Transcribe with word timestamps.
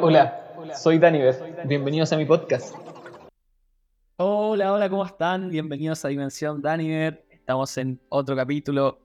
Hola, 0.00 0.74
soy 0.74 0.98
Daniver. 0.98 1.36
Bienvenidos 1.64 2.12
a 2.12 2.16
mi 2.16 2.24
podcast. 2.24 2.74
Hola, 4.16 4.72
hola, 4.72 4.90
¿cómo 4.90 5.06
están? 5.06 5.48
Bienvenidos 5.48 6.04
a 6.04 6.08
Dimensión 6.08 6.60
Daniver. 6.60 7.24
Estamos 7.30 7.78
en 7.78 8.00
otro 8.08 8.34
capítulo. 8.34 8.98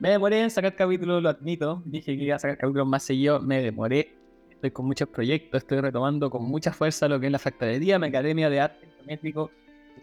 Me 0.00 0.10
demoré 0.10 0.42
en 0.42 0.50
sacar 0.50 0.74
capítulos, 0.74 1.22
lo 1.22 1.28
admito. 1.28 1.82
Dije 1.84 2.16
que 2.16 2.24
iba 2.24 2.34
a 2.34 2.40
sacar 2.40 2.58
capítulos 2.58 2.88
más 2.88 3.04
seguidos, 3.04 3.40
me 3.44 3.62
demoré. 3.62 4.12
Estoy 4.50 4.72
con 4.72 4.86
muchos 4.86 5.08
proyectos, 5.10 5.62
estoy 5.62 5.80
retomando 5.80 6.30
con 6.30 6.42
mucha 6.42 6.72
fuerza 6.72 7.06
lo 7.06 7.20
que 7.20 7.26
es 7.26 7.32
la 7.32 7.38
fractalería, 7.38 7.96
mi 8.00 8.08
academia 8.08 8.50
de 8.50 8.58
arte 8.58 8.88
geométrico, 8.96 9.52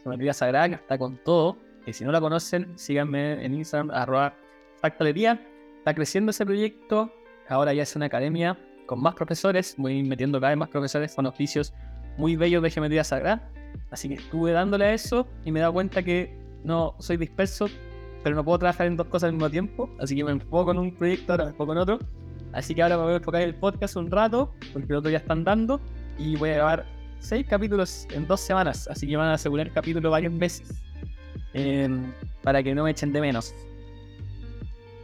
geometría 0.01 0.33
sagrada, 0.33 0.69
que 0.69 0.75
está 0.75 0.97
con 0.97 1.17
todo. 1.17 1.57
Y 1.85 1.91
si 1.91 2.05
no 2.05 2.13
la 2.13 2.21
conocen, 2.21 2.71
síganme 2.79 3.43
en 3.43 3.53
Instagram, 3.53 3.91
arroba 3.91 4.33
Factalería. 4.79 5.41
Está 5.85 5.93
creciendo 5.93 6.31
ese 6.31 6.43
proyecto. 6.47 7.13
Ahora 7.47 7.71
ya 7.71 7.83
es 7.83 7.95
una 7.95 8.07
academia 8.07 8.57
con 8.87 8.99
más 9.03 9.13
profesores. 9.13 9.75
Voy 9.77 10.01
metiendo 10.01 10.41
cada 10.41 10.49
vez 10.49 10.57
más 10.57 10.69
profesores 10.69 11.13
con 11.13 11.27
oficios 11.27 11.75
muy 12.17 12.35
bellos 12.35 12.63
de 12.63 12.71
geometría 12.71 13.03
sagrada. 13.03 13.51
Así 13.91 14.09
que 14.09 14.15
estuve 14.15 14.51
dándole 14.51 14.85
a 14.85 14.93
eso 14.95 15.27
y 15.45 15.51
me 15.51 15.59
he 15.59 15.61
dado 15.61 15.73
cuenta 15.73 16.01
que 16.01 16.35
no 16.63 16.95
soy 16.97 17.17
disperso, 17.17 17.67
pero 18.23 18.35
no 18.35 18.43
puedo 18.43 18.57
trabajar 18.57 18.87
en 18.87 18.97
dos 18.97 19.05
cosas 19.05 19.27
al 19.27 19.33
mismo 19.33 19.47
tiempo. 19.51 19.87
Así 19.99 20.15
que 20.15 20.23
me 20.23 20.31
enfoco 20.31 20.71
en 20.71 20.79
un 20.79 20.95
proyecto, 20.95 21.33
ahora 21.33 21.43
me 21.43 21.51
enfoco 21.51 21.71
en 21.73 21.77
otro. 21.77 21.99
Así 22.51 22.73
que 22.73 22.81
ahora 22.81 22.97
me 22.97 23.03
voy 23.03 23.13
a 23.13 23.17
enfocar 23.17 23.41
en 23.43 23.49
el 23.49 23.55
podcast 23.55 23.95
un 23.95 24.09
rato, 24.09 24.55
porque 24.73 24.91
el 24.91 24.95
otro 24.95 25.11
ya 25.11 25.19
están 25.19 25.43
dando. 25.43 25.79
Y 26.17 26.35
voy 26.35 26.49
a 26.49 26.53
grabar 26.55 26.85
seis 27.19 27.45
capítulos 27.47 28.07
en 28.09 28.25
dos 28.25 28.41
semanas. 28.41 28.87
Así 28.87 29.05
que 29.05 29.17
van 29.17 29.27
a 29.27 29.33
asegurar 29.35 29.71
capítulo 29.71 30.09
varios 30.09 30.33
meses. 30.33 30.81
Em, 31.53 32.11
para 32.41 32.63
que 32.63 32.73
no 32.73 32.85
me 32.85 32.89
echen 32.89 33.13
de 33.13 33.21
menos. 33.21 33.53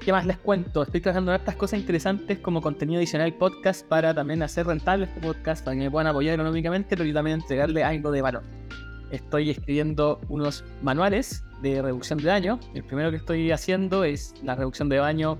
¿Qué 0.03 0.11
más 0.11 0.25
les 0.25 0.37
cuento? 0.37 0.81
Estoy 0.81 0.99
trabajando 0.99 1.31
en 1.31 1.39
estas 1.39 1.55
cosas 1.55 1.79
interesantes 1.79 2.39
como 2.39 2.59
contenido 2.59 2.97
adicional 2.97 3.31
podcast 3.35 3.85
para 3.87 4.15
también 4.15 4.41
hacer 4.41 4.65
rentable 4.65 5.05
este 5.05 5.21
podcast, 5.21 5.63
para 5.63 5.77
que 5.77 5.83
me 5.83 5.91
puedan 5.91 6.07
apoyar 6.07 6.33
económicamente, 6.33 6.97
pero 6.97 7.05
yo 7.05 7.13
también 7.13 7.39
entregarle 7.39 7.83
algo 7.83 8.09
de 8.09 8.23
valor. 8.23 8.41
Estoy 9.11 9.51
escribiendo 9.51 10.19
unos 10.27 10.63
manuales 10.81 11.43
de 11.61 11.83
reducción 11.83 12.17
de 12.17 12.25
daño. 12.25 12.59
El 12.73 12.83
primero 12.83 13.11
que 13.11 13.17
estoy 13.17 13.51
haciendo 13.51 14.03
es 14.03 14.33
la 14.41 14.55
reducción 14.55 14.89
de 14.89 14.95
daño 14.95 15.37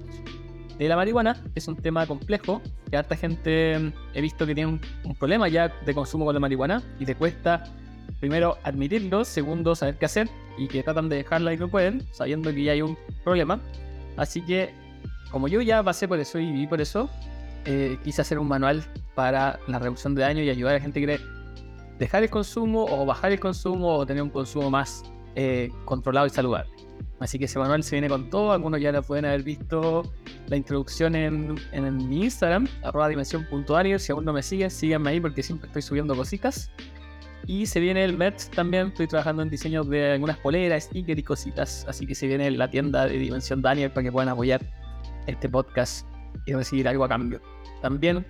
de 0.78 0.88
la 0.88 0.96
marihuana, 0.96 1.44
es 1.56 1.68
un 1.68 1.75
tema 1.75 2.06
complejo, 2.06 2.62
que 2.88 2.98
harta 2.98 3.16
gente 3.16 3.73
em, 3.73 3.92
he 4.14 4.22
visto 4.22 4.46
que 4.46 4.53
tiene 4.53 4.73
un, 4.73 4.81
un 5.06 5.16
problema 5.16 5.48
ya 5.48 5.70
de 5.70 5.94
consumo 5.96 6.25
con 6.25 6.36
la 6.36 6.40
marihuana 6.40 6.84
y 7.00 7.06
te 7.06 7.16
cuesta 7.16 7.64
primero 8.20 8.58
admitirlo, 8.62 9.25
segundo 9.25 9.73
saber 9.73 9.98
qué 9.98 10.06
hacer 10.06 10.30
y 10.59 10.68
que 10.68 10.84
tratan 10.84 11.09
de 11.09 11.16
dejarla 11.16 11.52
y 11.52 11.58
no 11.58 11.68
pueden, 11.68 12.06
sabiendo 12.12 12.53
que 12.53 12.64
ya 12.64 12.73
hay 12.73 12.84
un 12.84 12.96
problema. 13.23 13.59
Así 14.17 14.42
que, 14.42 14.73
como 15.31 15.48
yo 15.48 15.62
ya 15.62 15.84
pasé 15.84 16.08
por 16.08 16.20
eso 16.20 16.40
y 16.40 16.52
viví 16.52 16.67
por 16.67 16.81
eso, 16.81 17.09
eh, 17.66 17.98
quise 18.04 18.22
hacer 18.22 18.40
un 18.40 18.48
manual 18.48 18.84
para 19.16 19.59
la 19.68 19.80
reducción 19.80 20.16
de 20.16 20.23
daño 20.23 20.44
y 20.44 20.50
ayudar 20.50 20.76
a 20.76 20.78
la 20.78 20.81
gente 20.81 21.00
que 21.00 21.06
quiere 21.06 21.23
dejar 22.00 22.23
el 22.23 22.30
consumo 22.30 22.86
o 22.86 23.06
bajar 23.06 23.31
el 23.31 23.40
consumo 23.40 23.95
o 23.95 24.06
tener 24.06 24.23
un 24.23 24.30
consumo 24.30 24.70
más 24.70 25.03
eh, 25.36 25.70
controlado 25.86 26.28
y 26.28 26.30
saludable. 26.31 26.72
Así 27.20 27.38
que 27.38 27.46
ese 27.46 27.59
manual 27.59 27.84
se 27.84 27.96
viene 27.96 28.09
con 28.09 28.31
todo. 28.31 28.52
Algunos 28.52 28.81
ya 28.81 28.91
lo 28.91 29.03
pueden 29.03 29.25
haber 29.25 29.44
visto 29.44 30.12
la 30.47 30.56
introducción 30.57 31.16
en, 31.16 31.56
en 31.72 32.09
mi 32.09 32.24
Instagram, 32.24 32.68
arroba. 32.81 33.09
Si 33.24 34.12
aún 34.12 34.25
no 34.25 34.34
me 34.34 34.41
siguen, 34.41 34.72
síganme 34.72 35.12
ahí 35.12 35.22
porque 35.22 35.44
siempre 35.44 35.68
estoy 35.68 35.84
subiendo 35.84 36.16
cositas. 36.16 36.72
Y 37.47 37.66
se 37.66 37.79
viene 37.79 38.03
el 38.03 38.18
merch 38.18 38.50
también. 38.50 38.88
Estoy 38.88 39.07
trabajando 39.07 39.41
en 39.41 39.50
diseños 39.50 39.90
de 39.90 40.13
algunas 40.13 40.38
poleras, 40.38 40.84
stickers 40.84 41.19
y 41.19 41.24
cositas. 41.24 41.85
Así 41.88 42.06
que 42.06 42.16
se 42.16 42.28
viene 42.28 42.50
la 42.52 42.69
tienda 42.69 43.07
de 43.07 43.18
Dimensión 43.18 43.62
Daniel 43.62 43.91
para 43.91 44.03
que 44.03 44.12
puedan 44.12 44.29
apoyar 44.29 44.62
este 45.28 45.50
podcast 45.50 46.07
y 46.46 46.53
recibir 46.53 46.88
algo 46.88 47.03
a 47.03 47.09
cambio. 47.09 47.41
También, 47.81 48.25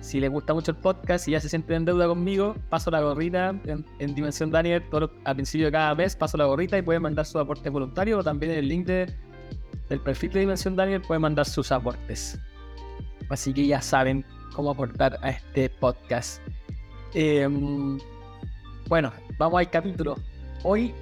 si 0.00 0.20
les 0.20 0.30
gusta 0.30 0.54
mucho 0.54 0.72
el 0.72 0.76
podcast 0.76 1.28
y 1.28 1.32
ya 1.32 1.40
se 1.40 1.48
sienten 1.48 1.76
en 1.76 1.84
deuda 1.86 2.06
conmigo, 2.06 2.56
paso 2.68 2.90
la 2.90 3.00
gorrita 3.00 3.54
en, 3.66 4.14
Dimensión 4.14 4.50
Daniel. 4.50 4.82
Todo, 4.90 5.12
al 5.24 5.34
principio 5.34 5.66
de 5.66 5.72
cada 5.72 5.94
mes 5.94 6.16
paso 6.16 6.36
la 6.36 6.46
gorrita 6.46 6.78
y 6.78 6.82
pueden 6.82 7.02
mandar 7.02 7.26
su 7.26 7.38
aporte 7.38 7.68
voluntario 7.68 8.18
o 8.18 8.24
también 8.24 8.52
en 8.52 8.58
el 8.58 8.68
link 8.68 8.86
de, 8.86 9.12
del 9.88 10.00
perfil 10.00 10.32
de 10.32 10.40
Dimensión 10.40 10.76
Daniel 10.76 11.02
pueden 11.02 11.22
mandar 11.22 11.46
sus 11.46 11.72
aportes. 11.72 12.38
Así 13.28 13.52
que 13.52 13.66
ya 13.66 13.80
saben 13.80 14.24
cómo 14.54 14.70
aportar 14.70 15.18
a 15.22 15.30
este 15.30 15.70
podcast. 15.70 16.40
Eh, 17.14 17.48
bueno, 18.92 19.10
vamos 19.38 19.58
al 19.58 19.70
capítulo. 19.70 20.18
Hoy 20.64 20.92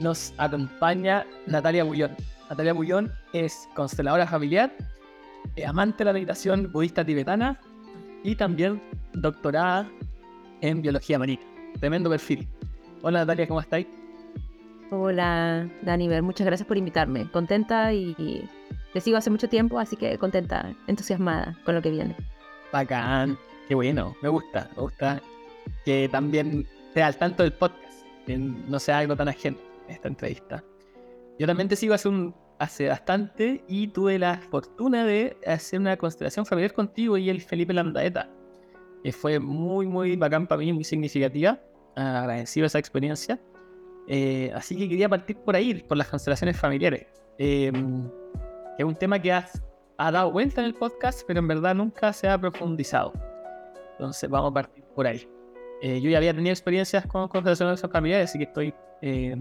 nos 0.00 0.34
acompaña 0.36 1.24
Natalia 1.46 1.84
Bullón. 1.84 2.10
Natalia 2.50 2.72
Bullón 2.72 3.12
es 3.32 3.68
consteladora 3.76 4.26
familiar, 4.26 4.72
eh, 5.54 5.64
amante 5.64 5.98
de 5.98 6.06
la 6.06 6.12
meditación 6.12 6.72
budista 6.72 7.04
tibetana 7.04 7.56
y 8.24 8.34
también 8.34 8.82
doctorada 9.12 9.88
en 10.60 10.82
biología 10.82 11.20
marina. 11.20 11.40
Tremendo 11.78 12.10
perfil. 12.10 12.48
Hola 13.02 13.20
Natalia, 13.20 13.46
¿cómo 13.46 13.60
estáis? 13.60 13.86
Hola 14.90 15.70
Daniver, 15.82 16.24
muchas 16.24 16.48
gracias 16.48 16.66
por 16.66 16.76
invitarme. 16.76 17.30
Contenta 17.30 17.92
y, 17.92 18.44
te 18.92 19.00
sigo 19.00 19.18
hace 19.18 19.30
mucho 19.30 19.48
tiempo, 19.48 19.78
así 19.78 19.94
que 19.94 20.18
contenta, 20.18 20.74
entusiasmada 20.88 21.56
con 21.64 21.76
lo 21.76 21.80
que 21.80 21.92
viene. 21.92 22.16
Bacán, 22.72 23.38
qué 23.68 23.76
bueno, 23.76 24.16
me 24.20 24.30
gusta, 24.30 24.68
me 24.74 24.82
gusta 24.82 25.22
que 25.84 26.08
también 26.10 26.66
al 27.02 27.16
tanto 27.16 27.42
del 27.42 27.52
podcast, 27.52 28.04
que 28.26 28.36
no 28.36 28.78
sea 28.78 28.98
algo 28.98 29.16
tan 29.16 29.28
ajeno 29.28 29.58
esta 29.88 30.08
entrevista. 30.08 30.64
Yo 31.38 31.46
también 31.46 31.68
te 31.68 31.76
sigo 31.76 31.94
hace, 31.94 32.08
un, 32.08 32.34
hace 32.58 32.88
bastante 32.88 33.64
y 33.68 33.88
tuve 33.88 34.18
la 34.18 34.38
fortuna 34.38 35.04
de 35.04 35.36
hacer 35.46 35.80
una 35.80 35.96
constelación 35.96 36.46
familiar 36.46 36.72
contigo 36.72 37.16
y 37.16 37.28
el 37.28 37.40
Felipe 37.40 37.72
Landaeta, 37.72 38.30
que 39.02 39.12
fue 39.12 39.38
muy, 39.38 39.86
muy 39.86 40.16
bacán 40.16 40.46
para 40.46 40.60
mí, 40.60 40.72
muy 40.72 40.84
significativa. 40.84 41.60
Agradecido 41.94 42.66
esa 42.66 42.78
experiencia. 42.78 43.40
Eh, 44.08 44.52
así 44.54 44.76
que 44.76 44.88
quería 44.88 45.08
partir 45.08 45.36
por 45.36 45.56
ahí, 45.56 45.74
por 45.74 45.96
las 45.96 46.08
constelaciones 46.08 46.58
familiares. 46.58 47.06
Eh, 47.38 47.72
es 48.78 48.84
un 48.84 48.94
tema 48.94 49.20
que 49.20 49.32
has, 49.32 49.62
ha 49.98 50.10
dado 50.10 50.30
vuelta 50.30 50.60
en 50.60 50.66
el 50.66 50.74
podcast, 50.74 51.22
pero 51.26 51.40
en 51.40 51.48
verdad 51.48 51.74
nunca 51.74 52.12
se 52.12 52.28
ha 52.28 52.38
profundizado. 52.38 53.12
Entonces 53.92 54.28
vamos 54.28 54.50
a 54.50 54.54
partir 54.54 54.84
por 54.94 55.06
ahí. 55.06 55.26
Eh, 55.82 56.00
yo 56.00 56.10
ya 56.10 56.18
había 56.18 56.34
tenido 56.34 56.52
experiencias 56.52 57.06
con 57.06 57.28
constelaciones 57.28 57.80
familiares, 57.80 58.30
así 58.30 58.38
que 58.38 58.44
estoy 58.44 58.74
eh, 59.02 59.36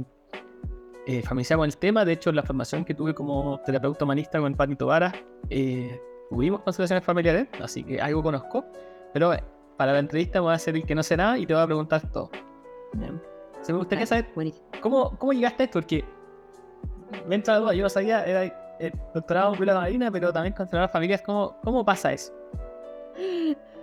eh, 1.08 1.22
familiarizado 1.22 1.60
con 1.60 1.68
el 1.68 1.78
tema. 1.78 2.04
De 2.04 2.14
hecho, 2.14 2.32
la 2.32 2.44
formación 2.44 2.84
que 2.84 2.94
tuve 2.94 3.14
como 3.14 3.60
terapeuta 3.62 4.06
humanista 4.06 4.40
con 4.40 4.54
Patito 4.56 4.88
Vara, 4.88 5.14
eh, 5.50 6.02
tuvimos 6.30 6.62
constelaciones 6.62 7.06
familiares, 7.06 7.48
así 7.62 7.84
que 7.84 8.02
algo 8.02 8.24
conozco. 8.24 8.66
Pero 9.14 9.32
para 9.78 9.94
la 9.94 10.00
entrevista 10.00 10.42
voy 10.42 10.52
a 10.52 10.56
hacer 10.56 10.76
el 10.76 10.86
que 10.86 10.96
no 10.96 11.04
sé 11.04 11.16
nada 11.16 11.38
y 11.38 11.46
te 11.46 11.54
voy 11.54 11.62
a 11.62 11.66
preguntar 11.66 12.12
todo. 12.12 12.32
Se 13.62 13.72
me 13.72 13.80
gustaría 13.80 14.06
saber 14.06 14.28
cómo, 14.82 15.18
cómo 15.18 15.34
llegaste 15.34 15.64
a 15.64 15.66
esto, 15.66 15.80
porque 15.80 16.04
me 17.28 17.36
entra 17.36 17.56
la 17.56 17.60
duda, 17.60 17.74
yo 17.74 17.84
no 17.84 17.90
sabía, 17.90 18.26
era 18.26 18.44
el 18.80 18.94
doctorado 19.14 19.54
en 19.54 19.66
la 19.66 19.76
marina, 19.76 20.12
pero 20.12 20.34
también 20.34 20.54
constelar 20.54 20.90
familias, 20.90 21.22
¿cómo, 21.22 21.58
¿cómo 21.64 21.86
pasa 21.86 22.14
eso? 22.14 22.34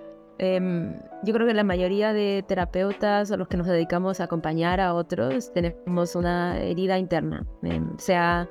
Em, 0.42 1.00
yo 1.22 1.32
creo 1.32 1.46
que 1.46 1.54
la 1.54 1.62
mayoría 1.62 2.12
de 2.12 2.44
terapeutas 2.44 3.30
o 3.30 3.36
los 3.36 3.46
que 3.46 3.56
nos 3.56 3.68
dedicamos 3.68 4.18
a 4.18 4.24
acompañar 4.24 4.80
a 4.80 4.92
otros 4.92 5.52
tenemos 5.52 6.16
una 6.16 6.60
herida 6.60 6.98
interna, 6.98 7.46
em, 7.62 7.96
sea 7.96 8.48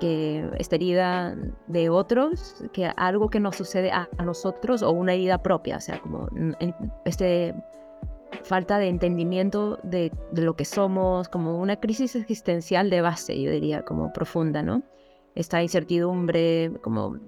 que 0.00 0.48
esta 0.56 0.76
herida 0.76 1.36
de 1.66 1.90
otros, 1.90 2.64
que 2.72 2.90
algo 2.96 3.28
que 3.28 3.40
nos 3.40 3.56
sucede 3.56 3.92
a, 3.92 4.08
nosotros 4.24 4.82
o 4.82 4.90
una 4.92 5.12
herida 5.12 5.36
propia, 5.42 5.76
o 5.76 5.80
sea, 5.80 6.00
como 6.00 6.30
este 7.04 7.54
falta 8.44 8.78
de 8.78 8.88
entendimiento 8.88 9.78
de, 9.82 10.12
de, 10.32 10.42
lo 10.42 10.56
que 10.56 10.64
somos, 10.64 11.28
como 11.28 11.60
una 11.60 11.76
crisis 11.76 12.16
existencial 12.16 12.88
de 12.88 13.02
base, 13.02 13.38
yo 13.38 13.50
diría, 13.50 13.82
como 13.82 14.14
profunda, 14.14 14.62
¿no? 14.62 14.82
Esta 15.34 15.62
incertidumbre, 15.62 16.72
como 16.80 17.18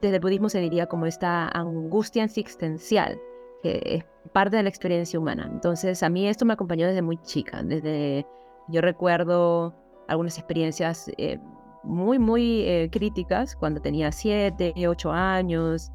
desde 0.00 0.16
el 0.16 0.20
budismo 0.20 0.48
se 0.48 0.58
diría 0.58 0.86
como 0.86 1.06
esta 1.06 1.48
angustia 1.48 2.24
existencial 2.24 3.16
que 3.64 3.80
es 3.82 4.04
parte 4.32 4.58
de 4.58 4.62
la 4.62 4.68
experiencia 4.68 5.18
humana. 5.18 5.48
Entonces, 5.50 6.02
a 6.02 6.10
mí 6.10 6.28
esto 6.28 6.44
me 6.44 6.52
acompañó 6.52 6.86
desde 6.86 7.00
muy 7.00 7.16
chica, 7.22 7.62
desde 7.62 8.26
yo 8.68 8.82
recuerdo 8.82 9.74
algunas 10.06 10.36
experiencias 10.36 11.10
eh, 11.16 11.38
muy, 11.82 12.18
muy 12.18 12.60
eh, 12.60 12.90
críticas 12.92 13.56
cuando 13.56 13.80
tenía 13.80 14.12
7, 14.12 14.74
8 14.86 15.12
años, 15.12 15.90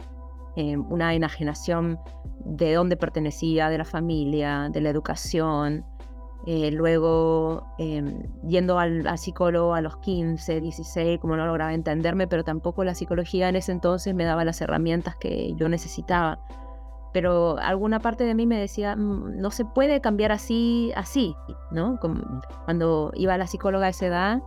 eh, 0.56 0.78
una 0.78 1.14
enajenación 1.14 2.00
de 2.44 2.74
dónde 2.74 2.98
pertenecía, 2.98 3.70
de 3.70 3.78
la 3.78 3.86
familia, 3.86 4.70
de 4.72 4.82
la 4.82 4.90
educación. 4.90 5.86
luego 6.72 7.68
yendo 8.48 8.80
al, 8.80 9.06
al, 9.06 9.18
psicólogo 9.20 9.76
a 9.76 9.82
los 9.82 9.98
15, 9.98 10.62
16, 10.62 11.20
como 11.20 11.36
no 11.36 11.46
lograba 11.46 11.74
entenderme, 11.76 12.28
pero 12.28 12.44
tampoco 12.44 12.84
la 12.84 12.96
psicología 12.96 13.50
en 13.50 13.58
ese 13.58 13.72
entonces 13.72 14.16
me 14.16 14.24
daba 14.24 14.44
las 14.44 14.60
herramientas 14.62 15.16
que 15.18 15.54
yo 15.56 15.70
necesitaba 15.70 16.40
pero 17.14 17.58
alguna 17.60 18.00
parte 18.00 18.24
de 18.24 18.36
mí 18.36 18.46
me 18.46 18.60
decía, 18.60 18.96
mm, 18.96 19.40
no 19.40 19.52
se 19.52 19.66
puede 19.66 20.02
cambiar 20.02 20.32
así, 20.32 20.92
así, 20.96 21.36
¿no? 21.72 22.00
Como 22.00 22.42
cuando 22.66 23.12
iba 23.16 23.34
a 23.34 23.38
la 23.38 23.48
psicóloga 23.48 23.88
a 23.88 23.90
esa 23.90 24.06
edad, 24.06 24.42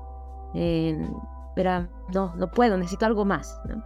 era, 1.56 1.88
no, 2.12 2.34
no 2.36 2.50
puedo, 2.50 2.76
necesito 2.76 3.06
algo 3.06 3.24
más. 3.24 3.60
¿no? 3.64 3.82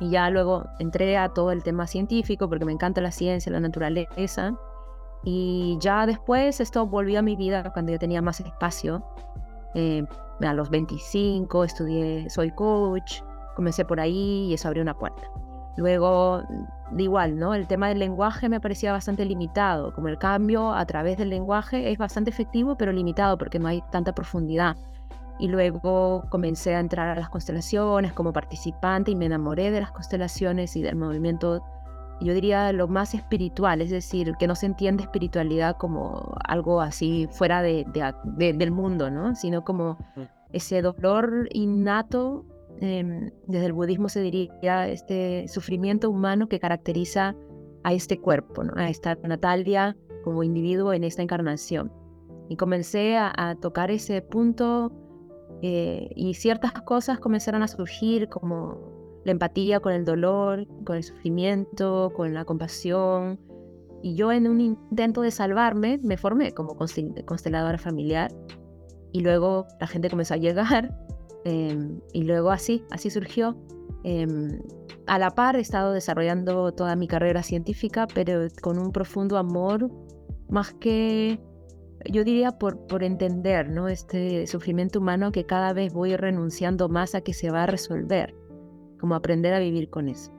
Y 0.00 0.10
ya 0.10 0.30
luego 0.30 0.64
entré 0.78 1.16
a 1.16 1.28
todo 1.28 1.52
el 1.52 1.62
tema 1.62 1.86
científico 1.86 2.48
porque 2.48 2.64
me 2.64 2.72
encanta 2.72 3.00
la 3.00 3.10
ciencia, 3.10 3.52
la 3.52 3.60
naturaleza. 3.60 4.54
Y 5.22 5.76
ya 5.80 6.06
después 6.06 6.60
esto 6.60 6.86
volvió 6.86 7.18
a 7.18 7.22
mi 7.22 7.36
vida 7.36 7.70
cuando 7.72 7.92
yo 7.92 7.98
tenía 7.98 8.22
más 8.22 8.40
espacio. 8.40 9.04
Eh, 9.74 10.04
a 10.40 10.54
los 10.54 10.70
25 10.70 11.64
estudié, 11.64 12.30
soy 12.30 12.50
coach, 12.52 13.20
comencé 13.54 13.84
por 13.84 14.00
ahí 14.00 14.46
y 14.48 14.54
eso 14.54 14.68
abrió 14.68 14.82
una 14.82 14.96
puerta. 14.96 15.22
Luego, 15.76 16.42
igual, 16.96 17.38
¿no? 17.38 17.54
El 17.54 17.66
tema 17.66 17.88
del 17.88 17.98
lenguaje 17.98 18.48
me 18.48 18.60
parecía 18.60 18.92
bastante 18.92 19.24
limitado, 19.24 19.94
como 19.94 20.08
el 20.08 20.18
cambio 20.18 20.72
a 20.72 20.84
través 20.84 21.16
del 21.18 21.30
lenguaje 21.30 21.90
es 21.90 21.98
bastante 21.98 22.30
efectivo, 22.30 22.76
pero 22.76 22.92
limitado 22.92 23.38
porque 23.38 23.58
no 23.58 23.68
hay 23.68 23.82
tanta 23.90 24.14
profundidad. 24.14 24.76
Y 25.38 25.48
luego 25.48 26.26
comencé 26.28 26.74
a 26.74 26.80
entrar 26.80 27.08
a 27.08 27.14
las 27.14 27.30
constelaciones 27.30 28.12
como 28.12 28.32
participante 28.32 29.10
y 29.10 29.16
me 29.16 29.26
enamoré 29.26 29.70
de 29.70 29.80
las 29.80 29.90
constelaciones 29.90 30.76
y 30.76 30.82
del 30.82 30.96
movimiento, 30.96 31.64
yo 32.20 32.34
diría 32.34 32.72
lo 32.72 32.88
más 32.88 33.14
espiritual, 33.14 33.80
es 33.80 33.90
decir, 33.90 34.34
que 34.38 34.46
no 34.46 34.54
se 34.54 34.66
entiende 34.66 35.04
espiritualidad 35.04 35.78
como 35.78 36.34
algo 36.44 36.82
así 36.82 37.26
fuera 37.30 37.62
de, 37.62 37.86
del 38.36 38.70
mundo, 38.70 39.10
¿no? 39.10 39.34
Sino 39.34 39.64
como 39.64 39.96
ese 40.52 40.82
dolor 40.82 41.48
innato 41.52 42.44
Em, 42.80 43.30
desde 43.46 43.66
el 43.66 43.72
budismo 43.72 44.08
se 44.08 44.20
diría 44.20 44.88
este 44.88 45.46
sufrimiento 45.48 46.08
humano 46.08 46.48
que 46.48 46.58
caracteriza 46.58 47.36
a 47.82 47.92
este 47.92 48.18
cuerpo, 48.18 48.64
¿no? 48.64 48.72
a 48.76 48.88
esta 48.88 49.16
Natalia 49.22 49.96
como 50.24 50.42
individuo 50.42 50.92
en 50.92 51.04
esta 51.04 51.22
encarnación. 51.22 51.92
Y 52.48 52.56
comencé 52.56 53.16
a, 53.16 53.56
tocar 53.60 53.90
ese 53.90 54.22
punto 54.22 54.92
eh, 55.62 56.10
y 56.16 56.34
ciertas 56.34 56.72
cosas 56.72 57.18
comenzaron 57.20 57.62
a 57.62 57.68
surgir 57.68 58.28
como 58.28 59.20
la 59.24 59.32
empatía 59.32 59.80
con 59.80 59.92
el 59.92 60.04
dolor, 60.04 60.66
con 60.84 60.96
el 60.96 61.04
sufrimiento, 61.04 62.12
con 62.16 62.34
la 62.34 62.44
compasión. 62.44 63.38
Y 64.02 64.14
yo 64.14 64.32
en 64.32 64.48
un 64.48 64.60
intento 64.60 65.20
de 65.20 65.30
salvarme 65.30 66.00
me 66.02 66.16
formé 66.16 66.52
como 66.52 66.76
consteladora 66.76 67.78
familiar 67.78 68.32
y 69.12 69.20
luego 69.20 69.66
la 69.78 69.86
gente 69.86 70.08
comenzó 70.08 70.34
a 70.34 70.38
llegar 70.38 70.96
Em, 71.44 72.00
y 72.12 72.22
luego 72.24 72.50
así, 72.50 72.84
así 72.90 73.10
surgió. 73.10 73.56
Em, 74.04 74.60
a 75.06 75.18
la 75.18 75.30
par 75.30 75.56
he 75.56 75.60
estado 75.60 75.92
desarrollando 75.92 76.72
toda 76.72 76.96
mi 76.96 77.08
carrera 77.08 77.42
científica, 77.42 78.06
pero 78.14 78.46
con 78.62 78.78
un 78.78 78.92
profundo 78.92 79.38
amor, 79.38 79.90
más 80.48 80.72
que, 80.74 81.40
yo 82.10 82.24
diría, 82.24 82.52
por, 82.52 82.86
por 82.86 83.02
entender 83.02 83.68
¿no? 83.68 83.88
este 83.88 84.46
sufrimiento 84.46 85.00
humano 85.00 85.32
que 85.32 85.46
cada 85.46 85.72
vez 85.72 85.92
voy 85.92 86.16
renunciando 86.16 86.88
más 86.88 87.14
a 87.14 87.20
que 87.22 87.34
se 87.34 87.50
va 87.50 87.64
a 87.64 87.66
resolver, 87.66 88.34
como 88.98 89.14
aprender 89.14 89.54
a 89.54 89.58
vivir 89.58 89.90
con 89.90 90.08
eso. 90.08 90.32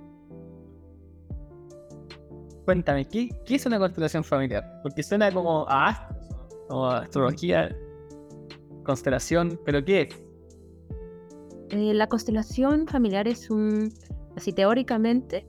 Cuéntame, 2.66 3.06
¿qué, 3.06 3.30
qué 3.46 3.56
es 3.56 3.66
una 3.66 3.80
constelación 3.80 4.24
familiar? 4.24 4.64
Porque 4.84 5.04
suena 5.04 5.32
como 5.32 5.66
a, 5.68 6.16
como 6.68 6.88
astrología, 6.88 7.76
constelación, 8.84 9.60
pero 9.66 9.84
¿qué 9.84 10.02
es? 10.02 10.31
Eh, 11.72 11.94
la 11.94 12.08
constelación 12.08 12.86
familiar 12.88 13.28
es 13.28 13.50
un, 13.50 13.94
así 14.36 14.52
teóricamente, 14.52 15.46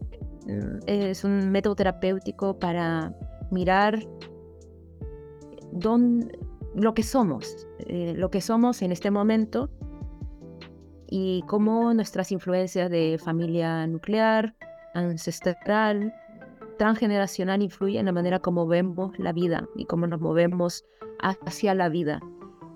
mm, 0.47 0.79
es 0.87 1.25
un 1.25 1.51
método 1.51 1.75
terapéutico 1.75 2.59
para 2.59 3.13
mirar 3.51 4.07
lo 6.75 6.95
que 6.95 7.03
somos, 7.03 7.67
eh, 7.81 8.15
lo 8.17 8.31
que 8.31 8.41
somos 8.41 8.83
en 8.83 8.93
este 8.93 9.11
momento 9.11 9.71
y 11.09 11.43
cómo 11.49 11.93
nuestras 11.93 12.31
influencias 12.31 12.91
de 12.91 13.19
familia 13.23 13.87
nuclear, 13.87 14.55
ancestral, 14.95 16.15
transgeneracional 16.79 17.63
influyen 17.63 18.01
en 18.01 18.07
la 18.07 18.13
manera 18.13 18.39
como 18.39 18.67
vemos 18.67 19.19
la 19.19 19.33
vida 19.33 19.69
y 19.77 19.87
cómo 19.87 20.07
nos 20.07 20.21
movemos 20.21 20.85
hacia 21.21 21.75
la 21.75 21.89
vida. 21.89 22.21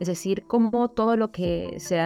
Es 0.00 0.08
decir, 0.08 0.44
cómo 0.46 0.88
todo 0.88 1.16
lo 1.16 1.32
que 1.32 1.76
se, 1.78 1.96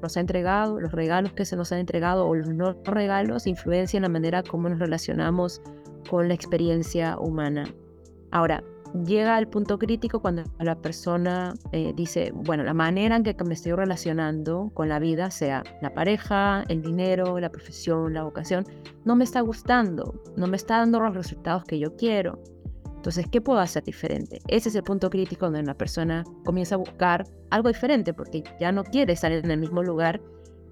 nos 0.00 0.16
ha 0.16 0.20
entregado, 0.20 0.80
los 0.80 0.92
regalos 0.92 1.32
que 1.32 1.44
se 1.44 1.56
nos 1.56 1.70
han 1.72 1.80
entregado 1.80 2.26
o 2.26 2.34
los 2.34 2.48
no 2.48 2.74
regalos, 2.84 3.46
influencian 3.46 4.02
la 4.02 4.08
manera 4.08 4.42
como 4.42 4.68
nos 4.68 4.78
relacionamos 4.78 5.60
con 6.08 6.28
la 6.28 6.34
experiencia 6.34 7.18
humana. 7.18 7.64
Ahora, 8.30 8.62
llega 9.04 9.38
el 9.38 9.48
punto 9.48 9.78
crítico 9.78 10.20
cuando 10.20 10.44
la 10.58 10.76
persona 10.76 11.54
eh, 11.72 11.92
dice, 11.94 12.32
bueno, 12.34 12.64
la 12.64 12.74
manera 12.74 13.16
en 13.16 13.22
que 13.22 13.36
me 13.44 13.54
estoy 13.54 13.72
relacionando 13.72 14.70
con 14.72 14.88
la 14.88 14.98
vida, 14.98 15.30
sea 15.30 15.62
la 15.82 15.92
pareja, 15.92 16.64
el 16.68 16.82
dinero, 16.82 17.38
la 17.38 17.50
profesión, 17.50 18.14
la 18.14 18.22
vocación, 18.22 18.64
no 19.04 19.16
me 19.16 19.24
está 19.24 19.40
gustando, 19.40 20.22
no 20.36 20.46
me 20.46 20.56
está 20.56 20.78
dando 20.78 21.00
los 21.00 21.14
resultados 21.14 21.64
que 21.64 21.78
yo 21.78 21.96
quiero. 21.96 22.40
Entonces, 23.06 23.28
¿qué 23.30 23.40
puedo 23.40 23.60
hacer 23.60 23.84
diferente? 23.84 24.40
Ese 24.48 24.68
es 24.68 24.74
el 24.74 24.82
punto 24.82 25.10
crítico 25.10 25.46
donde 25.46 25.60
una 25.60 25.74
persona 25.74 26.24
comienza 26.44 26.74
a 26.74 26.78
buscar 26.78 27.24
algo 27.50 27.68
diferente 27.68 28.12
porque 28.12 28.42
ya 28.58 28.72
no 28.72 28.82
quiere 28.82 29.12
estar 29.12 29.30
en 29.30 29.48
el 29.48 29.60
mismo 29.60 29.84
lugar, 29.84 30.20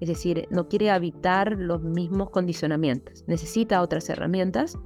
es 0.01 0.09
decir, 0.09 0.45
no 0.49 0.67
quiere 0.67 0.91
habitar 0.91 1.53
los 1.53 1.81
mismos 1.81 2.31
condicionamientos, 2.31 3.23
necesita 3.27 3.81
otras 3.81 4.09
herramientas. 4.09 4.77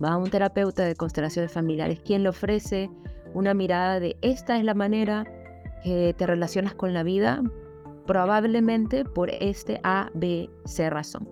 Va 0.00 0.12
a 0.12 0.16
un 0.16 0.30
terapeuta 0.30 0.84
de 0.84 0.94
constelaciones 0.94 1.50
familiares 1.50 1.98
quien 2.04 2.22
le 2.22 2.28
ofrece 2.28 2.88
una 3.34 3.52
mirada 3.52 3.98
de 3.98 4.16
esta 4.22 4.56
es 4.56 4.62
la 4.62 4.74
manera 4.74 5.26
que 5.82 6.14
te 6.16 6.24
relacionas 6.24 6.76
con 6.76 6.94
la 6.94 7.02
vida, 7.02 7.42
probablemente 8.06 9.04
por 9.04 9.30
este 9.30 9.80
A, 9.82 10.08
B, 10.14 10.48
C 10.66 10.88
razón. 10.88 11.28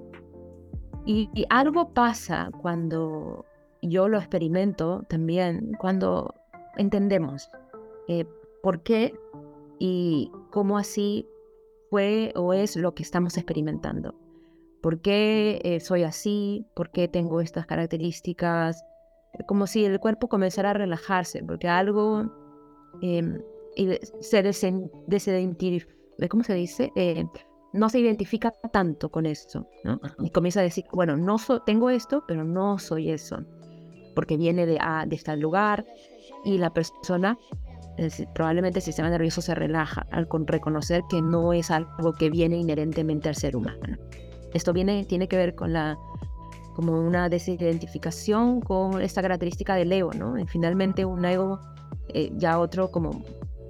y 1.07 1.47
algo 1.49 1.95
pasa 1.95 2.51
cuando 2.61 3.45
yo 3.89 4.09
lo 4.09 4.19
experimento 4.19 5.05
también 5.09 5.73
cuando 5.79 6.35
entendemos 6.77 7.51
eh, 8.09 8.25
por 8.63 8.83
qué 8.83 9.15
y 9.79 10.31
cómo 10.51 10.79
así 10.79 11.29
fue 11.91 12.33
o 12.37 12.53
es 12.53 12.77
lo 12.77 12.95
que 12.95 13.03
estamos 13.03 13.37
experimentando. 13.37 14.15
¿Por 14.81 15.01
qué 15.01 15.61
eh, 15.65 15.81
soy 15.81 16.03
así? 16.03 16.67
¿Por 16.75 16.91
qué 16.91 17.09
tengo 17.09 17.41
estas 17.41 17.67
características? 17.67 18.85
Como 19.47 19.67
si 19.67 19.85
el 19.85 19.99
cuerpo 20.01 20.29
comenzara 20.29 20.71
a 20.71 20.75
relajarse, 20.75 21.43
porque 21.43 21.69
algo 21.69 22.31
em, 23.01 23.41
se 24.21 24.43
desidentifica, 24.43 25.93
¿cómo 26.29 26.45
se 26.45 26.55
dice? 26.55 26.93
Eh, 26.95 27.25
no 27.73 27.89
se 27.89 27.99
identifica 27.99 28.53
tanto 28.73 29.11
con 29.11 29.27
esto, 29.27 29.67
¿no? 29.83 30.01
Y 30.21 30.31
comienza 30.31 30.61
a 30.61 30.63
decir, 30.63 30.85
bueno, 30.93 31.17
no 31.17 31.37
tengo 31.67 31.91
esto, 31.91 32.23
pero 32.29 32.45
no 32.45 32.79
soy 32.79 33.11
eso 33.11 33.45
porque 34.15 34.37
viene 34.37 34.67
de, 34.67 34.79
ah, 34.81 35.05
de 35.07 35.17
este 35.17 35.37
lugar 35.37 35.85
y 36.45 36.59
la 36.59 36.71
persona, 36.71 37.39
probablemente 38.35 38.79
el 38.81 38.85
sistema 38.85 39.09
nervioso 39.11 39.41
se 39.41 39.55
relaja 39.55 40.07
al 40.11 40.29
reconocer 40.47 41.03
que 41.09 41.23
no 41.23 41.53
es 41.53 41.71
algo 41.71 42.13
que 42.13 42.31
viene 42.31 42.57
inherentemente 42.57 43.29
al 43.29 43.37
ser 43.37 43.57
humano. 43.57 43.97
Esto 44.53 44.73
viene, 44.73 45.05
tiene 45.05 45.29
que 45.29 45.37
ver 45.37 45.55
con 45.55 45.73
la 45.73 45.99
como 46.75 47.01
una 47.01 47.29
desidentificación 47.29 48.61
con 48.61 49.01
esta 49.01 49.23
característica 49.23 49.77
del 49.77 49.93
ego, 49.93 50.13
¿no? 50.13 50.39
Y 50.39 50.45
finalmente 50.47 51.05
un 51.05 51.25
ego, 51.25 51.61
eh, 52.09 52.33
ya 52.37 52.59
otro 52.59 52.91
como 52.91 53.23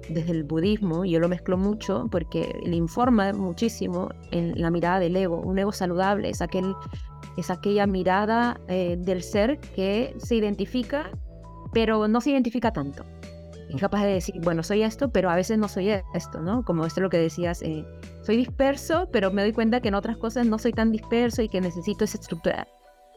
desde 0.09 0.31
el 0.31 0.43
budismo, 0.43 1.05
yo 1.05 1.19
lo 1.19 1.29
mezclo 1.29 1.57
mucho 1.57 2.07
porque 2.11 2.59
le 2.65 2.75
informa 2.75 3.33
muchísimo 3.33 4.09
en 4.31 4.59
la 4.59 4.69
mirada 4.69 4.99
del 4.99 5.15
ego. 5.15 5.39
Un 5.39 5.57
ego 5.59 5.71
saludable 5.71 6.29
es 6.29 6.41
aquel 6.41 6.75
es 7.37 7.49
aquella 7.49 7.85
mirada 7.87 8.59
eh, 8.67 8.95
del 8.97 9.21
ser 9.21 9.59
que 9.59 10.15
se 10.17 10.35
identifica, 10.35 11.11
pero 11.73 12.07
no 12.07 12.21
se 12.21 12.31
identifica 12.31 12.71
tanto. 12.71 13.03
Es 13.69 13.81
capaz 13.81 14.03
de 14.03 14.13
decir, 14.13 14.35
bueno, 14.41 14.63
soy 14.63 14.83
esto, 14.83 15.09
pero 15.09 15.29
a 15.29 15.35
veces 15.35 15.57
no 15.57 15.67
soy 15.67 15.89
esto, 16.13 16.39
¿no? 16.39 16.63
Como 16.63 16.85
esto 16.85 16.99
es 16.99 17.03
lo 17.03 17.09
que 17.09 17.17
decías, 17.17 17.61
eh, 17.61 17.85
soy 18.21 18.37
disperso, 18.37 19.09
pero 19.11 19.31
me 19.31 19.41
doy 19.41 19.53
cuenta 19.53 19.81
que 19.81 19.89
en 19.89 19.95
otras 19.95 20.17
cosas 20.17 20.45
no 20.45 20.57
soy 20.59 20.71
tan 20.71 20.91
disperso 20.91 21.41
y 21.41 21.49
que 21.49 21.61
necesito 21.61 22.05
esa 22.05 22.17
estructura. 22.17 22.67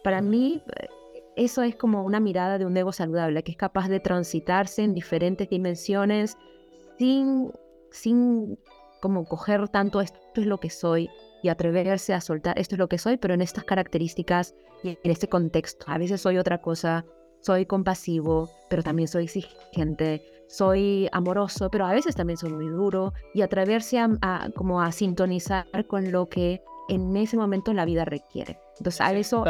Para 0.03 0.21
mí, 0.21 0.63
eh, 0.81 0.89
eso 1.37 1.63
es 1.63 1.77
como 1.77 2.03
una 2.03 2.19
mirada 2.19 2.59
de 2.59 2.67
un 2.67 2.77
ego 2.77 2.93
saludable, 2.93 3.45
que 3.45 3.53
es 3.53 3.57
capaz 3.57 3.89
de 3.89 4.01
transitarse 4.01 4.83
en 4.83 4.95
diferentes 4.95 5.49
dimensiones 5.49 6.37
sin, 6.99 7.53
sin 7.93 8.59
como 9.01 9.25
coger 9.25 9.69
tanto 9.69 10.01
esto 10.01 10.19
es 10.35 10.47
lo 10.47 10.59
que 10.59 10.71
soy, 10.71 11.09
y 11.42 11.49
atreverse 11.49 12.14
a 12.14 12.21
soltar, 12.21 12.59
esto 12.59 12.75
es 12.75 12.78
lo 12.78 12.88
que 12.88 12.99
soy, 12.99 13.16
pero 13.16 13.35
en 13.35 13.42
estas 13.42 13.64
características 13.64 14.54
y 14.83 14.90
en 14.90 15.11
este 15.11 15.28
contexto. 15.28 15.87
A 15.88 15.99
veces 15.99 16.21
soy 16.21 16.38
otra 16.38 16.61
cosa, 16.61 17.04
soy 17.40 17.66
compasivo, 17.66 18.50
pero 18.68 18.83
también 18.83 19.09
soy 19.09 19.25
exigente, 19.25 20.23
soy 20.49 21.09
amoroso, 21.12 21.71
pero 21.71 21.87
a 21.87 21.92
veces 21.92 22.14
también 22.14 22.37
soy 22.37 22.52
muy 22.52 22.68
duro 22.68 23.12
y 23.35 23.42
atreverse 23.42 23.99
a, 23.99 24.50
como 24.54 24.83
a 24.83 24.92
sintonizar 24.92 25.66
con 25.87 26.11
lo 26.11 26.28
que 26.28 26.62
en 26.88 27.16
ese 27.16 27.37
momento 27.37 27.73
la 27.73 27.85
vida 27.85 28.04
requiere. 28.04 28.59
Entonces, 28.78 29.00
a 29.00 29.12
eso... 29.12 29.45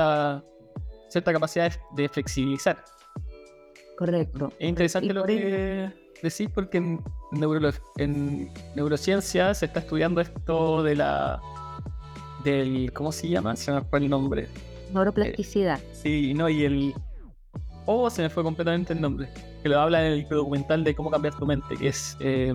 Cierta, 1.09 1.33
capacidad 1.33 1.73
de 1.97 2.09
flexibilizar. 2.09 2.85
Correcto. 3.97 4.53
Es 4.59 4.69
interesante 4.69 5.15
lo 5.15 5.25
que 5.25 5.91
decís 6.23 6.51
porque 6.55 6.79
en, 6.79 7.03
en 7.97 8.53
neurociencia 8.75 9.55
se 9.55 9.67
está 9.67 9.81
estudiando 9.81 10.21
esto 10.21 10.83
de 10.83 10.97
la 10.97 11.41
del, 12.51 12.93
¿cómo 12.93 13.13
se 13.13 13.29
llama? 13.29 13.57
Se 13.57 13.73
me 13.73 13.81
fue 13.83 13.99
el 14.01 14.09
nombre. 14.09 14.49
Neuroplasticidad. 14.93 15.81
Sí, 15.93 16.35
no, 16.35 16.49
y 16.49 16.65
el... 16.65 16.95
Oh, 17.87 18.11
se 18.11 18.23
me 18.23 18.29
fue 18.29 18.43
completamente 18.43 18.93
el 18.93 19.01
nombre. 19.01 19.29
Que 19.63 19.69
lo 19.69 19.81
habla 19.81 20.07
en 20.07 20.13
el 20.13 20.29
documental 20.29 20.85
de 20.85 20.95
cómo 20.95 21.11
cambiar 21.11 21.35
tu 21.37 21.47
mente, 21.47 21.77
que 21.77 21.89
es 21.89 22.17
eh, 22.21 22.53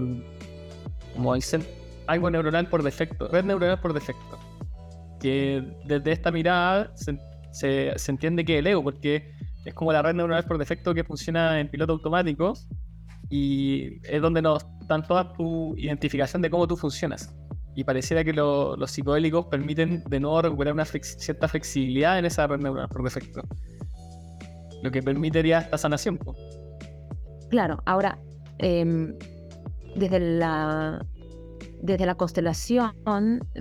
como 1.13 1.35
dicen, 1.35 1.63
algo 2.07 2.29
neuronal 2.29 2.67
por 2.67 2.83
defecto, 2.83 3.27
red 3.27 3.45
neuronal 3.45 3.79
por 3.79 3.93
defecto. 3.93 4.39
Que 5.19 5.63
desde 5.85 6.11
esta 6.11 6.31
mirada 6.31 6.91
se, 6.95 7.17
se, 7.51 7.93
se 7.95 8.11
entiende 8.11 8.43
que 8.43 8.59
el 8.59 8.67
ego, 8.67 8.83
porque 8.83 9.31
es 9.65 9.73
como 9.73 9.93
la 9.93 10.01
red 10.01 10.13
neuronal 10.13 10.43
por 10.45 10.57
defecto 10.57 10.93
que 10.93 11.03
funciona 11.03 11.59
en 11.59 11.69
piloto 11.69 11.93
automático 11.93 12.53
y 13.29 14.01
es 14.07 14.21
donde 14.21 14.41
nos 14.41 14.65
dan 14.87 15.07
toda 15.07 15.33
tu 15.33 15.75
identificación 15.77 16.41
de 16.41 16.49
cómo 16.49 16.67
tú 16.67 16.75
funcionas. 16.75 17.33
Y 17.75 17.83
pareciera 17.83 18.23
que 18.23 18.33
lo- 18.33 18.75
los 18.77 18.91
psicodélicos 18.91 19.47
permiten 19.47 20.03
de 20.07 20.19
nuevo 20.19 20.41
recuperar 20.41 20.73
una 20.73 20.85
flex- 20.85 21.17
cierta 21.17 21.47
flexibilidad 21.47 22.19
en 22.19 22.25
esa 22.25 22.45
red 22.47 22.59
neuronal 22.59 22.89
por 22.89 23.03
defecto. 23.03 23.41
Lo 24.83 24.91
que 24.91 25.01
permitiría 25.01 25.59
esta 25.59 25.77
sanación. 25.77 26.19
Claro, 27.49 27.77
ahora, 27.85 28.19
em, 28.59 29.15
desde 29.95 30.19
la 30.19 31.05
desde 31.81 32.05
la 32.05 32.15
constelación, 32.15 32.93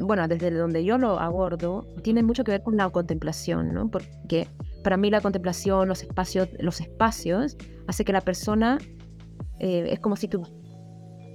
bueno, 0.01 0.29
desde 0.29 0.53
donde 0.53 0.85
yo 0.85 0.97
lo 0.97 1.19
abordo, 1.19 1.85
tiene 2.03 2.23
mucho 2.23 2.45
que 2.45 2.53
ver 2.53 2.63
con 2.63 2.77
la 2.77 2.89
contemplación, 2.89 3.75
¿no? 3.75 3.91
Porque 3.91 4.47
para 4.85 4.97
mí 4.97 5.11
la 5.11 5.21
contemplación, 5.21 5.89
los 5.89 6.03
espacios, 6.05 6.49
los 6.61 6.81
espacios, 6.81 7.57
hace 7.89 8.05
que 8.05 8.13
la 8.13 8.21
persona 8.21 8.79
eh, 9.59 9.89
es 9.91 9.99
como 9.99 10.15
si 10.15 10.29
tú 10.29 10.43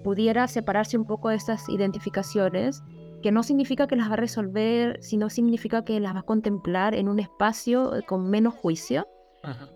pudiera 0.07 0.47
separarse 0.47 0.97
un 0.97 1.03
poco 1.03 1.27
de 1.27 1.35
estas 1.35 1.67
identificaciones, 1.67 2.81
que 3.21 3.29
no 3.29 3.43
significa 3.43 3.87
que 3.87 3.97
las 3.97 4.09
va 4.09 4.13
a 4.13 4.15
resolver, 4.15 5.03
sino 5.03 5.29
significa 5.29 5.83
que 5.83 5.99
las 5.99 6.15
va 6.15 6.19
a 6.19 6.23
contemplar 6.23 6.95
en 6.95 7.09
un 7.09 7.19
espacio 7.19 7.93
eh, 7.93 8.03
con 8.03 8.29
menos 8.29 8.53
juicio 8.53 9.05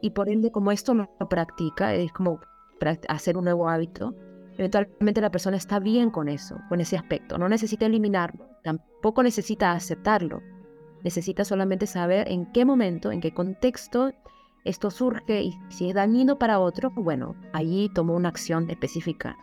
y 0.02 0.12
por 0.12 0.30
ende 0.30 0.50
como 0.50 0.72
esto 0.72 0.94
lo, 0.94 1.14
lo 1.20 1.28
practica, 1.28 1.94
es 1.94 2.14
como 2.14 2.40
hacer 3.10 3.36
un 3.36 3.44
nuevo 3.44 3.68
hábito, 3.68 4.16
eventualmente 4.58 5.20
la 5.20 5.32
persona 5.32 5.58
está 5.58 5.80
bien 5.80 6.12
con 6.12 6.30
eso, 6.30 6.56
con 6.70 6.80
ese 6.80 6.96
aspecto, 6.96 7.38
no 7.38 7.50
necesita 7.50 7.86
eliminarlo, 7.86 8.48
tampoco 8.64 9.24
necesita 9.24 9.74
aceptarlo, 9.74 10.42
necesita 11.04 11.44
solamente 11.44 11.88
saber 11.88 12.32
en 12.32 12.50
qué 12.54 12.64
momento, 12.64 13.12
en 13.12 13.20
qué 13.20 13.34
contexto 13.34 14.12
esto 14.64 14.92
surge 14.92 15.42
y 15.42 15.60
si 15.68 15.90
es 15.90 15.96
dañino 15.96 16.40
para 16.40 16.62
otro, 16.62 16.90
bueno, 16.92 17.36
allí 17.52 17.90
tomo 17.94 18.16
una 18.16 18.30
acción 18.30 18.70
específica. 18.70 19.36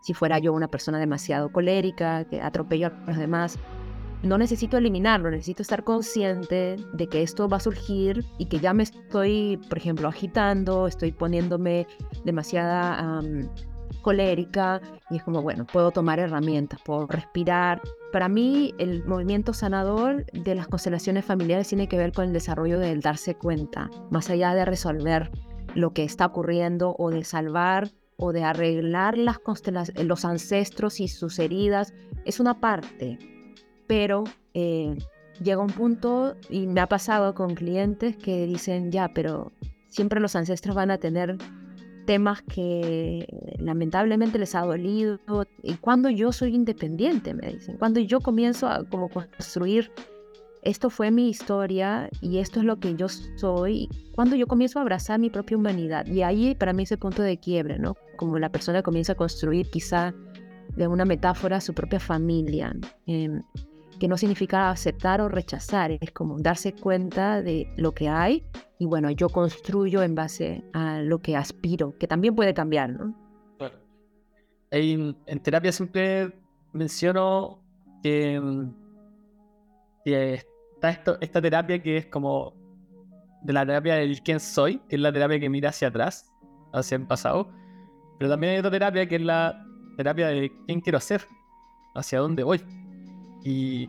Si 0.00 0.14
fuera 0.14 0.38
yo 0.38 0.52
una 0.52 0.68
persona 0.68 0.98
demasiado 0.98 1.52
colérica, 1.52 2.24
que 2.24 2.40
atropello 2.40 2.88
a 2.88 2.90
los 3.06 3.16
demás, 3.18 3.58
no 4.22 4.36
necesito 4.36 4.76
eliminarlo, 4.76 5.30
necesito 5.30 5.62
estar 5.62 5.82
consciente 5.84 6.76
de 6.92 7.06
que 7.06 7.22
esto 7.22 7.48
va 7.48 7.56
a 7.56 7.60
surgir 7.60 8.24
y 8.38 8.46
que 8.46 8.58
ya 8.60 8.74
me 8.74 8.82
estoy, 8.82 9.58
por 9.68 9.78
ejemplo, 9.78 10.08
agitando, 10.08 10.86
estoy 10.86 11.12
poniéndome 11.12 11.86
demasiada 12.24 13.22
colérica 14.02 14.80
y 15.10 15.16
es 15.16 15.22
como, 15.22 15.42
bueno, 15.42 15.66
puedo 15.66 15.90
tomar 15.90 16.18
herramientas, 16.18 16.80
puedo 16.84 17.06
respirar. 17.06 17.80
Para 18.12 18.28
mí, 18.28 18.74
el 18.78 19.04
movimiento 19.04 19.52
sanador 19.52 20.24
de 20.32 20.54
las 20.54 20.68
constelaciones 20.68 21.24
familiares 21.24 21.68
tiene 21.68 21.88
que 21.88 21.96
ver 21.96 22.12
con 22.12 22.26
el 22.26 22.32
desarrollo 22.32 22.78
del 22.78 23.00
darse 23.00 23.34
cuenta, 23.34 23.90
más 24.10 24.30
allá 24.30 24.54
de 24.54 24.64
resolver 24.64 25.30
lo 25.74 25.92
que 25.92 26.04
está 26.04 26.26
ocurriendo 26.26 26.96
o 26.98 27.10
de 27.10 27.24
salvar 27.24 27.90
o 28.20 28.32
de 28.32 28.44
arreglar 28.44 29.16
las 29.16 29.38
constela- 29.38 29.92
los 30.04 30.24
ancestros 30.24 31.00
y 31.00 31.08
sus 31.08 31.38
heridas, 31.38 31.94
es 32.24 32.38
una 32.38 32.60
parte, 32.60 33.18
pero 33.86 34.24
eh, 34.54 34.96
llega 35.42 35.62
un 35.62 35.70
punto, 35.70 36.36
y 36.48 36.66
me 36.66 36.80
ha 36.80 36.86
pasado 36.86 37.34
con 37.34 37.54
clientes 37.54 38.16
que 38.16 38.46
dicen, 38.46 38.92
ya, 38.92 39.08
pero 39.14 39.52
siempre 39.88 40.20
los 40.20 40.36
ancestros 40.36 40.76
van 40.76 40.90
a 40.90 40.98
tener 40.98 41.38
temas 42.06 42.42
que 42.42 43.26
lamentablemente 43.58 44.38
les 44.38 44.54
ha 44.54 44.62
dolido. 44.62 45.18
Y 45.62 45.74
cuando 45.74 46.10
yo 46.10 46.32
soy 46.32 46.54
independiente, 46.54 47.34
me 47.34 47.52
dicen, 47.52 47.78
cuando 47.78 48.00
yo 48.00 48.20
comienzo 48.20 48.68
a 48.68 48.84
como 48.84 49.08
construir, 49.08 49.90
esto 50.62 50.90
fue 50.90 51.10
mi 51.10 51.30
historia 51.30 52.10
y 52.20 52.38
esto 52.38 52.60
es 52.60 52.66
lo 52.66 52.78
que 52.80 52.94
yo 52.94 53.08
soy, 53.08 53.88
cuando 54.14 54.36
yo 54.36 54.46
comienzo 54.46 54.78
a 54.78 54.82
abrazar 54.82 55.18
mi 55.18 55.30
propia 55.30 55.56
humanidad. 55.56 56.06
Y 56.06 56.22
ahí 56.22 56.54
para 56.54 56.72
mí 56.72 56.82
es 56.82 56.92
el 56.92 56.98
punto 56.98 57.22
de 57.22 57.38
quiebre, 57.38 57.78
¿no? 57.78 57.94
Como 58.20 58.38
la 58.38 58.52
persona 58.52 58.82
comienza 58.82 59.14
a 59.14 59.14
construir 59.14 59.70
quizá 59.70 60.12
de 60.76 60.86
una 60.86 61.06
metáfora 61.06 61.58
su 61.58 61.72
propia 61.72 61.98
familia. 61.98 62.76
em, 63.06 63.40
que 63.98 64.08
no 64.08 64.18
significa 64.18 64.70
aceptar 64.70 65.22
o 65.22 65.28
rechazar, 65.28 65.90
es 65.90 66.10
como 66.12 66.38
darse 66.38 66.74
cuenta 66.74 67.42
de 67.42 67.66
lo 67.76 67.92
que 67.92 68.08
hay 68.08 68.44
y 68.78 68.84
bueno, 68.84 69.10
yo 69.10 69.28
construyo 69.30 70.02
en 70.02 70.14
base 70.14 70.62
a 70.74 71.00
lo 71.00 71.18
que 71.20 71.34
aspiro, 71.34 71.96
que 71.98 72.06
también 72.06 72.34
puede 72.34 72.52
cambiar, 72.52 72.90
¿no? 72.90 73.14
Claro. 73.58 73.78
En, 74.70 75.16
en 75.26 75.40
terapia 75.40 75.72
siempre 75.72 76.32
menciono 76.72 77.62
que, 78.02 78.38
mm, 78.38 78.74
que 80.04 80.34
está 80.74 80.90
esto, 80.90 81.18
esta 81.20 81.40
terapia 81.40 81.82
que 81.82 81.96
es 81.98 82.06
como 82.06 82.54
de 83.42 83.52
la 83.54 83.64
terapia 83.64 83.94
del 83.94 84.20
quién 84.22 84.40
soy, 84.40 84.78
que 84.88 84.96
es 84.96 85.00
la 85.00 85.12
terapia 85.12 85.40
que 85.40 85.48
mira 85.48 85.70
hacia 85.70 85.88
atrás, 85.88 86.30
hacia 86.72 86.96
el 86.96 87.06
pasado, 87.06 87.50
pero 88.20 88.32
también 88.32 88.52
hay 88.52 88.58
otra 88.58 88.70
terapia 88.70 89.08
que 89.08 89.16
es 89.16 89.22
la 89.22 89.64
terapia 89.96 90.28
de 90.28 90.52
quién 90.66 90.82
quiero 90.82 91.00
ser, 91.00 91.26
hacia 91.94 92.18
dónde 92.18 92.42
voy. 92.42 92.60
Y, 93.42 93.88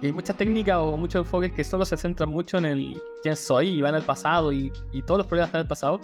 y 0.00 0.06
hay 0.06 0.12
muchas 0.12 0.36
técnicas 0.36 0.76
o 0.78 0.96
muchos 0.96 1.26
enfoques 1.26 1.50
que 1.50 1.64
solo 1.64 1.84
se 1.84 1.96
centran 1.96 2.28
mucho 2.28 2.58
en 2.58 2.64
el 2.64 3.02
quién 3.24 3.34
soy 3.34 3.70
y 3.70 3.82
van 3.82 3.96
al 3.96 4.04
pasado 4.04 4.52
y, 4.52 4.70
y 4.92 5.02
todos 5.02 5.18
los 5.18 5.26
problemas 5.26 5.48
están 5.48 5.62
el 5.62 5.66
pasado, 5.66 6.00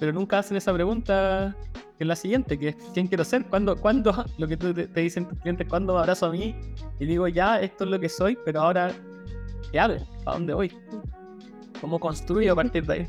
pero 0.00 0.10
nunca 0.14 0.38
hacen 0.38 0.56
esa 0.56 0.72
pregunta 0.72 1.54
que 1.98 2.04
es 2.04 2.08
la 2.08 2.16
siguiente, 2.16 2.58
que 2.58 2.68
es 2.68 2.76
quién 2.94 3.06
quiero 3.06 3.24
ser, 3.24 3.44
cuándo, 3.44 3.76
cuándo, 3.76 4.24
lo 4.38 4.48
que 4.48 4.56
te, 4.56 4.72
te 4.72 5.00
dicen 5.00 5.28
tus 5.28 5.38
clientes, 5.40 5.68
cuándo 5.68 5.98
abrazo 5.98 6.24
a 6.24 6.30
mí 6.30 6.56
y 6.98 7.04
digo 7.04 7.28
ya, 7.28 7.60
esto 7.60 7.84
es 7.84 7.90
lo 7.90 8.00
que 8.00 8.08
soy, 8.08 8.38
pero 8.42 8.62
ahora, 8.62 8.90
¿qué 9.70 9.78
hago? 9.78 9.96
¿A 10.24 10.32
dónde 10.32 10.54
voy? 10.54 10.72
¿Cómo 11.78 12.00
construyo 12.00 12.54
a 12.54 12.56
partir 12.56 12.86
de 12.86 12.94
ahí? 12.94 13.08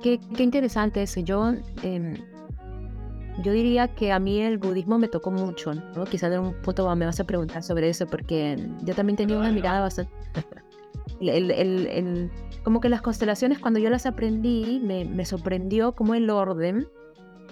Qué, 0.00 0.20
qué 0.36 0.44
interesante 0.44 1.02
eso. 1.02 1.18
Yo, 1.18 1.52
em, 1.82 2.14
yo 3.42 3.52
diría 3.52 3.88
que 3.88 4.12
a 4.12 4.18
mí 4.18 4.40
el 4.40 4.58
budismo 4.58 4.98
me 4.98 5.08
tocó 5.08 5.30
mucho, 5.30 5.72
¿no? 5.74 6.04
Quizás 6.04 6.32
en 6.32 6.40
un 6.40 6.54
punto 6.62 6.94
me 6.96 7.06
vas 7.06 7.20
a 7.20 7.24
preguntar 7.24 7.62
sobre 7.62 7.88
eso, 7.88 8.06
porque 8.06 8.56
yo 8.82 8.94
también 8.94 9.16
tenía 9.16 9.38
una 9.38 9.52
mirada 9.52 9.80
bastante... 9.80 10.12
el- 11.20 11.50
el- 11.50 11.86
el- 11.86 12.30
como 12.64 12.80
que 12.80 12.88
las 12.88 13.02
constelaciones, 13.02 13.58
cuando 13.58 13.78
yo 13.78 13.90
las 13.90 14.06
aprendí, 14.06 14.80
me, 14.82 15.04
me 15.04 15.24
sorprendió 15.24 15.92
cómo 15.94 16.14
el 16.14 16.28
orden 16.30 16.88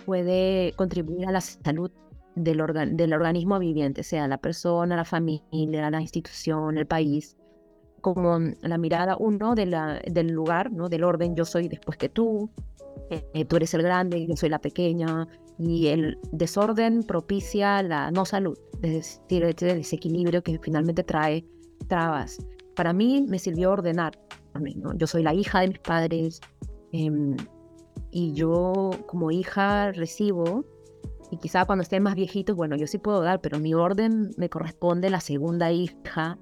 puede 0.06 0.72
contribuir 0.76 1.26
a 1.28 1.32
la 1.32 1.40
salud 1.40 1.90
del, 2.34 2.60
organ- 2.60 2.96
del 2.96 3.12
organismo 3.12 3.58
viviente, 3.58 4.02
sea 4.02 4.26
la 4.26 4.38
persona, 4.38 4.96
la 4.96 5.04
familia, 5.04 5.90
la 5.90 6.00
institución, 6.00 6.78
el 6.78 6.86
país 6.86 7.36
como 8.00 8.38
la 8.60 8.76
mirada 8.76 9.16
uno 9.18 9.54
de 9.54 9.64
la, 9.64 9.98
del 10.06 10.26
lugar, 10.32 10.70
¿no? 10.70 10.90
del 10.90 11.04
orden, 11.04 11.34
yo 11.34 11.46
soy 11.46 11.68
después 11.68 11.96
que 11.96 12.10
tú, 12.10 12.50
eh, 13.08 13.46
tú 13.46 13.56
eres 13.56 13.72
el 13.72 13.80
grande, 13.82 14.26
yo 14.26 14.36
soy 14.36 14.50
la 14.50 14.58
pequeña, 14.58 15.26
y 15.58 15.88
el 15.88 16.18
desorden 16.32 17.02
propicia 17.02 17.82
la 17.82 18.10
no 18.10 18.24
salud, 18.24 18.58
es 18.82 18.92
decir, 18.92 19.44
este 19.44 19.74
desequilibrio 19.74 20.42
que 20.42 20.58
finalmente 20.58 21.04
trae 21.04 21.46
trabas. 21.88 22.38
Para 22.74 22.92
mí 22.92 23.24
me 23.28 23.38
sirvió 23.38 23.70
ordenar, 23.72 24.18
¿no? 24.76 24.94
yo 24.96 25.06
soy 25.06 25.22
la 25.22 25.34
hija 25.34 25.60
de 25.60 25.68
mis 25.68 25.78
padres, 25.78 26.40
em, 26.92 27.36
y 28.10 28.32
yo 28.32 28.90
como 29.06 29.30
hija 29.30 29.92
recibo, 29.92 30.64
y 31.30 31.36
quizá 31.38 31.64
cuando 31.64 31.82
estén 31.82 32.02
más 32.02 32.14
viejitos, 32.14 32.56
bueno, 32.56 32.76
yo 32.76 32.86
sí 32.86 32.98
puedo 32.98 33.22
dar, 33.22 33.40
pero 33.40 33.58
mi 33.58 33.74
orden 33.74 34.30
me 34.36 34.48
corresponde 34.48 35.10
la 35.10 35.20
segunda 35.20 35.72
hija, 35.72 36.38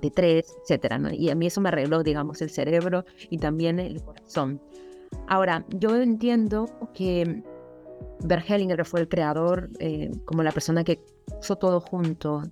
de 0.00 0.10
tres, 0.10 0.54
etcétera, 0.62 0.98
¿no? 0.98 1.10
Y 1.10 1.30
a 1.30 1.34
mí 1.34 1.46
eso 1.46 1.60
me 1.60 1.68
arregló, 1.68 2.02
digamos, 2.02 2.42
el 2.42 2.50
cerebro 2.50 3.04
y 3.30 3.38
también 3.38 3.78
el 3.78 4.02
corazón. 4.02 4.60
Ahora, 5.26 5.64
yo 5.70 5.96
entiendo 5.96 6.66
que 6.94 7.42
Bert 8.24 8.48
Hellinger 8.48 8.84
fue 8.84 9.00
el 9.00 9.08
creador, 9.08 9.70
eh, 9.78 10.10
como 10.24 10.42
la 10.42 10.52
persona 10.52 10.84
que 10.84 11.00
puso 11.36 11.56
todo 11.56 11.80
junto 11.80 12.42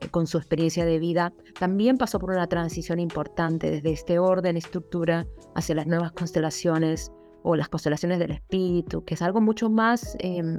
eh, 0.00 0.08
con 0.10 0.26
su 0.26 0.38
experiencia 0.38 0.84
de 0.84 0.98
vida, 0.98 1.32
también 1.58 1.98
pasó 1.98 2.18
por 2.18 2.30
una 2.30 2.46
transición 2.46 3.00
importante 3.00 3.70
desde 3.70 3.92
este 3.92 4.18
orden, 4.18 4.56
estructura, 4.56 5.26
hacia 5.54 5.74
las 5.74 5.86
nuevas 5.86 6.12
constelaciones 6.12 7.12
o 7.42 7.56
las 7.56 7.68
constelaciones 7.68 8.18
del 8.18 8.32
espíritu, 8.32 9.04
que 9.04 9.14
es 9.14 9.22
algo 9.22 9.40
mucho 9.40 9.70
más... 9.70 10.16
Eh, 10.20 10.58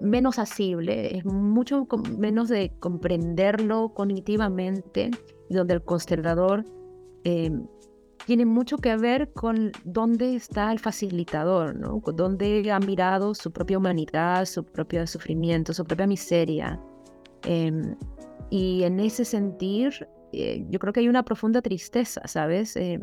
menos 0.00 0.38
asible, 0.38 1.16
es 1.16 1.24
mucho 1.24 1.86
menos 2.16 2.48
de 2.48 2.72
comprenderlo 2.78 3.92
cognitivamente, 3.94 5.10
donde 5.50 5.74
el 5.74 5.82
constelador 5.82 6.64
eh, 7.24 7.50
tiene 8.28 8.44
mucho 8.44 8.76
que 8.76 8.94
ver 8.94 9.32
con 9.32 9.72
dónde 9.84 10.36
está 10.36 10.70
el 10.70 10.78
facilitador, 10.78 11.74
¿no? 11.74 12.02
Dónde 12.14 12.70
ha 12.70 12.78
mirado 12.78 13.34
su 13.34 13.50
propia 13.50 13.78
humanidad, 13.78 14.44
su 14.44 14.66
propio 14.66 15.06
sufrimiento, 15.06 15.72
su 15.72 15.82
propia 15.86 16.06
miseria. 16.06 16.78
Em, 17.44 17.96
y 18.50 18.82
en 18.82 19.00
ese 19.00 19.24
sentir, 19.24 20.06
eh, 20.34 20.62
yo 20.68 20.78
creo 20.78 20.92
que 20.92 21.00
hay 21.00 21.08
una 21.08 21.22
profunda 21.22 21.62
tristeza, 21.62 22.20
¿sabes? 22.26 22.76
Eh, 22.76 23.00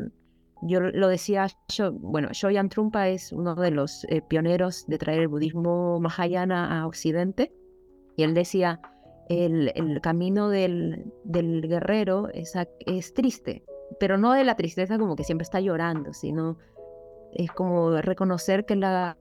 yo 0.62 0.78
lo 0.78 1.08
decía, 1.08 1.48
yo, 1.76 1.92
bueno, 1.92 2.28
Shoyan 2.32 2.68
Trumpa 2.68 3.08
es 3.08 3.32
uno 3.32 3.56
de 3.56 3.72
los 3.72 4.04
eh, 4.04 4.22
pioneros 4.28 4.86
de 4.86 4.96
traer 4.96 5.22
el 5.22 5.28
budismo 5.28 5.98
mahayana 5.98 6.78
a 6.80 6.86
Occidente, 6.86 7.52
y 8.16 8.22
él 8.22 8.32
decía, 8.32 8.80
el, 9.28 9.72
el 9.74 10.00
camino 10.00 10.50
del, 10.50 11.12
del 11.24 11.62
guerrero 11.66 12.28
es, 12.28 12.52
es 12.86 13.12
triste, 13.12 13.64
pero 13.98 14.18
no 14.18 14.32
de 14.32 14.44
la 14.44 14.56
tristeza 14.56 14.98
como 14.98 15.16
que 15.16 15.24
siempre 15.24 15.44
está 15.44 15.60
llorando, 15.60 16.12
sino 16.12 16.58
es 17.32 17.50
como 17.52 18.00
reconocer 18.00 18.64
que 18.64 18.76
la 18.76 19.16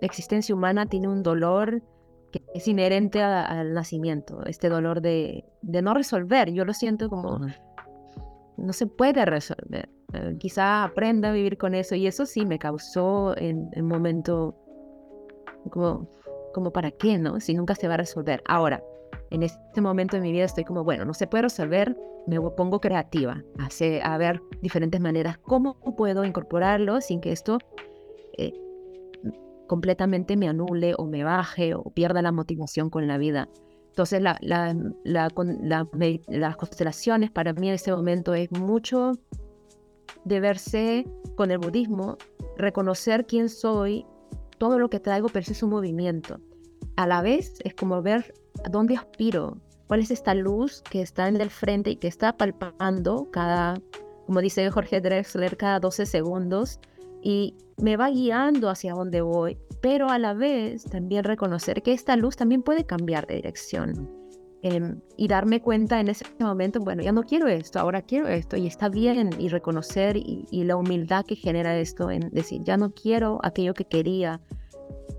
existencia 0.00 0.54
humana 0.54 0.86
tiene 0.86 1.08
un 1.08 1.22
dolor 1.22 1.82
que 2.32 2.42
es 2.54 2.68
inherente 2.68 3.22
al 3.22 3.72
nacimiento, 3.72 4.44
este 4.44 4.68
dolor 4.68 5.00
de, 5.00 5.44
de, 5.62 5.82
no 5.82 5.94
resolver. 5.94 6.52
Yo 6.52 6.64
lo 6.64 6.74
siento 6.74 7.08
como 7.08 7.40
no 8.58 8.72
se 8.72 8.86
puede 8.86 9.24
resolver. 9.24 9.88
Eh, 10.12 10.36
quizá 10.38 10.84
aprenda 10.84 11.30
a 11.30 11.32
vivir 11.32 11.58
con 11.58 11.74
eso 11.74 11.94
y 11.94 12.06
eso 12.06 12.26
sí 12.26 12.44
me 12.44 12.58
causó 12.58 13.36
en 13.36 13.70
un 13.76 13.86
momento 13.86 14.56
como, 15.70 16.08
como 16.52 16.72
para 16.72 16.90
qué, 16.90 17.18
¿no? 17.18 17.40
Si 17.40 17.54
nunca 17.54 17.74
se 17.74 17.88
va 17.88 17.94
a 17.94 17.98
resolver. 17.98 18.42
Ahora, 18.46 18.82
en 19.30 19.42
este 19.42 19.80
momento 19.80 20.16
de 20.16 20.22
mi 20.22 20.32
vida 20.32 20.44
estoy 20.44 20.64
como, 20.64 20.84
bueno, 20.84 21.04
no 21.04 21.14
se 21.14 21.26
puede 21.26 21.42
resolver, 21.42 21.96
me 22.26 22.40
pongo 22.40 22.80
creativa, 22.80 23.42
a, 23.58 24.12
a 24.12 24.18
ver 24.18 24.42
diferentes 24.62 25.00
maneras, 25.00 25.38
cómo 25.38 25.78
puedo 25.96 26.24
incorporarlo 26.24 27.00
sin 27.00 27.20
que 27.20 27.32
esto 27.32 27.58
eh, 28.36 28.52
completamente 29.66 30.36
me 30.36 30.48
anule 30.48 30.94
o 30.98 31.06
me 31.06 31.24
baje 31.24 31.74
o 31.74 31.84
pierda 31.84 32.22
la 32.22 32.32
motivación 32.32 32.90
con 32.90 33.06
la 33.06 33.18
vida. 33.18 33.48
Entonces, 33.88 34.22
la, 34.22 34.38
la, 34.40 34.76
la, 35.04 35.28
las 36.28 36.56
constelaciones 36.56 37.30
para 37.30 37.52
mí 37.52 37.68
en 37.68 37.74
este 37.74 37.90
momento 37.92 38.34
es 38.34 38.50
mucho 38.52 39.12
de 40.24 40.40
verse 40.40 41.06
con 41.36 41.50
el 41.50 41.58
budismo, 41.58 42.16
reconocer 42.56 43.26
quién 43.26 43.48
soy, 43.48 44.06
todo 44.58 44.78
lo 44.78 44.88
que 44.88 45.00
traigo, 45.00 45.28
pero 45.28 45.50
es 45.50 45.62
un 45.62 45.70
movimiento. 45.70 46.40
A 46.96 47.06
la 47.06 47.22
vez 47.22 47.58
es 47.64 47.74
como 47.74 48.02
ver 48.02 48.34
a 48.64 48.68
dónde 48.68 48.96
aspiro, 48.96 49.58
cuál 49.86 50.00
es 50.00 50.10
esta 50.10 50.34
luz 50.34 50.82
que 50.90 51.00
está 51.00 51.28
en 51.28 51.40
el 51.40 51.50
frente 51.50 51.90
y 51.90 51.96
que 51.96 52.08
está 52.08 52.36
palpando 52.36 53.28
cada, 53.30 53.80
como 54.26 54.40
dice 54.40 54.70
Jorge 54.70 55.00
Drexler, 55.00 55.56
cada 55.56 55.80
12 55.80 56.06
segundos 56.06 56.78
y 57.22 57.54
me 57.78 57.96
va 57.96 58.10
guiando 58.10 58.68
hacia 58.68 58.94
dónde 58.94 59.20
voy, 59.20 59.58
pero 59.80 60.08
a 60.08 60.18
la 60.18 60.34
vez 60.34 60.84
también 60.84 61.24
reconocer 61.24 61.82
que 61.82 61.92
esta 61.92 62.16
luz 62.16 62.36
también 62.36 62.62
puede 62.62 62.84
cambiar 62.84 63.26
de 63.26 63.36
dirección. 63.36 64.18
Em, 64.60 65.00
y 65.16 65.28
darme 65.28 65.62
cuenta 65.62 66.00
en 66.00 66.08
ese 66.08 66.24
momento, 66.40 66.80
bueno, 66.80 67.00
ya 67.00 67.12
no 67.12 67.22
quiero 67.22 67.46
esto, 67.46 67.78
ahora 67.78 68.02
quiero 68.02 68.26
esto, 68.26 68.56
y 68.56 68.66
está 68.66 68.88
bien, 68.88 69.30
y 69.38 69.48
reconocer 69.48 70.16
y, 70.16 70.46
y 70.50 70.64
la 70.64 70.74
humildad 70.74 71.24
que 71.24 71.36
genera 71.36 71.78
esto 71.78 72.10
en 72.10 72.28
decir, 72.30 72.62
ya 72.64 72.76
no 72.76 72.90
quiero 72.90 73.38
aquello 73.44 73.72
que 73.72 73.84
quería, 73.84 74.40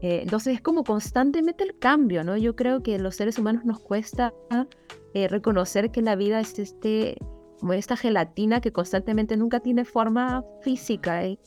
eh, 0.01 0.21
entonces 0.23 0.55
es 0.55 0.61
como 0.61 0.83
constantemente 0.83 1.63
el 1.63 1.77
cambio, 1.77 2.23
¿no? 2.23 2.37
Yo 2.37 2.55
creo 2.55 2.81
que 2.81 2.97
los 2.99 3.15
seres 3.15 3.37
humanos 3.37 3.65
nos 3.65 3.79
cuesta 3.79 4.33
eh, 5.13 5.27
reconocer 5.27 5.91
que 5.91 6.01
la 6.01 6.15
vida 6.15 6.39
es 6.39 6.57
este, 6.57 7.17
como 7.59 7.73
esta 7.73 7.97
gelatina 7.97 8.61
que 8.61 8.71
constantemente 8.71 9.35
nunca 9.35 9.59
tiene 9.59 9.83
forma 9.83 10.43
física, 10.61 11.25
y 11.25 11.37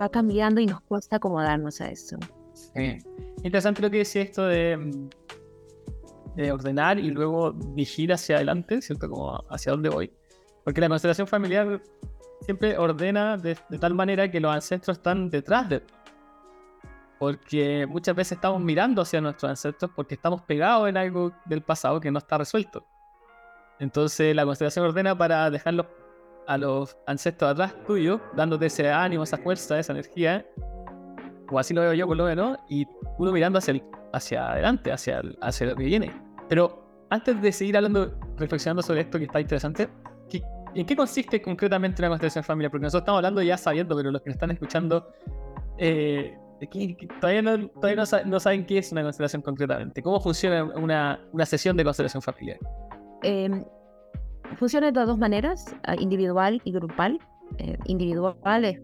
va 0.00 0.08
cambiando 0.08 0.60
y 0.60 0.66
nos 0.66 0.80
cuesta 0.82 1.16
acomodarnos 1.16 1.80
a 1.80 1.90
eso. 1.90 2.16
Sí. 2.54 2.98
Interesante 3.42 3.82
lo 3.82 3.90
que 3.90 3.98
decía 3.98 4.22
esto 4.22 4.46
de, 4.46 5.08
de 6.34 6.52
ordenar 6.52 6.98
y 6.98 7.10
luego 7.10 7.52
dirigir 7.52 8.12
hacia 8.12 8.36
adelante, 8.36 8.80
¿cierto? 8.80 9.10
Como 9.10 9.44
hacia 9.50 9.72
dónde 9.72 9.90
voy. 9.90 10.10
Porque 10.64 10.80
la 10.80 10.88
constelación 10.88 11.26
familiar 11.26 11.82
siempre 12.42 12.78
ordena 12.78 13.36
de, 13.36 13.56
de 13.68 13.78
tal 13.78 13.94
manera 13.94 14.30
que 14.30 14.40
los 14.40 14.52
ancestros 14.52 14.98
están 14.98 15.28
detrás 15.28 15.68
de, 15.68 15.82
porque 17.18 17.86
muchas 17.86 18.14
veces 18.14 18.32
estamos 18.32 18.60
mirando 18.60 19.02
hacia 19.02 19.20
nuestros 19.20 19.50
ancestros 19.50 19.90
porque 19.94 20.14
estamos 20.14 20.42
pegados 20.42 20.88
en 20.88 20.96
algo 20.96 21.32
del 21.44 21.62
pasado 21.62 22.00
que 22.00 22.10
no 22.10 22.18
está 22.18 22.38
resuelto. 22.38 22.86
Entonces 23.78 24.34
la 24.34 24.44
constelación 24.44 24.84
ordena 24.84 25.16
para 25.16 25.50
dejarlos 25.50 25.86
a 26.46 26.56
los 26.56 26.96
ancestros 27.06 27.50
atrás 27.50 27.74
tuyos, 27.86 28.20
dándote 28.34 28.66
ese 28.66 28.90
ánimo, 28.90 29.24
esa 29.24 29.36
fuerza, 29.36 29.78
esa 29.78 29.92
energía, 29.92 30.46
o 31.50 31.58
así 31.58 31.74
lo 31.74 31.82
veo 31.82 31.92
yo 31.94 32.06
por 32.06 32.16
lo 32.16 32.24
menos, 32.24 32.58
y 32.68 32.86
uno 33.18 33.32
mirando 33.32 33.58
hacia, 33.58 33.82
hacia 34.12 34.52
adelante, 34.52 34.90
hacia, 34.90 35.22
hacia 35.40 35.66
lo 35.66 35.76
que 35.76 35.84
viene. 35.84 36.12
Pero 36.48 37.06
antes 37.10 37.40
de 37.40 37.52
seguir 37.52 37.76
hablando, 37.76 38.18
reflexionando 38.36 38.82
sobre 38.82 39.02
esto 39.02 39.18
que 39.18 39.24
está 39.24 39.40
interesante, 39.40 39.88
¿en 40.74 40.86
qué 40.86 40.96
consiste 40.96 41.40
concretamente 41.42 42.00
una 42.02 42.08
constelación 42.08 42.44
familiar? 42.44 42.70
Porque 42.70 42.84
nosotros 42.84 43.02
estamos 43.02 43.18
hablando 43.18 43.42
ya 43.42 43.56
sabiendo, 43.56 43.96
pero 43.96 44.10
los 44.10 44.22
que 44.22 44.30
nos 44.30 44.36
están 44.36 44.50
escuchando 44.50 45.12
eh, 45.76 46.36
todavía, 47.20 47.42
no, 47.42 47.68
todavía 47.68 48.04
no, 48.26 48.40
saben 48.40 48.66
qué 48.66 48.78
es 48.78 48.92
una 48.92 49.02
constelación 49.02 49.42
concretamente. 49.42 50.02
¿Cómo 50.02 50.20
funciona 50.20 50.64
una, 50.64 51.20
una 51.32 51.46
sesión 51.46 51.76
de 51.76 51.84
constelación 51.84 52.22
familiar? 52.22 52.58
Em, 53.22 53.64
funciona 54.56 54.90
de 54.90 55.04
dos 55.04 55.18
maneras, 55.18 55.74
ah, 55.84 55.94
individual 55.98 56.60
y 56.64 56.72
grupal. 56.72 57.18
Eh, 57.58 57.78
individual 57.86 58.64
es 58.64 58.80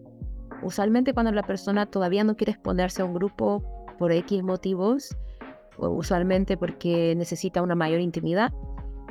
usualmente 0.61 1.13
cuando 1.13 1.31
la 1.31 1.43
persona 1.43 1.85
todavía 1.85 2.23
no 2.23 2.35
quiere 2.35 2.51
exponerse 2.53 3.01
a 3.01 3.05
un 3.05 3.13
grupo 3.13 3.63
por 3.97 4.11
X 4.11 4.43
motivos, 4.43 5.15
o 5.77 5.89
usualmente 5.89 6.57
porque 6.57 7.13
necesita 7.15 7.61
una 7.61 7.75
mayor 7.75 7.99
intimidad, 7.99 8.51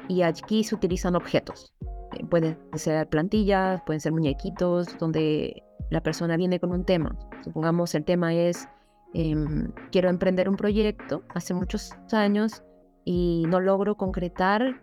y 0.08 0.22
aquí 0.22 0.64
se 0.64 0.74
utilizan 0.74 1.16
objetos. 1.16 1.72
Eh, 2.12 2.24
pueden 2.26 2.58
ser 2.74 3.08
plantillas, 3.08 3.82
pueden 3.86 4.00
ser 4.00 4.12
muñequitos, 4.12 4.98
donde 4.98 5.62
la 5.90 6.02
persona 6.02 6.36
viene 6.36 6.60
con 6.60 6.72
un 6.72 6.84
tema. 6.84 7.16
Supongamos 7.42 7.94
el 7.94 8.04
tema 8.04 8.34
es, 8.34 8.68
em, 9.12 9.72
quiero 9.92 10.08
emprender 10.08 10.48
un 10.48 10.56
proyecto 10.56 11.22
hace 11.34 11.54
muchos 11.54 11.92
años 12.12 12.62
y 13.04 13.44
no 13.48 13.60
logro 13.60 13.96
concretar. 13.96 14.82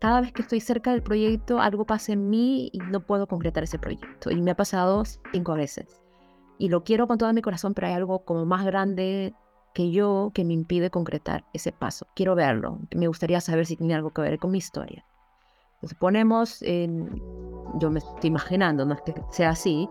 Cada 0.00 0.22
vez 0.22 0.32
que 0.32 0.42
estoy 0.42 0.60
cerca 0.60 0.92
del 0.92 1.02
proyecto, 1.02 1.60
algo 1.60 1.84
pasa 1.84 2.12
en 2.12 2.30
mí 2.30 2.70
y 2.72 2.78
no 2.78 3.00
puedo 3.00 3.26
concretar 3.26 3.64
ese 3.64 3.78
proyecto. 3.78 4.30
Y 4.30 4.40
me 4.40 4.52
ha 4.52 4.56
pasado 4.56 5.02
cinco 5.32 5.54
veces. 5.54 6.00
Y 6.58 6.68
lo 6.68 6.84
quiero 6.84 7.06
con 7.06 7.18
todo 7.18 7.32
mi 7.32 7.42
corazón, 7.42 7.74
pero 7.74 7.88
hay 7.88 7.94
algo 7.94 8.24
como 8.24 8.46
más 8.46 8.64
grande 8.64 9.34
que 9.74 9.90
yo 9.90 10.30
que 10.34 10.44
me 10.44 10.54
impide 10.54 10.90
concretar 10.90 11.44
ese 11.52 11.72
paso. 11.72 12.06
Quiero 12.14 12.34
verlo. 12.34 12.80
Me 12.94 13.06
gustaría 13.06 13.40
saber 13.40 13.66
si 13.66 13.76
tiene 13.76 13.94
algo 13.94 14.10
que 14.10 14.22
ver 14.22 14.38
con 14.38 14.50
mi 14.50 14.58
historia. 14.58 15.04
Entonces 15.80 15.98
ponemos, 15.98 16.60
en, 16.60 17.10
yo 17.78 17.90
me 17.90 18.00
estoy 18.00 18.28
imaginando, 18.28 18.84
no 18.84 18.92
es 18.92 19.00
que 19.00 19.14
sea 19.30 19.50
así, 19.50 19.88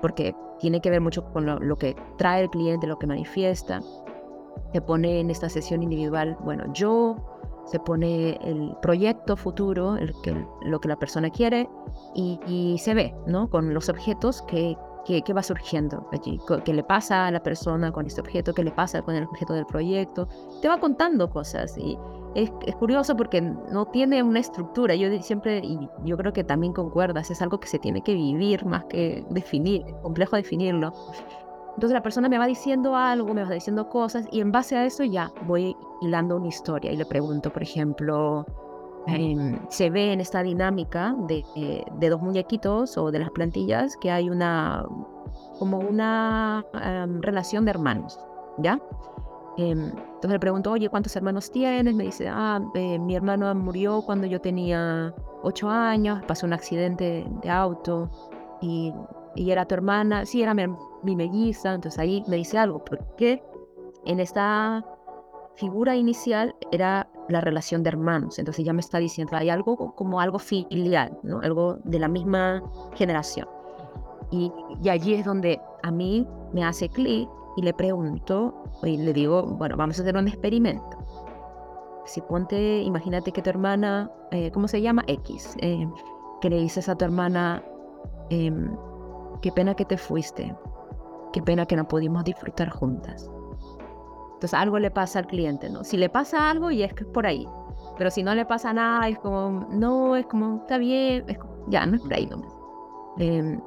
porque 0.00 0.36
tiene 0.60 0.80
que 0.80 0.88
ver 0.88 1.00
mucho 1.00 1.24
con 1.32 1.46
lo, 1.46 1.76
que 1.76 1.96
trae 2.16 2.42
el 2.42 2.50
cliente, 2.50 2.86
lo 2.86 2.96
que 2.96 3.08
manifiesta. 3.08 3.80
Se 4.72 4.80
pone 4.80 5.18
en 5.18 5.30
esta 5.30 5.48
sesión 5.48 5.82
individual, 5.82 6.38
bueno, 6.44 6.72
yo, 6.72 7.16
se 7.66 7.80
pone 7.80 8.38
el 8.44 8.76
proyecto 8.82 9.36
futuro, 9.36 9.96
el, 9.96 10.14
que, 10.22 10.32
lo 10.62 10.80
que 10.80 10.88
la 10.88 10.96
persona 10.96 11.28
quiere, 11.28 11.68
y, 12.14 12.38
y 12.46 12.78
se 12.78 12.94
ve, 12.94 13.12
¿no? 13.26 13.50
Con 13.50 13.74
los 13.74 13.88
objetos 13.88 14.42
que, 14.42 14.76
qué, 15.04 15.32
va 15.32 15.42
surgiendo 15.42 16.08
allí, 16.12 16.40
qué 16.64 16.72
le 16.72 16.82
pasa 16.82 17.26
a 17.26 17.30
la 17.30 17.42
persona 17.42 17.92
con 17.92 18.06
este 18.06 18.20
objeto, 18.20 18.54
qué 18.54 18.64
le 18.64 18.70
pasa 18.70 19.02
con 19.02 19.14
el 19.14 19.24
objeto 19.24 19.52
del 19.52 19.66
proyecto. 19.66 20.28
Te 20.60 20.68
va 20.68 20.78
contando 20.78 21.30
cosas 21.30 21.76
y 21.76 21.98
es, 22.34 22.50
curioso 22.78 23.16
porque 23.16 23.40
no 23.40 23.86
tiene 23.86 24.22
una 24.22 24.40
estructura. 24.40 24.94
Yo 24.94 25.08
siempre, 25.22 25.58
y 25.58 25.88
yo 26.04 26.16
creo 26.16 26.32
que 26.32 26.44
también 26.44 26.72
concuerdas, 26.72 27.30
es 27.30 27.42
algo 27.42 27.60
que 27.60 27.68
se 27.68 27.78
tiene 27.78 28.02
que 28.02 28.14
vivir 28.14 28.64
más 28.64 28.84
que 28.84 29.24
definir, 29.30 29.84
es 29.86 29.94
complejo 30.02 30.36
definirlo. 30.36 30.92
Entonces 31.74 31.94
la 31.94 32.02
persona 32.02 32.28
me 32.28 32.38
va 32.38 32.46
diciendo 32.46 32.96
algo, 32.96 33.32
me 33.32 33.44
va 33.44 33.50
diciendo 33.50 33.88
cosas 33.88 34.26
y 34.30 34.40
en 34.40 34.52
base 34.52 34.76
a 34.76 34.84
eso 34.84 35.04
ya 35.04 35.32
voy 35.46 35.74
hilando 36.02 36.36
una 36.36 36.48
historia 36.48 36.92
y 36.92 36.96
le 36.96 37.06
pregunto, 37.06 37.50
por 37.50 37.62
ejemplo, 37.62 38.44
Em, 39.06 39.58
se 39.68 39.90
ve 39.90 40.12
en 40.12 40.20
esta 40.20 40.42
dinámica 40.42 41.14
de, 41.26 41.44
eh, 41.56 41.84
de, 41.98 42.08
dos 42.08 42.22
muñequitos 42.22 42.96
o 42.96 43.10
de 43.10 43.18
las 43.18 43.30
plantillas 43.30 43.96
que 43.96 44.12
hay 44.12 44.30
una 44.30 44.86
como 45.58 45.78
una 45.78 46.64
em, 46.80 47.20
relación 47.20 47.64
de 47.64 47.72
hermanos, 47.72 48.18
¿ya? 48.58 48.80
Em, 49.58 49.86
entonces 49.88 50.30
le 50.30 50.38
pregunto, 50.38 50.70
oye, 50.70 50.88
¿cuántos 50.88 51.16
hermanos 51.16 51.50
tienes? 51.50 51.94
Me 51.94 52.04
dice, 52.04 52.28
ah, 52.28 52.60
eh, 52.74 52.98
mi 52.98 53.16
hermano 53.16 53.52
murió 53.56 54.02
cuando 54.02 54.26
yo 54.26 54.40
tenía 54.40 55.14
ocho 55.42 55.68
años, 55.68 56.22
pasó 56.26 56.46
un 56.46 56.52
accidente 56.52 57.26
de 57.42 57.50
auto 57.50 58.08
y, 58.60 58.94
y 59.34 59.50
era 59.50 59.66
tu 59.66 59.74
hermana, 59.74 60.24
sí, 60.26 60.42
era 60.42 60.54
mi, 60.54 60.64
mi 61.02 61.16
melliza, 61.16 61.74
entonces 61.74 61.98
ahí 61.98 62.24
me 62.28 62.36
dice 62.36 62.56
algo, 62.56 62.84
porque 62.84 63.42
en 64.04 64.20
esta 64.20 64.84
figura 65.56 65.96
inicial 65.96 66.54
era 66.70 67.08
la 67.32 67.40
relación 67.40 67.82
de 67.82 67.88
hermanos. 67.88 68.38
Entonces 68.38 68.64
ya 68.64 68.72
me 68.72 68.80
está 68.80 68.98
diciendo, 68.98 69.36
hay 69.36 69.50
algo 69.50 69.94
como 69.94 70.20
algo 70.20 70.38
filial, 70.38 71.18
¿no? 71.22 71.40
algo 71.40 71.78
de 71.84 71.98
la 71.98 72.08
misma 72.08 72.62
generación. 72.94 73.48
Y, 74.30 74.52
y 74.82 74.88
allí 74.88 75.14
es 75.14 75.24
donde 75.24 75.60
a 75.82 75.90
mí 75.90 76.26
me 76.52 76.64
hace 76.64 76.88
clic 76.88 77.28
y 77.56 77.62
le 77.62 77.74
pregunto, 77.74 78.54
y 78.82 78.96
le 78.96 79.12
digo, 79.12 79.42
bueno, 79.42 79.76
vamos 79.76 79.98
a 79.98 80.02
hacer 80.02 80.16
un 80.16 80.28
experimento. 80.28 80.98
Si 82.04 82.20
ponte, 82.20 82.82
imagínate 82.82 83.32
que 83.32 83.42
tu 83.42 83.50
hermana, 83.50 84.10
eh, 84.30 84.50
¿cómo 84.50 84.68
se 84.68 84.80
llama? 84.80 85.04
X, 85.06 85.56
eh, 85.60 85.88
que 86.40 86.50
le 86.50 86.58
dices 86.58 86.88
a 86.88 86.96
tu 86.96 87.04
hermana, 87.04 87.62
em, 88.30 88.76
qué 89.40 89.52
pena 89.52 89.74
que 89.74 89.84
te 89.84 89.96
fuiste, 89.96 90.54
qué 91.32 91.42
pena 91.42 91.66
que 91.66 91.76
no 91.76 91.86
pudimos 91.86 92.24
disfrutar 92.24 92.70
juntas. 92.70 93.30
Entonces 94.42 94.58
algo 94.58 94.80
le 94.80 94.90
pasa 94.90 95.20
al 95.20 95.28
cliente, 95.28 95.70
¿no? 95.70 95.84
Si 95.84 95.96
le 95.96 96.08
pasa 96.08 96.50
algo 96.50 96.72
y 96.72 96.82
es 96.82 96.92
que 96.94 97.04
es 97.04 97.10
por 97.10 97.26
ahí, 97.26 97.46
pero 97.96 98.10
si 98.10 98.24
no 98.24 98.34
le 98.34 98.44
pasa 98.44 98.72
nada, 98.72 99.08
es 99.08 99.16
como, 99.20 99.68
no, 99.70 100.16
es 100.16 100.26
como, 100.26 100.62
está 100.62 100.78
bien, 100.78 101.24
ya, 101.68 101.86
no 101.86 101.94
es 101.94 102.02
por 102.02 102.12
ahí 102.12 102.26
nomás. 102.26 102.52
Em, 103.18 103.60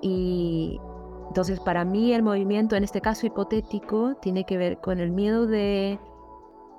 y 0.00 0.80
entonces 1.28 1.60
para 1.60 1.84
mí 1.84 2.14
el 2.14 2.22
movimiento 2.22 2.76
en 2.76 2.84
este 2.84 3.02
caso 3.02 3.26
hipotético 3.26 4.14
tiene 4.22 4.46
que 4.46 4.56
ver 4.56 4.80
con 4.80 5.00
el 5.00 5.10
miedo 5.10 5.46
de, 5.46 6.00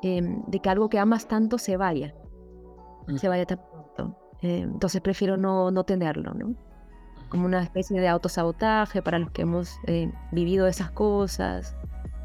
em, 0.02 0.44
de 0.48 0.60
que 0.60 0.70
algo 0.72 0.89
que 0.89 0.98
amas 0.98 1.28
tanto 1.28 1.60
se 1.60 1.78
vaya, 1.78 2.15
mm. 3.06 3.18
se 3.18 3.28
vaya 3.28 3.46
tan 3.46 3.60
pronto. 3.72 4.18
Em, 4.41 4.72
entonces 4.72 5.00
prefiero 5.00 5.38
no, 5.38 5.70
no 5.70 5.84
tenerlo, 5.84 6.34
¿no? 6.34 6.56
Como 7.30 7.46
una 7.46 7.62
especie 7.62 8.02
de 8.02 8.08
autosabotaje 8.08 9.04
para 9.04 9.20
los 9.20 9.30
que 9.30 9.44
hemos 9.44 9.78
eh, 9.86 10.12
vivido 10.32 10.65
esas 10.65 10.89
cosas 10.89 11.76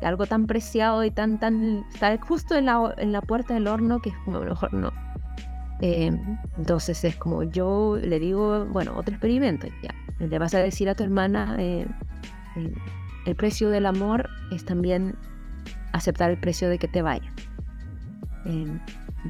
algo 0.02 0.26
tan 0.26 0.46
preciado 0.46 1.04
y 1.04 1.10
tan, 1.10 1.38
tan, 1.38 1.84
está 1.92 2.16
justo 2.18 2.56
en 2.56 2.66
la, 2.66 2.94
en 2.96 3.12
la 3.12 3.20
puerta 3.20 3.54
del 3.54 3.68
horno 3.68 4.00
que 4.00 4.10
es 4.10 4.16
como 4.24 4.40
mejor 4.40 4.72
no. 4.72 4.92
Em, 5.80 6.38
entonces 6.58 7.02
es 7.04 7.16
como 7.16 7.42
yo 7.42 7.98
le 8.02 8.18
digo, 8.18 8.66
bueno, 8.66 8.92
otro 8.96 9.14
experimento, 9.14 9.66
ya. 9.82 9.94
Le 10.18 10.38
vas 10.38 10.54
a 10.54 10.58
decir 10.58 10.88
a 10.90 10.94
tu 10.94 11.02
hermana, 11.02 11.56
eh, 11.58 11.86
eh, 12.56 12.74
el 13.24 13.36
precio 13.36 13.70
del 13.70 13.86
amor 13.86 14.28
es 14.52 14.64
también 14.64 15.16
aceptar 15.92 16.30
el 16.30 16.38
precio 16.38 16.68
de 16.68 16.78
que 16.78 16.88
te 16.88 17.00
vaya. 17.00 17.32
Eh, 18.44 18.78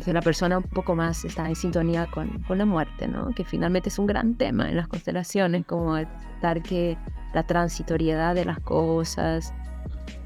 la 0.07 0.23
persona 0.23 0.59
un 0.59 0.65
poco 0.65 0.95
más 0.95 1.25
está 1.25 1.49
en 1.49 1.57
sintonía 1.57 2.07
con, 2.07 2.43
con, 2.45 2.59
la 2.59 2.65
muerte, 2.65 3.09
¿no? 3.09 3.31
Que 3.31 3.45
finalmente 3.45 3.89
es 3.89 3.99
un 3.99 4.07
gran 4.07 4.35
tema 4.35 4.69
en 4.69 4.77
las 4.77 4.89
constelaciones, 4.89 5.67
como 5.67 5.95
aceptar 5.95 6.63
que 6.63 6.97
la 7.35 7.45
transitoriedad 7.45 8.35
de 8.35 8.45
las 8.45 8.61
cosas, 8.61 9.53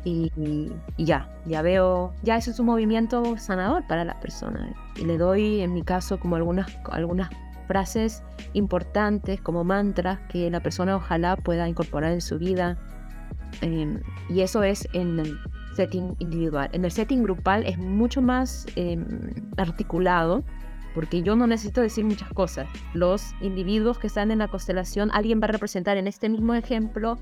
y, 0.05 0.71
ya, 0.99 1.29
ya 1.47 1.63
veo, 1.63 2.13
ya 2.23 2.37
eso 2.37 2.51
es 2.51 2.59
un 2.61 2.67
movimiento 2.67 3.37
sanador 3.39 3.87
para 3.87 4.05
la 4.05 4.19
persona. 4.21 4.75
Y 4.97 5.05
le 5.05 5.19
doy, 5.19 5.61
en 5.61 5.73
mi 5.73 5.83
caso, 5.83 6.19
como 6.19 6.37
algunas, 6.37 6.67
algunas 6.91 7.31
frases 7.67 8.23
importantes, 8.53 9.41
como 9.41 9.65
mantras, 9.65 10.21
que 10.29 10.51
la 10.51 10.61
persona 10.61 10.97
ojalá 10.97 11.37
pueda 11.37 11.69
incorporar 11.69 12.13
en 12.13 12.21
su 12.21 12.39
vida. 12.39 12.79
Em, 13.61 14.01
y 14.29 14.41
eso 14.41 14.63
es 14.63 14.89
en 14.93 15.21
el 15.21 15.39
setting 15.75 16.17
individual. 16.19 16.69
En 16.73 16.85
el 16.85 16.91
setting 16.91 17.23
grupal 17.23 17.65
es 17.65 17.79
mucho 17.79 18.23
más 18.23 18.67
em, 18.77 19.05
articulado, 19.57 20.45
porque 20.95 21.23
yo 21.23 21.35
no 21.35 21.47
necesito 21.47 21.81
decir 21.81 22.05
muchas 22.05 22.29
cosas. 22.33 22.69
Los 22.93 23.35
individuos 23.41 23.99
que 23.99 24.07
están 24.07 24.31
en 24.31 24.39
la 24.39 24.49
constelación, 24.49 25.11
alguien 25.13 25.41
va 25.41 25.47
a 25.47 25.49
representar 25.49 25.97
en 25.97 26.07
este 26.07 26.29
mismo 26.29 26.55
ejemplo 26.55 27.19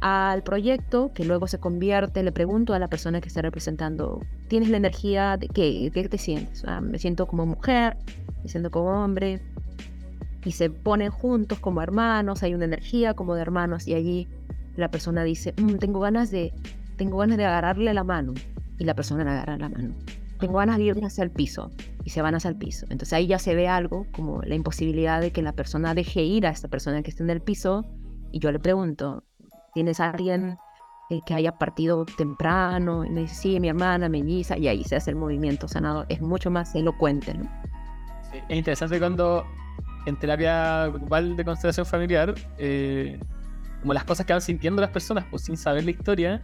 al 0.00 0.42
proyecto, 0.42 1.12
que 1.14 1.24
luego 1.24 1.46
se 1.46 1.58
convierte, 1.58 2.22
le 2.22 2.32
pregunto 2.32 2.72
a 2.72 2.78
la 2.78 2.88
persona 2.88 3.20
que 3.20 3.28
está 3.28 3.42
representando, 3.42 4.20
¿tienes 4.48 4.70
la 4.70 4.78
energía 4.78 5.36
de 5.36 5.48
qué? 5.48 5.90
¿Qué 5.92 6.08
te 6.08 6.18
sientes? 6.18 6.64
Ah, 6.66 6.80
me 6.80 6.98
siento 6.98 7.26
como 7.26 7.46
mujer, 7.46 7.96
me 8.42 8.48
siento 8.48 8.70
como 8.70 9.04
hombre. 9.04 9.42
Y 10.44 10.52
se 10.52 10.70
ponen 10.70 11.10
juntos 11.10 11.58
como 11.58 11.82
hermanos, 11.82 12.42
hay 12.42 12.54
una 12.54 12.64
energía 12.64 13.12
como 13.12 13.34
de 13.34 13.42
hermanos 13.42 13.86
y 13.86 13.94
allí 13.94 14.28
la 14.76 14.90
persona 14.90 15.22
dice, 15.22 15.52
mm, 15.58 15.76
tengo 15.76 16.00
ganas 16.00 16.30
de 16.30 16.52
tengo 16.96 17.16
ganas 17.16 17.38
de 17.38 17.46
agarrarle 17.46 17.94
la 17.94 18.04
mano 18.04 18.34
y 18.78 18.84
la 18.84 18.94
persona 18.94 19.24
le 19.24 19.30
agarra 19.30 19.56
la 19.56 19.70
mano. 19.70 19.94
Tengo 20.38 20.58
ganas 20.58 20.76
de 20.76 20.84
ir 20.84 21.04
hacia 21.04 21.24
el 21.24 21.30
piso 21.30 21.70
y 22.04 22.10
se 22.10 22.20
van 22.20 22.34
hacia 22.34 22.50
el 22.50 22.56
piso. 22.56 22.84
Entonces 22.90 23.14
ahí 23.14 23.26
ya 23.26 23.38
se 23.38 23.54
ve 23.54 23.68
algo 23.68 24.06
como 24.12 24.42
la 24.42 24.54
imposibilidad 24.54 25.20
de 25.20 25.32
que 25.32 25.40
la 25.40 25.52
persona 25.52 25.94
deje 25.94 26.22
ir 26.22 26.46
a 26.46 26.50
esta 26.50 26.68
persona 26.68 27.02
que 27.02 27.10
está 27.10 27.22
en 27.22 27.30
el 27.30 27.40
piso 27.40 27.86
y 28.32 28.38
yo 28.38 28.52
le 28.52 28.58
pregunto, 28.58 29.24
tienes 29.72 30.00
a 30.00 30.10
alguien 30.10 30.58
eh, 31.10 31.20
que 31.26 31.34
haya 31.34 31.58
partido 31.58 32.04
temprano, 32.04 33.04
y 33.04 33.10
me 33.10 33.22
dice, 33.22 33.34
sí, 33.34 33.60
mi 33.60 33.68
hermana, 33.68 34.08
melliza, 34.08 34.56
y 34.56 34.68
ahí 34.68 34.84
se 34.84 34.96
hace 34.96 35.10
el 35.10 35.16
movimiento 35.16 35.66
sanador. 35.66 36.06
Es 36.08 36.20
mucho 36.20 36.50
más 36.50 36.74
elocuente, 36.74 37.34
¿no? 37.34 37.50
es 38.48 38.56
interesante 38.56 38.98
cuando 39.00 39.44
en 40.06 40.16
terapia 40.16 40.86
grupal 40.86 41.36
de 41.36 41.44
constelación 41.44 41.84
familiar, 41.86 42.34
eh, 42.58 43.18
como 43.80 43.92
las 43.92 44.04
cosas 44.04 44.26
que 44.26 44.32
van 44.32 44.42
sintiendo 44.42 44.80
las 44.80 44.90
personas, 44.90 45.24
pues 45.30 45.42
sin 45.42 45.56
saber 45.56 45.84
la 45.84 45.90
historia, 45.90 46.40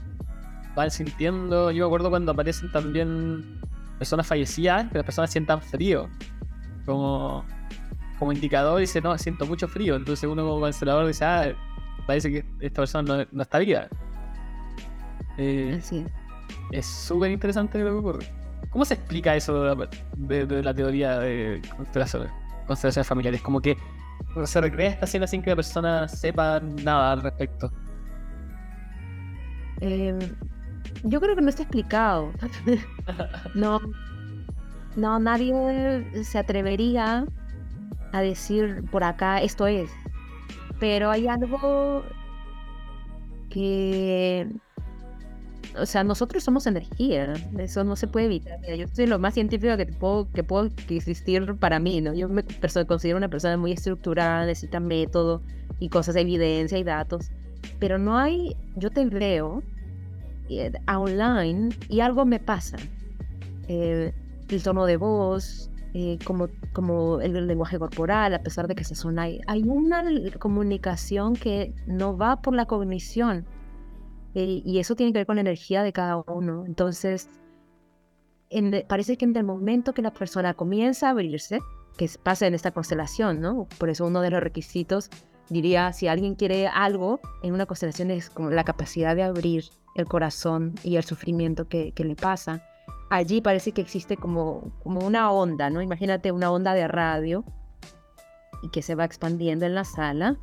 van 0.74 0.90
sintiendo, 0.90 1.70
yo 1.70 1.84
me 1.84 1.86
acuerdo 1.86 2.10
cuando 2.10 2.32
aparecen 2.32 2.70
también 2.72 3.60
personas 3.98 4.26
fallecidas, 4.26 4.88
que 4.90 4.98
las 4.98 5.04
personas 5.04 5.30
sientan 5.30 5.62
frío, 5.62 6.08
como, 6.84 7.44
como 8.18 8.32
indicador, 8.32 8.80
dice, 8.80 9.00
no, 9.00 9.16
siento 9.16 9.46
mucho 9.46 9.68
frío, 9.68 9.96
entonces 9.96 10.28
uno 10.28 10.44
como 10.44 10.60
constelador 10.60 11.06
dice, 11.06 11.24
ah, 11.24 11.54
parece 12.06 12.30
que 12.30 12.44
esta 12.60 12.82
persona 12.82 13.26
no, 13.30 13.42
está 13.42 13.58
viva. 13.58 13.88
Eh, 15.38 15.80
es 16.72 16.86
súper 16.86 17.30
interesante 17.30 17.78
lo 17.78 17.84
que 17.86 17.90
ocurre. 17.90 18.26
¿Cómo 18.70 18.84
se 18.84 18.94
explica 18.94 19.34
eso 19.34 19.74
de, 20.16 20.62
la 20.62 20.74
teoría 20.74 21.18
de 21.18 21.62
constelaciones, 21.76 22.30
constelaciones 22.66 23.06
familiares? 23.06 23.42
Como 23.42 23.60
que 23.60 23.76
se 24.44 24.60
recrea 24.60 24.90
esta 24.90 25.06
escena 25.06 25.26
sin 25.26 25.42
que 25.42 25.50
la 25.50 25.56
persona 25.56 26.08
sepa 26.08 26.60
nada 26.60 27.12
al 27.12 27.22
respecto. 27.22 27.72
Em, 29.80 30.18
yo 31.04 31.20
creo 31.20 31.36
que 31.36 31.42
no 31.42 31.48
está 31.48 31.62
explicado. 31.62 32.32
no, 33.54 33.80
no, 34.96 35.18
nadie 35.18 36.24
se 36.24 36.38
atrevería 36.38 37.26
a 38.12 38.20
decir 38.20 38.84
por 38.90 39.04
acá 39.04 39.40
esto 39.40 39.66
es. 39.66 39.90
Pero 40.78 41.10
hay 41.10 41.26
algo 41.26 42.04
que, 43.48 44.48
o 45.78 45.86
sea, 45.86 46.04
nosotros 46.04 46.44
somos 46.44 46.66
energía, 46.66 47.34
eso 47.58 47.84
no 47.84 47.96
se 47.96 48.06
puede 48.06 48.26
evitar. 48.26 48.60
yo 48.76 48.86
soy 48.92 49.06
lo 49.06 49.18
más 49.18 49.34
científico 49.34 49.76
que 49.76 49.86
puedo, 49.86 50.30
que 50.32 50.44
puedo 50.44 50.70
existir 50.88 51.54
para 51.56 51.78
mí, 51.78 52.00
¿no? 52.00 52.12
Yo 52.12 52.28
me 52.28 52.44
considero 52.86 53.16
una 53.16 53.28
persona 53.28 53.56
muy 53.56 53.72
estructurada, 53.72 54.44
necesita 54.44 54.80
método 54.80 55.42
y 55.78 55.88
cosas, 55.88 56.14
de 56.14 56.22
evidencia 56.22 56.78
y 56.78 56.84
datos, 56.84 57.30
pero 57.78 57.98
no 57.98 58.18
hay, 58.18 58.54
yo 58.76 58.90
te 58.90 59.06
veo 59.06 59.62
eh, 60.48 60.72
online 60.86 61.70
y 61.88 62.00
algo 62.00 62.24
me 62.24 62.38
pasa. 62.38 62.76
Eh, 63.68 64.12
el 64.48 64.62
tono 64.62 64.86
de 64.86 64.96
voz, 64.96 65.70
eh, 65.98 66.18
como, 66.26 66.48
como 66.74 67.22
el, 67.22 67.46
lenguaje 67.46 67.78
corporal, 67.78 68.34
a 68.34 68.42
pesar 68.42 68.68
de 68.68 68.74
que 68.74 68.84
se 68.84 68.94
son, 68.94 69.18
hay, 69.18 69.40
hay 69.46 69.62
una 69.62 70.04
comunicación 70.38 71.32
que 71.32 71.72
no 71.86 72.18
va 72.18 72.42
por 72.42 72.54
la 72.54 72.66
cognición 72.66 73.46
eh, 74.34 74.60
y 74.62 74.78
eso 74.78 74.94
tiene 74.94 75.14
que 75.14 75.20
ver 75.20 75.26
con 75.26 75.36
la 75.36 75.40
energía 75.40 75.82
de 75.82 75.94
cada 75.94 76.18
uno. 76.18 76.66
Entonces, 76.66 77.30
parece 78.88 79.16
que 79.16 79.24
en 79.24 79.34
el 79.38 79.44
momento 79.44 79.94
que 79.94 80.02
la 80.02 80.12
persona 80.12 80.52
comienza 80.52 81.06
a 81.06 81.10
abrirse, 81.12 81.60
que 81.96 82.10
pasa 82.22 82.46
en 82.46 82.52
esta 82.52 82.72
constelación, 82.72 83.40
¿no? 83.40 83.66
Por 83.78 83.88
eso 83.88 84.04
uno 84.04 84.20
de 84.20 84.28
los 84.28 84.42
requisitos 84.42 85.08
diría, 85.48 85.94
si 85.94 86.08
alguien 86.08 86.34
quiere 86.34 86.66
algo 86.66 87.20
en 87.42 87.54
una 87.54 87.64
constelación 87.64 88.10
es 88.10 88.28
como 88.28 88.50
la 88.50 88.64
capacidad 88.64 89.16
de 89.16 89.22
abrir 89.22 89.64
el 89.94 90.04
corazón 90.04 90.74
y 90.84 90.96
el 90.96 91.04
sufrimiento 91.04 91.68
que, 91.68 91.92
que 91.92 92.04
le 92.04 92.16
pasa 92.16 92.62
allí 93.10 93.40
parece 93.40 93.72
que 93.72 93.80
existe 93.80 94.16
como, 94.16 94.72
como 94.82 95.00
una 95.00 95.30
onda, 95.30 95.70
¿no? 95.70 95.82
Imagínate 95.82 96.32
una 96.32 96.50
onda 96.50 96.74
de 96.74 96.88
radio 96.88 97.44
y 98.62 98.70
que 98.70 98.82
se 98.82 98.94
va 98.94 99.04
expandiendo 99.04 99.66
en 99.66 99.74
la 99.74 99.84
sala. 99.84 100.36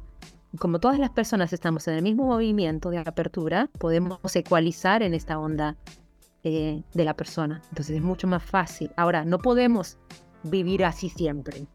Como 0.60 0.80
todas 0.80 1.00
las 1.00 1.10
personas 1.10 1.52
estamos 1.52 1.88
en 1.88 1.96
el 1.96 2.04
mismo 2.04 2.26
movimiento 2.26 2.90
de 2.90 3.00
apertura, 3.00 3.70
podemos 3.80 4.36
ecualizar 4.36 5.02
en 5.02 5.14
esta 5.14 5.40
onda 5.40 5.76
eh, 6.44 6.84
de 6.94 7.06
la 7.06 7.16
persona. 7.16 7.62
Entonces 7.70 7.96
es 7.96 8.02
mucho 8.04 8.28
más 8.28 8.44
fácil. 8.44 8.92
Ahora, 8.96 9.26
no 9.26 9.40
podemos 9.40 9.98
vivir 10.44 10.86
así 10.86 11.10
siempre, 11.10 11.66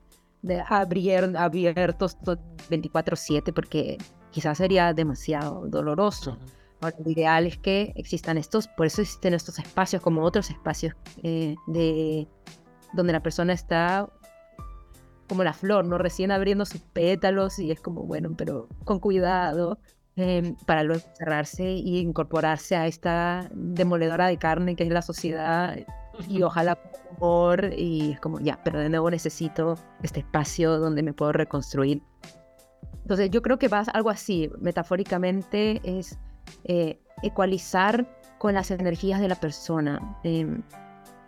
de 0.43 0.63
abrir, 0.69 1.35
abiertos 1.37 2.17
24/7, 2.21 3.53
porque 3.53 3.99
quizás 4.31 4.59
sería 4.59 4.93
demasiado 4.93 5.67
doloroso. 5.67 6.39
Ahora, 6.81 6.97
lo 7.05 7.11
ideal 7.11 7.47
es 7.47 7.59
que 7.59 7.93
existan 7.97 8.39
estos, 8.39 8.69
por 8.69 8.87
eso 8.87 9.03
existen 9.03 9.35
estos 9.35 9.59
espacios 9.59 10.01
como 10.01 10.23
otros 10.23 10.51
espacios 10.51 10.95
eh, 11.23 11.57
de 11.67 12.29
donde 12.93 13.13
la 13.13 13.23
persona 13.23 13.53
está 13.53 14.09
como 15.29 15.45
la 15.45 15.53
flor, 15.53 15.85
¿no? 15.85 15.99
Recién 15.99 16.31
abriendo 16.31 16.65
sus 16.65 16.81
pétalos 16.81 17.59
y 17.59 17.71
es 17.71 17.81
como, 17.81 18.05
bueno, 18.05 18.31
pero 18.37 18.69
con 18.85 18.99
cuidado 18.99 19.79
em, 20.17 20.57
para 20.67 20.83
luego 20.83 21.03
cerrarse 21.17 21.65
e 21.65 22.01
incorporarse 22.01 22.77
a 22.77 22.87
esta 22.87 23.51
demoledora 23.53 24.27
de 24.27 24.39
carne 24.39 24.75
que 24.75 24.85
es 24.85 24.91
la 24.91 25.03
sociedad 25.03 25.77
y 26.29 26.43
ojalá 26.43 26.79
amor 27.17 27.73
y 27.77 28.13
es 28.13 28.21
como, 28.21 28.41
ya, 28.41 28.61
pero 28.65 28.81
de 28.81 28.89
nuevo 28.89 29.11
necesito 29.11 29.75
este 30.03 30.21
espacio 30.21 30.79
donde 30.79 31.03
me 31.03 31.13
puedo 31.13 31.33
reconstruir. 31.33 32.03
Entonces 33.03 33.31
yo 33.31 33.43
creo 33.43 33.59
que 33.59 33.69
va 33.69 33.81
algo 33.93 34.11
así, 34.11 34.51
metafóricamente 34.61 35.81
es 35.85 36.19
eh, 36.65 36.99
ecualizar 37.23 38.07
con 38.39 38.55
las 38.55 38.71
energías 38.71 39.21
de 39.21 39.29
la 39.29 39.35
persona. 39.35 40.19
Em, 40.23 40.63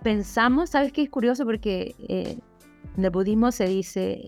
pensamos, 0.02 0.70
¿sabes 0.70 0.92
qué 0.92 1.02
es 1.02 1.10
curioso? 1.10 1.44
Porque 1.44 1.94
eh, 2.08 2.38
en 2.96 3.04
el 3.04 3.10
budismo 3.10 3.52
se 3.52 3.66
dice, 3.66 4.22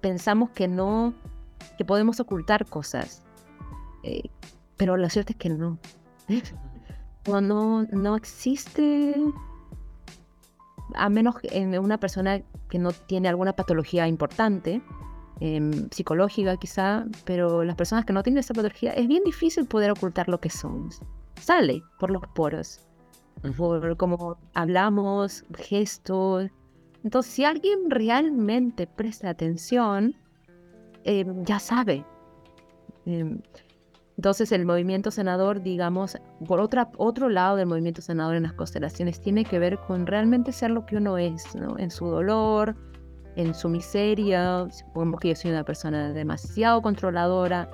pensamos 0.00 0.50
que 0.50 0.68
no, 0.68 1.14
que 1.78 1.84
podemos 1.84 2.20
ocultar 2.20 2.66
cosas, 2.66 3.22
eh, 4.02 4.22
pero 4.76 4.96
lo 4.96 5.08
cierto 5.08 5.32
es 5.32 5.38
que 5.38 5.50
no. 5.50 5.78
no, 7.26 7.82
no 7.84 8.16
existe, 8.16 9.14
a 10.94 11.08
menos 11.08 11.36
en 11.44 11.78
una 11.78 11.98
persona 11.98 12.42
que 12.68 12.78
no 12.78 12.92
tiene 12.92 13.28
alguna 13.28 13.54
patología 13.54 14.08
importante, 14.08 14.82
em, 15.40 15.88
psicológica 15.90 16.56
quizá, 16.56 17.04
pero 17.24 17.64
las 17.64 17.76
personas 17.76 18.04
que 18.04 18.12
no 18.12 18.22
tienen 18.22 18.40
esa 18.40 18.54
patología 18.54 18.92
es 18.92 19.08
bien 19.08 19.24
difícil 19.24 19.66
poder 19.66 19.90
ocultar 19.90 20.28
lo 20.28 20.40
que 20.40 20.50
somos. 20.50 21.00
Sale 21.40 21.82
por 21.98 22.10
los 22.10 22.22
poros, 22.34 22.80
por 23.56 23.96
cómo 23.96 24.38
hablamos, 24.54 25.44
gestos. 25.56 26.50
Entonces, 27.02 27.32
si 27.32 27.44
alguien 27.44 27.90
realmente 27.90 28.86
presta 28.86 29.30
atención, 29.30 30.14
em, 31.04 31.44
ya 31.44 31.58
sabe. 31.58 32.04
Em, 33.06 33.40
entonces 34.16 34.52
el 34.52 34.66
movimiento 34.66 35.10
senador, 35.10 35.62
digamos, 35.62 36.16
por 36.46 36.60
otra, 36.60 36.90
otro 36.96 37.28
lado 37.28 37.56
del 37.56 37.66
movimiento 37.66 38.02
senador 38.02 38.36
en 38.36 38.44
las 38.44 38.52
constelaciones, 38.52 39.20
tiene 39.20 39.44
que 39.44 39.58
ver 39.58 39.78
con 39.78 40.06
realmente 40.06 40.52
ser 40.52 40.70
lo 40.70 40.86
que 40.86 40.96
uno 40.96 41.18
es, 41.18 41.54
¿no? 41.56 41.78
En 41.78 41.90
su 41.90 42.06
dolor, 42.06 42.76
en 43.36 43.54
su 43.54 43.68
miseria, 43.68 44.66
supongamos 44.70 45.20
que 45.20 45.28
yo 45.28 45.36
soy 45.36 45.50
una 45.50 45.64
persona 45.64 46.12
demasiado 46.12 46.82
controladora, 46.82 47.68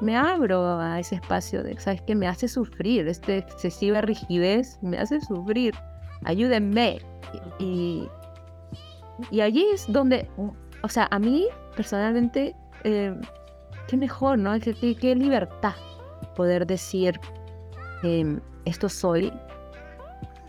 me 0.00 0.16
abro 0.16 0.78
a 0.78 0.98
ese 0.98 1.16
espacio 1.16 1.62
de, 1.62 1.78
¿sabes 1.78 2.00
qué? 2.02 2.14
Me 2.14 2.26
hace 2.26 2.48
sufrir, 2.48 3.06
esta 3.06 3.36
excesiva 3.36 4.00
rigidez 4.00 4.78
me 4.82 4.98
hace 4.98 5.20
sufrir, 5.20 5.74
ayúdenme. 6.24 6.98
Y, 7.58 8.08
y 9.30 9.40
allí 9.40 9.66
es 9.74 9.84
donde, 9.92 10.28
o 10.82 10.88
sea, 10.88 11.08
a 11.10 11.18
mí 11.18 11.46
personalmente... 11.76 12.54
Eh, 12.84 13.14
qué 13.90 13.96
mejor, 13.96 14.38
¿no? 14.38 14.58
Qué, 14.60 14.74
qué, 14.94 15.16
libertad 15.16 15.74
poder 16.36 16.64
decir, 16.64 17.18
em, 18.04 18.40
esto 18.64 18.88
soy 18.88 19.32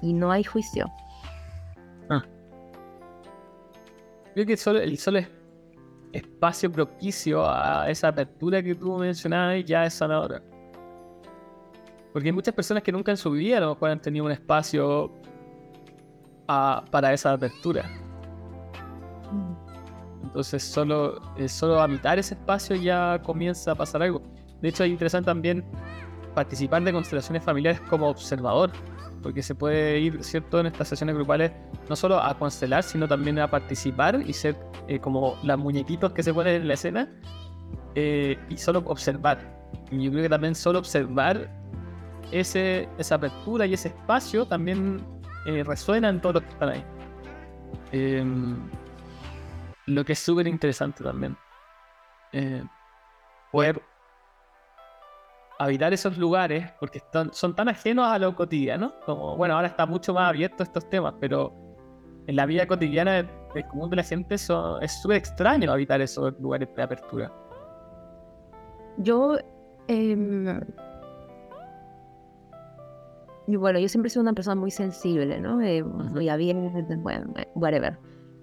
y 0.03 0.13
no 0.13 0.31
hay 0.31 0.43
juicio. 0.43 0.85
Creo 4.33 4.45
que 4.45 4.57
solo, 4.57 4.79
el 4.79 4.97
solo 4.97 5.19
espacio 6.13 6.71
propicio 6.71 7.49
a 7.49 7.89
esa 7.89 8.09
apertura 8.09 8.61
que 8.61 8.75
tú 8.75 8.97
mencionabas 8.97 9.63
ya 9.65 9.85
es 9.85 9.93
sanadora. 9.93 10.41
Porque 12.13 12.29
hay 12.29 12.33
muchas 12.33 12.53
personas 12.53 12.83
que 12.83 12.91
nunca 12.91 13.11
en 13.11 13.17
su 13.17 13.31
vida 13.31 13.57
a 13.57 13.61
lo 13.61 13.69
mejor 13.69 13.89
han 13.91 14.01
tenido 14.01 14.25
un 14.25 14.31
espacio 14.31 15.11
para 16.91 17.13
esa 17.13 17.33
apertura. 17.33 17.85
Mm. 19.31 19.61
Entonces 20.23 20.63
solo, 20.63 21.21
eh, 21.37 21.47
solo 21.47 21.81
habitar 21.81 22.19
ese 22.19 22.35
espacio 22.35 22.75
ya 22.75 23.21
comienza 23.23 23.71
a 23.71 23.75
pasar 23.75 24.03
algo. 24.03 24.21
De 24.61 24.69
hecho 24.69 24.83
es 24.83 24.91
interesante 24.91 25.25
también 25.25 25.65
participar 26.35 26.83
de 26.83 26.93
constelaciones 26.93 27.43
familiares 27.43 27.81
como 27.89 28.07
observador, 28.07 28.71
porque 29.21 29.43
se 29.43 29.55
puede 29.55 29.99
ir, 29.99 30.23
¿cierto?, 30.23 30.59
en 30.59 30.67
estas 30.67 30.87
sesiones 30.87 31.15
grupales 31.15 31.51
no 31.89 31.95
solo 31.95 32.21
a 32.21 32.37
constelar, 32.37 32.83
sino 32.83 33.07
también 33.07 33.39
a 33.39 33.49
participar 33.49 34.21
y 34.25 34.33
ser 34.33 34.55
eh, 34.87 34.99
como 34.99 35.37
las 35.43 35.57
muñequitos 35.57 36.11
que 36.13 36.23
se 36.23 36.33
ponen 36.33 36.61
en 36.61 36.67
la 36.67 36.73
escena 36.73 37.09
eh, 37.95 38.37
y 38.49 38.57
solo 38.57 38.83
observar. 38.85 39.39
Y 39.91 40.03
yo 40.03 40.11
creo 40.11 40.23
que 40.23 40.29
también 40.29 40.55
solo 40.55 40.79
observar 40.79 41.49
ese, 42.31 42.87
esa 42.97 43.15
apertura 43.15 43.65
y 43.65 43.73
ese 43.73 43.89
espacio 43.89 44.45
también 44.45 45.03
resuena 45.65 46.09
en 46.09 46.21
todos 46.21 46.35
los 46.35 46.43
que 46.43 46.49
están 46.49 46.69
ahí. 46.69 46.83
Em, 47.91 48.55
lo 49.87 50.05
que 50.05 50.13
es 50.13 50.19
súper 50.19 50.47
interesante 50.47 51.03
también. 51.03 51.35
Eh, 52.31 52.63
poder 53.51 53.81
habitar 55.63 55.93
esos 55.93 56.17
lugares, 56.17 56.71
porque 56.79 56.99
están, 56.99 57.33
son 57.33 57.55
tan 57.55 57.69
ajenos 57.69 58.07
a 58.07 58.17
lo 58.19 58.35
cotidiano, 58.35 58.93
como, 59.05 59.37
bueno, 59.37 59.55
ahora 59.55 59.67
está 59.67 59.85
mucho 59.85 60.13
más 60.13 60.29
abierto 60.29 60.63
a 60.63 60.65
estos 60.65 60.89
temas, 60.89 61.13
pero 61.19 61.53
en 62.27 62.35
la 62.35 62.45
vida 62.45 62.67
cotidiana 62.67 63.23
del 63.53 63.67
común 63.67 63.89
de 63.89 63.97
la 63.97 64.03
gente 64.03 64.35
es 64.35 64.41
súper 65.01 65.17
extraño 65.17 65.71
habitar 65.71 66.01
esos 66.01 66.33
lugares 66.39 66.69
de 66.75 66.83
apertura. 66.83 67.31
Yo, 68.97 69.37
em, 69.87 70.61
y 73.47 73.55
bueno, 73.55 73.79
yo 73.79 73.87
siempre 73.87 74.07
he 74.07 74.09
sido 74.09 74.21
una 74.21 74.33
persona 74.33 74.55
muy 74.55 74.71
sensible, 74.71 75.39
¿no? 75.39 75.61
Eh, 75.61 75.83
muy 75.83 76.29
abierta, 76.29 76.95
bueno, 76.97 77.33
whatever 77.55 77.97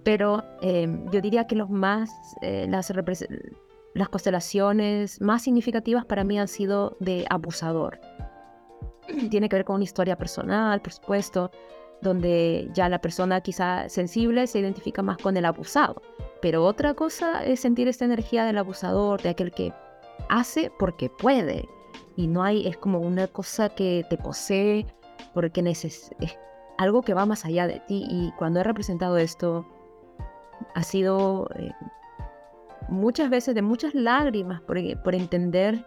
pero 0.09 0.42
em, 0.62 1.04
yo 1.11 1.20
diría 1.20 1.46
que 1.46 1.54
los 1.54 1.68
más, 1.68 2.11
eh, 2.40 2.66
las 3.98 4.08
constelaciones 4.08 5.20
más 5.20 5.42
significativas 5.42 6.04
para 6.04 6.22
mí 6.22 6.38
han 6.38 6.48
sido 6.48 6.96
de 7.00 7.26
abusador. 7.28 8.00
Tiene 9.30 9.48
que 9.48 9.56
ver 9.56 9.64
con 9.64 9.76
una 9.76 9.84
historia 9.84 10.16
personal, 10.16 10.80
por 10.80 10.92
supuesto, 10.92 11.50
donde 12.00 12.70
ya 12.72 12.88
la 12.88 13.00
persona 13.00 13.40
quizá 13.40 13.88
sensible 13.88 14.46
se 14.46 14.61
identifica 14.61 15.02
más 15.02 15.18
con 15.18 15.37
el 15.37 15.44
abusado. 15.44 16.00
Pero 16.40 16.64
otra 16.64 16.94
cosa 16.94 17.44
es 17.44 17.58
sentir 17.58 17.88
esta 17.88 18.04
energía 18.04 18.44
del 18.44 18.58
abusador, 18.58 19.20
de 19.20 19.30
aquel 19.30 19.50
que 19.50 19.72
hace 20.28 20.70
porque 20.78 21.11
puede. 21.11 21.68
Y 22.14 22.28
no 22.28 22.44
hay, 22.44 22.68
es 22.68 22.76
como 22.76 23.00
una 23.00 23.26
cosa 23.26 23.68
que 23.68 24.06
te 24.08 24.16
posee 24.16 24.87
porque 25.34 25.61
es 25.66 26.06
algo 26.78 27.02
que 27.02 27.14
va 27.14 27.26
más 27.26 27.44
allá 27.44 27.66
de 27.66 27.80
ti. 27.80 28.06
Y 28.08 28.32
cuando 28.38 28.61
he 28.61 28.64
representado 28.64 29.18
esto, 29.18 29.66
ha 30.76 30.84
sido 30.84 31.48
eh, 31.56 31.72
muchas 32.88 33.31
veces 33.31 33.55
de 33.55 33.62
muchas 33.62 33.94
lágrimas 33.94 34.61
por, 34.62 34.79
por, 35.03 35.14
entender 35.14 35.85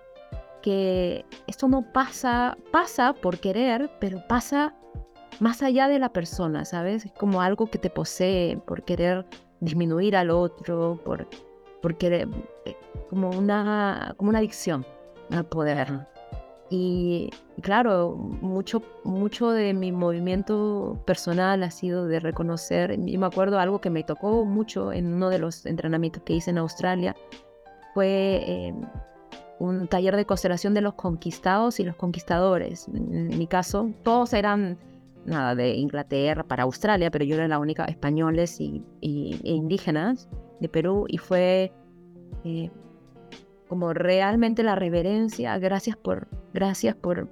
que 0.62 1.26
esto 1.48 1.68
no 1.68 1.92
pasa, 1.92 2.58
pasa 2.72 3.14
por 3.14 3.40
querer, 3.40 3.90
pero 4.00 4.26
pasa 4.28 4.76
más 5.40 5.64
allá 5.64 5.88
de 5.88 6.00
la 6.00 6.10
persona, 6.10 6.66
¿sabes? 6.66 7.06
Es 7.06 7.12
como 7.14 7.42
algo 7.42 7.68
que 7.68 7.80
te 7.80 7.90
posee 7.90 8.58
por 8.66 8.84
querer 8.84 9.26
disminuir 9.60 10.16
al 10.16 10.30
otro, 10.30 11.00
por, 11.04 11.28
por 11.82 11.98
querer, 11.98 12.28
eh, 12.66 12.76
como 13.10 13.30
una, 13.30 14.14
como 14.18 14.30
una 14.30 14.40
adicción 14.40 14.86
al 15.32 15.46
poder. 15.46 16.08
Y 16.74 17.30
claro, 17.62 18.16
mucho, 18.16 18.82
mucho 19.04 19.52
de 19.52 19.74
mi 19.74 19.92
movimiento 19.92 21.04
personal 21.06 21.64
ha 21.64 21.70
sido 21.70 22.08
de 22.08 22.22
reconocer, 22.22 22.98
y 22.98 23.18
me 23.18 23.26
acuerdo 23.26 23.60
algo 23.60 23.82
que 23.82 23.90
me 23.90 24.04
tocó 24.04 24.46
mucho 24.46 24.94
en 24.94 25.14
uno 25.14 25.30
de 25.30 25.38
los 25.38 25.66
entrenamientos 25.66 26.24
que 26.24 26.32
hice 26.32 26.52
en 26.52 26.60
Australia, 26.60 27.14
fue 27.94 28.42
eh, 28.48 28.74
un 29.60 29.86
taller 29.90 30.16
de 30.16 30.26
constelación 30.26 30.74
de 30.74 30.80
los 30.80 30.94
conquistados 30.94 31.82
y 31.82 31.84
los 31.84 31.98
conquistadores. 31.98 32.88
En, 32.88 33.38
mi 33.38 33.48
caso, 33.48 33.92
todos 34.04 34.32
eran 34.32 34.78
nada 35.26 35.56
de 35.56 35.76
Inglaterra 35.76 36.46
para 36.46 36.64
Australia, 36.64 37.12
pero 37.12 37.26
yo 37.26 37.36
era 37.36 37.50
la 37.50 37.60
única 37.60 37.84
españoles 37.84 38.62
y, 38.62 38.82
e 39.02 39.52
indígenas 39.52 40.30
de 40.62 40.70
Perú 40.70 41.04
y 41.10 41.18
fue 41.18 41.74
eh, 42.46 42.72
como 43.72 43.94
realmente 43.94 44.64
la 44.64 44.76
reverencia, 44.76 45.58
gracias 45.58 45.96
por, 45.96 46.28
gracias 46.54 46.94
por, 46.94 47.30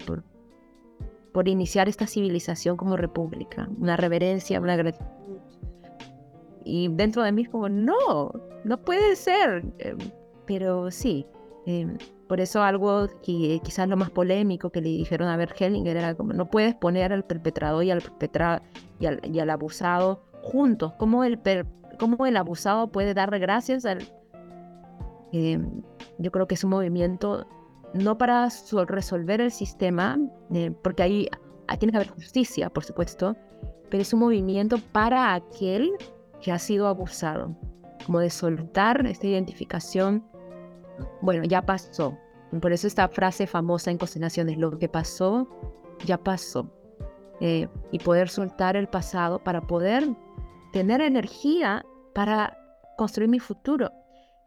por, 1.33 1.49
iniciar 1.49 1.89
esta 1.89 2.07
civilización 2.07 2.77
como 2.77 2.95
república, 2.95 3.67
una 3.77 3.97
reverencia, 3.97 4.61
una 4.61 4.77
gratitud. 4.77 5.05
Y 6.63 6.87
dentro 6.93 7.23
de 7.23 7.33
mí 7.33 7.43
como, 7.43 7.67
no, 7.67 8.31
no 8.63 8.77
puede 8.77 9.17
ser, 9.17 9.65
em, 9.79 9.97
pero 10.45 10.89
sí. 10.91 11.27
Em, 11.65 11.97
por 12.29 12.39
eso 12.39 12.63
algo 12.63 13.09
que 13.21 13.59
quizás 13.61 13.89
lo 13.89 13.97
más 13.97 14.09
polémico 14.09 14.69
que 14.69 14.79
le 14.79 14.87
dijeron 14.87 15.27
a 15.27 15.35
Bert 15.35 15.59
Hellinger 15.59 15.97
era 15.97 16.15
como, 16.15 16.31
no 16.31 16.49
puedes 16.49 16.73
poner 16.73 17.11
al 17.11 17.25
perpetrador 17.25 17.83
y 17.83 17.91
al, 17.91 17.99
perpetrado 17.99 18.61
y 18.97 19.39
al, 19.39 19.49
abusado 19.49 20.23
juntos. 20.41 20.93
¿Cómo 20.93 21.25
el, 21.25 21.37
¿Cómo 21.99 22.25
el 22.25 22.37
abusado 22.37 22.87
puede 22.87 23.13
dar 23.13 23.37
gracias 23.39 23.83
al, 23.83 24.07
yo 26.19 26.31
creo 26.31 26.47
que 26.47 26.55
es 26.55 26.63
un 26.63 26.69
movimiento 26.71 27.47
no 27.93 28.17
para 28.17 28.49
resolver 28.87 29.41
el 29.41 29.51
sistema, 29.51 30.19
eh, 30.53 30.71
porque 30.83 31.03
ahí, 31.03 31.29
tiene 31.79 31.91
que 31.91 31.97
haber 31.97 32.09
justicia, 32.09 32.69
por 32.69 32.83
supuesto, 32.83 33.35
pero 33.89 34.01
es 34.01 34.13
un 34.13 34.19
movimiento 34.19 34.77
para 34.91 35.33
aquel 35.33 35.91
que 36.41 36.51
ha 36.51 36.59
sido 36.59 36.87
abusado, 36.87 37.55
como 38.05 38.19
de 38.19 38.29
soltar 38.29 39.05
esta 39.07 39.27
identificación. 39.27 40.23
Bueno, 41.21 41.43
ya 41.45 41.61
pasó. 41.61 42.17
Por 42.61 42.71
eso 42.71 42.87
esta 42.87 43.07
frase 43.07 43.47
famosa 43.47 43.91
en 43.91 43.97
constelaciones, 43.97 44.57
lo 44.57 44.77
que 44.77 44.89
pasó, 44.89 45.47
ya 46.05 46.17
pasó. 46.17 46.69
Eh, 47.41 47.69
y 47.91 47.99
poder 47.99 48.27
soltar 48.27 48.75
el 48.75 48.87
pasado 48.87 49.39
para 49.39 49.61
poder 49.61 50.05
tener 50.73 50.99
energía 50.99 51.85
para 52.13 52.57
construir 52.97 53.29
mi 53.29 53.39
futuro 53.39 53.89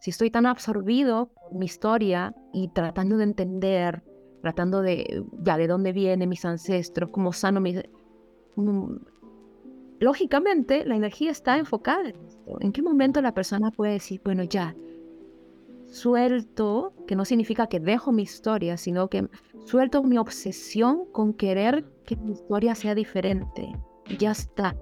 si 0.02 0.10
estoy 0.10 0.32
tan 0.32 0.46
absorbido 0.46 1.26
por 1.26 1.54
mi 1.54 1.66
historia 1.66 2.34
y 2.52 2.66
tratando 2.66 3.16
de 3.18 3.22
entender, 3.22 4.02
tratando 4.40 4.82
de, 4.82 5.24
ya, 5.44 5.56
de 5.56 5.68
dónde 5.68 5.92
vienen 5.92 6.28
mis 6.28 6.44
ancestros, 6.44 7.10
cómo 7.10 7.32
sano 7.32 7.60
mi... 7.60 7.80
lógicamente, 10.00 10.84
la 10.84 10.96
energía 10.96 11.30
está 11.30 11.56
enfocada 11.56 12.08
en 12.08 12.16
esto. 12.26 12.60
¿En 12.60 12.72
qué 12.72 12.82
momento 12.82 13.22
la 13.22 13.32
persona 13.32 13.70
puede 13.70 13.92
decir, 13.92 14.20
bueno, 14.24 14.42
ya, 14.42 14.74
suelto, 15.86 16.94
que 17.06 17.14
no 17.14 17.24
significa 17.24 17.68
que 17.68 17.78
dejo 17.78 18.10
mi 18.10 18.22
historia, 18.22 18.76
sino 18.78 19.06
que 19.06 19.28
suelto 19.64 20.02
mi 20.02 20.18
obsesión 20.18 21.04
con 21.12 21.32
querer 21.32 21.84
que 22.04 22.16
mi 22.16 22.32
historia 22.32 22.74
sea 22.74 22.96
diferente. 22.96 23.78
Ya 24.18 24.32
está. 24.32 24.74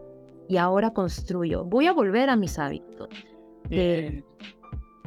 Y 0.49 0.57
ahora 0.57 0.95
construyo. 0.95 1.67
Voy 1.67 1.89
a 1.89 1.93
volver 1.93 2.31
a 2.31 2.37
mis 2.37 2.59
hábitos. 2.59 3.11
Eh, 3.69 4.25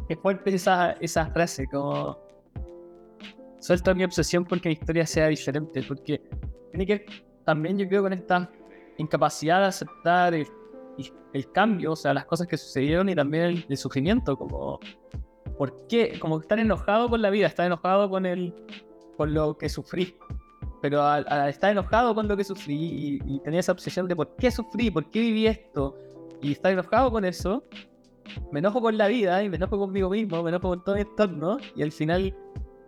qué 0.07 0.15
fuerte 0.15 0.53
esa, 0.53 0.93
esa 0.93 1.27
frase, 1.27 1.67
como 1.67 2.17
suelto 3.59 3.95
mi 3.95 4.03
obsesión 4.03 4.43
porque 4.43 4.69
mi 4.69 4.73
historia 4.73 5.05
sea 5.05 5.27
diferente, 5.27 5.83
porque 5.87 6.21
tiene 6.71 6.85
que 6.85 7.05
también 7.45 7.77
yo 7.77 7.87
creo 7.87 8.03
con 8.03 8.13
esta 8.13 8.49
incapacidad 8.97 9.61
de 9.61 9.65
aceptar 9.67 10.33
el, 10.33 10.47
el 11.33 11.51
cambio, 11.51 11.93
o 11.93 11.95
sea, 11.95 12.13
las 12.13 12.25
cosas 12.25 12.47
que 12.47 12.57
sucedieron 12.57 13.09
y 13.09 13.15
también 13.15 13.43
el, 13.43 13.65
el, 13.67 13.77
sufrimiento, 13.77 14.37
como 14.37 14.79
¿por 15.57 15.87
qué? 15.87 16.19
Como 16.19 16.39
estar 16.39 16.59
enojado 16.59 17.09
con 17.09 17.21
la 17.21 17.29
vida, 17.29 17.47
estar 17.47 17.65
enojado 17.65 18.09
con 18.09 18.25
el 18.25 18.53
con 19.17 19.33
lo 19.33 19.57
que 19.57 19.69
sufrí. 19.69 20.15
Pero 20.81 21.01
al, 21.01 21.25
estar 21.47 21.71
enojado 21.71 22.13
con 22.13 22.27
lo 22.27 22.35
que 22.35 22.43
sufrí 22.43 22.75
y, 22.75 23.19
y, 23.25 23.39
tener 23.39 23.61
esa 23.61 23.71
obsesión 23.71 24.07
de 24.07 24.15
por 24.15 24.35
qué 24.35 24.51
sufrí, 24.51 24.91
por 24.91 25.09
qué 25.09 25.21
viví 25.21 25.47
esto, 25.47 25.95
y 26.41 26.51
estar 26.51 26.73
enojado 26.73 27.09
con 27.09 27.23
eso, 27.23 27.63
me 28.51 28.59
enojo 28.59 28.81
con 28.81 28.97
la 28.97 29.07
vida 29.07 29.43
y 29.43 29.49
me 29.49 29.57
enojo 29.57 29.77
conmigo 29.77 30.09
mismo, 30.09 30.41
me 30.43 30.49
enojo 30.49 30.69
con 30.69 30.83
todo 30.83 30.95
mi 30.95 31.01
entorno, 31.01 31.57
y 31.75 31.83
al 31.83 31.91
final 31.91 32.35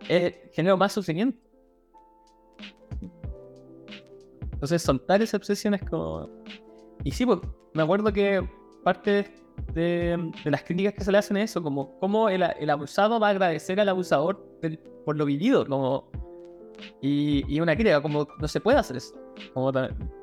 eh, 0.08 0.50
genero 0.52 0.76
más 0.76 0.92
sufrimiento. 0.92 1.38
Entonces 4.52 4.82
soltar 4.82 5.20
esa 5.20 5.36
obsesión 5.36 5.74
es 5.74 5.82
como... 5.82 6.30
Y 7.04 7.10
sí, 7.10 7.26
pues 7.26 7.40
me 7.74 7.82
acuerdo 7.82 8.12
que 8.12 8.42
parte 8.82 9.30
de, 9.74 10.32
de 10.44 10.50
las 10.50 10.62
críticas 10.62 10.94
que 10.94 11.04
se 11.04 11.12
le 11.12 11.18
hacen 11.18 11.36
es 11.36 11.50
eso, 11.50 11.62
como 11.62 11.98
cómo 11.98 12.28
el, 12.28 12.42
el, 12.42 12.70
abusado 12.70 13.20
va 13.20 13.28
a 13.28 13.30
agradecer 13.30 13.78
al 13.80 13.88
abusador 13.88 14.42
por 15.04 15.16
lo 15.16 15.24
vivido, 15.24 15.66
como... 15.66 16.10
Y, 17.00 17.44
y, 17.54 17.60
una 17.60 17.74
crítica, 17.74 18.02
como 18.02 18.28
no 18.38 18.48
se 18.48 18.60
puede 18.60 18.78
hacer 18.78 18.96
eso. 18.98 19.14
Como 19.54 19.72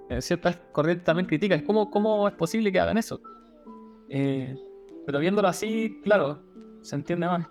eh, 0.10 0.22
ciertas 0.22 0.58
corrientes 0.72 1.04
también 1.04 1.28
critican, 1.28 1.62
¿cómo, 1.62 1.90
¿cómo 1.90 2.28
es 2.28 2.34
posible 2.36 2.72
que 2.72 2.80
hagan 2.80 2.98
eso? 2.98 3.20
Eh, 4.10 4.56
pero 5.06 5.20
viéndolo 5.20 5.48
así, 5.48 6.00
claro, 6.04 6.40
se 6.82 6.96
entiende 6.96 7.28
más. 7.28 7.48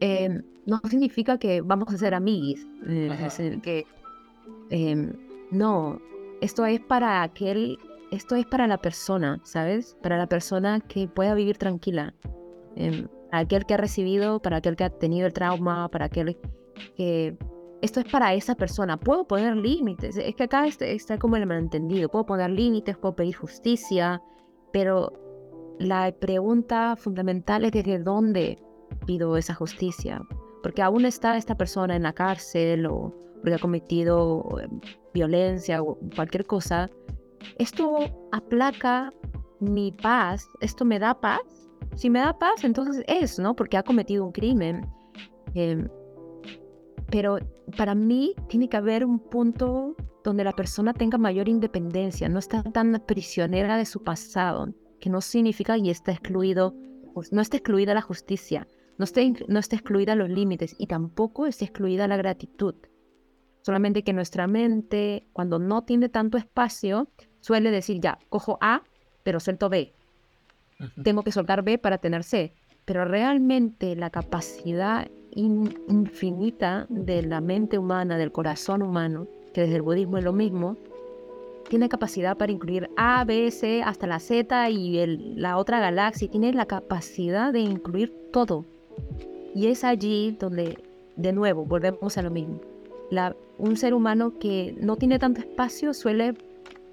Eh, 0.00 0.42
no 0.66 0.80
significa 0.88 1.38
que 1.38 1.60
vamos 1.60 1.92
a 1.92 1.96
ser 1.96 2.14
amigos. 2.14 2.66
Eh, 2.86 3.58
que 3.62 3.86
eh, 4.70 5.12
no, 5.50 6.00
esto 6.40 6.66
es 6.66 6.80
para 6.80 7.22
aquel, 7.22 7.78
esto 8.10 8.34
es 8.34 8.46
para 8.46 8.66
la 8.66 8.78
persona, 8.78 9.40
¿sabes? 9.44 9.96
Para 10.02 10.18
la 10.18 10.26
persona 10.26 10.80
que 10.80 11.08
pueda 11.08 11.34
vivir 11.34 11.56
tranquila. 11.56 12.14
Em, 12.74 13.08
para 13.30 13.42
aquel 13.42 13.64
que 13.64 13.74
ha 13.74 13.78
recibido, 13.78 14.40
para 14.40 14.58
aquel 14.58 14.76
que 14.76 14.84
ha 14.84 14.90
tenido 14.90 15.26
el 15.26 15.32
trauma, 15.32 15.88
para 15.88 16.06
aquel 16.06 16.36
que 16.96 17.36
esto 17.82 18.00
es 18.00 18.06
para 18.06 18.34
esa 18.34 18.54
persona. 18.54 18.98
Puedo 18.98 19.26
poner 19.26 19.56
límites. 19.56 20.16
Es 20.16 20.34
que 20.34 20.44
acá 20.44 20.66
está, 20.66 20.84
está 20.86 21.18
como 21.18 21.36
el 21.36 21.46
malentendido. 21.46 22.08
Puedo 22.08 22.26
poner 22.26 22.50
límites, 22.50 22.96
puedo 22.96 23.14
pedir 23.14 23.36
justicia, 23.36 24.20
pero 24.72 25.12
la 25.78 26.12
pregunta 26.12 26.96
fundamental 26.96 27.64
es 27.64 27.72
desde 27.72 27.98
dónde 27.98 28.58
pido 29.06 29.36
esa 29.36 29.54
justicia. 29.54 30.20
Porque 30.62 30.82
aún 30.82 31.04
está 31.04 31.36
esta 31.36 31.56
persona 31.56 31.96
en 31.96 32.02
la 32.02 32.12
cárcel 32.12 32.86
o 32.86 33.14
porque 33.40 33.54
ha 33.54 33.58
cometido 33.58 34.44
violencia 35.14 35.82
o 35.82 35.98
cualquier 36.14 36.46
cosa. 36.46 36.90
Esto 37.58 37.98
aplaca 38.32 39.12
mi 39.60 39.92
paz. 39.92 40.48
Esto 40.60 40.84
me 40.84 40.98
da 40.98 41.20
paz. 41.20 41.40
Si 41.94 42.10
me 42.10 42.18
da 42.18 42.36
paz, 42.36 42.64
entonces 42.64 43.04
es, 43.06 43.38
¿no? 43.38 43.54
Porque 43.54 43.76
ha 43.76 43.82
cometido 43.82 44.24
un 44.24 44.32
crimen. 44.32 44.86
Eh, 45.54 45.86
pero 47.10 47.38
para 47.76 47.94
mí 47.94 48.34
tiene 48.48 48.68
que 48.68 48.76
haber 48.76 49.04
un 49.04 49.18
punto 49.18 49.94
donde 50.24 50.42
la 50.42 50.52
persona 50.52 50.92
tenga 50.92 51.18
mayor 51.18 51.48
independencia, 51.48 52.28
no 52.28 52.40
está 52.40 52.62
tan 52.64 53.00
prisionera 53.06 53.76
de 53.76 53.86
su 53.86 54.02
pasado, 54.02 54.74
que 55.00 55.10
no 55.10 55.20
significa 55.20 55.76
y 55.78 55.90
está 55.90 56.12
excluido, 56.12 56.74
pues 57.14 57.32
no 57.32 57.40
está 57.40 57.56
excluida 57.56 57.94
la 57.94 58.02
justicia, 58.02 58.66
no 58.98 59.04
está, 59.04 59.20
no 59.48 59.58
está 59.58 59.76
excluida 59.76 60.14
los 60.14 60.30
límites 60.30 60.74
y 60.78 60.86
tampoco 60.86 61.46
está 61.46 61.64
excluida 61.64 62.08
la 62.08 62.16
gratitud. 62.16 62.74
Solamente 63.62 64.04
que 64.04 64.12
nuestra 64.12 64.46
mente, 64.46 65.26
cuando 65.32 65.58
no 65.58 65.82
tiene 65.82 66.08
tanto 66.08 66.38
espacio, 66.38 67.08
suele 67.40 67.70
decir 67.70 68.00
ya, 68.00 68.18
cojo 68.28 68.58
A, 68.60 68.82
pero 69.22 69.40
suelto 69.40 69.68
B. 69.68 69.92
Tengo 71.02 71.22
que 71.22 71.32
soltar 71.32 71.62
B 71.62 71.78
para 71.78 71.98
tener 71.98 72.22
C. 72.22 72.52
Pero 72.84 73.04
realmente 73.04 73.96
la 73.96 74.10
capacidad 74.10 75.08
in 75.32 75.76
infinita 75.88 76.86
de 76.88 77.22
la 77.22 77.40
mente 77.40 77.78
humana, 77.78 78.18
del 78.18 78.30
corazón 78.30 78.82
humano, 78.82 79.26
que 79.52 79.62
desde 79.62 79.76
el 79.76 79.82
budismo 79.82 80.18
es 80.18 80.24
lo 80.24 80.32
mismo, 80.32 80.76
tiene 81.68 81.88
capacidad 81.88 82.36
para 82.36 82.52
incluir 82.52 82.88
A, 82.96 83.24
B, 83.24 83.50
C, 83.50 83.82
hasta 83.82 84.06
la 84.06 84.20
Z 84.20 84.70
y 84.70 85.04
la 85.36 85.56
otra 85.58 85.80
galaxia. 85.80 86.30
Tiene 86.30 86.52
la 86.52 86.66
capacidad 86.66 87.52
de 87.52 87.60
incluir 87.60 88.14
todo. 88.32 88.64
Y 89.54 89.66
es 89.68 89.84
allí 89.84 90.36
donde, 90.38 90.78
de 91.16 91.32
nuevo, 91.32 91.64
volvemos 91.64 92.16
a 92.18 92.22
lo 92.22 92.30
mismo. 92.30 92.60
Un 93.58 93.76
ser 93.76 93.94
humano 93.94 94.34
que 94.38 94.76
no 94.80 94.96
tiene 94.96 95.18
tanto 95.18 95.40
espacio 95.40 95.94
suele 95.94 96.34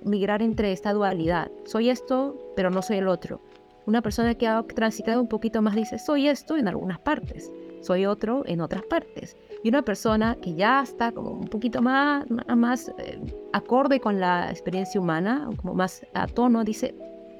migrar 0.03 0.41
entre 0.41 0.71
esta 0.71 0.93
dualidad. 0.93 1.51
Soy 1.65 1.89
esto, 1.89 2.37
pero 2.55 2.69
no 2.69 2.81
soy 2.81 2.97
el 2.97 3.07
otro. 3.07 3.41
Una 3.85 4.01
persona 4.01 4.35
que 4.35 4.47
ha 4.47 4.63
transitado 4.63 5.19
un 5.19 5.27
poquito 5.27 5.61
más 5.61 5.75
dice, 5.75 5.99
soy 5.99 6.29
esto 6.29 6.55
en 6.55 6.69
algunas 6.69 6.99
partes, 6.99 7.51
soy 7.83 8.05
otro 8.05 8.43
en 8.47 8.61
otras 8.61 8.83
partes. 8.83 9.35
Y 9.63 9.69
una 9.69 9.83
persona 9.83 10.35
que 10.41 10.55
ya 10.55 10.81
está 10.81 11.11
como 11.11 11.31
un 11.31 11.47
poquito 11.47 11.81
más, 11.81 12.25
más 12.29 12.89
eh, 12.97 13.19
acorde 13.53 13.99
con 13.99 14.19
la 14.19 14.49
experiencia 14.49 14.99
humana, 14.99 15.49
como 15.57 15.73
más 15.73 16.05
a 16.13 16.27
tono, 16.27 16.63
dice, 16.63 16.95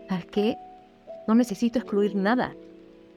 ¿sabes 0.10 0.26
qué? 0.28 0.58
No 1.28 1.36
necesito 1.36 1.80
excluir 1.80 2.16
nada. 2.16 2.54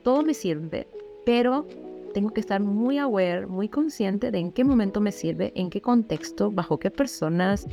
Todo 0.02 0.22
me 0.22 0.34
sirve, 0.34 0.88
pero 1.24 1.66
tengo 2.14 2.30
que 2.30 2.40
estar 2.40 2.60
muy 2.60 2.98
aware, 2.98 3.46
muy 3.46 3.68
consciente 3.68 4.30
de 4.30 4.38
en 4.38 4.52
qué 4.52 4.64
momento 4.64 5.00
me 5.00 5.12
sirve, 5.12 5.52
en 5.54 5.68
qué 5.68 5.80
contexto, 5.80 6.50
bajo 6.50 6.78
qué 6.78 6.90
personas. 6.90 7.66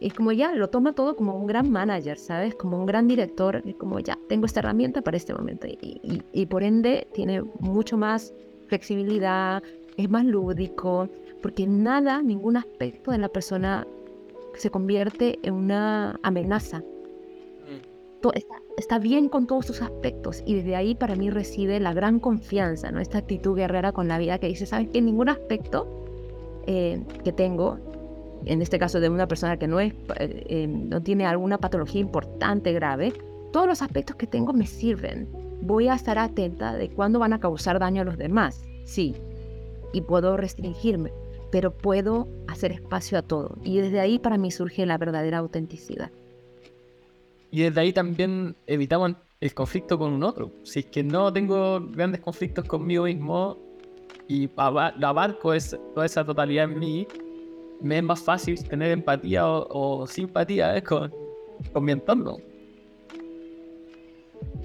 Y 0.00 0.10
como 0.10 0.32
ya 0.32 0.54
lo 0.54 0.70
toma 0.70 0.94
todo 0.94 1.14
como 1.14 1.36
un 1.36 1.46
gran 1.46 1.70
manager, 1.70 2.18
¿sabes? 2.18 2.54
Como 2.54 2.78
un 2.78 2.86
gran 2.86 3.06
director, 3.06 3.60
y 3.64 3.74
como 3.74 4.00
ya 4.00 4.18
tengo 4.28 4.46
esta 4.46 4.60
herramienta 4.60 5.02
para 5.02 5.18
este 5.18 5.34
momento. 5.34 5.66
Y, 5.66 6.00
y, 6.02 6.22
y 6.32 6.46
por 6.46 6.62
ende 6.62 7.06
tiene 7.12 7.42
mucho 7.60 7.98
más 7.98 8.32
flexibilidad, 8.68 9.62
es 9.96 10.08
más 10.08 10.24
lúdico, 10.24 11.08
porque 11.42 11.66
nada, 11.66 12.22
ningún 12.22 12.56
aspecto 12.56 13.10
de 13.10 13.18
la 13.18 13.28
persona 13.28 13.86
se 14.54 14.70
convierte 14.70 15.38
en 15.42 15.54
una 15.54 16.18
amenaza. 16.22 16.82
Está, 18.34 18.56
está, 18.76 18.98
bien 18.98 19.30
con 19.30 19.46
todos 19.46 19.64
sus 19.64 19.80
aspectos 19.80 20.42
y 20.44 20.54
desde 20.54 20.76
ahí 20.76 20.94
para 20.94 21.16
mí 21.16 21.30
reside 21.30 21.80
la 21.80 21.94
gran 21.94 22.20
confianza, 22.20 22.92
¿no? 22.92 23.00
Esta 23.00 23.16
actitud 23.16 23.56
guerrera 23.56 23.92
con 23.92 24.08
la 24.08 24.18
vida 24.18 24.38
que 24.38 24.46
dice, 24.46 24.66
¿sabes 24.66 24.88
qué? 24.92 25.00
Ningún 25.00 25.30
aspecto 25.30 26.04
eh, 26.66 27.02
que 27.24 27.32
tengo, 27.32 27.78
en 28.46 28.62
este 28.62 28.78
caso 28.78 29.00
de 29.00 29.08
una 29.08 29.28
persona 29.28 29.58
que 29.58 29.68
no, 29.68 29.80
es, 29.80 29.92
eh, 30.18 30.44
eh, 30.48 30.66
no 30.66 31.02
tiene 31.02 31.26
alguna 31.26 31.58
patología 31.58 32.00
importante, 32.00 32.72
grave, 32.72 33.12
todos 33.52 33.66
los 33.66 33.82
aspectos 33.82 34.16
que 34.16 34.26
tengo 34.26 34.52
me 34.52 34.66
sirven. 34.66 35.28
Voy 35.62 35.88
a 35.88 35.94
estar 35.94 36.18
atenta 36.18 36.74
de 36.74 36.88
cuándo 36.90 37.18
van 37.18 37.32
a 37.32 37.40
causar 37.40 37.78
daño 37.78 38.02
a 38.02 38.04
los 38.04 38.16
demás. 38.16 38.62
Sí, 38.84 39.14
y 39.92 40.00
puedo 40.02 40.36
restringirme, 40.36 41.12
pero 41.50 41.72
puedo 41.76 42.28
hacer 42.48 42.72
espacio 42.72 43.18
a 43.18 43.22
todo. 43.22 43.56
Y 43.62 43.78
desde 43.78 44.00
ahí 44.00 44.18
para 44.18 44.38
mí 44.38 44.50
surge 44.50 44.86
la 44.86 44.98
verdadera 44.98 45.38
autenticidad. 45.38 46.10
Y 47.50 47.62
desde 47.62 47.80
ahí 47.80 47.92
también 47.92 48.56
evitamos 48.66 49.12
el 49.40 49.54
conflicto 49.54 49.98
con 49.98 50.12
un 50.12 50.22
otro. 50.22 50.52
Si 50.62 50.80
es 50.80 50.86
que 50.86 51.02
no 51.02 51.32
tengo 51.32 51.80
grandes 51.80 52.20
conflictos 52.20 52.64
conmigo 52.64 53.04
mismo 53.04 53.58
y 54.28 54.48
abarco 54.56 55.52
toda 55.94 56.06
esa 56.06 56.24
totalidad 56.24 56.70
en 56.70 56.78
mí, 56.78 57.08
me 57.80 57.98
es 57.98 58.04
más 58.04 58.20
fácil 58.20 58.62
tener 58.68 58.92
empatía 58.92 59.48
o, 59.48 60.00
o 60.02 60.06
simpatía 60.06 60.76
¿eh? 60.76 60.82
con, 60.82 61.12
con 61.72 61.84
mi 61.84 61.92
entorno. 61.92 62.38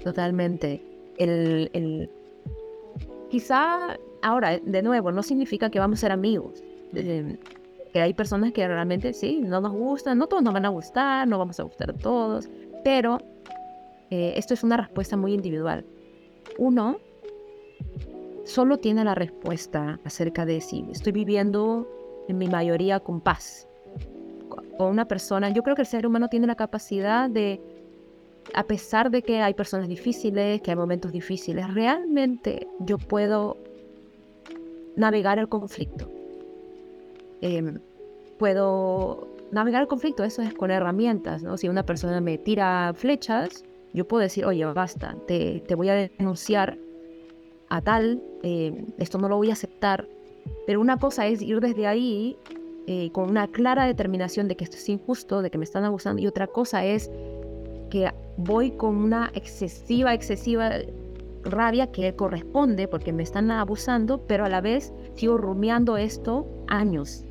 Totalmente. 0.02 0.82
El, 1.18 1.70
el... 1.72 2.10
Quizá 3.30 3.98
Ahora, 4.26 4.58
de 4.58 4.82
nuevo, 4.82 5.12
no 5.12 5.22
significa 5.22 5.70
que 5.70 5.78
vamos 5.78 5.98
a 5.98 6.02
ser 6.02 6.12
amigos. 6.12 6.62
Eh, 6.94 7.38
que 7.92 8.00
hay 8.00 8.12
personas 8.12 8.52
que 8.52 8.66
realmente 8.66 9.12
sí, 9.12 9.40
no 9.40 9.60
nos 9.60 9.72
gustan, 9.72 10.18
no 10.18 10.26
todos 10.26 10.42
nos 10.42 10.52
van 10.52 10.64
a 10.64 10.68
gustar, 10.70 11.28
no 11.28 11.38
vamos 11.38 11.60
a 11.60 11.62
gustar 11.62 11.90
a 11.90 11.94
todos, 11.94 12.48
pero 12.82 13.18
eh, 14.10 14.34
esto 14.36 14.52
es 14.54 14.64
una 14.64 14.76
respuesta 14.76 15.16
muy 15.16 15.32
individual. 15.32 15.84
Uno 16.58 16.98
solo 18.44 18.78
tiene 18.78 19.04
la 19.04 19.14
respuesta 19.14 20.00
acerca 20.04 20.44
de 20.44 20.60
si 20.60 20.84
estoy 20.90 21.12
viviendo 21.12 21.88
en 22.28 22.38
mi 22.38 22.48
mayoría 22.48 23.00
con 23.00 23.20
paz, 23.20 23.68
con 24.78 24.88
una 24.88 25.06
persona, 25.06 25.50
yo 25.50 25.62
creo 25.62 25.74
que 25.74 25.82
el 25.82 25.88
ser 25.88 26.06
humano 26.06 26.28
tiene 26.28 26.46
la 26.46 26.54
capacidad 26.54 27.30
de, 27.30 27.60
a 28.54 28.64
pesar 28.64 29.10
de 29.10 29.22
que 29.22 29.40
hay 29.40 29.54
personas 29.54 29.88
difíciles, 29.88 30.60
que 30.62 30.70
hay 30.70 30.76
momentos 30.76 31.12
difíciles, 31.12 31.72
realmente 31.72 32.66
yo 32.80 32.98
puedo 32.98 33.56
navegar 34.96 35.38
el 35.38 35.48
conflicto. 35.48 36.10
Em, 37.40 37.78
puedo 38.38 39.28
navegar 39.52 39.82
el 39.82 39.88
conflicto, 39.88 40.24
eso 40.24 40.42
es 40.42 40.54
con 40.54 40.70
herramientas, 40.70 41.42
¿no? 41.42 41.56
Si 41.56 41.68
una 41.68 41.84
persona 41.84 42.20
me 42.20 42.38
tira 42.38 42.92
flechas, 42.94 43.64
yo 43.92 44.06
puedo 44.06 44.22
decir, 44.22 44.44
oye, 44.44 44.64
basta, 44.66 45.16
te, 45.26 45.60
te 45.66 45.74
voy 45.74 45.88
a 45.88 45.94
denunciar 45.94 46.78
a 47.68 47.80
tal, 47.80 48.22
eh, 48.42 48.84
esto 48.98 49.18
no 49.18 49.28
lo 49.28 49.36
voy 49.36 49.50
a 49.50 49.54
aceptar. 49.54 50.08
Pero 50.66 50.80
una 50.80 50.98
cosa 50.98 51.26
es 51.26 51.42
ir 51.42 51.60
desde 51.60 51.86
ahí 51.86 52.36
eh, 52.86 53.10
con 53.12 53.30
una 53.30 53.48
clara 53.48 53.86
determinación 53.86 54.48
de 54.48 54.56
que 54.56 54.64
esto 54.64 54.76
es 54.76 54.88
injusto, 54.88 55.42
de 55.42 55.50
que 55.50 55.58
me 55.58 55.64
están 55.64 55.84
abusando, 55.84 56.22
y 56.22 56.26
otra 56.26 56.46
cosa 56.46 56.84
es 56.84 57.10
que 57.90 58.10
voy 58.36 58.72
con 58.72 58.96
una 58.96 59.30
excesiva, 59.34 60.14
excesiva 60.14 60.70
rabia 61.44 61.90
que 61.90 62.14
corresponde 62.14 62.88
porque 62.88 63.12
me 63.12 63.22
están 63.22 63.50
abusando, 63.50 64.26
pero 64.26 64.44
a 64.44 64.48
la 64.48 64.60
vez 64.60 64.92
sigo 65.14 65.38
rumiando 65.38 65.96
esto 65.96 66.46
años, 66.68 67.24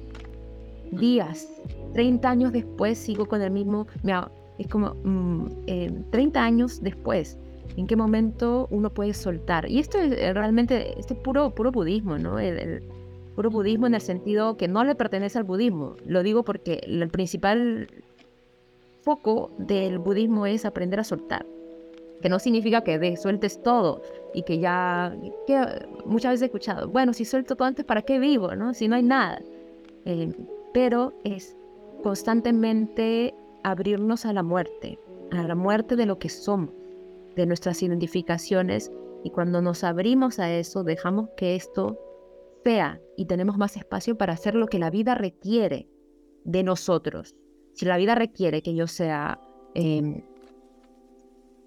días, 0.92 1.48
30 1.94 2.30
años 2.30 2.52
después 2.52 2.98
sigo 2.98 3.26
con 3.26 3.42
el 3.42 3.52
mismo, 3.52 3.88
es 4.58 4.68
como 4.68 4.96
30 6.12 6.40
mm, 6.40 6.44
años 6.44 6.82
después, 6.82 7.38
¿en 7.78 7.88
qué 7.88 7.96
momento 7.96 8.68
uno 8.72 8.90
puede 8.90 9.14
soltar? 9.14 9.70
Y 9.70 9.80
esto 9.80 10.00
es 10.00 10.12
eh, 10.14 10.34
realmente, 10.34 11.00
este 11.00 11.16
puro, 11.16 11.54
puro 11.54 11.72
budismo, 11.72 12.18
¿no? 12.18 12.40
El, 12.40 12.84
puro 13.36 13.50
budismo 13.50 13.88
en 13.88 13.96
el 13.96 14.02
sentido 14.02 14.58
que 14.58 14.68
no 14.68 14.84
le 14.84 14.96
pertenece 14.96 15.38
al 15.38 15.44
budismo. 15.44 15.96
Lo 16.06 16.24
digo 16.24 16.44
porque 16.44 16.82
el 16.84 17.10
principal 17.10 17.88
foco 19.02 19.52
del 19.58 20.00
budismo 20.00 20.46
es 20.46 20.66
aprender 20.66 21.00
a 21.00 21.04
soltar. 21.04 21.46
Que 22.22 22.30
no 22.30 22.40
significa 22.40 22.82
que 22.82 22.98
de, 22.98 23.18
sueltes 23.18 23.62
todo 23.62 24.02
y 24.34 24.44
que 24.44 24.58
ya, 24.60 25.16
que 25.46 25.86
muchas 26.06 26.32
veces 26.32 26.44
he 26.44 26.46
escuchado, 26.46 26.88
bueno, 26.88 27.14
si 27.14 27.26
suelto 27.26 27.56
todo 27.56 27.68
antes, 27.68 27.86
¿para 27.86 28.02
qué 28.02 28.20
vivo? 28.20 28.56
¿no? 28.56 28.74
Si 28.74 28.88
no 28.88 28.96
hay 28.96 29.04
nada. 29.04 29.42
Eh, 30.06 30.32
pero 30.74 31.14
es 31.24 31.56
constantemente 32.04 33.34
abrirnos 33.64 34.26
a 34.26 34.34
la 34.34 34.44
muerte, 34.44 34.98
a 35.32 35.44
la 35.44 35.56
muerte 35.56 35.96
de 35.96 36.06
lo 36.06 36.20
que 36.20 36.30
somos, 36.30 36.70
de 37.36 37.46
nuestras 37.46 37.82
identificaciones, 37.84 38.92
y 39.24 39.32
cuando 39.32 39.60
nos 39.60 39.84
abrimos 39.84 40.38
a 40.38 40.52
eso, 40.52 40.84
dejamos 40.84 41.30
que 41.36 41.56
esto 41.56 41.98
sea 42.66 43.00
y 43.16 43.26
tenemos 43.26 43.58
más 43.58 43.78
espacio 43.78 44.18
para 44.18 44.34
hacer 44.34 44.56
lo 44.56 44.66
que 44.66 44.80
la 44.80 44.90
vida 44.90 45.14
requiere 45.14 45.88
de 46.44 46.64
nosotros. 46.64 47.36
Si 47.74 47.86
la 47.86 47.98
vida 47.98 48.16
requiere 48.16 48.64
que 48.64 48.74
yo 48.74 48.88
sea 48.88 49.40
em, 49.76 50.24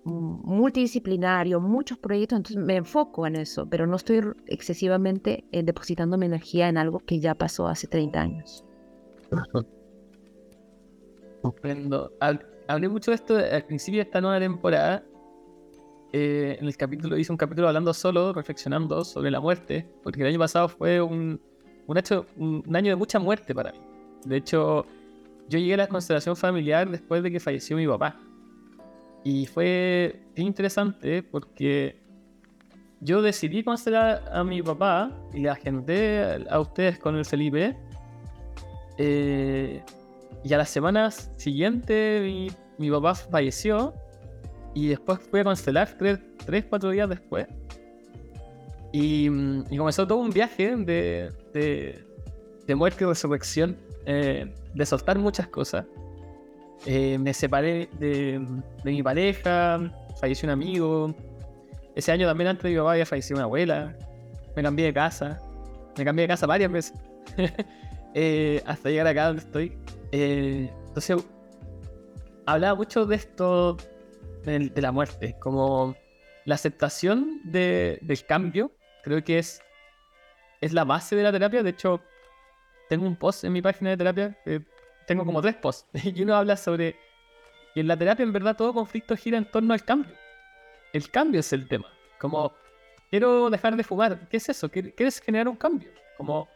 multidisciplinario, 0.04 1.60
muchos 1.60 1.98
proyectos, 1.98 2.38
entonces 2.38 2.64
me 2.64 2.76
enfoco 2.76 3.26
en 3.28 3.36
eso, 3.36 3.68
pero 3.68 3.86
no 3.86 3.94
estoy 3.94 4.22
excesivamente 4.46 5.44
eh, 5.52 5.62
depositando 5.62 6.18
mi 6.18 6.26
energía 6.26 6.68
en 6.68 6.78
algo 6.78 6.98
que 6.98 7.20
ya 7.20 7.36
pasó 7.36 7.68
hace 7.68 7.86
30 7.86 8.20
años. 8.20 8.64
Comprendo. 11.42 12.12
Hablé 12.66 12.88
mucho 12.88 13.12
de 13.12 13.14
esto 13.14 13.36
al 13.36 13.64
principio 13.66 13.98
de 13.98 14.04
esta 14.04 14.20
nueva 14.20 14.40
temporada. 14.40 15.04
Eh, 16.12 16.56
en 16.60 16.66
el 16.66 16.76
capítulo, 16.76 17.18
hice 17.18 17.32
un 17.32 17.38
capítulo 17.38 17.68
hablando 17.68 17.92
solo, 17.92 18.32
reflexionando 18.32 19.04
sobre 19.04 19.30
la 19.30 19.40
muerte, 19.40 19.86
porque 20.02 20.22
el 20.22 20.28
año 20.28 20.38
pasado 20.38 20.68
fue 20.68 21.00
un, 21.00 21.40
un, 21.86 21.98
hecho, 21.98 22.26
un, 22.36 22.64
año 22.74 22.90
de 22.90 22.96
mucha 22.96 23.18
muerte 23.18 23.54
para 23.54 23.72
mí. 23.72 23.78
De 24.24 24.36
hecho, 24.36 24.86
yo 25.48 25.58
llegué 25.58 25.74
a 25.74 25.78
la 25.78 25.86
constelación 25.86 26.36
familiar 26.36 26.90
después 26.90 27.22
de 27.22 27.30
que 27.30 27.40
falleció 27.40 27.76
mi 27.76 27.86
papá. 27.86 28.18
Y 29.24 29.46
fue 29.46 30.20
interesante 30.36 31.22
porque 31.22 32.00
yo 33.00 33.22
decidí 33.22 33.62
constelar 33.62 34.24
a 34.32 34.42
mi 34.44 34.62
papá 34.62 35.10
y 35.32 35.40
le 35.40 35.50
agendé 35.50 36.44
a 36.50 36.60
ustedes 36.60 36.98
con 36.98 37.16
el 37.16 37.24
Felipe. 37.24 37.76
Eh, 38.96 39.82
y 40.44 40.52
a 40.52 40.58
las 40.58 40.70
semanas 40.70 41.30
siguiente 41.36 42.48
mi, 42.78 42.90
papá 42.90 43.14
falleció 43.14 43.94
y 44.78 44.86
después 44.86 45.18
fui 45.18 45.40
a 45.40 45.44
constelar 45.44 45.88
tres, 45.98 46.20
tres 46.46 46.64
cuatro 46.68 46.90
días 46.90 47.08
después. 47.08 47.48
Y, 48.92 49.28
comenzó 49.76 50.06
todo 50.06 50.18
un 50.18 50.30
viaje 50.30 50.76
de, 50.76 51.32
de, 51.52 52.74
muerte 52.76 53.02
y 53.02 53.06
resurrección, 53.08 53.76
eh, 54.06 54.54
de 54.74 54.86
soltar 54.86 55.18
muchas 55.18 55.48
cosas. 55.48 55.84
Eh, 56.86 57.18
me 57.18 57.34
separé 57.34 57.88
de, 57.98 58.40
de, 58.84 58.90
mi 58.92 59.02
pareja, 59.02 59.80
falleció 60.20 60.46
un 60.46 60.52
amigo. 60.52 61.14
Ese 61.96 62.12
año 62.12 62.28
también 62.28 62.48
antes 62.48 62.62
de 62.62 62.70
mi 62.70 62.76
papá 62.76 62.92
había 62.92 63.04
fallecido 63.04 63.38
una 63.38 63.44
abuela. 63.44 63.96
Me 64.54 64.62
cambié 64.62 64.86
de 64.86 64.94
casa. 64.94 65.40
Me 65.96 66.04
cambié 66.04 66.22
de 66.22 66.28
casa 66.28 66.46
varias 66.46 66.70
veces. 66.70 66.94
Eh, 68.14 68.62
hasta 68.64 68.88
llegar 68.88 69.06
acá 69.06 69.26
donde 69.26 69.42
estoy. 69.42 69.78
Entonces, 70.10 71.24
hablaba 72.46 72.74
mucho 72.74 73.04
de 73.04 73.16
esto, 73.16 73.76
de, 74.44 74.72
la 74.82 74.92
muerte, 74.92 75.36
como 75.38 75.96
la 76.44 76.54
aceptación 76.54 77.40
del 77.44 78.24
cambio, 78.26 78.72
creo 79.02 79.22
que 79.22 79.38
es, 79.38 79.62
es 80.60 80.72
la 80.72 80.84
base 80.84 81.16
de 81.16 81.22
la 81.22 81.32
terapia. 81.32 81.62
De 81.62 81.70
hecho, 81.70 82.00
tengo 82.88 83.06
un 83.06 83.16
post 83.16 83.44
en 83.44 83.52
mi 83.52 83.62
página 83.62 83.90
de 83.90 83.96
terapia, 83.96 84.38
tengo 85.06 85.24
como 85.24 85.42
tres 85.42 85.56
posts, 85.56 85.88
y 86.04 86.22
uno 86.22 86.34
habla 86.34 86.56
sobre 86.56 86.96
que 87.74 87.80
en 87.80 87.88
la 87.88 87.96
terapia 87.96 88.22
en 88.22 88.32
verdad 88.32 88.56
todo 88.56 88.72
conflicto 88.72 89.16
gira 89.16 89.38
en 89.38 89.50
torno 89.50 89.74
al 89.74 89.84
cambio. 89.84 90.14
El 90.92 91.10
cambio 91.10 91.40
es 91.40 91.52
el 91.52 91.68
tema. 91.68 91.86
Como, 92.18 92.52
quiero 93.10 93.50
dejar 93.50 93.76
de 93.76 93.84
fumar, 93.84 94.28
¿qué 94.28 94.38
es 94.38 94.48
eso? 94.48 94.70
¿Quieres 94.70 95.20
generar 95.20 95.48
un 95.48 95.56
cambio? 95.56 95.90
Como, 96.16 96.48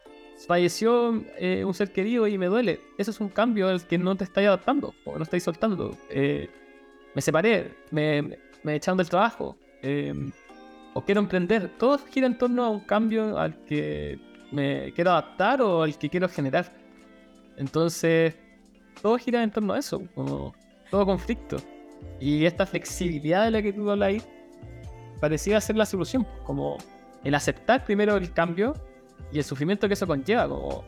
falleció 0.46 1.22
eh, 1.38 1.64
un 1.64 1.74
ser 1.74 1.92
querido 1.92 2.26
y 2.26 2.38
me 2.38 2.46
duele. 2.46 2.80
Eso 2.98 3.10
es 3.10 3.20
un 3.20 3.28
cambio 3.28 3.68
al 3.68 3.86
que 3.86 3.98
no 3.98 4.16
te 4.16 4.24
estáis 4.24 4.48
adaptando 4.48 4.94
o 5.04 5.16
no 5.16 5.22
estáis 5.22 5.44
soltando. 5.44 5.96
Eh, 6.10 6.48
me 7.14 7.22
separé, 7.22 7.74
me, 7.90 8.38
me 8.62 8.76
echaron 8.76 8.98
del 8.98 9.08
trabajo 9.08 9.56
em, 9.82 10.32
o 10.94 11.02
quiero 11.02 11.20
emprender. 11.20 11.70
Todo 11.78 11.98
gira 11.98 12.26
en 12.26 12.36
torno 12.36 12.64
a 12.64 12.70
un 12.70 12.80
cambio 12.80 13.38
al 13.38 13.56
que 13.64 14.18
me 14.50 14.92
quiero 14.94 15.10
adaptar 15.10 15.62
o 15.62 15.82
al 15.82 15.96
que 15.98 16.08
quiero 16.08 16.28
generar. 16.28 16.72
Entonces, 17.56 18.34
todo 19.00 19.18
gira 19.18 19.42
en 19.42 19.50
torno 19.50 19.72
a 19.72 19.78
eso, 19.78 20.02
como 20.14 20.54
todo 20.90 21.06
conflicto. 21.06 21.56
Y 22.20 22.46
esta 22.46 22.66
flexibilidad 22.66 23.44
de 23.44 23.50
la 23.50 23.62
que 23.62 23.72
tú 23.72 23.90
hablas 23.90 24.08
ahí 24.08 24.22
parecía 25.20 25.60
ser 25.60 25.76
la 25.76 25.86
solución, 25.86 26.26
como 26.44 26.78
el 27.24 27.34
aceptar 27.34 27.84
primero 27.84 28.16
el 28.16 28.32
cambio 28.32 28.74
y 29.32 29.38
el 29.38 29.44
sufrimiento 29.44 29.86
que 29.86 29.94
eso 29.94 30.06
conlleva, 30.06 30.48
como 30.48 30.84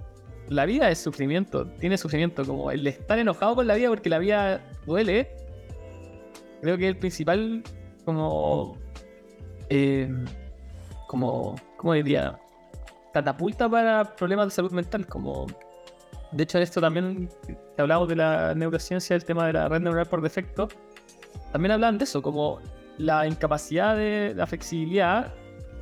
la 0.48 0.66
vida 0.66 0.90
es 0.90 0.98
sufrimiento, 0.98 1.66
tiene 1.78 1.96
sufrimiento, 1.96 2.44
como 2.44 2.70
el 2.70 2.86
estar 2.86 3.18
enojado 3.18 3.54
con 3.54 3.66
la 3.66 3.74
vida 3.74 3.88
porque 3.88 4.10
la 4.10 4.18
vida 4.18 4.60
duele, 4.86 5.30
creo 6.64 6.78
que 6.78 6.88
el 6.88 6.96
principal 6.96 7.62
como 8.04 8.76
eh, 9.68 10.12
como 11.06 11.54
¿cómo 11.76 11.92
diría? 11.94 12.38
catapulta 13.12 13.68
para 13.68 14.16
problemas 14.16 14.48
de 14.48 14.50
salud 14.50 14.72
mental, 14.72 15.06
como 15.06 15.46
de 16.32 16.42
hecho 16.42 16.58
en 16.58 16.64
esto 16.64 16.80
también 16.80 17.28
hablamos 17.78 18.08
de 18.08 18.16
la 18.16 18.54
neurociencia, 18.56 19.14
el 19.14 19.24
tema 19.24 19.46
de 19.46 19.52
la 19.52 19.68
red 19.68 19.80
neural 19.80 20.06
por 20.06 20.20
defecto, 20.20 20.66
también 21.52 21.70
hablan 21.70 21.96
de 21.96 22.04
eso, 22.04 22.20
como 22.20 22.58
la 22.98 23.24
incapacidad 23.28 23.96
de 23.96 24.32
la 24.34 24.48
flexibilidad 24.48 25.32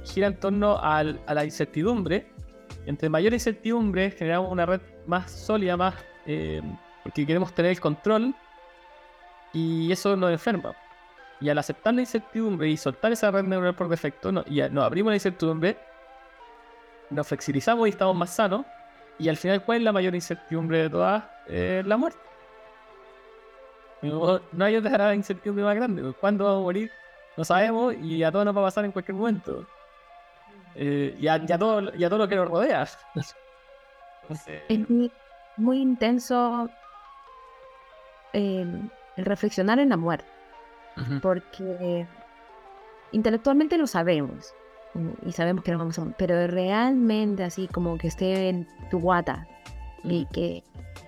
gira 0.05 0.26
en 0.26 0.39
torno 0.39 0.76
a 0.78 1.03
la 1.03 1.45
incertidumbre 1.45 2.26
entre 2.87 3.09
mayor 3.09 3.33
incertidumbre 3.33 4.11
generamos 4.11 4.51
una 4.51 4.66
red 4.66 4.80
más 5.07 5.30
sólida, 5.30 5.76
más 5.76 5.95
eh, 6.26 6.61
porque 7.03 7.26
queremos 7.26 7.55
tener 7.55 7.72
el 7.72 7.80
control 7.80 8.35
y 9.53 9.90
eso 9.92 10.16
nos 10.16 10.30
enferma. 10.30 10.74
Y 11.40 11.48
al 11.48 11.59
aceptar 11.59 11.94
la 11.94 12.03
incertidumbre 12.03 12.68
y 12.68 12.76
soltar 12.76 13.12
esa 13.12 13.30
red 13.30 13.44
neural 13.44 13.74
por 13.74 13.88
defecto, 13.88 14.30
no, 14.30 14.44
y 14.46 14.61
nos 14.70 14.84
abrimos 14.84 15.11
la 15.11 15.16
incertidumbre, 15.16 15.76
nos 17.11 17.26
flexibilizamos 17.26 17.86
y 17.88 17.90
estamos 17.90 18.16
más 18.16 18.30
sanos. 18.30 18.64
Y 19.18 19.28
al 19.28 19.36
final, 19.36 19.62
¿cuál 19.64 19.78
es 19.78 19.84
la 19.84 19.92
mayor 19.92 20.14
incertidumbre 20.14 20.82
de 20.82 20.90
todas? 20.90 21.24
la 21.48 21.96
muerte. 21.96 22.18
No, 24.03 24.40
hay 24.61 24.76
otra 24.76 25.14
incertidumbre 25.14 25.64
más 25.64 25.76
grande. 25.76 26.12
¿Cuándo 26.20 26.44
vamos 26.44 26.61
a 26.61 26.62
morir? 26.62 26.90
No 27.36 27.44
sabemos 27.44 27.94
y 27.94 28.22
a 28.24 28.32
todos 28.32 28.44
nos 28.44 28.57
va 28.57 28.61
a 28.61 28.64
pasar 28.64 28.84
en 28.84 28.92
cualquier 28.92 29.16
momento. 29.16 29.66
Eh, 30.74 31.16
y, 31.18 31.28
a, 31.28 31.38
todo, 31.59 31.92
todo 31.92 32.18
lo 32.18 32.28
que 32.28 32.36
nos 32.36 32.48
rodea. 32.48 32.86
Es 34.68 34.88
muy, 35.59 35.80
intenso 35.80 36.68
em, 38.32 38.88
el 39.17 39.25
reflexionar 39.25 39.79
en 39.79 39.91
la 39.91 39.97
muerte, 39.97 40.27
porque 41.21 42.07
intelectualmente 43.13 43.79
lo 43.79 43.87
sabemos 43.87 44.55
y 45.25 45.33
sabemos 45.33 45.65
que 45.65 45.73
no 45.73 45.79
vamos 45.79 45.99
a 45.99 46.05
pero 46.19 46.47
realmente 46.47 47.45
así 47.45 47.67
como 47.67 47.97
que 47.99 48.09
esté 48.09 48.49
en 48.49 48.69
tu 48.91 49.01
guata 49.01 49.47
y 50.05 50.27
que 50.27 50.63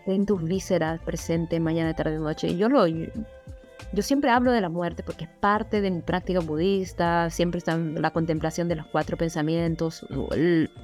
en 0.07 0.27
tus 0.27 0.43
vísceras 0.43 1.01
presente 1.01 1.61
mañana, 1.61 1.95
tarde, 1.95 2.19
noche. 2.19 2.57
Yo 2.57 2.69
lo, 2.69 2.87
yo 2.87 4.03
siempre 4.03 4.31
hablo 4.31 4.53
de 4.53 4.61
la 4.61 4.69
muerte 4.69 5.03
porque 5.03 5.25
es 5.25 5.31
parte 5.31 5.81
de 5.81 5.91
mi 5.91 6.01
práctica 6.01 6.41
budista, 6.41 7.31
siempre 7.31 7.59
está 7.59 7.77
la 7.77 8.11
contemplación 8.11 8.69
de 8.69 8.77
los 8.77 8.87
cuatro 8.87 9.17
pensamientos. 9.17 10.07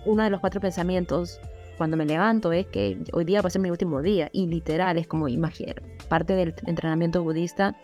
Uno 0.07 0.23
de 0.23 0.31
los 0.31 0.41
cuatro 0.41 0.61
pensamientos 0.61 1.41
cuando 1.81 1.97
me 1.97 2.05
levanto 2.05 2.53
es 2.53 2.67
que 2.67 2.99
hoy 3.15 3.25
día 3.25 3.41
va 3.41 3.47
a 3.47 3.51
ser 3.51 3.63
mi 3.63 3.71
último 3.71 4.03
día 4.03 4.29
y 4.35 4.47
literal 4.47 4.99
es 4.99 5.07
como 5.07 5.29
imaginar. 5.29 5.81
Parte 6.11 6.35
del 6.35 6.55
entrenamiento 6.67 7.23
budista 7.23 7.75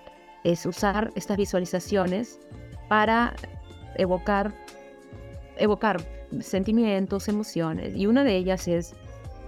es 0.44 0.66
usar 0.66 1.12
estas 1.14 1.38
visualizaciones 1.38 2.38
para 2.90 3.34
evocar, 3.94 4.52
evocar 5.56 6.02
sentimientos, 6.40 7.26
emociones. 7.28 7.96
Y 7.96 8.06
una 8.06 8.22
de 8.22 8.36
ellas 8.36 8.68
es 8.68 8.94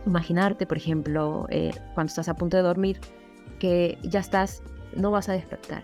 imaginarte, 0.06 0.64
por 0.64 0.78
ejemplo, 0.78 1.46
eh, 1.50 1.72
cuando 1.92 2.08
estás 2.08 2.30
a 2.30 2.34
punto 2.34 2.56
de 2.56 2.62
dormir, 2.62 2.98
que 3.58 3.98
ya 4.02 4.20
estás, 4.20 4.62
no 4.96 5.10
vas 5.10 5.28
a 5.28 5.34
despertar. 5.34 5.82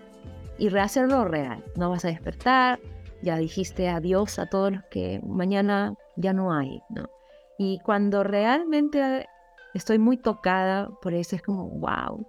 Y 0.56 0.70
rehacerlo 0.70 1.26
real, 1.26 1.62
no 1.76 1.90
vas 1.90 2.06
a 2.06 2.08
despertar, 2.08 2.80
ya 3.20 3.36
dijiste 3.36 3.90
adiós 3.90 4.38
a 4.38 4.46
todos 4.46 4.72
los 4.72 4.84
que 4.84 5.20
mañana 5.22 5.92
ya 6.16 6.32
no 6.32 6.54
hay, 6.54 6.80
¿no? 6.88 7.13
Y 7.58 7.78
cuando 7.80 8.24
realmente 8.24 9.26
estoy 9.74 9.98
muy 9.98 10.16
tocada 10.16 10.88
por 11.02 11.14
eso, 11.14 11.36
es 11.36 11.42
como, 11.42 11.68
wow, 11.68 12.26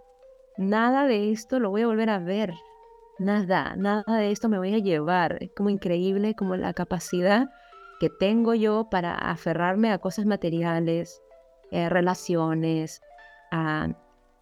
nada 0.58 1.06
de 1.06 1.32
esto 1.32 1.60
lo 1.60 1.70
voy 1.70 1.82
a 1.84 1.88
volver 1.88 2.10
a 2.10 2.20
ver. 2.20 2.54
Nada, 3.18 3.76
nada 3.76 4.04
de 4.08 4.32
esto 4.32 4.50
me 4.50 4.58
voy 4.58 4.74
a 4.74 4.80
llevar. 4.80 5.38
Es 5.42 5.52
como 5.56 5.70
increíble 5.70 6.36
como 6.36 6.56
la 6.56 6.74
capacidad 6.74 7.50
que 8.00 8.10
tengo 8.10 8.54
yo 8.54 8.90
para 8.90 9.16
aferrarme 9.16 9.92
a 9.92 10.00
cosas 10.00 10.26
materiales, 10.26 11.22
eh, 11.72 11.90
relaciones, 11.90 13.02
a 13.52 13.88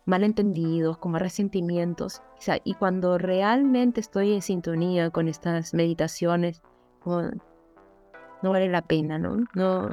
malentendidos, 0.05 0.97
como 0.97 1.19
resentimientos. 1.19 2.21
y 2.65 2.73
cuando 2.73 3.17
realmente 3.17 4.01
estoy 4.01 4.33
en 4.33 4.41
sintonía 4.41 5.09
con 5.11 5.29
estas 5.29 5.73
meditaciones, 5.73 6.61
no 7.05 8.49
vale 8.51 8.67
la 8.67 8.81
pena, 8.81 9.17
¿no? 9.17 9.45
No, 9.53 9.89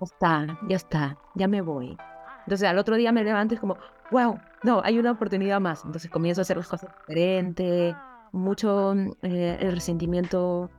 ya 0.00 0.04
está, 0.04 0.58
ya 0.68 0.76
está, 0.76 1.18
ya 1.34 1.48
me 1.48 1.60
voy. 1.60 1.96
Entonces 2.40 2.68
al 2.68 2.78
otro 2.78 2.96
día 2.96 3.12
me 3.12 3.24
levanto 3.24 3.54
y 3.54 3.56
es 3.56 3.60
como, 3.60 3.76
wow, 4.10 4.38
no, 4.62 4.80
hay 4.84 4.98
una 4.98 5.12
oportunidad 5.12 5.60
más. 5.60 5.84
Entonces 5.84 6.10
comienzo 6.10 6.40
a 6.40 6.42
hacer 6.42 6.56
las 6.56 6.68
cosas 6.68 6.90
diferentes, 7.06 7.94
mucho 8.32 8.94
eh, 9.22 9.58
el 9.60 9.72
resentimiento 9.72 10.70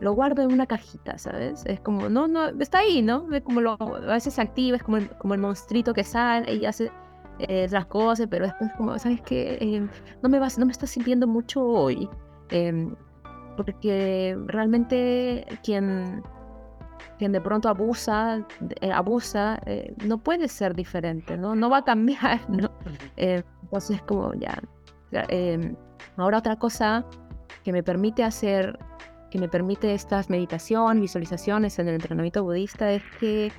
lo 0.00 0.12
guardo 0.12 0.42
en 0.42 0.52
una 0.52 0.66
cajita, 0.66 1.18
¿sabes? 1.18 1.64
Es 1.66 1.80
como, 1.80 2.08
no, 2.08 2.28
no, 2.28 2.48
está 2.60 2.80
ahí, 2.80 3.00
¿no? 3.00 3.26
Como 3.44 3.60
lo, 3.60 3.72
a 3.80 4.00
veces 4.00 4.34
se 4.34 4.42
activa, 4.42 4.76
es 4.76 4.82
como 4.82 4.98
el, 4.98 5.08
como 5.18 5.34
el 5.34 5.40
monstruito 5.40 5.94
que 5.94 6.04
sale 6.04 6.54
y 6.54 6.66
hace 6.66 6.90
eh, 7.38 7.66
las 7.70 7.86
cosas, 7.86 8.26
pero 8.30 8.44
después 8.46 8.70
como, 8.76 8.98
¿sabes 8.98 9.20
qué? 9.22 9.58
Eh, 9.60 9.88
no, 10.22 10.28
me 10.28 10.38
vas, 10.38 10.58
no 10.58 10.66
me 10.66 10.72
está 10.72 10.86
sirviendo 10.86 11.26
mucho 11.26 11.64
hoy. 11.64 12.08
Em, 12.50 12.94
porque 13.56 14.36
realmente 14.46 15.46
quien 15.62 16.22
quien 17.18 17.32
de 17.32 17.40
pronto 17.40 17.68
abusa, 17.68 18.46
eh, 18.80 18.92
abusa, 18.92 19.60
eh, 19.66 19.94
no 20.04 20.18
puede 20.18 20.48
ser 20.48 20.74
diferente, 20.74 21.36
¿no? 21.36 21.54
No 21.54 21.70
va 21.70 21.78
a 21.78 21.84
cambiar, 21.84 22.40
¿no? 22.48 22.70
Eh, 23.16 23.42
entonces, 23.62 24.02
como 24.02 24.32
ya. 24.34 24.60
Em, 25.28 25.76
ahora 26.16 26.38
otra 26.38 26.56
cosa 26.56 27.04
que 27.62 27.72
me 27.72 27.82
permite 27.82 28.24
hacer, 28.24 28.78
que 29.30 29.38
me 29.38 29.48
permite 29.48 29.94
estas 29.94 30.28
meditaciones, 30.28 31.00
visualizaciones 31.00 31.78
en 31.78 31.88
el 31.88 31.94
entrenamiento 31.94 32.42
budista 32.42 32.90
es 32.90 33.02
que 33.20 33.52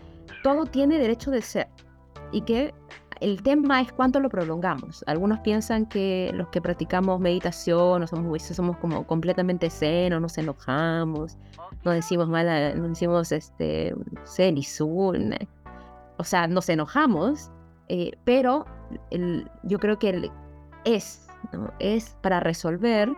todo 0.44 0.66
tiene 0.66 0.98
derecho 0.98 1.32
de 1.32 1.42
ser 1.42 1.68
y 2.32 2.42
que 2.42 2.74
el 3.22 3.42
tema 3.42 3.82
es 3.82 3.92
cuánto 3.92 4.20
lo 4.20 4.30
prolongamos. 4.30 5.04
Algunos 5.08 5.40
piensan 5.40 5.86
que 5.86 6.32
los 6.34 6.50
que 6.50 6.62
practicamos 6.62 7.20
meditación 7.20 8.04
o 8.04 8.08
somos 8.08 8.42
somos 8.44 8.78
como 8.78 9.08
completamente 9.08 9.70
zen 9.70 10.14
o 10.14 10.20
nos 10.20 10.38
enojamos, 10.38 11.38
no 11.84 11.92
decimos 11.92 12.28
mal, 12.28 12.48
no 12.80 12.90
decimos 12.90 13.32
este, 13.32 13.96
y 14.38 14.64
sun. 14.64 15.36
O 16.18 16.24
sea, 16.24 16.48
nos 16.48 16.70
enojamos, 16.70 17.52
eh, 17.88 18.12
pero 18.24 18.66
yo 19.64 19.80
creo 19.80 20.00
que 20.00 20.32
es, 20.86 21.28
es 21.80 22.16
para 22.22 22.40
resolver 22.40 23.12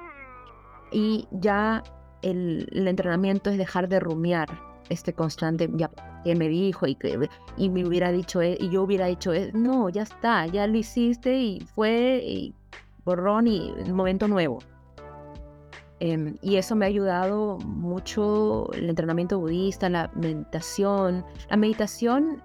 y 0.91 1.27
ya 1.31 1.83
el, 2.21 2.87
entrenamiento 2.87 3.49
es 3.49 3.57
dejar 3.57 3.87
de 3.87 3.99
rumiar 3.99 4.47
este 4.89 5.13
constante, 5.13 5.69
ya 5.73 5.91
que 6.23 6.35
me 6.35 6.47
dijo 6.47 6.87
y, 6.87 6.95
que, 6.95 7.29
y 7.57 7.69
me 7.69 7.85
hubiera 7.85 8.11
dicho, 8.11 8.41
e, 8.41 8.57
y 8.59 8.69
yo 8.69 8.83
hubiera 8.83 9.07
dicho, 9.07 9.31
no, 9.53 9.89
ya 9.89 10.03
está, 10.03 10.45
ya 10.47 10.65
lo 10.67 10.77
hiciste 10.77 11.37
y 11.37 11.61
fue 11.75 12.53
borrón 13.03 13.47
y 13.47 13.73
momento 13.91 14.27
nuevo. 14.27 14.59
Em, 15.99 16.37
y 16.41 16.57
eso 16.57 16.75
me 16.75 16.85
ha 16.85 16.89
ayudado 16.89 17.57
mucho 17.59 18.71
el 18.73 18.89
entrenamiento 18.89 19.39
budista, 19.39 19.89
la 19.89 20.11
meditación. 20.13 21.25
La 21.49 21.57
meditación, 21.57 22.43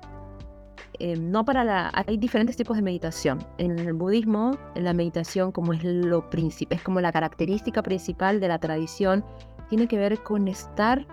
em, 0.99 1.31
no 1.31 1.45
para 1.45 1.65
la... 1.65 1.91
Hay 1.95 2.17
diferentes 2.17 2.57
tipos 2.57 2.77
de 2.77 2.83
meditación. 2.83 3.45
En 3.59 3.79
el 3.79 3.93
budismo, 3.93 4.57
la 4.75 4.95
meditación 4.95 5.53
como 5.53 5.75
es 5.75 5.85
lo 5.85 6.31
principal, 6.31 6.79
es 6.79 6.83
como 6.83 7.01
la 7.01 7.13
característica 7.13 7.83
principal 7.83 8.41
de 8.41 8.49
la 8.49 8.59
tradición, 8.59 9.25
tiene 9.69 9.87
que 9.87 9.99
ver 9.99 10.23
con 10.23 10.49
estar 10.49 11.07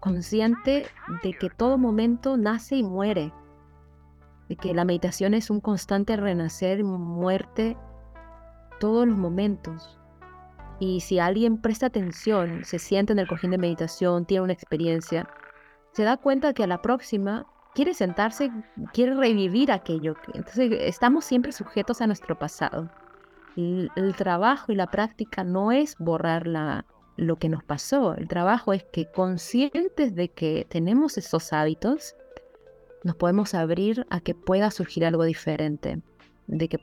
consciente 0.00 0.86
de 1.22 1.32
que 1.32 1.50
todo 1.50 1.76
momento 1.76 2.36
nace 2.36 2.76
y 2.76 2.82
muere, 2.82 3.32
de 4.48 4.56
que 4.56 4.72
la 4.72 4.84
meditación 4.84 5.34
es 5.34 5.50
un 5.50 5.60
constante 5.60 6.16
renacer 6.16 6.82
muerte 6.84 7.76
todos 8.78 9.06
los 9.06 9.18
momentos. 9.18 9.97
Y 10.80 11.00
si 11.00 11.18
alguien 11.18 11.60
presta 11.60 11.86
atención, 11.86 12.64
se 12.64 12.78
siente 12.78 13.12
en 13.12 13.18
el 13.18 13.26
cojín 13.26 13.50
de 13.50 13.58
meditación, 13.58 14.26
tiene 14.26 14.44
una 14.44 14.52
experiencia, 14.52 15.28
se 15.92 16.04
da 16.04 16.16
cuenta 16.16 16.52
que 16.52 16.62
a 16.62 16.68
la 16.68 16.80
próxima 16.82 17.46
quiere 17.74 17.94
sentarse, 17.94 18.50
quiere 18.92 19.14
revivir 19.14 19.72
aquello. 19.72 20.14
Entonces 20.34 20.70
estamos 20.80 21.24
siempre 21.24 21.52
sujetos 21.52 22.00
a 22.00 22.06
nuestro 22.06 22.38
pasado. 22.38 22.90
el 23.56 24.14
trabajo 24.16 24.70
y 24.70 24.76
la 24.76 24.86
práctica 24.86 25.42
no 25.42 25.72
es 25.72 25.96
borrar 25.98 26.46
la, 26.46 26.86
lo 27.16 27.36
que 27.36 27.48
nos 27.48 27.64
pasó. 27.64 28.14
El 28.14 28.28
trabajo 28.28 28.72
es 28.72 28.84
que 28.84 29.10
conscientes 29.10 30.14
de 30.14 30.28
que 30.28 30.64
tenemos 30.68 31.18
esos 31.18 31.52
hábitos, 31.52 32.14
nos 33.02 33.16
podemos 33.16 33.54
abrir 33.54 34.06
a 34.10 34.20
que 34.20 34.34
pueda 34.34 34.70
surgir 34.70 35.04
algo 35.04 35.24
diferente, 35.24 36.00
de 36.46 36.68
que, 36.68 36.78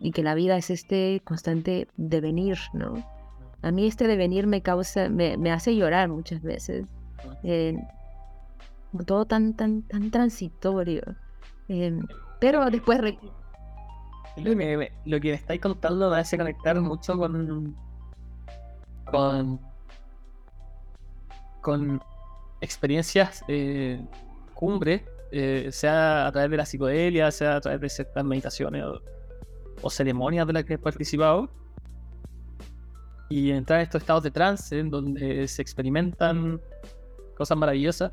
y 0.00 0.10
que 0.10 0.22
la 0.22 0.34
vida 0.34 0.56
es 0.56 0.70
este 0.70 1.22
constante 1.24 1.86
devenir, 1.96 2.58
¿no? 2.72 3.04
A 3.62 3.70
mí 3.70 3.86
este 3.86 4.06
devenir 4.06 4.46
me 4.46 4.62
causa, 4.62 5.08
me, 5.08 5.52
hace 5.52 5.76
llorar 5.76 6.08
muchas 6.08 6.42
veces. 6.42 6.86
Eh, 7.42 7.76
todo 9.06 9.24
tan, 9.26 9.54
tan, 9.54 9.82
tan 9.82 10.10
transitorio. 10.10 11.02
Eh, 11.68 11.98
pero 12.40 12.70
después... 12.70 13.00
Lo, 14.36 14.56
que 14.56 14.92
lo 15.04 15.20
que 15.20 15.30
me 15.30 15.34
estáis 15.34 15.60
contando 15.60 16.10
me 16.10 16.18
hace 16.18 16.38
conectar 16.38 16.80
mucho 16.80 17.18
con 17.18 17.74
con, 19.10 19.60
con 21.60 22.02
experiencias 22.60 23.44
eh, 23.48 24.00
cumbre, 24.54 25.04
eh, 25.32 25.68
sea 25.72 26.26
a 26.26 26.32
través 26.32 26.50
de 26.50 26.56
la 26.56 26.66
psicodelia, 26.66 27.30
sea 27.30 27.56
a 27.56 27.60
través 27.60 27.80
de 27.80 27.88
ciertas 27.88 28.24
meditaciones 28.24 28.84
o, 29.82 29.90
ceremonias 29.90 30.46
de 30.46 30.52
las 30.52 30.64
que 30.64 30.74
he 30.74 30.78
participado, 30.78 31.50
y 33.30 33.52
entrar 33.52 33.78
en 33.78 33.84
estos 33.84 34.02
estados 34.02 34.24
de 34.24 34.30
trance 34.32 34.78
en 34.78 34.90
donde 34.90 35.46
se 35.48 35.62
experimentan 35.62 36.60
cosas 37.36 37.56
maravillosas. 37.56 38.12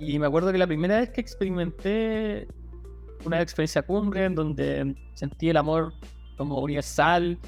Y 0.00 0.18
me 0.18 0.26
acuerdo 0.26 0.50
que 0.50 0.58
la 0.58 0.66
primera 0.66 0.98
vez 0.98 1.10
que 1.10 1.20
experimenté 1.20 2.48
una 3.24 3.40
experiencia 3.40 3.82
cumbre 3.82 4.24
en 4.24 4.34
donde 4.34 4.96
sentí 5.14 5.50
el 5.50 5.56
amor 5.56 5.94
como 6.36 6.58
universal, 6.58 7.38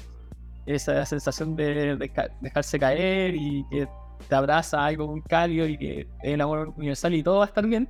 esa 0.65 1.05
sensación 1.05 1.57
de, 1.57 1.97
dejarse 2.39 2.79
caer 2.79 3.35
y 3.35 3.65
que 3.69 3.87
te 4.29 4.35
abraza 4.35 4.85
algo 4.85 5.07
muy 5.07 5.21
cálido 5.23 5.67
y 5.67 5.77
que 5.77 6.07
el 6.23 6.39
amor 6.39 6.73
universal 6.77 7.13
y 7.13 7.21
todo 7.21 7.39
va 7.39 7.43
a 7.43 7.47
estar 7.47 7.67
bien. 7.67 7.89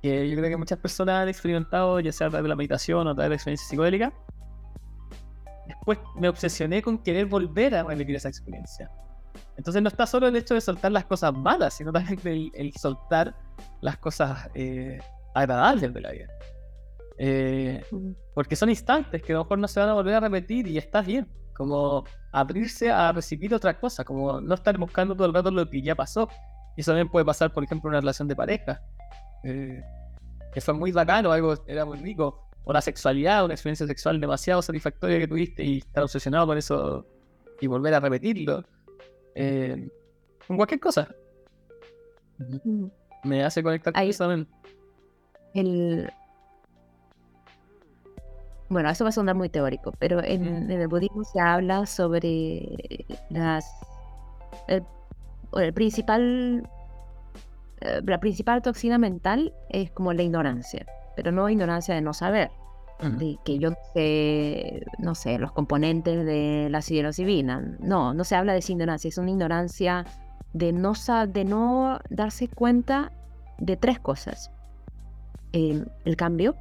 Que 0.00 0.30
yo 0.30 0.36
creo 0.36 0.48
que 0.48 0.56
muchas 0.56 0.78
personas 0.78 1.22
han 1.22 1.28
experimentado, 1.28 1.98
ya 1.98 2.12
sea 2.12 2.28
a 2.28 2.30
través 2.30 2.44
de 2.44 2.48
la 2.50 2.56
meditación 2.56 3.08
o 3.08 3.10
a 3.10 3.14
través 3.14 3.26
de 3.26 3.30
la 3.30 3.34
experiencia 3.34 3.66
psicodélica. 3.66 4.12
Después 5.88 6.06
me 6.16 6.28
obsesioné 6.28 6.82
con 6.82 6.98
querer 6.98 7.24
volver 7.24 7.74
a 7.74 7.82
revivir 7.82 8.16
esa 8.16 8.28
experiencia. 8.28 8.90
Entonces 9.56 9.80
no 9.80 9.88
está 9.88 10.06
solo 10.06 10.28
el 10.28 10.36
hecho 10.36 10.52
de 10.52 10.60
soltar 10.60 10.92
las 10.92 11.06
cosas 11.06 11.32
malas, 11.32 11.72
sino 11.72 11.90
también 11.92 12.50
el, 12.52 12.72
soltar 12.74 13.34
las 13.80 13.96
cosas 13.96 14.50
eh, 14.54 15.00
agradables 15.34 15.94
de 15.94 16.00
la 16.02 16.12
vida. 16.12 16.28
Eh, 17.16 17.82
porque 18.34 18.54
son 18.54 18.68
instantes 18.68 19.22
que 19.22 19.32
a 19.32 19.36
lo 19.36 19.44
mejor 19.44 19.58
no 19.58 19.66
se 19.66 19.80
van 19.80 19.88
a 19.88 19.94
volver 19.94 20.14
a 20.16 20.20
repetir 20.20 20.66
y 20.68 20.76
estás 20.76 21.06
bien 21.06 21.26
como 21.56 22.04
abrirse 22.32 22.90
a 22.90 23.10
recibir 23.10 23.54
otra 23.54 23.80
cosa, 23.80 24.04
como 24.04 24.42
no 24.42 24.54
estar 24.54 24.76
buscando 24.76 25.16
todo 25.16 25.26
el 25.26 25.32
rato 25.32 25.50
lo 25.50 25.70
que 25.70 25.80
ya 25.80 25.94
pasó. 25.94 26.28
Y 26.76 26.82
eso 26.82 26.90
también 26.90 27.08
puede 27.08 27.24
pasar, 27.24 27.50
por 27.50 27.64
ejemplo, 27.64 27.88
en 27.88 27.92
una 27.92 28.00
relación 28.00 28.28
de 28.28 28.36
pareja. 28.36 28.82
Eh, 29.42 29.82
que 30.52 30.60
fue 30.60 30.74
muy 30.74 30.92
bacano, 30.92 31.32
algo 31.32 31.54
era 31.66 31.86
muy 31.86 31.96
rico, 31.96 32.47
o 32.68 32.72
la 32.74 32.82
sexualidad, 32.82 33.46
una 33.46 33.54
experiencia 33.54 33.86
sexual 33.86 34.20
demasiado 34.20 34.60
satisfactoria 34.60 35.18
que 35.18 35.26
tuviste 35.26 35.64
y 35.64 35.78
estar 35.78 36.04
obsesionado 36.04 36.46
con 36.46 36.58
eso 36.58 37.06
y 37.62 37.66
volver 37.66 37.94
a 37.94 38.00
repetirlo. 38.00 38.62
Eh, 39.34 39.88
con 40.46 40.56
cualquier 40.58 40.78
cosa. 40.78 41.08
Me 43.24 43.42
hace 43.42 43.62
conectar 43.62 43.94
con 43.94 44.02
eso 44.02 44.28
también. 44.28 44.46
El... 45.54 46.12
Bueno, 48.68 48.90
eso 48.90 49.02
va 49.02 49.08
a 49.08 49.12
sonar 49.12 49.34
muy 49.34 49.48
teórico, 49.48 49.92
pero 49.98 50.22
en, 50.22 50.70
en 50.70 50.80
el 50.82 50.88
budismo 50.88 51.24
se 51.24 51.40
habla 51.40 51.86
sobre 51.86 53.06
las... 53.30 53.64
El 55.54 55.72
principal... 55.72 56.68
eh, 57.80 58.02
La 58.04 58.20
principal 58.20 58.60
toxina 58.60 58.98
mental 58.98 59.54
es 59.70 59.90
como 59.90 60.12
la 60.12 60.22
ignorancia, 60.22 60.84
pero 61.18 61.32
no 61.32 61.50
ignorancia 61.50 61.96
de 61.96 62.00
no 62.00 62.14
saber, 62.14 62.52
de 63.02 63.40
que 63.44 63.58
yo 63.58 63.70
no 63.70 63.76
sé, 63.92 64.86
no 65.00 65.16
sé, 65.16 65.36
los 65.40 65.50
componentes 65.50 66.24
de 66.24 66.68
la 66.70 66.80
psilocibina. 66.80 67.60
No, 67.80 68.14
no 68.14 68.22
se 68.22 68.36
habla 68.36 68.52
de 68.52 68.60
esa 68.60 68.70
ignorancia, 68.70 69.08
es 69.08 69.18
una 69.18 69.32
ignorancia 69.32 70.06
de 70.52 70.72
no, 70.72 70.92
de 71.26 71.44
no 71.44 71.98
darse 72.08 72.46
cuenta 72.46 73.10
de 73.58 73.76
tres 73.76 73.98
cosas. 73.98 74.52
Eh, 75.52 75.84
el 76.04 76.14
cambio, 76.14 76.54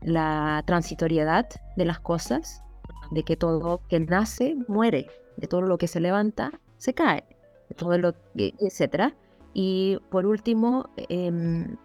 la 0.00 0.62
transitoriedad 0.64 1.48
de 1.74 1.84
las 1.86 1.98
cosas, 1.98 2.62
de 3.10 3.24
que 3.24 3.36
todo 3.36 3.80
que 3.88 3.98
nace 3.98 4.56
muere, 4.68 5.08
de 5.38 5.48
todo 5.48 5.62
lo 5.62 5.76
que 5.76 5.88
se 5.88 5.98
levanta 5.98 6.52
se 6.78 6.94
cae, 6.94 7.24
de 7.68 7.74
todo 7.74 7.98
lo 7.98 8.12
que, 8.36 8.54
etcétera. 8.60 9.12
Y 9.54 9.98
por 10.08 10.24
último, 10.24 10.88
em, 11.08 11.76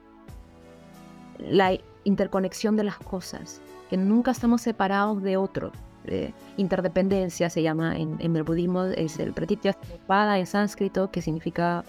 la 1.39 1.77
interconexión 2.03 2.75
de 2.75 2.83
las 2.83 2.97
cosas, 2.97 3.61
que 3.89 3.97
nunca 3.97 4.31
estamos 4.31 4.61
separados 4.61 5.21
de 5.21 5.37
otro. 5.37 5.71
Eh, 6.05 6.33
interdependencia 6.57 7.49
se 7.49 7.63
llama 7.63 7.97
en, 7.97 8.17
en 8.19 8.35
el 8.35 8.43
budismo, 8.43 8.83
es 8.83 9.19
el 9.19 9.33
pratitya 9.33 9.75
pada 10.05 10.37
en 10.37 10.45
sánscrito, 10.45 11.09
que 11.09 11.21
significa 11.21 11.83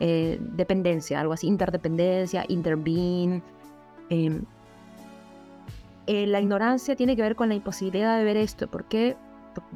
eh, 0.00 0.38
dependencia, 0.40 1.20
algo 1.20 1.32
así, 1.32 1.46
interdependencia, 1.46 2.44
interbeing. 2.48 3.42
em, 4.10 4.42
eh, 6.08 6.26
la 6.26 6.40
ignorancia 6.40 6.96
tiene 6.96 7.14
que 7.14 7.22
ver 7.22 7.36
con 7.36 7.48
la 7.48 7.54
imposibilidad 7.54 8.18
de 8.18 8.24
ver 8.24 8.36
esto, 8.36 8.66
porque 8.66 9.16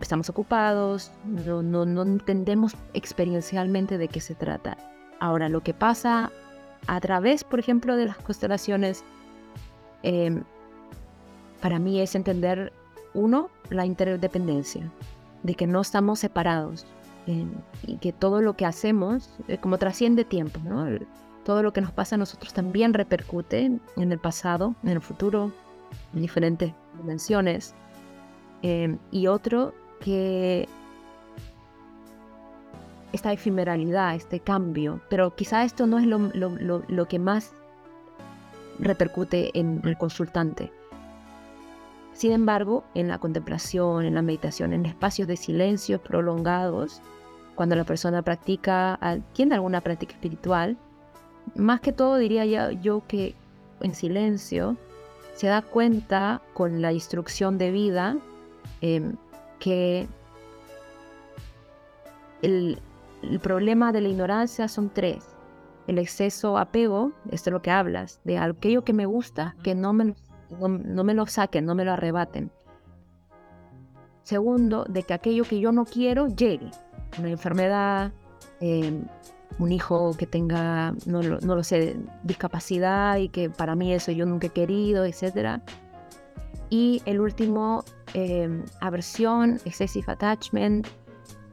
estamos 0.01 0.29
ocupados, 0.29 1.13
no, 1.25 1.63
no, 1.63 1.85
no 1.85 2.03
entendemos 2.03 2.75
experiencialmente 2.93 3.99
de 3.99 4.09
qué 4.09 4.21
se 4.21 4.35
trata. 4.35 4.77
Ahora, 5.21 5.49
lo 5.49 5.63
que 5.63 5.75
pasa 5.75 6.33
a 6.89 7.01
través, 7.01 7.45
por 7.45 7.61
ejemplo, 7.61 7.97
de 7.97 8.07
las 8.07 8.17
constelaciones, 8.17 9.05
em, 10.03 10.43
para 11.61 11.79
mí 11.79 12.01
es 12.01 12.15
entender, 12.15 12.73
uno, 13.15 13.49
la 13.71 13.87
interdependencia, 13.87 14.91
de 15.43 15.55
que 15.55 15.67
no 15.67 15.81
estamos 15.81 16.19
separados 16.19 16.87
em, 17.27 17.51
y 17.87 17.97
que 17.97 18.13
todo 18.13 18.41
lo 18.43 18.57
que 18.57 18.67
hacemos, 18.67 19.31
eh, 19.49 19.59
como 19.59 19.79
trasciende 19.79 20.25
tiempo, 20.25 20.61
¿no? 20.65 20.87
Todo 21.45 21.63
lo 21.63 21.73
que 21.73 21.81
nos 21.81 21.93
pasa 21.93 22.17
a 22.17 22.19
nosotros 22.19 22.53
también 22.53 22.93
repercute 22.95 23.65
en 23.97 24.13
el 24.13 24.19
pasado, 24.19 24.75
en 24.83 24.91
el 24.91 25.01
futuro, 25.01 25.53
en 26.15 26.23
diferentes 26.23 26.73
dimensiones. 26.99 27.75
Em, 28.63 28.99
y 29.13 29.27
otro, 29.29 29.73
que 30.01 30.69
esta 33.13 33.33
efemeralidad, 33.33 34.15
este 34.15 34.41
cambio, 34.41 35.01
pero 35.09 35.35
quizá 35.35 35.65
esto 35.65 35.87
no 35.87 35.99
es 35.99 36.07
lo, 36.07 36.19
lo- 36.35 36.57
lo- 36.59 36.83
lo 36.89 37.09
que 37.09 37.19
más 37.19 37.53
repercute 38.79 39.59
en 39.59 39.81
el 39.85 39.97
consultante. 39.97 40.73
Sin 42.13 42.33
embargo, 42.33 42.85
en 42.95 43.09
la 43.09 43.19
contemplación, 43.19 44.07
en 44.07 44.15
la 44.15 44.23
meditación, 44.23 44.73
en 44.73 44.87
espacios 44.87 45.29
de 45.29 45.37
silencio 45.37 46.01
prolongados, 46.01 47.03
cuando 47.55 47.77
la 47.77 47.85
persona 47.85 48.23
practica, 48.23 48.99
tiene 49.35 49.55
alguna 49.55 49.83
práctica 49.83 50.15
espiritual, 50.15 50.79
más 51.55 51.81
que 51.81 51.93
todo 51.93 52.17
diría 52.17 52.45
yo 52.73 53.03
que 53.07 53.35
en 53.81 53.95
silencio 53.95 54.77
se 55.35 55.49
da 55.49 55.61
cuenta 55.61 56.41
con 56.55 56.81
la 56.81 56.93
instrucción 56.93 57.59
de 57.59 57.71
vida 57.71 58.17
em, 58.81 59.17
que 59.59 60.09
el 62.41 62.81
problema 63.43 63.93
de 63.93 64.01
la 64.01 64.09
ignorancia 64.09 64.69
son 64.69 64.89
tres. 64.89 65.36
El 65.87 65.99
exceso 65.99 66.59
apego, 66.59 67.13
esto 67.31 67.51
es 67.51 67.53
lo 67.53 67.63
que 67.63 67.71
hablas, 67.71 68.21
de 68.25 68.39
aquello 68.39 68.83
que 68.85 68.93
me 68.93 69.07
gusta, 69.07 69.55
que 69.63 69.75
no 69.75 69.93
me, 69.93 70.05
lo- 70.07 70.15
no, 70.59 70.69
no 70.69 71.05
me 71.05 71.15
lo 71.15 71.27
saquen, 71.27 71.65
no 71.65 71.75
me 71.75 71.85
lo 71.85 71.93
arrebaten. 71.93 72.51
Segundo, 74.23 74.85
de 74.89 75.03
que 75.05 75.15
aquello 75.15 75.45
que 75.45 75.61
yo 75.61 75.71
no 75.71 75.85
quiero 75.85 76.27
llegue. 76.27 76.71
Una 77.19 77.31
enfermedad, 77.31 78.13
eh, 78.61 79.01
un 79.59 79.73
hijo 79.73 80.13
que 80.19 80.27
tenga, 80.27 80.93
no 81.07 81.23
lo, 81.23 81.39
no 81.41 81.55
lo 81.55 81.63
sé, 81.63 81.97
discapacidad 82.25 83.17
y 83.19 83.29
que 83.29 83.49
para 83.49 83.77
mí 83.77 83.93
eso 83.93 84.11
yo 84.11 84.27
nunca 84.27 84.49
he 84.49 84.51
querido, 84.51 85.05
etc. 85.05 85.61
Y 86.69 87.01
el 87.07 87.21
último, 87.21 87.85
eh, 88.15 88.65
aversión, 88.81 89.61
excessive 89.65 90.11
attachment 90.11 90.89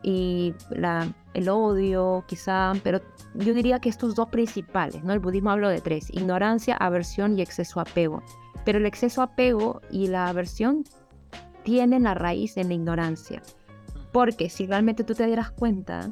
y 0.03 0.53
la, 0.69 1.07
el 1.33 1.49
odio 1.49 2.23
quizá, 2.27 2.73
pero 2.83 3.01
yo 3.35 3.53
diría 3.53 3.79
que 3.79 3.89
estos 3.89 4.15
dos 4.15 4.27
principales, 4.29 5.03
¿no? 5.03 5.13
El 5.13 5.19
budismo 5.19 5.51
habla 5.51 5.69
de 5.69 5.81
tres, 5.81 6.09
ignorancia, 6.11 6.75
aversión 6.75 7.37
y 7.37 7.41
exceso 7.41 7.79
apego. 7.79 8.21
Pero 8.65 8.77
el 8.77 8.85
exceso 8.85 9.21
apego 9.21 9.81
y 9.89 10.07
la 10.07 10.27
aversión 10.27 10.83
tienen 11.63 12.03
la 12.03 12.13
raíz 12.13 12.57
en 12.57 12.67
la 12.67 12.75
ignorancia. 12.75 13.41
Porque 14.11 14.49
si 14.49 14.67
realmente 14.67 15.03
tú 15.03 15.15
te 15.15 15.25
dieras 15.25 15.51
cuenta 15.51 16.11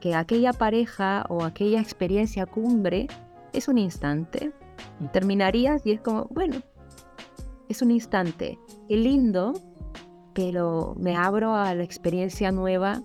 que 0.00 0.14
aquella 0.14 0.52
pareja 0.52 1.24
o 1.28 1.42
aquella 1.42 1.80
experiencia 1.80 2.46
cumbre 2.46 3.08
es 3.52 3.68
un 3.68 3.78
instante, 3.78 4.52
terminarías 5.12 5.84
y 5.86 5.92
es 5.92 6.00
como, 6.00 6.26
bueno, 6.30 6.56
es 7.68 7.82
un 7.82 7.90
instante, 7.90 8.58
qué 8.88 8.96
lindo, 8.96 9.54
pero 10.34 10.94
me 10.98 11.16
abro 11.16 11.54
a 11.54 11.74
la 11.74 11.84
experiencia 11.84 12.52
nueva. 12.52 13.02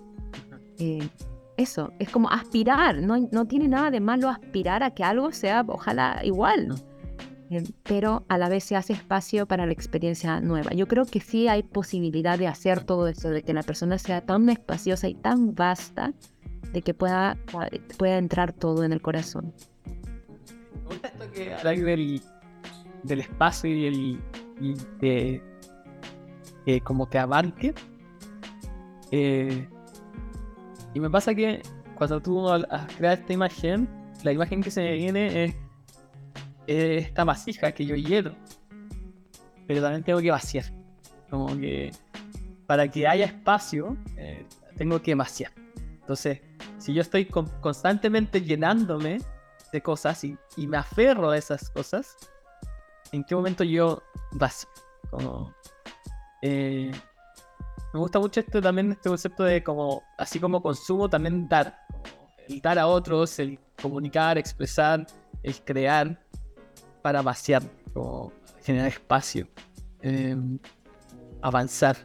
Eh, 0.80 1.08
eso, 1.56 1.92
es 1.98 2.08
como 2.08 2.30
aspirar, 2.30 3.00
no, 3.02 3.28
no 3.30 3.44
tiene 3.46 3.68
nada 3.68 3.90
de 3.90 4.00
malo 4.00 4.30
aspirar 4.30 4.82
a 4.82 4.92
que 4.92 5.04
algo 5.04 5.30
sea, 5.30 5.62
ojalá 5.68 6.20
igual, 6.24 6.74
eh, 7.50 7.62
pero 7.82 8.24
a 8.28 8.38
la 8.38 8.48
vez 8.48 8.64
se 8.64 8.76
hace 8.76 8.94
espacio 8.94 9.46
para 9.46 9.66
la 9.66 9.72
experiencia 9.72 10.40
nueva. 10.40 10.72
Yo 10.72 10.88
creo 10.88 11.04
que 11.04 11.20
sí 11.20 11.48
hay 11.48 11.62
posibilidad 11.62 12.38
de 12.38 12.46
hacer 12.46 12.84
todo 12.84 13.08
eso, 13.08 13.28
de 13.28 13.42
que 13.42 13.52
la 13.52 13.62
persona 13.62 13.98
sea 13.98 14.22
tan 14.22 14.48
espaciosa 14.48 15.06
y 15.08 15.14
tan 15.14 15.54
vasta, 15.54 16.14
de 16.72 16.80
que 16.80 16.94
pueda, 16.94 17.36
pueda 17.98 18.16
entrar 18.16 18.52
todo 18.52 18.82
en 18.84 18.92
el 18.92 19.02
corazón. 19.02 19.52
Esto 21.02 21.30
que 21.32 21.84
del, 21.84 22.22
del 23.02 23.20
espacio 23.20 23.70
y, 23.70 23.86
el, 23.86 24.20
y 24.60 24.74
de 25.00 25.42
como 26.84 27.08
que 27.10 27.18
abarque. 27.18 27.74
Eh, 29.10 29.68
y 30.94 31.00
me 31.00 31.10
pasa 31.10 31.34
que 31.34 31.62
cuando 31.96 32.20
tú 32.20 32.46
crear 32.96 33.18
esta 33.18 33.32
imagen, 33.32 33.88
la 34.22 34.32
imagen 34.32 34.62
que 34.62 34.70
se 34.70 34.82
me 34.82 34.94
viene 34.94 35.44
es, 35.44 35.54
es 36.66 37.06
esta 37.06 37.24
vasija 37.24 37.72
que 37.72 37.84
yo 37.86 37.94
lleno. 37.96 38.34
Pero 39.66 39.82
también 39.82 40.02
tengo 40.02 40.20
que 40.20 40.30
vaciar. 40.30 40.64
Como 41.28 41.46
que 41.56 41.92
para 42.66 42.88
que 42.88 43.06
haya 43.06 43.26
espacio, 43.26 43.96
eh, 44.16 44.46
tengo 44.76 45.00
que 45.02 45.14
vaciar. 45.14 45.52
Entonces, 46.00 46.40
si 46.78 46.92
yo 46.94 47.02
estoy 47.02 47.26
con- 47.26 47.48
constantemente 47.60 48.40
llenándome 48.40 49.20
de 49.72 49.80
cosas 49.82 50.24
y, 50.24 50.36
y 50.56 50.66
me 50.66 50.76
aferro 50.76 51.30
a 51.30 51.36
esas 51.38 51.70
cosas, 51.70 52.16
¿en 53.12 53.22
qué 53.24 53.34
momento 53.34 53.62
yo 53.62 54.02
vacío? 54.32 54.68
Como, 55.10 55.54
eh, 56.42 56.90
me 57.92 58.00
gusta 58.00 58.18
mucho 58.18 58.40
esto 58.40 58.60
también, 58.60 58.92
este 58.92 59.08
concepto 59.08 59.44
de 59.44 59.62
como, 59.62 60.02
así 60.16 60.38
como 60.38 60.62
consumo, 60.62 61.08
también 61.08 61.48
dar. 61.48 61.76
El 62.48 62.60
dar 62.60 62.78
a 62.78 62.86
otros, 62.86 63.38
el 63.38 63.58
comunicar, 63.80 64.38
expresar, 64.38 65.06
el 65.42 65.54
crear 65.62 66.20
para 67.02 67.22
vaciar, 67.22 67.62
como 67.92 68.32
generar 68.62 68.88
espacio, 68.88 69.48
eh, 70.02 70.36
avanzar. 71.40 71.96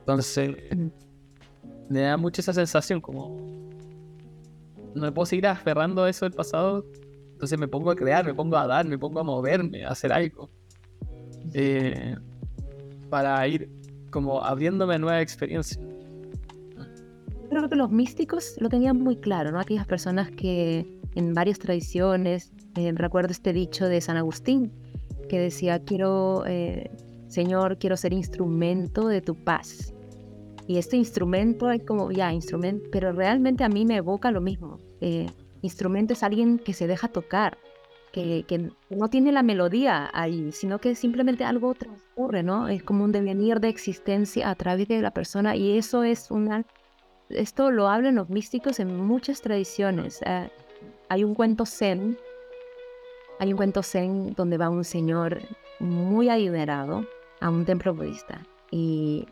Entonces, 0.00 0.56
me 1.88 2.00
da 2.00 2.16
mucho 2.16 2.40
esa 2.40 2.52
sensación, 2.52 3.00
como 3.00 3.68
no 4.94 5.02
me 5.02 5.12
puedo 5.12 5.26
seguir 5.26 5.46
aferrando 5.46 6.04
a 6.04 6.10
eso 6.10 6.24
del 6.24 6.34
pasado, 6.34 6.84
entonces 7.32 7.58
me 7.58 7.68
pongo 7.68 7.90
a 7.90 7.96
crear, 7.96 8.24
me 8.24 8.34
pongo 8.34 8.56
a 8.56 8.66
dar, 8.66 8.86
me 8.86 8.98
pongo 8.98 9.20
a 9.20 9.22
moverme, 9.22 9.84
a 9.84 9.90
hacer 9.90 10.12
algo. 10.12 10.50
Eh, 11.54 12.16
para 13.08 13.46
ir 13.46 13.70
como 14.10 14.42
abriéndome 14.42 14.94
a 14.94 14.98
nuevas 14.98 15.22
experiencias. 15.22 15.80
Creo 17.50 17.68
que 17.68 17.76
los 17.76 17.90
místicos 17.90 18.56
lo 18.58 18.68
tenían 18.68 19.00
muy 19.00 19.16
claro, 19.16 19.50
¿no? 19.50 19.60
Aquellas 19.60 19.86
personas 19.86 20.30
que 20.30 20.86
en 21.14 21.34
varias 21.34 21.58
tradiciones 21.58 22.52
eh, 22.76 22.92
recuerdo 22.94 23.32
este 23.32 23.52
dicho 23.52 23.86
de 23.86 24.00
San 24.00 24.16
Agustín 24.16 24.72
que 25.28 25.38
decía, 25.38 25.80
quiero, 25.80 26.44
eh, 26.46 26.90
Señor, 27.28 27.78
quiero 27.78 27.96
ser 27.96 28.12
instrumento 28.12 29.08
de 29.08 29.20
tu 29.20 29.34
paz. 29.34 29.94
Y 30.66 30.78
este 30.78 30.96
instrumento 30.96 31.70
es 31.70 31.82
como, 31.84 32.10
ya, 32.10 32.32
instrumento, 32.32 32.88
pero 32.92 33.12
realmente 33.12 33.64
a 33.64 33.68
mí 33.68 33.84
me 33.84 33.96
evoca 33.96 34.30
lo 34.30 34.40
mismo. 34.40 34.80
Eh, 35.00 35.26
instrumento 35.62 36.12
es 36.12 36.22
alguien 36.22 36.58
que 36.58 36.72
se 36.72 36.86
deja 36.86 37.08
tocar, 37.08 37.58
que, 38.18 38.44
que, 38.46 38.70
no 38.90 39.08
tiene 39.08 39.32
la 39.32 39.42
melodía 39.42 40.10
ahí, 40.12 40.52
sino 40.52 40.80
que 40.80 40.94
simplemente 40.94 41.44
algo 41.44 41.74
transcurre, 41.74 42.42
¿no? 42.42 42.68
Es 42.68 42.82
como 42.82 43.04
un 43.04 43.12
devenir 43.12 43.60
de 43.60 43.68
existencia 43.68 44.50
a 44.50 44.54
través 44.54 44.88
de 44.88 45.00
la 45.00 45.12
persona 45.12 45.56
y 45.56 45.78
eso 45.78 46.02
es 46.02 46.30
una... 46.30 46.64
Esto 47.28 47.70
lo 47.70 47.88
hablan 47.88 48.14
los 48.14 48.30
místicos 48.30 48.80
en 48.80 48.96
muchas 48.96 49.42
tradiciones. 49.42 50.20
Eh, 50.24 50.50
hay 51.08 51.24
un 51.24 51.34
cuento 51.34 51.66
zen, 51.66 52.18
hay 53.38 53.52
un 53.52 53.56
cuento 53.56 53.82
zen 53.82 54.34
donde 54.34 54.56
va 54.56 54.70
un 54.70 54.84
señor 54.84 55.40
muy 55.78 56.28
adinerado 56.28 57.06
a 57.40 57.50
un 57.50 57.64
templo 57.64 57.94
budista 57.94 58.42
y 58.70 59.26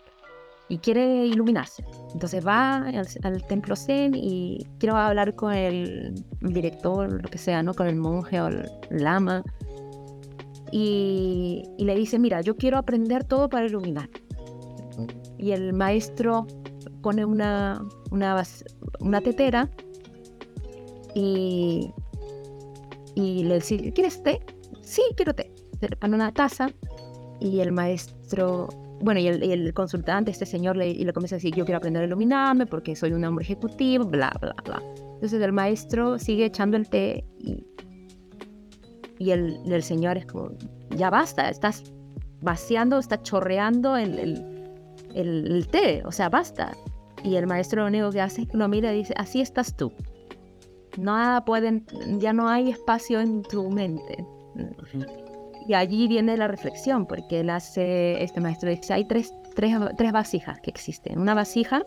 y 0.69 0.79
quiere 0.79 1.27
iluminarse. 1.27 1.85
Entonces 2.12 2.45
va 2.47 2.77
al, 3.23 3.47
templo 3.47 3.77
Zen 3.77 4.14
y 4.14 4.67
quiero 4.79 4.97
hablar 4.97 5.35
con 5.35 5.53
el 5.53 6.14
director, 6.41 7.23
lo 7.23 7.29
que 7.29 7.39
sea, 7.39 7.62
¿no? 7.62 7.75
Con 7.75 7.87
el 7.87 7.97
monje 7.97 8.41
o 8.41 8.49
el 8.49 8.69
lama. 8.91 9.45
Y, 10.73 11.64
le 11.79 11.95
dice, 11.95 12.19
mira, 12.19 12.41
yo 12.41 12.57
quiero 12.57 12.79
aprender 12.79 13.25
todo 13.25 13.49
para 13.49 13.67
iluminar. 13.67 14.09
Y 15.39 15.53
el 15.53 15.73
maestro 15.73 16.47
pone 17.03 17.25
una, 17.25 17.85
una, 18.11 18.43
una 19.01 19.21
tetera 19.21 19.71
y, 21.14 21.93
y 23.14 23.45
le 23.45 23.57
dice, 23.57 23.93
¿quieres 23.93 24.23
té? 24.23 24.41
Sí, 24.83 25.03
quiero 25.17 25.35
té. 25.35 25.53
Le 25.81 25.97
pone 25.97 26.17
una 26.17 26.33
taza 26.33 26.71
y 27.39 27.61
el 27.61 27.71
maestro 27.71 28.69
bueno, 29.01 29.20
y 29.20 29.28
el, 29.28 29.74
consultante, 29.74 30.30
este 30.30 30.47
señor, 30.47 30.76
le, 30.76 30.88
y 30.88 31.05
le 31.05 31.12
comienza 31.12 31.36
a 31.36 31.38
decir, 31.38 31.55
yo 31.55 31.64
quiero 31.64 31.78
aprender 31.78 32.03
a 32.03 32.07
iluminarme 32.07 32.66
porque 32.66 32.97
soy 32.97 33.12
un 33.12 33.24
hombre 33.24 33.44
ejecutivo, 33.44 34.05
bla, 34.05 34.32
bla, 34.40 34.55
bla. 34.64 34.82
Entonces 35.14 35.40
el 35.40 35.53
maestro 35.53 36.18
sigue 36.18 36.47
echando 36.47 36.76
el 36.76 36.88
té 36.88 37.24
y, 37.38 37.64
y 39.18 39.30
el, 39.30 39.61
el, 39.66 39.82
señor 39.82 40.16
es 40.16 40.26
como, 40.26 40.51
ya 40.90 41.11
basta, 41.11 41.49
estás 41.49 41.84
vaciando, 42.40 42.99
está 42.99 43.22
chorreando 43.22 43.97
el, 43.97 44.18
el, 45.14 45.53
el, 45.53 45.68
té, 45.68 46.03
o 46.05 46.12
sea, 46.12 46.28
basta. 46.28 46.72
Y 47.22 47.36
el 47.36 47.47
maestro 47.47 47.82
lo 47.82 47.88
único 47.88 48.11
que 48.11 48.20
hace 48.20 48.42
es 48.42 48.49
que 48.49 48.57
lo 48.57 48.68
mira 48.68 48.92
y 48.92 48.99
dice, 48.99 49.14
así 49.16 49.40
estás 49.40 49.76
tú. 49.76 49.92
Nada 50.99 51.44
pueden, 51.44 51.84
ya 52.18 52.32
no 52.32 52.49
hay 52.49 52.70
espacio 52.70 53.20
en 53.20 53.42
tu 53.42 53.70
mente. 53.70 54.24
Y 55.69 55.75
allí 55.75 56.07
viene 56.07 56.37
la 56.37 56.49
reflexión, 56.49 57.07
porque 57.07 57.41
él 57.41 57.51
hace, 57.51 58.23
este 58.23 58.41
maestro 58.41 58.71
dice, 58.71 58.93
hay 58.93 59.05
tres, 59.05 59.33
tres, 59.55 59.77
tres 59.97 60.12
vasijas 60.12 60.61
que 60.61 60.71
existen. 60.71 61.19
Una 61.19 61.35
vasija 61.35 61.83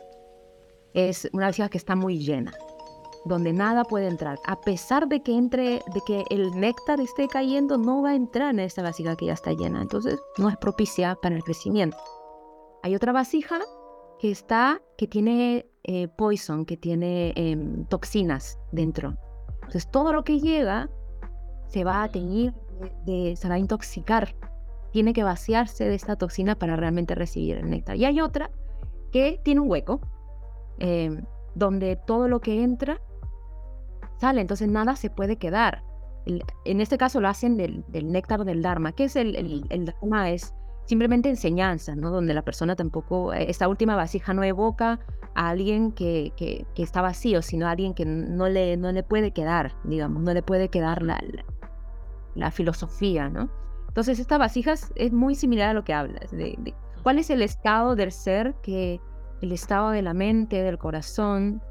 es 0.93 1.29
una 1.33 1.47
vasija 1.47 1.69
que 1.69 1.77
está 1.77 1.95
muy 1.95 2.19
llena, 2.19 2.51
donde 3.25 3.53
nada 3.53 3.83
puede 3.83 4.07
entrar. 4.07 4.37
A 4.45 4.59
pesar 4.59 5.07
de 5.07 5.21
que 5.21 5.35
entre, 5.35 5.81
de 5.93 6.01
que 6.05 6.25
el 6.29 6.51
néctar 6.59 6.99
esté 6.99 7.27
cayendo, 7.27 7.77
no 7.77 8.01
va 8.01 8.09
a 8.09 8.15
entrar 8.15 8.53
en 8.53 8.59
esta 8.59 8.81
vasija 8.81 9.15
que 9.15 9.27
ya 9.27 9.33
está 9.33 9.53
llena. 9.53 9.81
Entonces 9.81 10.19
no 10.37 10.49
es 10.49 10.57
propicia 10.57 11.15
para 11.15 11.35
el 11.35 11.43
crecimiento. 11.43 11.97
Hay 12.83 12.95
otra 12.95 13.11
vasija 13.11 13.59
que 14.19 14.31
está, 14.31 14.81
que 14.97 15.07
tiene 15.07 15.65
eh, 15.83 16.07
poison, 16.09 16.65
que 16.65 16.75
tiene 16.75 17.33
em, 17.35 17.85
toxinas 17.85 18.59
dentro. 18.71 19.15
Entonces 19.55 19.89
todo 19.89 20.11
lo 20.11 20.23
que 20.23 20.39
llega 20.39 20.89
se 21.67 21.83
va 21.83 22.03
a 22.03 22.09
teñir 22.09 22.53
de, 23.05 23.35
se 23.35 23.49
va 23.49 23.55
a 23.55 23.59
intoxicar. 23.59 24.35
Tiene 24.91 25.13
que 25.13 25.23
vaciarse 25.23 25.85
de 25.85 25.95
esta 25.95 26.15
toxina 26.15 26.55
para 26.55 26.75
realmente 26.75 27.15
recibir 27.15 27.57
el 27.57 27.69
néctar. 27.69 27.95
Y 27.95 28.05
hay 28.05 28.21
otra 28.21 28.49
que 29.11 29.39
tiene 29.43 29.61
un 29.61 29.69
hueco 29.69 30.01
em, 30.79 31.23
donde 31.55 31.95
todo 31.95 32.27
lo 32.27 32.39
que 32.39 32.63
entra 32.63 32.99
sale, 34.19 34.41
entonces 34.41 34.67
nada 34.67 34.95
se 34.95 35.09
puede 35.09 35.37
quedar. 35.37 35.83
en 36.65 36.81
este 36.81 36.97
caso 36.97 37.21
lo 37.21 37.27
hacen 37.27 37.57
del, 37.57 37.83
néctar 37.91 38.45
del 38.45 38.61
Dharma. 38.61 38.91
que 38.91 39.05
es 39.05 39.15
el, 39.15 39.63
Dharma? 39.69 40.29
Es 40.29 40.53
simplemente 40.85 41.29
enseñanza, 41.29 41.95
¿no? 41.95 42.11
Donde 42.11 42.33
la 42.33 42.41
persona 42.41 42.75
tampoco, 42.75 43.33
esta 43.33 43.67
última 43.67 43.95
vasija 43.95 44.33
no 44.33 44.43
evoca 44.43 44.99
a 45.35 45.49
alguien 45.49 45.91
que, 45.91 46.33
que, 46.35 46.65
está 46.75 47.01
vacío, 47.01 47.41
sino 47.41 47.67
a 47.67 47.71
alguien 47.71 47.93
que 47.93 48.05
no 48.05 48.49
le, 48.49 48.75
no 48.75 48.91
le 48.91 49.03
puede 49.03 49.31
quedar, 49.31 49.73
digamos, 49.83 50.23
no 50.23 50.33
le 50.33 50.41
puede 50.41 50.69
quedar 50.69 51.03
la, 51.03 51.19
la 52.35 52.51
filosofía, 52.51 53.29
¿no? 53.29 53.49
Entonces, 53.87 54.19
esta 54.19 54.37
vasijas 54.37 54.91
es 54.95 55.11
muy 55.11 55.35
similar 55.35 55.69
a 55.69 55.73
lo 55.73 55.83
que 55.83 55.93
hablas, 55.93 56.31
de, 56.31 56.73
cuál 57.03 57.19
es 57.19 57.29
el 57.29 57.41
estado 57.41 57.95
del 57.95 58.11
ser, 58.11 58.55
que 58.61 59.01
el 59.41 59.51
estado 59.51 59.89
de 59.91 60.01
la 60.01 60.13
mente, 60.13 60.61
del 60.61 60.77
corazón, 60.77 61.61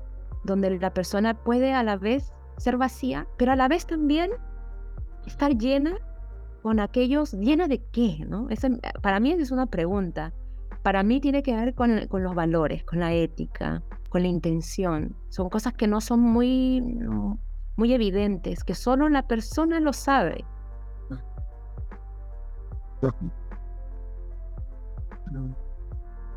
donde 0.44 0.78
la 0.78 0.92
persona 0.92 1.34
puede 1.34 1.72
a 1.72 1.82
la 1.82 1.96
vez 1.96 2.32
ser 2.56 2.76
vacía, 2.76 3.26
pero 3.36 3.52
a 3.52 3.56
la 3.56 3.68
vez 3.68 3.86
también 3.86 4.30
estar 5.26 5.56
llena 5.56 5.96
con 6.62 6.80
aquellos, 6.80 7.32
llena 7.32 7.68
de 7.68 7.84
qué, 7.92 8.24
¿no? 8.26 8.48
para 9.02 9.20
mí 9.20 9.32
es 9.32 9.50
una 9.50 9.66
pregunta. 9.66 10.32
Para 10.82 11.02
mí 11.02 11.20
tiene 11.20 11.42
que 11.42 11.54
ver 11.54 11.74
con, 11.74 12.06
con, 12.08 12.22
los 12.22 12.34
valores, 12.34 12.84
con 12.84 13.00
la 13.00 13.12
ética, 13.12 13.82
con 14.08 14.22
la 14.22 14.28
intención. 14.28 15.16
Son 15.28 15.50
cosas 15.50 15.74
que 15.74 15.86
no 15.86 16.00
son 16.00 16.20
muy, 16.20 16.80
muy 17.78 17.94
evidentes, 17.94 18.64
que 18.64 18.74
solo 18.74 19.08
la 19.08 19.26
persona 19.26 19.78
lo 19.78 19.92
sabe. 19.92 20.44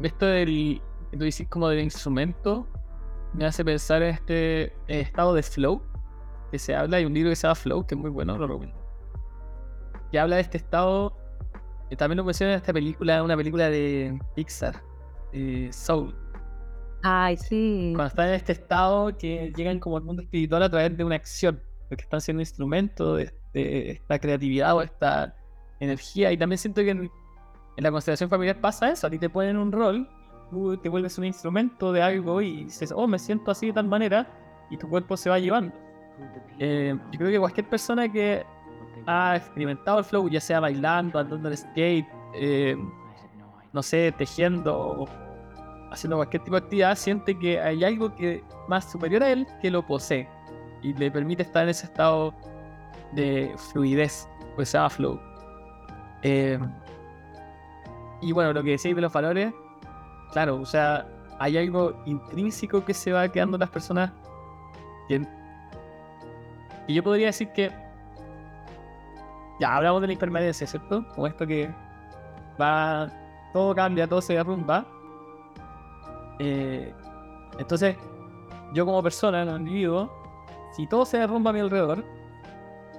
Esto 0.02 0.26
del, 0.28 0.82
tú 1.12 1.26
como 1.50 1.68
del 1.70 1.80
instrumento, 1.80 2.68
me 3.34 3.46
hace 3.46 3.66
pensar 3.66 4.04
en 4.04 4.10
este 4.10 4.74
estado 4.88 5.34
de 5.34 5.42
flow, 5.42 5.82
que 6.52 6.60
se 6.60 6.76
habla, 6.76 6.98
hay 6.98 7.06
un 7.06 7.14
libro 7.14 7.32
que 7.32 7.36
se 7.36 7.48
llama 7.48 7.56
Flow, 7.56 7.88
que 7.88 7.96
es 7.96 8.02
muy 8.02 8.12
bueno, 8.12 8.38
lo 8.38 8.46
recomiendo. 8.46 8.80
Que 10.12 10.20
habla 10.20 10.36
de 10.36 10.44
este 10.44 10.58
estado, 10.58 11.18
y 11.90 11.96
también 11.96 12.18
lo 12.18 12.24
menciona 12.24 12.54
en 12.54 12.58
esta 12.58 12.72
película, 12.72 13.24
una 13.24 13.36
película 13.36 13.68
de 13.70 14.20
Pixar, 14.36 14.76
Soul. 15.72 16.21
Ay, 17.04 17.38
sí. 17.38 17.94
Cuando 17.96 18.10
están 18.10 18.30
en 18.30 18.36
este 18.36 18.52
estado 18.52 19.18
que 19.18 19.52
llegan 19.56 19.80
como 19.80 19.98
al 19.98 20.04
mundo 20.04 20.22
espiritual 20.22 20.64
a 20.64 20.70
través 20.70 20.96
de 20.96 21.04
una 21.04 21.16
acción, 21.16 21.62
porque 21.90 22.04
están 22.04 22.22
siendo 22.22 22.42
instrumento 22.42 23.16
de, 23.16 23.34
esta 23.54 24.20
creatividad 24.20 24.76
o 24.76 24.82
esta 24.82 25.36
energía. 25.80 26.32
Y 26.32 26.38
también 26.38 26.58
siento 26.58 26.82
que 26.82 26.92
en, 26.92 27.12
la 27.78 27.92
constelación 27.92 28.30
familiar 28.30 28.62
pasa 28.62 28.92
eso, 28.92 29.08
a 29.08 29.10
ti 29.10 29.18
te 29.18 29.30
ponen 29.30 29.58
un 29.58 29.72
rol, 29.72 30.08
tú 30.52 30.78
te 30.78 30.90
vuelves 30.90 31.18
un 31.18 31.26
instrumento 31.26 31.92
de 31.92 32.02
algo 32.02 32.42
y 32.42 32.66
dices, 32.66 32.94
oh, 32.96 33.08
me 33.08 33.18
siento 33.18 33.50
así 33.50 33.68
de 33.68 33.74
tal 33.74 33.88
manera, 33.88 34.28
y 34.70 34.78
tu 34.78 34.88
cuerpo 34.88 35.18
se 35.18 35.30
va 35.30 35.40
llevando. 35.40 35.76
Eh, 36.60 36.96
yo 37.12 37.18
creo 37.18 37.32
que 37.32 37.40
cualquier 37.40 37.68
persona 37.68 38.12
que 38.12 38.46
ha 39.08 39.36
experimentado 39.38 40.00
el 40.00 40.06
flow, 40.06 40.30
ya 40.30 40.40
sea 40.40 40.60
bailando, 40.60 41.18
andando 41.18 41.50
en 41.50 41.58
skate, 41.58 42.08
eh, 42.36 42.78
no 43.74 43.82
sé, 43.82 44.14
tejiendo 44.18 45.08
haciendo 45.92 46.16
cualquier 46.16 46.44
tipo 46.44 46.56
de 46.56 46.64
actividad, 46.64 46.96
siente 46.96 47.38
que 47.38 47.60
hay 47.60 47.84
algo 47.84 48.16
que 48.16 48.44
más 48.68 48.90
superior 48.90 49.24
a 49.24 49.32
él 49.32 49.46
que 49.62 49.70
lo 49.70 49.86
posee 49.86 50.28
y 50.82 50.94
le 50.94 51.12
permite 51.12 51.44
estar 51.44 51.64
en 51.64 51.70
ese 51.70 51.86
estado 51.86 52.34
de 53.12 53.54
fluidez, 53.72 54.28
pues 54.56 54.70
se 54.70 54.78
llama 54.78 54.90
flow. 54.90 55.20
Eh, 56.24 56.58
y 58.22 58.32
bueno, 58.32 58.54
lo 58.54 58.64
que 58.64 58.72
decís 58.72 58.96
de 58.96 59.02
los 59.02 59.12
valores, 59.12 59.54
claro, 60.32 60.62
o 60.62 60.66
sea, 60.66 61.06
hay 61.40 61.58
algo 61.58 62.02
intrínseco 62.06 62.86
que 62.86 62.94
se 62.94 63.12
va 63.12 63.28
quedando 63.28 63.58
en 63.58 63.62
las 63.62 63.70
personas 63.70 64.12
y 66.88 66.94
yo 66.94 67.04
podría 67.04 67.28
decir 67.28 67.52
que 67.52 67.70
ya 69.60 69.76
hablamos 69.76 70.02
de 70.02 70.08
la 70.08 70.14
impermanencia, 70.14 70.66
¿cierto? 70.66 71.06
Como 71.14 71.28
esto 71.28 71.46
que 71.46 71.70
va, 72.60 73.10
todo 73.52 73.76
cambia, 73.76 74.08
todo 74.08 74.22
se 74.22 74.34
derrumba 74.34 74.86
eh, 76.40 76.94
entonces, 77.60 77.96
yo 78.74 78.86
como 78.86 79.02
persona, 79.04 79.46
como 79.46 79.58
individuo, 79.58 80.12
si 80.76 80.88
todo 80.88 81.06
se 81.06 81.18
derrumba 81.18 81.52
a 81.52 81.54
mi 81.54 81.60
alrededor, 81.60 82.04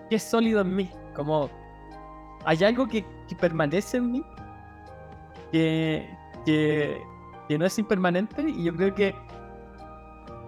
¿qué 0.08 0.16
es 0.16 0.22
sólido 0.22 0.60
en 0.60 0.76
mí? 0.76 0.90
Como, 1.14 1.48
¿hay 2.44 2.62
algo 2.64 2.86
que, 2.86 3.04
permanece 3.40 3.96
en 3.96 4.12
mí? 4.12 4.24
Que, 5.50 6.08
que, 6.44 7.02
no 7.58 7.66
es 7.66 7.78
impermanente 7.78 8.42
y 8.48 8.64
yo 8.64 8.74
creo 8.74 8.94
que 8.94 9.14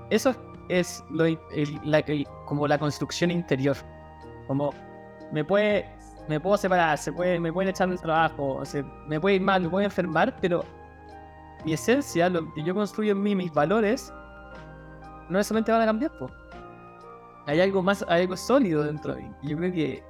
eso 0.08 0.34
es 0.70 1.04
lo, 1.10 1.24
como 2.46 2.66
la 2.66 2.78
construcción 2.78 3.30
interior. 3.30 3.76
Como 4.46 4.72
me 5.32 5.44
puede 5.44 5.86
me 6.28 6.40
puedo 6.40 6.56
separar, 6.56 6.96
se 6.98 7.12
puede, 7.12 7.38
me 7.38 7.52
pueden 7.52 7.70
echar 7.70 7.88
del 7.88 8.00
trabajo, 8.00 8.62
me 9.06 9.20
puede 9.20 9.36
ir 9.36 9.42
mal, 9.42 9.62
me 9.62 9.68
puedo 9.68 9.84
enfermar, 9.84 10.34
pero 10.40 10.64
mi 11.64 11.72
esencia, 11.72 12.28
lo 12.28 12.52
que 12.54 12.62
yo 12.62 12.74
construyo 12.74 13.12
en 13.12 13.22
mí, 13.22 13.34
mis 13.34 13.52
valores, 13.52 14.12
no 15.28 15.38
necesariamente 15.38 15.72
van 15.72 15.82
a 15.82 15.86
cambiar, 15.86 16.12
hay 17.46 17.60
algo 17.60 17.82
más, 17.82 18.04
hay 18.08 18.22
algo 18.22 18.36
sólido 18.36 18.84
dentro 18.84 19.14
de 19.14 19.22
mí. 19.22 19.30
Y 19.42 19.48
yo 19.50 19.56
creo 19.56 19.72
que 19.72 20.02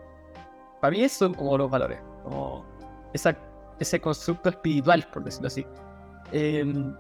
para 0.80 0.92
mí 0.92 1.02
eso 1.02 1.26
son 1.26 1.34
como 1.34 1.56
los 1.58 1.70
valores, 1.70 2.00
como 2.22 2.64
esa, 3.12 3.36
ese 3.78 4.00
constructo 4.00 4.50
espiritual, 4.50 5.06
por 5.12 5.24
decirlo 5.24 5.48
así. 5.48 5.66
Em, 6.32 6.94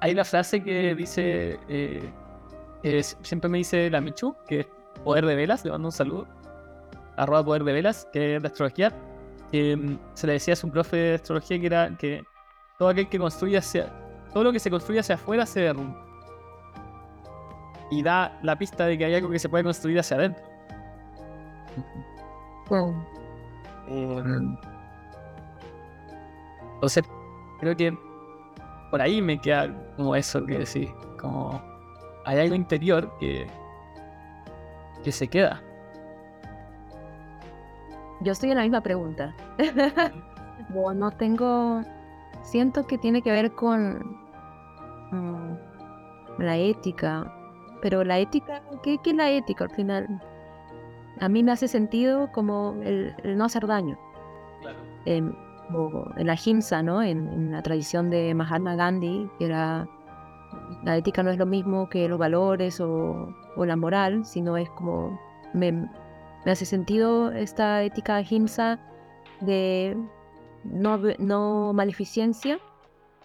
hay 0.00 0.12
una 0.12 0.24
frase 0.24 0.62
que 0.62 0.94
dice, 0.94 1.58
eh, 1.68 2.10
que 2.82 3.02
siempre 3.02 3.48
me 3.48 3.58
dice 3.58 3.90
la 3.90 4.00
Michu, 4.00 4.34
que 4.46 4.60
es 4.60 4.66
poder 5.04 5.26
de 5.26 5.34
velas, 5.34 5.64
le 5.64 5.70
mando 5.70 5.88
un 5.88 5.92
saludo, 5.92 6.26
arroba 7.16 7.44
poder 7.44 7.64
de 7.64 7.72
velas, 7.72 8.08
que 8.12 8.36
es 8.36 8.42
de 8.42 8.48
astrología, 8.48 8.92
em, 9.52 9.98
se 10.14 10.26
le 10.26 10.34
decía 10.34 10.54
a 10.54 10.56
su 10.56 10.70
profe 10.70 10.96
de 10.96 11.14
astrología 11.14 11.60
que 11.60 11.66
era 11.66 11.96
que 11.96 12.24
todo 12.78 12.88
aquel 12.90 13.08
que 13.08 13.18
construye 13.18 13.56
hacia, 13.56 13.88
todo 14.32 14.44
lo 14.44 14.52
que 14.52 14.58
se 14.58 14.70
construye 14.70 15.00
hacia 15.00 15.14
afuera 15.14 15.46
se 15.46 15.60
derrumba. 15.60 16.04
Y 17.90 18.02
da 18.02 18.38
la 18.42 18.56
pista 18.58 18.86
de 18.86 18.98
que 18.98 19.04
hay 19.04 19.14
algo 19.14 19.30
que 19.30 19.38
se 19.38 19.48
puede 19.48 19.64
construir 19.64 19.98
hacia 19.98 20.16
adentro. 20.16 20.44
Em, 23.88 24.56
entonces, 26.74 27.04
creo 27.60 27.76
que 27.76 27.96
por 28.90 29.00
ahí 29.00 29.22
me 29.22 29.40
queda 29.40 29.72
como 29.96 30.16
eso 30.16 30.44
que 30.44 30.58
decís, 30.58 30.90
como 31.20 31.62
hay 32.24 32.40
algo 32.40 32.56
interior 32.56 33.10
que, 33.20 33.46
que 35.04 35.12
se 35.12 35.28
queda. 35.28 35.62
Yo 38.20 38.32
estoy 38.32 38.50
en 38.50 38.56
la 38.56 38.62
misma 38.62 38.80
pregunta. 38.80 39.34
bueno, 40.70 41.10
tengo. 41.12 41.82
Siento 42.46 42.86
que 42.86 42.96
tiene 42.96 43.22
que 43.22 43.32
ver 43.32 43.52
con 43.52 44.16
mm, 45.10 45.56
la 46.38 46.56
ética. 46.56 47.32
Pero 47.82 48.04
la 48.04 48.20
ética, 48.20 48.62
¿qué, 48.84 48.98
¿qué, 49.02 49.10
es 49.10 49.16
la 49.16 49.30
ética 49.30 49.64
al 49.64 49.70
final? 49.70 50.22
A 51.20 51.28
mí 51.28 51.42
me 51.42 51.50
hace 51.50 51.66
sentido 51.66 52.30
como 52.30 52.76
el, 52.84 53.14
no 53.36 53.44
hacer 53.44 53.66
daño. 53.66 53.98
Claro. 54.60 54.78
Em, 55.06 55.34
en 56.16 56.26
la 56.26 56.32
ahimsa, 56.34 56.84
¿no? 56.84 57.02
En, 57.02 57.50
la 57.50 57.62
tradición 57.62 58.10
de 58.10 58.32
Mahatma 58.32 58.76
Gandhi, 58.76 59.28
que 59.40 59.46
era 59.46 59.88
la 60.84 60.96
ética 60.96 61.24
no 61.24 61.30
es 61.30 61.38
lo 61.38 61.46
mismo 61.46 61.88
que 61.88 62.08
los 62.08 62.18
valores 62.18 62.80
o, 62.80 63.34
o 63.56 63.64
la 63.66 63.74
moral, 63.74 64.24
sino 64.24 64.56
es 64.56 64.70
como 64.70 65.18
me, 65.52 65.72
me, 65.72 66.50
hace 66.50 66.64
sentido 66.64 67.32
esta 67.32 67.82
ética 67.82 68.14
ahimsa 68.14 68.78
de 69.40 69.96
no, 70.72 70.98
no 71.18 71.74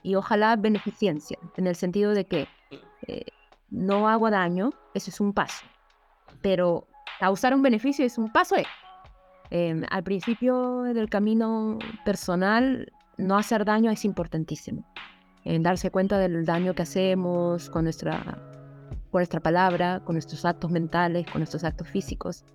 y 0.04 0.16
ojalá 0.16 0.56
beneficencia, 0.56 1.38
en 1.58 1.68
el 1.68 1.76
sentido 1.76 2.14
de 2.14 2.26
que 2.26 2.48
eh, 3.08 3.26
no 3.70 4.08
hago 4.08 4.30
daño, 4.30 4.72
eso 4.94 5.10
es 5.10 5.20
un 5.20 5.34
paso, 5.34 5.66
pero 6.42 6.88
causar 7.20 7.54
un 7.54 7.62
beneficio 7.62 8.06
es 8.06 8.18
un 8.18 8.32
paso. 8.32 8.56
Eh. 9.50 9.86
Al 9.90 10.04
principio 10.04 10.84
del 10.84 11.10
camino 11.10 11.78
personal, 12.06 12.92
no 13.18 13.38
hacer 13.38 13.66
daño 13.66 13.92
es 13.92 14.06
importantísimo. 14.06 14.86
En 15.44 15.62
darse 15.62 15.92
cuenta 15.92 16.18
del 16.18 16.46
daño 16.46 16.74
que 16.74 16.84
hacemos 16.84 17.70
con 17.70 17.84
nuestra, 17.84 18.40
con 19.12 19.20
nuestra 19.20 19.40
palabra, 19.40 20.02
con 20.06 20.16
nuestros 20.16 20.46
actos 20.46 20.72
mentales, 20.72 21.26
con 21.30 21.42
nuestros 21.42 21.64
actos 21.64 21.88
físicos. 21.90 22.46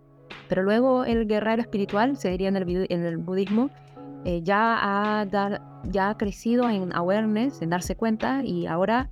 Pero 0.49 0.63
luego 0.63 1.05
el 1.05 1.27
guerrero 1.27 1.63
espiritual, 1.63 2.17
se 2.17 2.31
diría 2.31 2.49
en 2.49 2.57
el, 2.57 2.87
en 2.89 3.05
el 3.05 3.19
budismo, 3.19 3.71
eh, 4.27 4.43
ya, 4.43 5.21
ha 5.21 6.17
crecido 6.19 6.69
en 6.69 6.93
awareness, 6.93 7.63
en 7.63 7.71
darse 7.71 7.95
cuenta, 7.95 8.43
y 8.43 8.67
ahora 8.67 9.09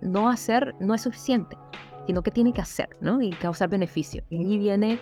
no 0.00 0.30
hacer 0.30 0.74
no 0.80 0.94
es 0.94 1.02
suficiente, 1.02 1.58
sino 2.06 2.22
que 2.22 2.30
tiene 2.30 2.54
que 2.54 2.62
hacer, 2.62 2.88
¿no? 3.02 3.20
Y 3.20 3.28
causar 3.32 3.68
beneficio. 3.68 4.24
Y 4.30 4.38
allí 4.38 4.56
viene 4.56 4.98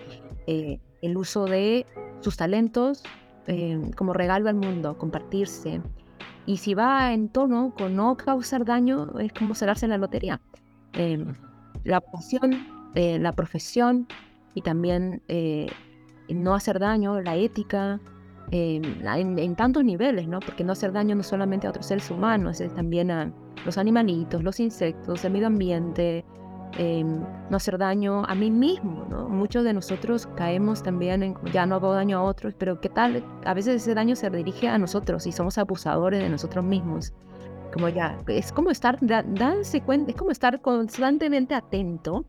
eh, 0.47 0.81
el 1.01 1.15
uso 1.15 1.45
de 1.45 1.85
sus 2.19 2.35
talentos 2.35 3.03
eh, 3.47 3.79
como 3.95 4.11
regalo 4.11 4.49
al 4.49 4.55
mundo, 4.55 4.97
compartirse. 4.97 5.81
Y 6.45 6.57
si 6.57 6.73
va 6.73 7.13
en 7.13 7.29
tono 7.29 7.73
con 7.73 7.95
no 7.95 8.17
causar 8.17 8.65
daño, 8.65 9.17
es 9.17 9.31
como 9.31 9.55
cerrarse 9.55 9.85
en 9.85 9.91
la 9.91 9.97
lotería. 9.97 10.41
Eh, 10.91 11.25
la 11.85 12.01
pasión, 12.01 12.67
eh, 12.95 13.17
la 13.17 13.31
profesión 13.31 14.07
y 14.55 14.61
también 14.61 15.21
no 16.27 16.53
hacer 16.53 16.79
daño, 16.79 17.21
la 17.21 17.37
ética, 17.37 18.01
en, 18.51 19.39
en, 19.39 19.55
tantos 19.55 19.83
niveles, 19.83 20.27
¿no? 20.27 20.39
Porque 20.39 20.63
no 20.63 20.73
hacer 20.73 20.91
daño 20.91 21.15
no 21.15 21.23
solamente 21.23 21.67
a 21.67 21.71
otros 21.71 21.87
seres 21.87 22.09
humanos, 22.11 22.61
es 22.61 22.73
también 22.73 23.09
a 23.11 23.31
los 23.65 23.77
animalitos, 23.77 24.43
los 24.43 24.59
insectos, 24.59 25.25
el 25.25 25.33
medio 25.33 25.47
ambiente, 25.47 26.23
Em, 26.77 27.23
no 27.51 27.57
hacer 27.57 27.77
daño 27.77 28.25
a 28.25 28.33
mí 28.33 28.49
mismo, 28.49 29.05
¿no? 29.07 29.29
Muchos 29.29 29.63
de 29.63 29.73
nosotros 29.73 30.27
caemos 30.35 30.81
también 30.81 31.21
en, 31.21 31.35
ya 31.51 31.67
no 31.67 31.75
hago 31.75 31.93
daño 31.93 32.17
a 32.17 32.23
otros, 32.23 32.55
pero 32.57 32.81
¿qué 32.81 32.89
tal? 32.89 33.23
A 33.45 33.53
veces 33.53 33.75
ese 33.75 33.93
daño 33.93 34.15
se 34.15 34.27
dirige 34.31 34.67
a 34.67 34.79
nosotros 34.79 35.27
y 35.27 35.31
somos 35.31 35.59
abusadores 35.59 36.23
de 36.23 36.29
nosotros 36.29 36.65
mismos. 36.65 37.13
Como 37.71 37.89
ya, 37.89 38.17
es 38.27 38.51
como 38.51 38.71
estar, 38.71 38.97
darse 39.01 39.81
cuenta, 39.81 40.11
es 40.11 40.17
como 40.17 40.31
estar 40.31 40.61
constantemente 40.61 41.53
atento 41.53 42.25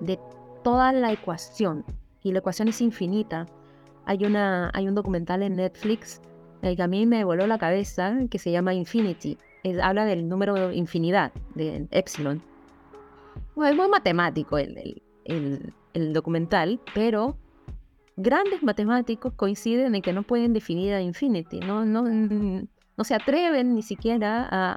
de 0.00 0.18
toda 0.62 0.92
la 0.92 1.10
ecuación. 1.12 1.84
Y 2.22 2.32
la 2.32 2.40
ecuación 2.40 2.68
es 2.68 2.80
infinita. 2.82 3.46
Hay, 4.06 4.24
una, 4.24 4.70
hay 4.74 4.88
un 4.88 4.94
documental 4.94 5.42
en 5.42 5.56
Netflix 5.56 6.20
que 6.62 6.82
a 6.82 6.86
mí 6.86 7.06
me 7.06 7.24
voló 7.24 7.46
la 7.46 7.58
cabeza 7.58 8.16
que 8.30 8.38
se 8.38 8.52
llama 8.52 8.72
Infinity. 8.72 9.36
habla 9.82 10.04
del 10.04 10.28
número 10.28 10.72
infinidad, 10.72 11.32
de 11.54 11.88
Epsilon. 11.90 12.42
Es 13.56 13.76
muy 13.76 13.88
matemático 13.88 14.58
el, 14.58 15.02
el, 15.24 16.12
documental, 16.12 16.80
pero 16.94 17.36
grandes 18.16 18.62
matemáticos 18.62 19.32
coinciden 19.34 19.94
en 19.94 20.02
que 20.02 20.12
no 20.12 20.22
pueden 20.22 20.52
definir 20.52 20.94
a 20.94 21.00
Infinity, 21.00 21.60
no, 21.60 21.84
no, 21.84 22.02
no 22.02 23.04
se 23.04 23.14
atreven 23.14 23.74
ni 23.74 23.82
siquiera 23.82 24.48
a, 24.50 24.76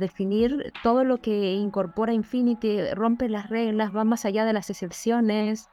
definir 0.00 0.72
todo 0.82 1.04
lo 1.04 1.18
que 1.18 1.52
incorpora 1.52 2.14
Infinity, 2.14 2.94
rompe 2.94 3.28
las 3.28 3.50
reglas, 3.50 3.94
va 3.94 4.04
más 4.04 4.24
allá 4.24 4.46
de 4.46 4.54
las 4.54 4.70
excepciones. 4.70 5.68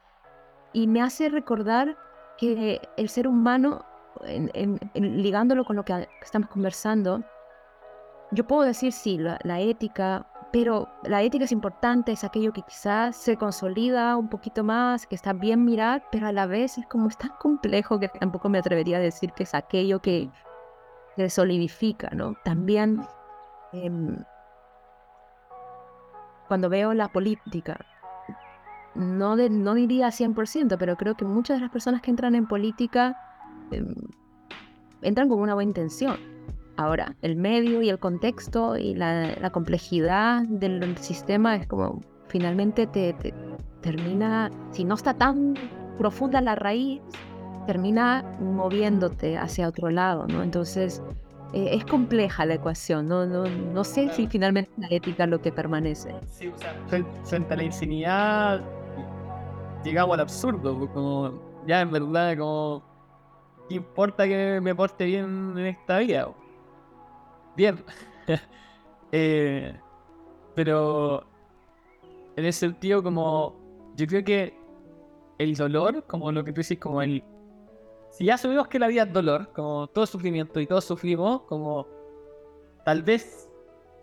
Y 0.74 0.88
me 0.88 1.00
hace 1.00 1.30
recordar 1.30 1.96
que 2.40 2.80
el 2.96 3.08
ser 3.08 3.28
humano, 3.28 3.84
ligándolo 4.94 5.64
con 5.64 5.76
lo 5.76 5.84
que 5.84 6.08
estamos 6.22 6.48
conversando, 6.48 7.22
yo 8.32 8.46
puedo 8.46 8.62
decir 8.62 8.92
sí, 8.92 9.18
la 9.18 9.60
ética 9.60 10.26
pero 10.52 10.88
la 11.04 11.22
ética 11.22 11.44
es 11.44 11.52
importante, 11.52 12.12
es 12.12 12.24
aquello 12.24 12.52
que 12.52 12.62
quizás 12.62 13.16
se 13.16 13.36
consolida 13.36 14.16
un 14.16 14.28
poquito 14.28 14.64
más, 14.64 15.06
que 15.06 15.14
está 15.14 15.32
bien 15.32 15.64
mirar, 15.64 16.04
pero 16.10 16.26
a 16.26 16.32
la 16.32 16.46
vez 16.46 16.76
es 16.78 16.86
como 16.86 17.08
es 17.08 17.16
tan 17.16 17.30
complejo 17.38 18.00
que 18.00 18.08
tampoco 18.08 18.48
me 18.48 18.58
atrevería 18.58 18.96
a 18.96 19.00
decir 19.00 19.32
que 19.32 19.44
es 19.44 19.54
aquello 19.54 20.00
que, 20.00 20.28
que 21.16 21.30
solidifica, 21.30 22.10
¿no? 22.10 22.34
También 22.44 23.06
em, 23.72 24.24
cuando 26.48 26.68
veo 26.68 26.94
la 26.94 27.08
política, 27.08 27.78
no, 29.00 29.36
no 29.36 29.74
diría 29.74 30.08
100%, 30.08 30.76
pero 30.78 30.96
creo 30.96 31.16
que 31.16 31.24
muchas 31.24 31.56
de 31.58 31.62
las 31.62 31.70
personas 31.70 32.02
que 32.02 32.10
entran 32.10 32.34
en 32.34 32.46
política 32.46 33.16
em, 33.70 33.94
entran 35.02 35.28
con 35.28 35.40
una 35.40 35.54
buena 35.54 35.68
intención 35.70 36.16
Ahora, 36.80 37.14
el 37.20 37.36
medio 37.36 37.82
y 37.82 37.90
el 37.90 37.98
contexto 37.98 38.78
y 38.78 38.94
la, 38.94 39.50
complejidad 39.52 40.44
del 40.44 40.96
sistema 40.96 41.56
es 41.56 41.66
como 41.66 42.00
finalmente 42.28 42.86
te, 42.86 43.14
termina, 43.82 44.50
si 44.70 44.84
no 44.84 44.94
está 44.94 45.12
tan 45.12 45.58
profunda 45.98 46.40
la 46.40 46.54
raíz, 46.54 47.02
termina 47.66 48.24
moviéndote 48.40 49.36
hacia 49.36 49.68
otro 49.68 49.90
lado, 49.90 50.26
¿no? 50.26 50.42
Entonces, 50.42 51.02
eh, 51.52 51.68
es 51.72 51.84
compleja 51.84 52.46
la 52.46 52.54
ecuación, 52.54 53.08
¿no? 53.08 53.26
No, 53.26 53.44
no 53.44 53.84
sé 53.84 54.08
si 54.14 54.26
finalmente 54.26 54.70
la 54.78 54.88
ética 54.88 55.24
es 55.24 55.30
lo 55.30 55.42
que 55.42 55.52
permanece. 55.52 56.14
Sí, 56.28 56.48
o 56.48 56.56
sea, 56.56 56.74
frente 57.24 57.52
a 57.52 57.56
la 57.58 57.64
infinidad, 57.64 58.64
llegamos 59.84 60.14
al 60.14 60.20
absurdo, 60.20 60.88
como 60.92 61.62
ya 61.66 61.80
en 61.80 61.90
verdad, 61.90 62.36
como, 62.38 62.82
¿qué 63.68 63.76
importa 63.76 64.26
que 64.26 64.60
me 64.62 64.74
porte 64.74 65.04
bien 65.04 65.54
en 65.56 65.66
esta 65.66 65.98
vida? 65.98 66.28
bien. 67.56 67.84
Eh, 69.12 69.74
pero 70.54 71.24
en 72.36 72.44
ese 72.44 72.60
sentido, 72.60 73.02
como 73.02 73.56
yo 73.96 74.06
creo 74.06 74.22
que 74.22 74.56
el 75.36 75.56
dolor, 75.56 76.04
como 76.06 76.30
lo 76.30 76.44
que 76.44 76.52
tú 76.52 76.60
dices, 76.60 76.78
como 76.78 77.02
el. 77.02 77.24
Si 78.12 78.26
ya 78.26 78.38
sabemos 78.38 78.68
que 78.68 78.78
la 78.78 78.86
vida 78.86 79.02
es 79.02 79.12
dolor, 79.12 79.52
como 79.52 79.88
todo 79.88 80.06
sufrimiento 80.06 80.60
y 80.60 80.66
todos 80.68 80.84
sufrimos, 80.84 81.42
como 81.48 81.88
tal 82.84 83.02
vez 83.02 83.50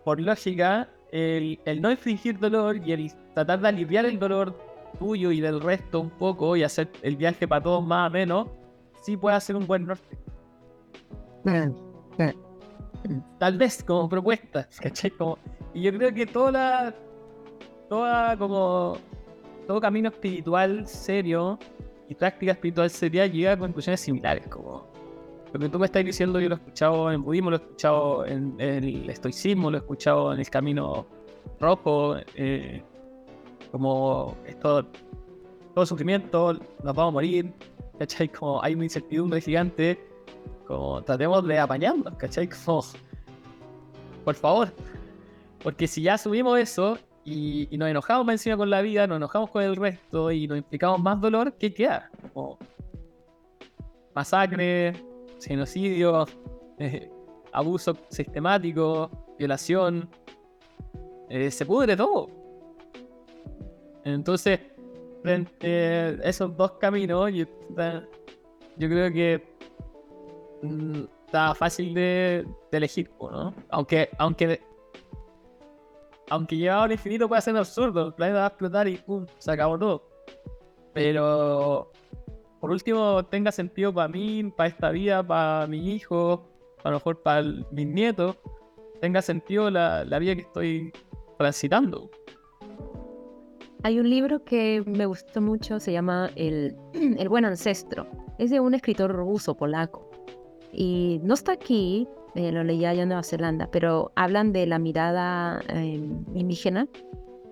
por 0.04 0.20
lógica, 0.20 0.90
el, 1.14 1.58
el 1.64 1.82
no 1.82 1.90
infligir 1.90 2.38
dolor 2.38 2.86
y 2.86 2.92
el 2.92 3.14
tratar 3.34 3.62
de 3.62 3.70
aliviar 3.70 4.06
el 4.06 4.20
dolor 4.20 4.67
tuyo 4.98 5.32
y 5.32 5.40
del 5.40 5.62
resto 5.62 6.00
un 6.00 6.10
poco 6.10 6.56
y 6.56 6.64
hacer 6.64 6.90
el 7.02 7.16
viaje 7.16 7.48
para 7.48 7.64
todos 7.64 7.86
más 7.86 8.10
o 8.10 8.14
menos, 8.14 8.48
sí 9.02 9.18
puede 9.18 9.40
ser 9.42 9.56
un 9.56 9.68
buen 9.68 9.86
norte. 9.86 10.18
Tal 13.40 13.58
vez 13.58 13.84
como 13.84 14.10
propuesta, 14.10 14.68
¿cachai? 14.82 15.12
Como, 15.12 15.38
y 15.74 15.84
yo 15.84 15.94
creo 15.94 16.14
que 16.14 16.26
toda 16.26 16.52
la. 16.52 16.96
Toda 17.90 18.38
como. 18.38 18.98
todo 19.66 19.80
camino 19.80 20.10
espiritual 20.10 20.86
serio 20.88 21.58
y 22.10 22.16
práctica 22.16 22.54
espiritual 22.54 22.90
seria 22.90 23.28
llega 23.28 23.54
a 23.54 23.58
conclusiones 23.58 24.00
similares, 24.02 24.48
como 24.48 24.88
lo 25.54 25.60
que 25.60 25.70
tú 25.70 25.80
me 25.80 25.86
estás 25.86 26.04
diciendo 26.04 26.40
yo 26.40 26.50
lo 26.50 26.56
he 26.56 26.58
escuchado 26.58 27.08
en 27.10 27.16
el 27.16 27.22
budismo, 27.22 27.50
lo 27.50 27.58
he 27.58 27.60
escuchado 27.60 28.26
en, 28.26 28.60
el 28.60 29.10
estoicismo, 29.10 29.72
lo 29.72 29.78
he 29.78 29.80
escuchado 29.80 30.34
en 30.34 30.40
el 30.40 30.50
camino 30.50 31.06
rojo, 31.60 32.18
eh, 32.36 32.84
como 33.72 34.36
esto, 34.46 34.86
todo 35.74 35.86
sufrimiento, 35.86 36.54
nos 36.54 36.96
vamos 36.96 37.10
a 37.10 37.12
morir, 37.12 37.54
¿cachai? 38.00 38.28
Como 38.30 38.64
hay 38.64 38.76
una 38.76 38.86
incertidumbre 38.86 39.42
gigante, 39.42 40.00
como 40.66 41.04
tratemos 41.04 41.46
de 41.48 41.60
apañarnos, 41.60 42.16
¿cachai? 42.16 42.50
Como, 42.50 42.84
por 44.24 44.36
favor, 44.36 44.74
porque 45.64 45.88
si 45.88 46.02
ya 46.02 46.16
asumimos 46.16 46.60
eso 46.60 46.98
y, 47.24 47.68
nos 47.78 47.90
enojamos 47.90 48.26
más 48.26 48.34
encima 48.34 48.58
con 48.58 48.70
la 48.70 48.82
vida, 48.82 49.08
nos 49.08 49.18
enojamos 49.18 49.50
con 49.50 49.64
el 49.64 49.76
resto 49.76 50.32
y 50.32 50.48
nos 50.48 50.58
implicamos 50.58 51.00
más 51.02 51.20
dolor, 51.20 51.54
¿qué 51.58 51.74
queda? 51.74 52.10
Como 52.34 52.58
masacre, 54.14 54.94
genocidio, 55.42 56.26
abuso 57.52 57.98
sistemático, 58.10 59.10
violación, 59.38 60.10
eh, 61.30 61.52
se 61.52 61.66
pudre 61.66 61.96
todo. 61.96 62.30
Entonces, 64.14 64.60
frente 65.22 65.68
a 65.68 66.10
esos 66.24 66.56
dos 66.56 66.72
caminos, 66.74 67.30
yo, 67.34 67.46
creo 68.78 69.12
que 69.12 69.44
mm, 70.62 71.04
está 71.26 71.54
fácil 71.54 71.94
de, 71.94 72.48
elegir, 72.72 73.12
¿no? 73.20 73.54
Aunque, 73.70 74.10
aunque, 74.18 74.62
aunque 76.30 76.56
llevado 76.56 76.84
al 76.84 76.94
infinito 76.94 77.28
puede 77.28 77.42
ser 77.42 77.58
absurdo, 77.58 78.08
el 78.08 78.14
planeta 78.14 78.40
va 78.40 78.46
a 78.46 78.48
explotar 78.48 78.88
y 78.88 78.96
¡pum! 78.98 79.26
se 79.40 79.52
acabó 79.52 79.78
todo. 79.78 80.08
Pero 80.94 81.92
por 82.62 82.72
último 82.72 83.26
tenga 83.26 83.52
sentido 83.52 83.94
para 83.94 84.08
mí, 84.08 84.54
para 84.56 84.70
esta 84.70 84.90
vida, 84.92 85.22
para 85.26 85.68
mi 85.68 85.92
hijo, 85.92 86.48
a 86.84 86.92
lo 86.92 86.96
mejor 86.96 87.22
para 87.22 87.44
mis 87.72 87.88
nietos, 87.88 88.38
tenga 89.02 89.22
sentido 89.22 89.70
la, 89.70 90.06
la 90.06 90.18
vida 90.18 90.34
que 90.34 90.42
estoy 90.42 90.94
transitando. 91.38 92.10
Hay 93.84 94.00
un 94.00 94.10
libro 94.10 94.44
que 94.44 94.84
me 94.86 95.06
gustó 95.06 95.42
mucho, 95.42 95.80
se 95.80 95.92
llama 95.92 96.30
El, 96.36 96.76
El 96.94 97.30
buen 97.30 97.46
ancestro. 97.46 98.08
Es 98.38 98.50
de 98.50 98.60
un 98.60 98.74
escritor 98.74 99.12
ruso, 99.12 99.56
polaco. 99.56 100.10
Y 100.72 101.20
no 101.24 101.34
está 101.34 101.54
aquí, 101.54 102.08
eh, 102.36 102.52
lo 102.52 102.64
leía 102.64 102.90
allá 102.90 103.04
en 103.04 103.10
Nueva 103.10 103.24
Zelanda, 103.24 103.70
pero 103.72 104.12
hablan 104.16 104.52
de 104.52 104.68
la 104.68 104.80
mirada 104.80 105.62
em, 105.70 106.24
indígena 106.36 106.88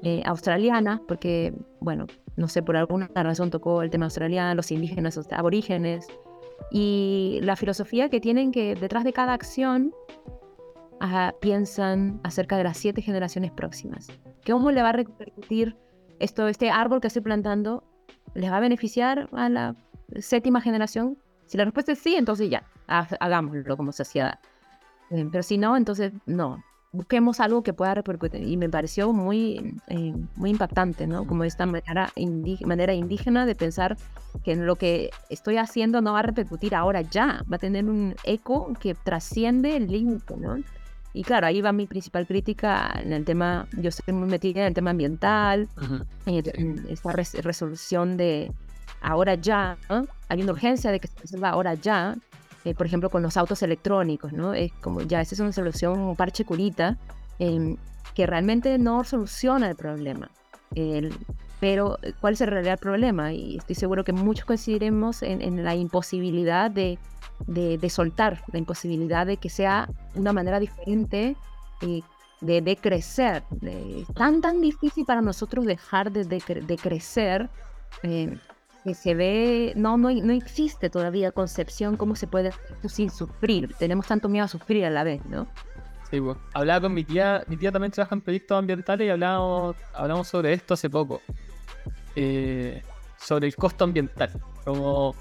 eh, 0.03 0.21
australiana, 0.25 1.01
porque, 1.07 1.53
bueno, 1.79 2.05
no 2.35 2.47
sé, 2.47 2.61
por 2.61 2.75
alguna 2.75 3.09
razón 3.15 3.49
tocó 3.49 3.81
el 3.81 3.89
tema 3.89 4.05
australiano, 4.05 4.53
los 4.53 4.71
indígenas, 4.71 5.15
los 5.15 5.31
aborígenes, 5.31 6.07
y 6.71 7.39
la 7.41 7.55
filosofía 7.55 8.09
que 8.09 8.19
tienen 8.19 8.51
que 8.51 8.75
detrás 8.75 9.03
de 9.03 9.13
cada 9.13 9.33
acción 9.33 9.93
piensan 11.39 12.19
acerca 12.23 12.57
de 12.57 12.63
las 12.63 12.77
siete 12.77 13.01
generaciones 13.01 13.51
próximas. 13.51 14.07
¿Cómo 14.45 14.71
le 14.71 14.81
va 14.81 14.89
a 14.89 14.93
repercutir 14.93 15.75
esto, 16.19 16.47
este 16.47 16.69
árbol 16.69 17.01
que 17.01 17.07
estoy 17.07 17.21
plantando? 17.21 17.83
¿Les 18.33 18.51
va 18.51 18.57
a 18.57 18.61
beneficiar 18.61 19.29
a 19.33 19.49
la 19.49 19.75
séptima 20.19 20.61
generación? 20.61 21.17
Si 21.45 21.57
la 21.57 21.65
respuesta 21.65 21.91
es 21.91 21.99
sí, 21.99 22.15
entonces 22.15 22.49
ya, 22.49 22.63
hagámoslo 22.87 23.77
como 23.77 23.91
sociedad. 23.91 24.39
Eh, 25.11 25.27
pero 25.31 25.43
si 25.43 25.57
no, 25.57 25.77
entonces 25.77 26.11
no 26.25 26.63
busquemos 26.95 27.39
algo 27.39 27.61
que 27.61 27.73
pueda 27.73 27.93
repercutir. 27.93 28.41
Y 28.43 28.57
me 28.57 28.69
pareció 28.69 29.11
muy, 29.13 29.75
eh, 29.87 30.13
muy 30.35 30.49
impactante, 30.49 31.07
¿no? 31.07 31.27
Como 31.27 31.43
esta 31.43 31.65
manera, 31.65 32.11
manera 32.65 32.93
indígena 32.93 33.45
de 33.45 33.55
pensar 33.55 33.97
que 34.43 34.55
lo 34.55 34.75
que 34.77 35.11
estoy 35.29 35.57
haciendo 35.57 36.01
no 36.01 36.13
va 36.13 36.19
a 36.19 36.23
repercutir 36.23 36.73
ahora 36.73 37.01
ya, 37.01 37.43
va 37.51 37.57
a 37.57 37.59
tener 37.59 37.85
un 37.85 38.15
eco 38.23 38.73
que 38.79 38.95
trasciende 38.95 39.75
el 39.75 39.87
límite, 39.87 40.37
¿no? 40.37 40.57
Y 41.15 41.23
claro, 41.23 41.47
ahí 41.47 41.61
va 41.61 41.71
mi 41.71 41.87
principal 41.87 42.27
crítica 42.27 42.93
en 43.01 43.13
el 43.13 43.23
tema, 43.23 43.67
yo 43.71 43.87
estoy 43.87 44.13
muy 44.13 44.27
metida 44.27 44.59
en 44.59 44.67
el 44.67 44.73
tema 44.73 44.89
ambiental, 44.89 45.69
en, 46.25 46.85
esta 46.89 47.13
resolución 47.13 48.17
de 48.17 48.51
ahora 49.01 49.35
ya, 49.35 49.77
¿no? 49.89 50.05
hay 50.27 50.41
una 50.41 50.51
urgencia 50.51 50.91
de 50.91 50.99
que 50.99 51.07
se 51.07 51.17
resuelva 51.17 51.51
ahora 51.51 51.73
ya, 51.75 52.17
eh, 52.65 52.75
por 52.75 52.85
ejemplo, 52.85 53.09
con 53.09 53.23
los 53.23 53.37
autos 53.37 53.63
electrónicos, 53.63 54.33
¿no? 54.33 54.53
Es 54.53 54.73
como 54.81 55.03
ya 55.03 55.21
esa 55.21 55.35
es 55.35 55.39
una 55.39 55.53
solución, 55.53 55.99
un 55.99 56.17
parche 56.17 56.43
curita, 56.43 56.97
em, 57.39 57.77
que 58.13 58.27
realmente 58.27 58.77
no 58.77 59.05
soluciona 59.05 59.69
el 59.69 59.77
problema. 59.77 60.29
pero, 61.61 61.97
¿cuál 62.19 62.33
es 62.33 62.41
el 62.41 62.47
realidad 62.49 62.77
problema? 62.77 63.31
Y 63.31 63.57
estoy 63.57 63.75
seguro 63.75 64.03
que 64.03 64.11
muchos 64.11 64.43
coincidiremos 64.43 65.23
en, 65.23 65.63
la 65.63 65.73
imposibilidad 65.73 66.69
de, 66.69 66.99
de, 67.47 67.89
soltar, 67.89 68.43
la 68.51 68.59
imposibilidad 68.59 69.25
de 69.25 69.37
que 69.37 69.49
sea 69.49 69.89
una 70.15 70.33
manera 70.33 70.59
diferente 70.59 71.35
eh, 71.81 72.01
de, 72.41 72.61
de, 72.61 72.75
crecer. 72.75 73.43
es 73.61 74.07
tan, 74.13 74.41
tan 74.41 74.61
difícil 74.61 75.05
para 75.05 75.21
nosotros 75.21 75.65
dejar 75.65 76.11
de, 76.11 76.25
de 76.25 76.77
crecer. 76.77 77.49
Eh, 78.03 78.37
que 78.85 78.93
se 78.93 79.15
ve, 79.15 79.73
no, 79.75 79.97
no, 79.97 80.11
no 80.11 80.31
existe 80.31 80.91
todavía 80.91 81.31
concepción 81.31 81.97
cómo 81.97 82.15
se 82.15 82.27
puede 82.27 82.49
hacer 82.49 82.77
sin 82.87 83.09
sufrir. 83.09 83.73
Tenemos 83.79 84.05
tanto 84.05 84.29
miedo 84.29 84.45
a 84.45 84.47
sufrir 84.47 84.85
a 84.85 84.91
la 84.91 85.03
vez, 85.03 85.25
¿no? 85.25 85.47
Sí, 86.11 86.21
pues. 86.21 86.37
Hablaba 86.53 86.81
con 86.81 86.93
mi 86.93 87.03
tía, 87.03 87.43
mi 87.47 87.57
tía 87.57 87.71
también 87.71 87.91
trabaja 87.91 88.13
en 88.13 88.21
proyectos 88.21 88.59
ambientales 88.59 89.07
y 89.07 89.09
hablamos, 89.09 89.75
hablamos 89.91 90.27
sobre 90.27 90.53
esto 90.53 90.75
hace 90.75 90.87
poco. 90.87 91.19
Eh, 92.15 92.83
sobre 93.17 93.47
el 93.47 93.55
costo 93.55 93.85
ambiental. 93.85 94.29
Como 94.63 95.15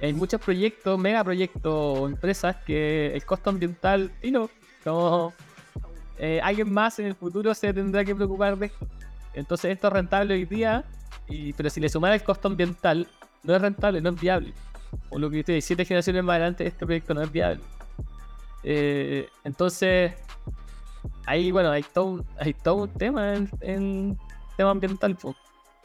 hay 0.00 0.12
muchos 0.12 0.40
proyectos, 0.40 0.98
megaproyectos 0.98 1.72
o 1.72 2.08
empresas 2.08 2.56
que 2.64 3.12
el 3.14 3.24
costo 3.24 3.50
ambiental, 3.50 4.10
y 4.22 4.30
no, 4.30 4.48
como 4.84 5.32
eh, 6.18 6.40
alguien 6.42 6.72
más 6.72 6.98
en 6.98 7.06
el 7.06 7.14
futuro 7.14 7.54
se 7.54 7.72
tendrá 7.72 8.04
que 8.04 8.14
preocupar 8.14 8.56
de 8.56 8.66
esto. 8.66 8.86
Entonces 9.34 9.72
esto 9.72 9.88
es 9.88 9.92
rentable 9.92 10.34
hoy 10.34 10.44
día 10.44 10.84
pero 11.56 11.70
si 11.70 11.80
le 11.80 11.88
sumara 11.88 12.14
el 12.14 12.22
costo 12.22 12.48
ambiental, 12.48 13.06
no 13.42 13.54
es 13.54 13.62
rentable, 13.62 14.00
no 14.00 14.10
es 14.10 14.20
viable. 14.20 14.52
O 15.10 15.18
lo 15.18 15.30
que 15.30 15.38
dice, 15.38 15.60
siete 15.60 15.84
generaciones 15.84 16.24
más 16.24 16.34
adelante, 16.34 16.66
este 16.66 16.84
proyecto 16.84 17.14
no 17.14 17.22
es 17.22 17.30
viable. 17.30 17.62
Eh, 18.62 19.28
entonces, 19.44 20.12
ahí, 21.26 21.50
bueno, 21.50 21.70
hay 21.70 21.82
todo 21.82 22.06
un, 22.06 22.26
hay 22.38 22.54
todo 22.54 22.74
un 22.76 22.88
tema 22.90 23.34
en, 23.60 24.18
tema 24.56 24.70
ambiental. 24.70 25.16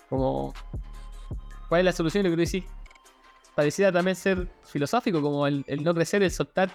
Como, 0.10 0.54
¿cuál 1.70 1.82
es 1.82 1.86
la 1.86 1.92
solución? 1.92 2.24
Lo 2.24 2.32
que 2.32 2.36
tú 2.36 2.52
decís, 2.52 2.64
parecía 3.56 3.92
también 3.92 4.16
ser 4.16 4.48
filosófico, 4.64 5.22
como 5.22 5.48
el, 5.48 5.66
no 5.84 5.94
crecer, 5.94 6.22
el 6.24 6.32
soltar. 6.32 6.70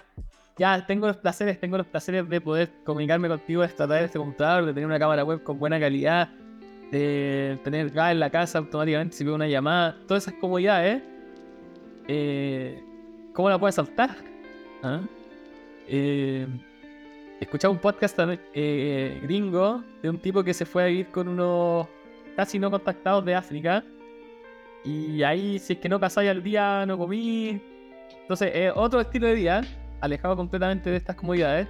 Ya 0.57 0.85
tengo 0.85 1.07
los 1.07 1.17
placeres, 1.17 1.59
tengo 1.59 1.77
los 1.77 1.87
placeres 1.87 2.27
de 2.27 2.41
poder 2.41 2.71
comunicarme 2.83 3.27
contigo, 3.27 3.61
de 3.61 3.69
tratar 3.69 4.03
este 4.03 4.19
computador, 4.19 4.65
de 4.65 4.73
tener 4.73 4.85
una 4.85 4.99
cámara 4.99 5.23
web 5.23 5.41
con 5.43 5.57
buena 5.57 5.79
calidad, 5.79 6.29
de 6.91 7.57
tener 7.63 7.89
gas 7.89 8.11
en 8.11 8.19
la 8.19 8.29
casa 8.29 8.57
automáticamente 8.57 9.15
si 9.15 9.23
veo 9.23 9.35
una 9.35 9.47
llamada, 9.47 9.97
todas 10.07 10.27
esas 10.27 10.39
comodidades, 10.39 11.01
eh, 12.07 12.83
¿cómo 13.33 13.49
la 13.49 13.57
puedes 13.57 13.75
saltar? 13.75 14.17
¿Ah? 14.83 14.99
Eh, 15.87 16.47
escuchaba 17.39 17.71
un 17.71 17.79
podcast 17.79 18.17
eh, 18.53 19.19
gringo 19.23 19.83
de 20.01 20.09
un 20.09 20.19
tipo 20.19 20.43
que 20.43 20.53
se 20.53 20.65
fue 20.65 20.83
a 20.83 20.85
vivir 20.87 21.07
con 21.07 21.27
unos 21.27 21.87
casi 22.35 22.59
no 22.59 22.69
contactados 22.69 23.25
de 23.25 23.35
África. 23.35 23.83
Y 24.83 25.23
ahí, 25.23 25.59
si 25.59 25.73
es 25.73 25.79
que 25.79 25.89
no 25.89 25.99
casáis 25.99 26.29
al 26.29 26.41
día, 26.41 26.85
no 26.85 26.97
comí. 26.97 27.61
Entonces, 28.21 28.51
es 28.53 28.71
otro 28.75 29.01
estilo 29.01 29.27
de 29.27 29.35
vida, 29.35 29.61
alejado 29.99 30.35
completamente 30.35 30.89
de 30.89 30.97
estas 30.97 31.15
comodidades. 31.15 31.67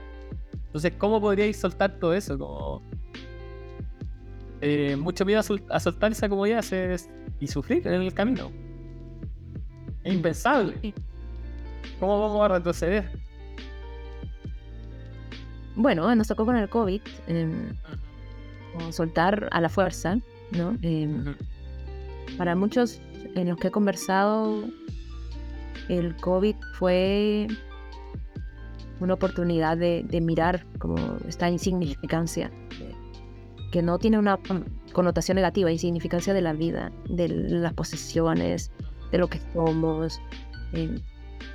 Entonces, 0.68 0.94
¿cómo 0.98 1.20
podríais 1.20 1.60
soltar 1.60 2.00
todo 2.00 2.14
eso? 2.14 2.38
Como 2.38 2.82
eh, 4.62 4.96
mucho 4.96 5.26
miedo 5.26 5.42
a, 5.70 5.80
soltar 5.80 6.12
esa 6.12 6.30
comodidad 6.30 6.64
y 7.40 7.48
sufrir 7.48 7.86
en 7.88 8.02
el 8.02 8.14
camino. 8.14 8.52
Es 10.04 10.14
impensable. 10.14 10.94
¿Cómo 12.00 12.20
vamos 12.22 12.42
a 12.46 12.48
retroceder? 12.56 13.12
Bueno, 15.76 16.14
nos 16.16 16.28
tocó 16.28 16.46
con 16.46 16.56
el 16.56 16.70
COVID, 16.70 17.02
em, 17.28 17.76
soltar 18.92 19.50
a 19.52 19.62
la 19.62 19.70
fuerza, 19.70 20.18
¿no? 20.52 20.78
Em, 20.82 21.36
para 22.38 22.56
muchos 22.56 23.02
en 23.36 23.50
los 23.50 23.58
que 23.58 23.68
he 23.68 23.72
conversado, 23.72 24.64
el 25.90 26.16
COVID 26.18 26.56
fue 26.74 27.48
una 29.00 29.16
oportunidad 29.16 29.78
de, 29.78 30.04
de 30.08 30.22
mirar 30.22 30.66
como 30.78 30.96
esta 31.28 31.50
insignificancia 31.50 32.52
que 33.72 33.82
no 33.82 33.98
tiene 33.98 34.20
una 34.20 34.38
connotación 34.94 35.36
negativa, 35.36 35.72
insignificancia 35.72 36.34
de 36.34 36.42
la 36.42 36.54
vida, 36.54 36.92
de 37.10 37.30
las 37.30 37.74
posesiones, 37.74 38.70
de 39.12 39.18
lo 39.18 39.28
que 39.28 39.40
somos. 39.54 40.22
Eh, 40.74 41.00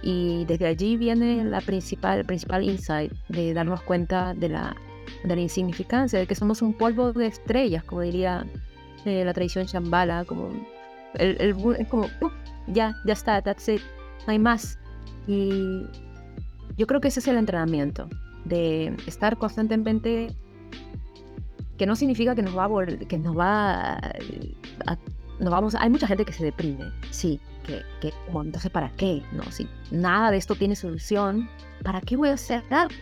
y 0.03 0.45
desde 0.47 0.67
allí 0.67 0.97
viene 0.97 1.45
la 1.45 1.61
principal, 1.61 2.19
el 2.19 2.25
principal 2.25 2.65
insight 2.65 3.13
de 3.29 3.55
darnos 3.55 3.83
cuenta 3.83 4.35
de 4.35 4.49
la, 4.49 4.75
de 5.25 5.37
la 5.37 5.43
insignificancia, 5.43 6.19
de 6.19 6.27
que 6.27 6.35
somos 6.35 6.63
un 6.63 6.73
polvo 6.75 7.13
de 7.13 7.27
estrellas, 7.27 7.85
como 7.85 8.01
diría 8.01 8.47
la 9.07 9.33
tradición 9.33 9.67
Shambhala, 9.67 10.25
como 10.25 10.51
el, 11.15 11.41
el 11.41 11.57
es 11.79 11.89
como 11.89 12.09
¡pum! 12.21 12.31
ya, 12.69 12.95
ya 13.07 13.13
está, 13.13 13.41
that's 13.43 13.69
it, 13.69 13.81
no 14.27 14.33
hay 14.33 14.39
más. 14.39 14.79
Y 15.27 15.83
yo 16.77 16.87
creo 16.87 17.01
que 17.01 17.09
ese 17.09 17.21
es 17.21 17.29
el 17.29 17.37
entrenamiento, 17.37 18.09
de 18.45 18.95
estar 19.07 19.37
constantemente, 19.37 20.35
que 21.79 21.87
no 21.87 21.97
significa 21.97 22.35
que 22.35 22.43
nos 22.43 22.57
va 22.57 22.65
a 22.65 22.87
que 23.09 23.19
nos 23.19 23.37
va 23.37 23.95
a, 23.95 23.97
a- 24.87 24.99
nos 25.39 25.51
vamos, 25.51 25.75
hay 25.75 25.91
mucha 25.91 26.07
gente 26.07 26.25
que 26.25 26.33
se 26.33 26.45
deprime, 26.45 26.91
sí, 27.11 27.39
que, 27.67 27.83
que 28.01 28.13
como, 28.27 28.43
entonces 28.43 28.71
¿para 28.71 28.89
qué? 28.97 29.23
No, 29.33 29.43
si 29.51 29.69
nada 29.91 30.31
de 30.31 30.39
esto 30.39 30.55
tiene 30.55 30.75
solución, 30.77 31.49
¿para 31.83 32.01
qué 32.01 32.17
voy 32.17 32.31
a 32.31 32.35
hacer 32.35 32.63
algo? 32.71 32.95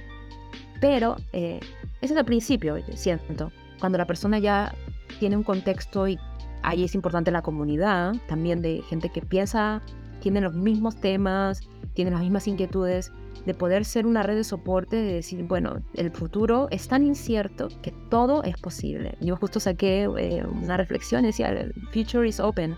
Pero 0.80 1.16
eh, 1.32 1.60
ese 2.00 2.14
es 2.14 2.18
el 2.18 2.24
principio, 2.24 2.76
siento, 2.94 3.52
cuando 3.78 3.98
la 3.98 4.06
persona 4.06 4.38
ya 4.40 4.74
tiene 5.18 5.36
un 5.36 5.42
contexto 5.42 6.08
y 6.08 6.18
ahí 6.62 6.84
es 6.84 6.94
importante 6.94 7.30
la 7.30 7.42
comunidad, 7.42 8.14
también 8.28 8.62
de 8.62 8.82
gente 8.88 9.10
que 9.10 9.20
piensa, 9.22 9.82
tiene 10.20 10.40
los 10.40 10.54
mismos 10.54 10.96
temas, 10.96 11.60
tiene 11.94 12.10
las 12.10 12.20
mismas 12.20 12.48
inquietudes, 12.48 13.12
de 13.44 13.52
poder 13.52 13.84
ser 13.84 14.06
una 14.06 14.22
red 14.22 14.36
de 14.36 14.44
soporte, 14.44 14.96
de 14.96 15.14
decir, 15.14 15.42
bueno, 15.44 15.82
el 15.94 16.10
futuro 16.10 16.68
es 16.70 16.88
tan 16.88 17.04
incierto 17.04 17.68
que 17.82 17.92
todo 18.08 18.42
es 18.42 18.56
posible. 18.56 19.18
Yo 19.20 19.36
justo 19.36 19.60
saqué 19.60 20.04
eh, 20.04 20.44
una 20.46 20.78
reflexión, 20.78 21.24
decía, 21.24 21.50
el 21.50 21.74
future 21.92 22.26
is 22.26 22.40
open. 22.40 22.74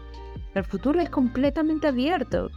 El 0.54 0.64
futuro 0.64 1.00
es 1.00 1.08
completamente 1.08 1.86
abierto. 1.86 2.50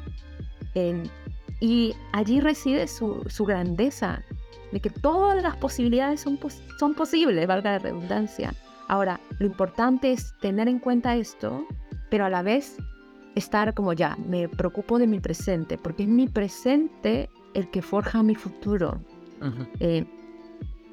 Y 1.59 1.93
allí 2.13 2.39
reside 2.39 2.87
su, 2.87 3.23
su 3.27 3.45
grandeza, 3.45 4.23
de 4.71 4.79
que 4.79 4.89
todas 4.89 5.41
las 5.43 5.57
posibilidades 5.57 6.21
son, 6.21 6.37
pos- 6.37 6.63
son 6.79 6.95
posibles, 6.95 7.45
valga 7.47 7.71
la 7.73 7.79
redundancia. 7.79 8.53
Ahora, 8.89 9.19
lo 9.39 9.45
importante 9.45 10.11
es 10.11 10.33
tener 10.41 10.67
en 10.67 10.79
cuenta 10.79 11.15
esto, 11.15 11.65
pero 12.09 12.25
a 12.25 12.29
la 12.29 12.41
vez 12.41 12.75
estar 13.35 13.73
como 13.73 13.93
ya, 13.93 14.17
me 14.27 14.49
preocupo 14.49 14.99
de 14.99 15.07
mi 15.07 15.19
presente, 15.19 15.77
porque 15.77 16.03
es 16.03 16.09
mi 16.09 16.27
presente 16.27 17.29
el 17.53 17.69
que 17.69 17.81
forja 17.81 18.21
mi 18.23 18.35
futuro. 18.35 18.99
Eh, 19.79 20.05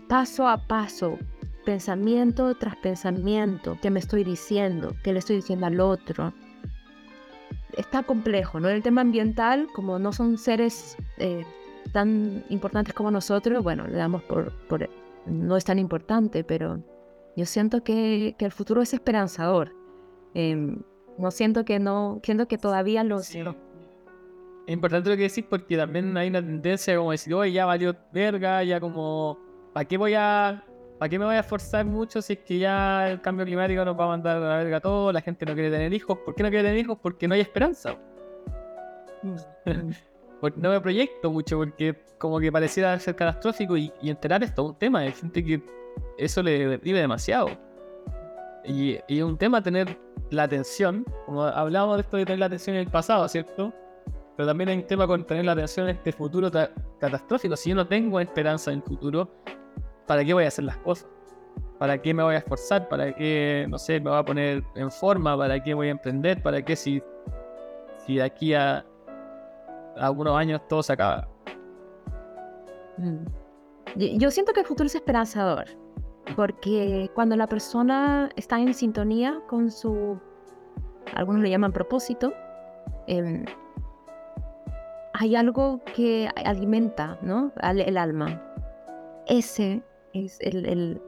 paso 0.08 0.46
a 0.46 0.58
paso, 0.58 1.18
pensamiento 1.64 2.54
tras 2.54 2.76
pensamiento, 2.76 3.76
que 3.80 3.90
me 3.90 3.98
estoy 3.98 4.22
diciendo, 4.24 4.94
que 5.02 5.12
le 5.12 5.18
estoy 5.18 5.36
diciendo 5.36 5.66
al 5.66 5.80
otro. 5.80 6.32
Está 7.76 8.02
complejo, 8.02 8.60
¿no? 8.60 8.68
El 8.68 8.82
tema 8.82 9.00
ambiental, 9.00 9.68
como 9.74 9.98
no 9.98 10.12
son 10.12 10.38
seres 10.38 10.96
eh, 11.18 11.44
tan 11.92 12.44
importantes 12.50 12.94
como 12.94 13.10
nosotros, 13.10 13.62
bueno, 13.64 13.86
le 13.86 13.96
damos 13.96 14.22
por, 14.22 14.52
por- 14.68 14.88
no 15.26 15.56
es 15.56 15.64
tan 15.64 15.78
importante, 15.78 16.44
pero 16.44 16.78
yo 17.36 17.44
siento 17.44 17.84
que, 17.84 18.34
que 18.38 18.44
el 18.46 18.52
futuro 18.52 18.82
es 18.82 18.94
esperanzador. 18.94 19.74
Em, 20.34 20.82
no 21.18 21.30
siento 21.30 21.64
que 21.64 21.78
no, 21.78 22.20
siento 22.22 22.48
que 22.48 22.58
todavía 22.58 23.04
los, 23.04 23.26
Sí. 23.26 23.42
Es 24.66 24.72
importante 24.72 25.08
lo 25.10 25.16
que 25.16 25.22
decís 25.22 25.44
porque 25.48 25.76
también 25.76 26.16
hay 26.16 26.28
una 26.28 26.40
tendencia 26.40 26.96
como 26.96 27.12
decir, 27.12 27.32
oye, 27.34 27.52
ya 27.52 27.66
valió 27.66 27.94
verga, 28.12 28.64
ya 28.64 28.80
como, 28.80 29.38
¿para 29.72 29.86
qué 29.86 29.96
voy 29.96 30.14
a, 30.14 30.64
para 30.98 31.08
qué 31.08 31.20
me 31.20 31.24
voy 31.24 31.36
a 31.36 31.40
esforzar 31.40 31.84
mucho 31.84 32.20
si 32.20 32.32
es 32.32 32.40
que 32.40 32.58
ya 32.58 33.08
el 33.08 33.20
cambio 33.20 33.46
climático 33.46 33.84
nos 33.84 33.96
va 33.98 34.06
a 34.06 34.08
mandar 34.08 34.38
a 34.38 34.40
la 34.40 34.56
verga 34.56 34.80
todo, 34.80 35.12
la 35.12 35.20
gente 35.20 35.46
no 35.46 35.54
quiere 35.54 35.70
tener 35.70 35.92
hijos? 35.92 36.18
¿Por 36.18 36.34
qué 36.34 36.42
no 36.42 36.48
quiere 36.48 36.64
tener 36.64 36.78
hijos? 36.80 36.98
Porque 37.00 37.28
no 37.28 37.34
hay 37.34 37.42
esperanza. 37.42 37.96
Porque 40.40 40.60
no 40.60 40.68
me 40.68 40.80
proyecto 40.82 41.30
mucho 41.30 41.56
porque 41.56 41.96
como 42.18 42.38
que 42.38 42.52
pareciera 42.52 42.98
ser 42.98 43.16
catastrófico 43.16 43.74
y, 43.74 43.90
y 44.02 44.10
enterar 44.10 44.42
es 44.44 44.54
todo 44.54 44.66
un 44.66 44.78
tema. 44.78 44.98
Hay 44.98 45.12
gente 45.12 45.42
que 45.42 45.62
eso 46.18 46.42
le 46.42 46.66
deprime 46.66 47.00
demasiado. 47.00 47.48
Y, 48.64 48.98
un 49.22 49.38
tema 49.38 49.62
tener 49.62 49.98
la 50.30 50.44
atención, 50.44 51.04
como 51.24 51.44
hablábamos 51.44 51.96
de 51.96 52.02
esto 52.02 52.16
de 52.16 52.24
tener 52.24 52.40
la 52.40 52.46
atención 52.46 52.76
en 52.76 52.82
el 52.82 52.90
pasado, 52.90 53.28
¿cierto? 53.28 53.72
Pero 54.36 54.48
también 54.48 54.68
hay 54.68 54.76
un 54.78 54.86
tema 54.86 55.06
con 55.06 55.24
tener 55.24 55.44
la 55.44 55.52
atención 55.52 55.88
en 55.88 55.96
este 55.96 56.12
futuro 56.12 56.50
ta- 56.50 56.70
catastrófico. 56.98 57.56
Si 57.56 57.70
yo 57.70 57.76
no 57.76 57.86
tengo 57.86 58.18
esperanza 58.18 58.72
en 58.72 58.78
el 58.78 58.82
futuro, 58.82 59.30
¿para 60.06 60.24
qué 60.24 60.34
voy 60.34 60.44
a 60.44 60.48
hacer 60.48 60.64
las 60.64 60.76
cosas? 60.78 61.08
¿Para 61.78 62.00
qué 62.00 62.12
me 62.12 62.22
voy 62.22 62.34
a 62.34 62.38
esforzar? 62.38 62.88
¿Para 62.88 63.14
qué, 63.14 63.66
no 63.68 63.78
sé, 63.78 64.00
me 64.00 64.10
voy 64.10 64.18
a 64.18 64.24
poner 64.24 64.64
en 64.74 64.90
forma? 64.90 65.36
¿Para 65.36 65.62
qué 65.62 65.74
voy 65.74 65.88
a 65.88 65.90
emprender? 65.92 66.42
¿Para 66.42 66.62
qué 66.62 66.74
si, 66.74 67.02
si 67.98 68.16
de 68.16 68.22
aquí 68.22 68.52
a, 68.54 68.84
algunos 69.96 70.36
años 70.36 70.60
todo 70.68 70.82
se 70.82 70.92
acaba? 70.92 71.28
Mm. 72.98 73.26
Yo 74.18 74.30
siento 74.30 74.52
que 74.52 74.60
el 74.60 74.66
futuro 74.66 74.86
es 74.86 74.94
esperanzador, 74.94 75.66
porque 76.34 77.10
cuando 77.14 77.36
la 77.36 77.46
persona 77.46 78.30
está 78.36 78.58
en 78.60 78.74
sintonía 78.74 79.40
con 79.48 79.70
su, 79.70 80.18
algunos 81.14 81.42
le 81.42 81.50
llaman 81.50 81.72
propósito, 81.72 82.32
em, 83.06 83.44
hay 85.14 85.36
algo 85.36 85.80
que 85.94 86.28
alimenta, 86.44 87.18
¿no? 87.22 87.52
al- 87.60 87.80
el 87.80 87.96
alma. 87.96 88.42
Ese 89.26 89.82
es 90.12 90.38
el, 90.40 90.66
el- 90.66 91.02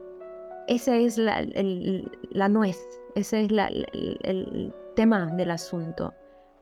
es 0.67 1.17
la, 1.17 1.39
el- 1.39 2.11
la 2.31 2.47
nuez, 2.49 2.77
ese 3.15 3.41
es 3.45 3.51
la- 3.51 3.67
el, 3.67 4.17
el 4.23 4.73
tema 4.95 5.27
del 5.27 5.51
asunto. 5.51 6.13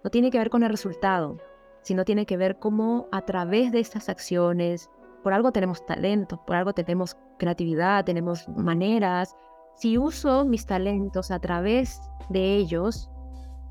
No 0.03 0.10
tiene 0.10 0.30
que 0.32 0.38
ver 0.39 0.49
con 0.49 0.64
el 0.64 0.70
resultado, 0.70 1.38
sino 1.82 2.03
tiene 2.05 2.26
que 2.26 2.38
ver 2.38 2.58
cómo 2.60 3.08
a 3.12 3.22
través 3.26 3.72
de 3.72 3.80
estas 3.80 4.10
acciones, 4.10 4.89
por 5.24 5.34
algo 5.34 5.51
tenemos 5.51 5.86
talento, 5.86 6.43
por 6.45 6.55
algo 6.55 6.74
tenemos 6.74 7.18
creatividad, 7.38 8.05
tenemos 8.05 8.47
maneras. 8.49 9.36
Si 9.76 9.97
uso 9.97 10.45
mis 10.45 10.65
talentos 10.65 11.32
a 11.32 11.39
través 11.39 12.01
de 12.30 12.55
ellos 12.55 13.09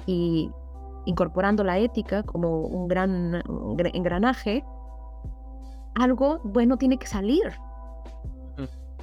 y 0.06 0.50
incorporando 1.06 1.64
la 1.64 1.78
ética 1.78 2.22
como 2.22 2.60
un 2.60 2.88
gran 2.88 3.42
engranaje, 3.94 4.64
algo 5.94 6.40
bueno 6.44 6.76
tiene 6.76 6.98
que 6.98 7.06
salir. 7.06 7.52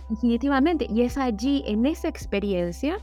Definitivamente. 0.09 0.85
Y 0.89 1.01
es 1.01 1.17
allí, 1.17 1.63
en 1.65 1.85
esa 1.85 2.07
experiencia, 2.07 2.97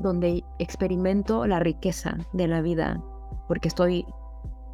donde 0.00 0.44
experimento 0.58 1.46
la 1.46 1.60
riqueza 1.60 2.18
de 2.32 2.48
la 2.48 2.60
vida, 2.60 3.02
porque 3.48 3.68
estoy 3.68 4.04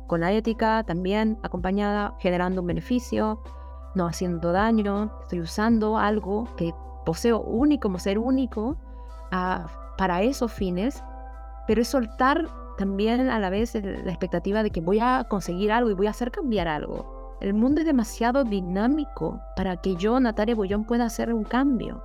con 0.09 0.21
la 0.21 0.33
ética 0.33 0.83
también 0.85 1.39
acompañada, 1.43 2.15
generando 2.19 2.63
un 2.63 2.67
beneficio, 2.67 3.41
no 3.95 4.07
haciendo 4.07 4.53
daño, 4.53 5.11
estoy 5.23 5.41
usando 5.41 5.99
algo 5.99 6.49
que 6.57 6.75
poseo 7.05 7.41
único 7.41 7.83
como 7.83 7.99
ser 7.99 8.19
único 8.19 8.77
ah, 9.31 9.67
para 9.99 10.23
esos 10.23 10.53
fines, 10.53 11.03
pero 11.67 11.83
es 11.83 11.89
soltar 11.89 12.49
también 12.79 13.29
a 13.29 13.39
la 13.39 13.51
vez 13.51 13.75
la 13.75 14.11
expectativa 14.11 14.63
de 14.63 14.71
que 14.71 14.81
voy 14.81 14.99
a 15.01 15.25
conseguir 15.29 15.73
algo 15.73 15.91
y 15.91 15.95
voy 15.95 16.07
a 16.07 16.11
hacer 16.11 16.31
cambiar 16.31 16.69
algo. 16.69 17.37
El 17.41 17.55
mundo 17.55 17.81
es 17.81 17.87
demasiado 17.87 18.45
dinámico 18.45 19.41
para 19.57 19.77
que 19.77 19.97
yo, 19.97 20.19
Natalia 20.21 20.55
Bollón, 20.55 20.85
pueda 20.85 21.07
hacer 21.07 21.33
un 21.33 21.45
cambio. 21.45 22.03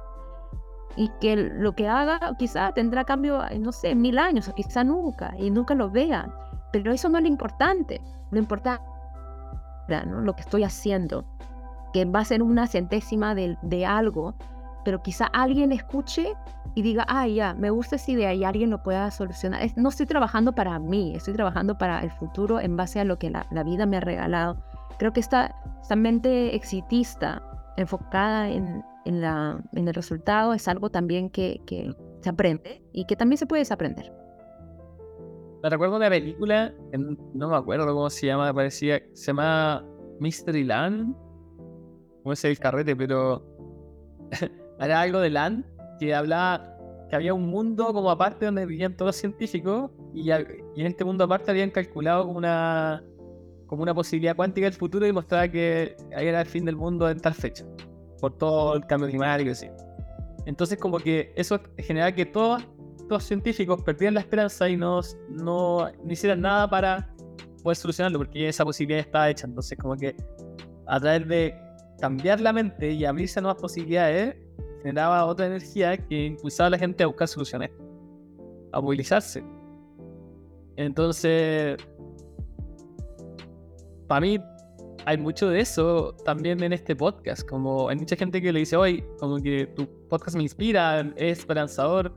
Y 0.96 1.10
que 1.22 1.36
lo 1.36 1.74
que 1.74 1.88
haga 1.88 2.36
quizá 2.40 2.72
tendrá 2.72 3.04
cambio, 3.04 3.46
eh, 3.46 3.60
no 3.60 3.72
sé, 3.72 3.94
mil 3.94 4.18
años 4.18 4.48
o 4.48 4.56
quizá 4.56 4.84
nunca, 4.84 5.36
y 5.38 5.52
nunca 5.52 5.76
lo 5.76 5.92
vea. 5.92 6.28
Pero 6.72 6.92
eso 6.92 7.08
no 7.08 7.20
es 7.20 7.24
lo 7.24 7.30
importante. 7.30 8.02
Lo 8.32 8.40
importante 8.40 8.84
¿no? 10.08 10.22
lo 10.22 10.34
que 10.34 10.42
estoy 10.42 10.64
haciendo, 10.64 11.26
que 11.94 12.06
va 12.06 12.20
a 12.22 12.26
ser 12.26 12.44
una 12.44 12.68
centésima 12.68 13.36
de, 13.36 13.58
de 13.62 13.86
algo, 13.86 14.36
pero 14.86 15.02
quizá 15.02 15.26
alguien 15.28 15.72
escuche 15.72 16.34
y 16.76 16.82
diga, 16.82 17.06
ah, 17.10 17.28
ya, 17.28 17.54
me 17.56 17.70
gusta 17.70 17.96
esa 17.98 18.12
idea 18.12 18.34
y 18.34 18.44
alguien 18.44 18.70
lo 18.70 18.84
pueda 18.84 19.10
solucionar. 19.12 19.62
Es- 19.64 19.76
no 19.78 19.90
estoy 19.90 20.06
trabajando 20.06 20.54
para 20.54 20.80
mí, 20.80 21.14
estoy 21.16 21.34
trabajando 21.34 21.78
para 21.78 22.02
el 22.02 22.12
futuro 22.12 22.60
en 22.60 22.78
base 22.78 23.00
a 23.00 23.04
lo 23.06 23.18
que 23.18 23.30
la, 23.30 23.46
la 23.52 23.64
vida 23.64 23.86
me 23.86 23.98
ha 23.98 24.02
regalado. 24.02 24.58
Creo 25.00 25.12
que 25.14 25.20
esta, 25.20 25.56
esta 25.82 25.96
mente 25.96 26.56
exitista, 26.56 27.42
enfocada 27.78 28.50
en, 28.50 28.84
en, 29.06 29.22
la, 29.22 29.60
en 29.74 29.88
el 29.88 29.94
resultado, 29.94 30.54
es 30.54 30.68
algo 30.68 30.90
también 30.90 31.30
que, 31.30 31.62
que 31.66 31.94
se 32.22 32.30
aprende 32.30 32.84
y 32.94 33.06
que 33.06 33.16
también 33.16 33.38
se 33.38 33.46
puede 33.46 33.62
desaprender. 33.62 34.12
Me 35.64 35.70
recuerdo 35.70 35.98
una 35.98 36.10
película, 36.10 36.74
que 36.92 36.96
n- 36.98 37.18
no 37.34 37.50
me 37.50 37.56
acuerdo 37.56 37.86
cómo 37.94 38.10
se 38.10 38.28
llama, 38.28 38.54
parecía, 38.54 39.02
se 39.14 39.28
llama 39.28 39.84
Mystery 40.20 40.64
Land, 40.64 41.16
no 42.30 42.36
sé 42.36 42.50
el 42.50 42.60
carrete, 42.60 42.96
pero 42.96 43.44
era 44.80 45.02
algo 45.02 45.20
de 45.20 45.30
Land, 45.30 45.66
que 46.00 46.14
hablaba 46.14 46.74
que 47.10 47.16
había 47.16 47.34
un 47.34 47.48
mundo 47.48 47.94
como 47.94 48.12
aparte 48.12 48.46
donde 48.46 48.66
vivían 48.66 48.96
todos 48.96 49.10
los 49.10 49.16
científicos 49.16 49.92
y, 50.14 50.30
y 50.30 50.82
en 50.82 50.88
este 50.88 51.06
mundo 51.06 51.24
aparte 51.24 51.52
habían 51.52 51.70
calculado 51.70 52.26
como 52.26 52.38
una, 52.38 53.02
como 53.66 53.84
una 53.84 53.94
posibilidad 53.94 54.36
cuántica 54.36 54.66
del 54.66 54.74
futuro 54.74 55.08
y 55.08 55.14
mostraba 55.14 55.48
que 55.48 55.96
ahí 56.16 56.28
era 56.28 56.42
el 56.42 56.48
fin 56.48 56.66
del 56.66 56.76
mundo 56.76 57.10
en 57.10 57.20
tal 57.20 57.34
fecha, 57.34 57.66
por 58.20 58.38
todo 58.38 58.76
el 58.76 58.86
cambio 58.86 59.08
climático 59.08 59.50
y 59.50 59.52
así. 59.52 59.68
Entonces 60.46 60.78
como 60.78 61.00
que 61.00 61.34
eso 61.36 61.60
generaba 61.78 62.12
que 62.12 62.26
todos 62.26 62.64
los 63.10 63.24
científicos 63.24 63.82
perdían 63.84 64.14
la 64.14 64.20
esperanza 64.20 64.68
y 64.70 64.76
no, 64.76 65.02
no, 65.30 65.90
no 65.90 66.12
hicieran 66.12 66.42
nada 66.42 66.70
para 66.70 67.14
poder 67.64 67.78
solucionarlo, 67.78 68.20
porque 68.20 68.48
esa 68.48 68.64
posibilidad 68.64 69.00
estaba 69.00 69.30
hecha. 69.30 69.46
Entonces, 69.46 69.78
como 69.78 69.96
que 69.96 70.16
a 70.88 71.00
través 71.00 71.28
de 71.28 71.54
cambiar 72.00 72.42
la 72.42 72.54
mente 72.54 72.92
y 72.92 73.06
abrirse 73.06 73.40
a 73.40 73.42
nuevas 73.42 73.62
posibilidades, 73.62 74.36
generaba 74.82 75.26
otra 75.26 75.48
energía 75.48 75.98
que 75.98 76.26
impulsaba 76.26 76.68
a 76.68 76.70
la 76.72 76.78
gente 76.78 77.04
a 77.04 77.08
buscar 77.08 77.28
soluciones. 77.28 77.72
a 78.74 78.82
movilizarse. 78.82 79.44
Entonces, 80.76 81.78
para 84.08 84.22
mí 84.22 84.38
hay 85.06 85.18
mucho 85.18 85.50
de 85.50 85.62
eso 85.62 86.14
también 86.26 86.62
en 86.62 86.74
este 86.74 86.96
podcast. 86.96 87.48
Como 87.48 87.88
hay 87.88 87.96
mucha 87.96 88.18
gente 88.18 88.42
que 88.42 88.52
le 88.52 88.60
dice 88.60 88.76
hoy, 88.76 89.04
como 89.20 89.38
que 89.38 89.68
tu 89.68 89.88
podcast 90.10 90.36
me 90.36 90.44
inspira, 90.44 91.02
es 91.16 91.40
esperanzador. 91.40 92.14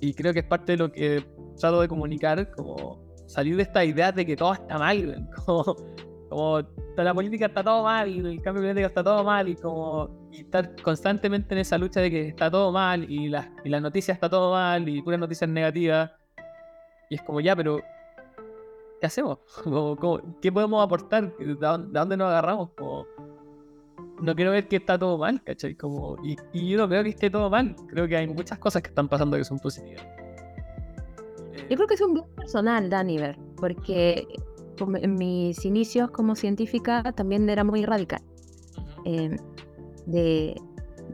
Y 0.00 0.14
creo 0.14 0.32
que 0.32 0.40
es 0.40 0.46
parte 0.46 0.72
de 0.72 0.78
lo 0.78 0.92
que 0.92 1.24
trato 1.58 1.80
de 1.80 1.88
comunicar, 1.88 2.50
como 2.52 3.04
salir 3.26 3.56
de 3.56 3.62
esta 3.62 3.84
idea 3.84 4.12
de 4.12 4.24
que 4.24 4.36
todo 4.36 4.52
está 4.52 4.78
mal, 4.78 5.28
como, 5.44 5.76
como 6.28 6.62
la 6.96 7.14
política 7.14 7.46
está 7.46 7.62
todo 7.62 7.82
mal, 7.84 8.08
y 8.08 8.18
el 8.18 8.42
cambio 8.42 8.62
climático 8.62 8.86
está 8.86 9.04
todo 9.04 9.24
mal, 9.24 9.48
y 9.48 9.56
como 9.56 10.28
y 10.32 10.40
estar 10.40 10.80
constantemente 10.82 11.54
en 11.54 11.60
esa 11.60 11.78
lucha 11.78 12.00
de 12.00 12.10
que 12.10 12.28
está 12.28 12.50
todo 12.50 12.72
mal, 12.72 13.10
y 13.10 13.28
las, 13.28 13.48
y 13.64 13.68
las 13.68 13.82
noticias 13.82 14.16
está 14.16 14.28
todo 14.28 14.52
mal, 14.52 14.88
y 14.88 15.02
puras 15.02 15.20
noticias 15.20 15.48
negativas. 15.48 16.10
Y 17.08 17.16
es 17.16 17.22
como 17.22 17.40
ya, 17.40 17.54
pero 17.54 17.80
¿qué 19.00 19.06
hacemos? 19.06 19.38
¿Qué 20.42 20.52
podemos 20.52 20.84
aportar? 20.84 21.36
¿De 21.36 21.54
dónde, 21.54 22.16
nos 22.16 22.28
agarramos? 22.28 22.70
Como, 22.76 23.06
no 24.20 24.34
quiero 24.34 24.50
ver 24.50 24.66
que 24.68 24.76
está 24.76 24.98
todo 24.98 25.18
mal, 25.18 25.42
¿cachai? 25.42 25.74
Como, 25.74 26.16
y, 26.24 26.36
y, 26.52 26.70
yo 26.70 26.78
no 26.78 26.88
creo 26.88 27.02
que 27.02 27.10
esté 27.10 27.30
todo 27.30 27.50
mal. 27.50 27.76
Creo 27.88 28.08
que 28.08 28.16
hay 28.16 28.26
muchas 28.26 28.58
cosas 28.58 28.82
que 28.82 28.88
están 28.88 29.08
pasando 29.08 29.36
que 29.36 29.44
son 29.44 29.58
positivas. 29.58 30.04
Yo 31.68 31.76
creo 31.76 31.86
que 31.86 31.94
es 31.94 32.00
un 32.00 32.14
bien 32.14 32.26
personal, 32.36 32.88
Daniver, 32.88 33.36
porque 33.56 34.26
en 34.78 35.14
mis 35.14 35.64
inicios 35.64 36.10
como 36.10 36.34
científica 36.34 37.02
también 37.12 37.48
era 37.48 37.64
muy 37.64 37.84
radical. 37.84 38.22
Em, 39.04 39.36
de, 40.06 40.60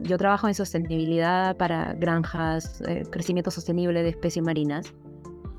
yo 0.01 0.17
trabajo 0.17 0.47
en 0.47 0.53
sostenibilidad 0.53 1.55
para 1.57 1.93
granjas, 1.93 2.81
eh, 2.87 3.03
crecimiento 3.09 3.51
sostenible 3.51 4.03
de 4.03 4.09
especies 4.09 4.43
marinas. 4.43 4.93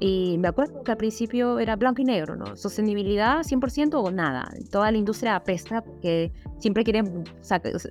Y 0.01 0.37
me 0.39 0.49
acuerdo 0.49 0.83
que 0.83 0.91
al 0.91 0.97
principio 0.97 1.59
era 1.61 1.77
blanco 1.77 2.03
y 2.03 2.05
negro, 2.05 2.37
¿no? 2.37 2.57
Sostenibilidad 2.57 3.43
100% 3.43 3.95
o 3.95 4.11
nada. 4.11 4.51
Toda 4.71 4.91
la 4.91 4.99
industria 4.99 5.37
apesta 5.37 5.83
porque 5.83 6.33
siempre 6.59 6.83
quieren 6.83 7.25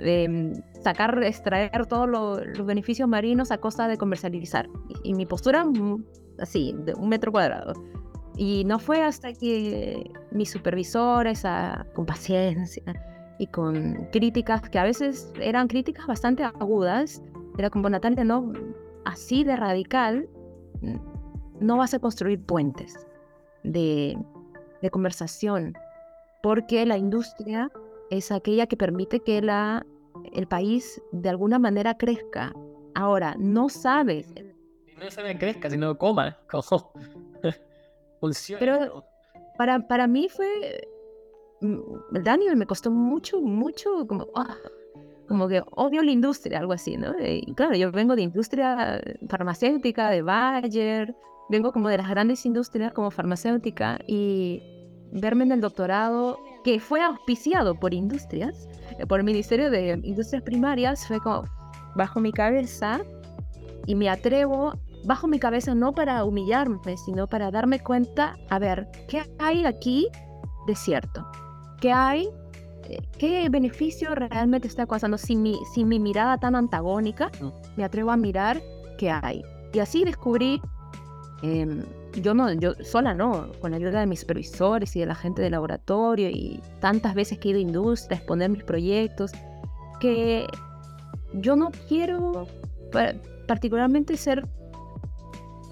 em, 0.02 0.54
sacar, 0.82 1.24
extraer 1.24 1.86
todos 1.88 2.10
los 2.10 2.66
beneficios 2.66 3.08
marinos 3.08 3.52
a 3.52 3.58
costa 3.58 3.88
de 3.88 3.98
comercializar. 3.98 4.70
Y, 5.04 5.14
mi 5.14 5.26
postura, 5.26 5.64
mm, 5.64 6.04
así, 6.40 6.76
de 6.86 6.94
un 6.94 7.08
metro 7.10 7.32
cuadrado. 7.32 7.74
Y 8.36 8.64
no 8.66 8.80
fue 8.80 9.04
hasta 9.04 9.34
que 9.34 10.12
mi 10.32 10.46
supervisora, 10.46 11.32
esa, 11.32 11.86
con 11.94 12.06
paciencia 12.06 12.84
y 13.38 13.48
con 13.48 14.08
críticas 14.12 14.70
que 14.70 14.80
a 14.80 14.84
veces 14.84 15.32
eran 15.40 15.68
críticas 15.68 16.08
bastante 16.08 16.44
agudas, 16.44 17.22
era 17.58 17.70
como 17.70 17.90
Natalia, 17.90 18.24
no, 18.24 18.52
así 19.06 19.44
de 19.44 19.56
radical, 19.56 20.28
no 21.60 21.78
vas 21.78 21.94
a 21.94 22.00
construir 22.00 22.42
puentes 22.42 23.08
de, 23.64 24.18
conversación, 24.92 25.74
porque 26.42 26.86
la 26.86 26.98
industria 26.98 27.72
es 28.10 28.32
aquella 28.32 28.68
que 28.68 28.76
permite 28.76 29.22
que 29.22 29.42
la, 29.42 29.86
el 30.34 30.48
país 30.48 31.02
de 31.12 31.30
alguna 31.30 31.58
manera 31.58 31.96
crezca. 31.98 32.54
Ahora, 32.96 33.36
no 33.40 33.70
sabes. 33.70 34.34
No 35.00 35.10
sabes 35.10 35.38
crezca, 35.40 35.70
sino 35.70 35.98
coma, 35.98 36.38
como 36.52 36.92
funciona. 38.24 38.60
Pero 38.60 39.06
para, 39.58 39.88
para 39.88 40.08
mí 40.08 40.30
fue. 40.30 40.88
Mm, 41.62 42.24
Daniel 42.24 42.56
me 42.56 42.66
costó 42.66 42.90
mucho, 42.90 43.42
mucho, 43.42 44.08
como, 44.08 44.28
ah, 44.36 44.58
como 45.28 45.48
que 45.48 45.62
odio 45.72 46.02
la 46.02 46.12
industria, 46.12 46.60
algo 46.60 46.74
así, 46.74 46.96
¿no? 46.98 47.14
Y 47.20 47.54
claro, 47.54 47.76
yo 47.76 47.92
vengo 47.92 48.16
de 48.16 48.24
industria 48.24 49.02
farmacéutica, 49.30 50.10
de 50.10 50.22
Bayer, 50.22 51.16
vengo 51.50 51.72
como 51.72 51.90
de 51.90 51.98
las 51.98 52.10
grandes 52.10 52.46
industrias 52.46 52.94
como 52.94 53.12
farmacéutica 53.12 54.00
y 54.08 54.62
verme 55.12 55.44
en 55.44 55.52
el 55.54 55.62
doctorado 55.62 56.40
que 56.64 56.80
fue 56.80 57.02
auspiciado 57.02 57.76
por 57.76 57.94
industrias, 57.94 58.68
eh, 58.98 59.06
por 59.06 59.20
el 59.20 59.26
Ministerio 59.26 59.70
de 59.70 60.00
Industrias 60.04 60.44
Primarias, 60.44 61.08
fue 61.08 61.20
como 61.20 61.44
bajo 61.96 62.20
mi 62.20 62.32
cabeza 62.32 63.02
y 63.86 63.96
me 63.96 64.10
atrevo 64.10 64.74
bajo 65.06 65.28
mi 65.28 65.40
cabeza 65.40 65.76
no 65.76 65.94
para 65.94 66.24
humillarme, 66.24 66.98
sino 66.98 67.28
para 67.28 67.52
darme 67.52 67.80
cuenta, 67.80 68.36
a 68.50 68.60
ver, 68.60 68.88
¿qué 69.08 69.24
hay 69.40 69.66
aquí 69.66 70.08
de 70.68 70.76
cierto? 70.76 71.26
¿Qué 71.82 71.92
hay? 71.92 72.30
Eh, 72.90 73.00
¿Qué 73.18 73.48
beneficio 73.50 74.14
realmente 74.16 74.68
está 74.68 74.86
causando? 74.86 75.18
Sin 75.18 75.42
mi, 75.42 75.58
sin 75.74 75.88
mi 75.88 76.00
mirada 76.00 76.38
tan 76.38 76.56
antagónica, 76.56 77.32
me 77.78 77.84
atrevo 77.84 78.12
a 78.12 78.18
mirar 78.18 78.62
qué 78.98 79.10
hay. 79.10 79.44
Y 79.74 79.80
así 79.80 80.04
descubrí 80.04 80.62
Em, 81.44 81.84
yo 82.14 82.34
no, 82.34 82.54
yo 82.54 82.74
sola 82.86 83.14
no, 83.14 83.52
con 83.60 83.72
la 83.72 83.78
ayuda 83.78 84.00
de 84.00 84.06
mis 84.08 84.22
supervisores 84.22 84.96
y 84.96 85.02
de 85.02 85.08
la 85.08 85.14
gente 85.14 85.42
del 85.42 85.52
laboratorio 85.52 86.30
y 86.30 86.62
tantas 86.80 87.16
veces 87.16 87.38
que 87.38 87.50
he 87.50 87.52
ido 87.52 87.60
a 87.60 87.62
industria 87.62 88.16
a 88.16 88.20
exponer 88.20 88.50
mis 88.50 88.64
proyectos, 88.64 89.34
que 90.00 90.48
yo 91.34 91.58
no 91.58 91.72
quiero 91.90 92.48
particularmente 93.46 94.16
ser 94.16 94.48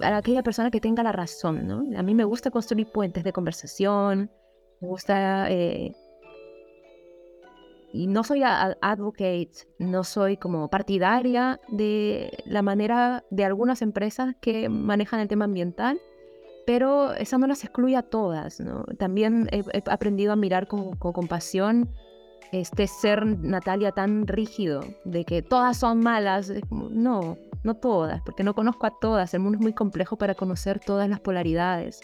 aquella 0.02 0.42
persona 0.42 0.70
que 0.70 0.80
tenga 0.80 1.02
la 1.02 1.12
razón, 1.12 1.66
¿no? 1.66 1.98
A 1.98 2.02
mí 2.02 2.14
me 2.14 2.24
gusta 2.24 2.50
construir 2.50 2.90
puentes 2.90 3.24
de 3.24 3.32
conversación, 3.32 4.30
me 4.80 4.88
gusta 4.88 5.50
eh, 5.50 5.94
y 7.92 8.06
no 8.06 8.24
soy 8.24 8.42
advocate, 8.42 9.52
no 9.78 10.02
soy 10.02 10.38
como 10.38 10.68
partidaria 10.68 11.60
de 11.68 12.30
la 12.46 12.62
manera 12.62 13.24
de 13.30 13.44
algunas 13.44 13.82
empresas 13.82 14.34
que 14.40 14.70
manejan 14.70 15.20
el 15.20 15.28
tema 15.28 15.44
ambiental, 15.44 16.00
pero 16.66 17.12
esa 17.12 17.36
no 17.36 17.46
las 17.46 17.64
excluye 17.64 17.96
a 17.96 18.02
todas. 18.02 18.60
¿no? 18.60 18.84
También 18.98 19.48
he, 19.52 19.62
aprendido 19.90 20.32
a 20.32 20.36
mirar 20.36 20.68
con, 20.68 20.96
compasión 20.96 21.90
este 22.50 22.86
ser 22.86 23.26
Natalia 23.26 23.92
tan 23.92 24.26
rígido, 24.26 24.80
de 25.04 25.24
que 25.24 25.42
todas 25.42 25.76
son 25.76 26.00
malas. 26.00 26.50
No, 26.70 27.36
no 27.62 27.74
todas, 27.74 28.20
porque 28.22 28.44
no 28.44 28.54
conozco 28.54 28.86
a 28.86 28.98
todas. 28.98 29.34
El 29.34 29.40
mundo 29.40 29.58
es 29.58 29.62
muy 29.62 29.72
complejo 29.72 30.16
para 30.16 30.34
conocer 30.34 30.80
todas 30.80 31.08
las 31.08 31.20
polaridades. 31.20 32.00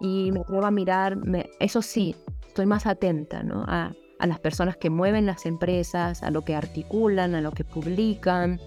Y 0.00 0.30
me 0.32 0.40
atrevo 0.40 0.66
a 0.66 0.70
mirar, 0.70 1.16
eso 1.60 1.82
sí, 1.82 2.16
estoy 2.46 2.66
más 2.66 2.86
atenta 2.86 3.42
¿no? 3.42 3.64
a, 3.66 3.94
las 4.20 4.38
personas 4.38 4.76
que 4.76 4.90
mueven 4.90 5.26
las 5.26 5.46
empresas, 5.46 6.22
a 6.22 6.30
lo 6.30 6.42
que 6.42 6.54
articulan, 6.54 7.34
a 7.34 7.40
lo 7.40 7.50
que 7.50 7.64
publican, 7.64 8.60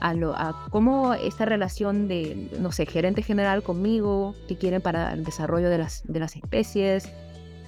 a, 0.00 0.14
lo, 0.14 0.34
a 0.34 0.66
cómo 0.70 1.12
esta 1.12 1.44
relación 1.44 2.08
de, 2.08 2.50
no 2.58 2.72
sé, 2.72 2.86
gerente 2.86 3.22
general 3.22 3.62
conmigo, 3.62 4.34
que 4.48 4.56
quieren 4.56 4.80
para 4.80 5.12
el 5.12 5.24
desarrollo 5.24 5.68
de 5.68 5.78
las, 5.78 6.02
de 6.06 6.20
las 6.20 6.36
especies, 6.36 7.12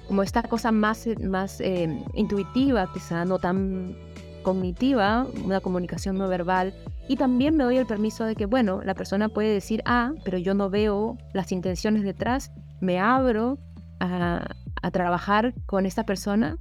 como 0.06 0.22
esta 0.22 0.42
cosa 0.44 0.72
más, 0.72 1.06
más 1.20 1.60
eh, 1.60 2.02
intuitiva, 2.14 2.90
quizá 2.92 3.24
no 3.24 3.38
tan 3.38 3.96
cognitiva, 4.46 5.26
una 5.44 5.58
comunicación 5.58 6.16
no 6.18 6.28
verbal. 6.28 6.72
Y 7.08 7.16
también 7.16 7.56
me 7.56 7.64
doy 7.64 7.78
el 7.78 7.86
permiso 7.86 8.24
de 8.24 8.36
que, 8.36 8.46
bueno, 8.46 8.80
la 8.84 8.94
persona 8.94 9.28
puede 9.28 9.52
decir, 9.52 9.82
ah, 9.86 10.12
pero 10.24 10.38
yo 10.38 10.54
no 10.54 10.70
veo 10.70 11.18
las 11.34 11.50
intenciones 11.50 12.04
detrás, 12.04 12.52
me 12.80 13.00
abro 13.00 13.58
a, 13.98 14.46
a 14.82 14.90
trabajar 14.92 15.52
con 15.66 15.84
esta 15.84 16.04
persona 16.04 16.58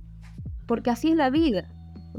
porque 0.65 0.89
así 0.89 1.11
es 1.11 1.15
la 1.15 1.29
vida. 1.29 1.69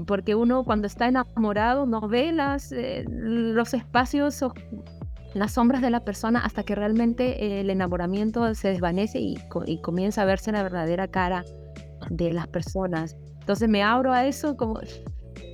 Porque 0.07 0.37
uno 0.37 0.63
cuando 0.63 0.87
está 0.87 1.09
enamorado 1.09 1.85
no 1.85 2.07
ve 2.07 2.31
las, 2.31 2.71
eh, 2.71 3.05
los 3.09 3.75
espacios 3.75 4.41
o 4.43 4.55
las 5.35 5.55
sombras 5.55 5.83
de 5.83 5.91
la 5.91 6.05
persona 6.05 6.45
hasta 6.45 6.63
que 6.63 6.77
realmente 6.77 7.61
el 7.61 7.71
enamoramiento 7.71 8.55
se 8.55 8.69
desvanece 8.69 9.19
y, 9.19 9.37
comienza 9.83 10.23
a 10.23 10.27
verse 10.27 10.53
la 10.53 10.63
verdadera 10.63 11.09
cara 11.09 11.45
de 12.09 12.33
las 12.33 12.47
personas. 12.47 13.17
Entonces 13.41 13.69
me 13.69 13.83
abro 13.83 14.13
a 14.13 14.27
eso 14.27 14.57
como 14.57 14.79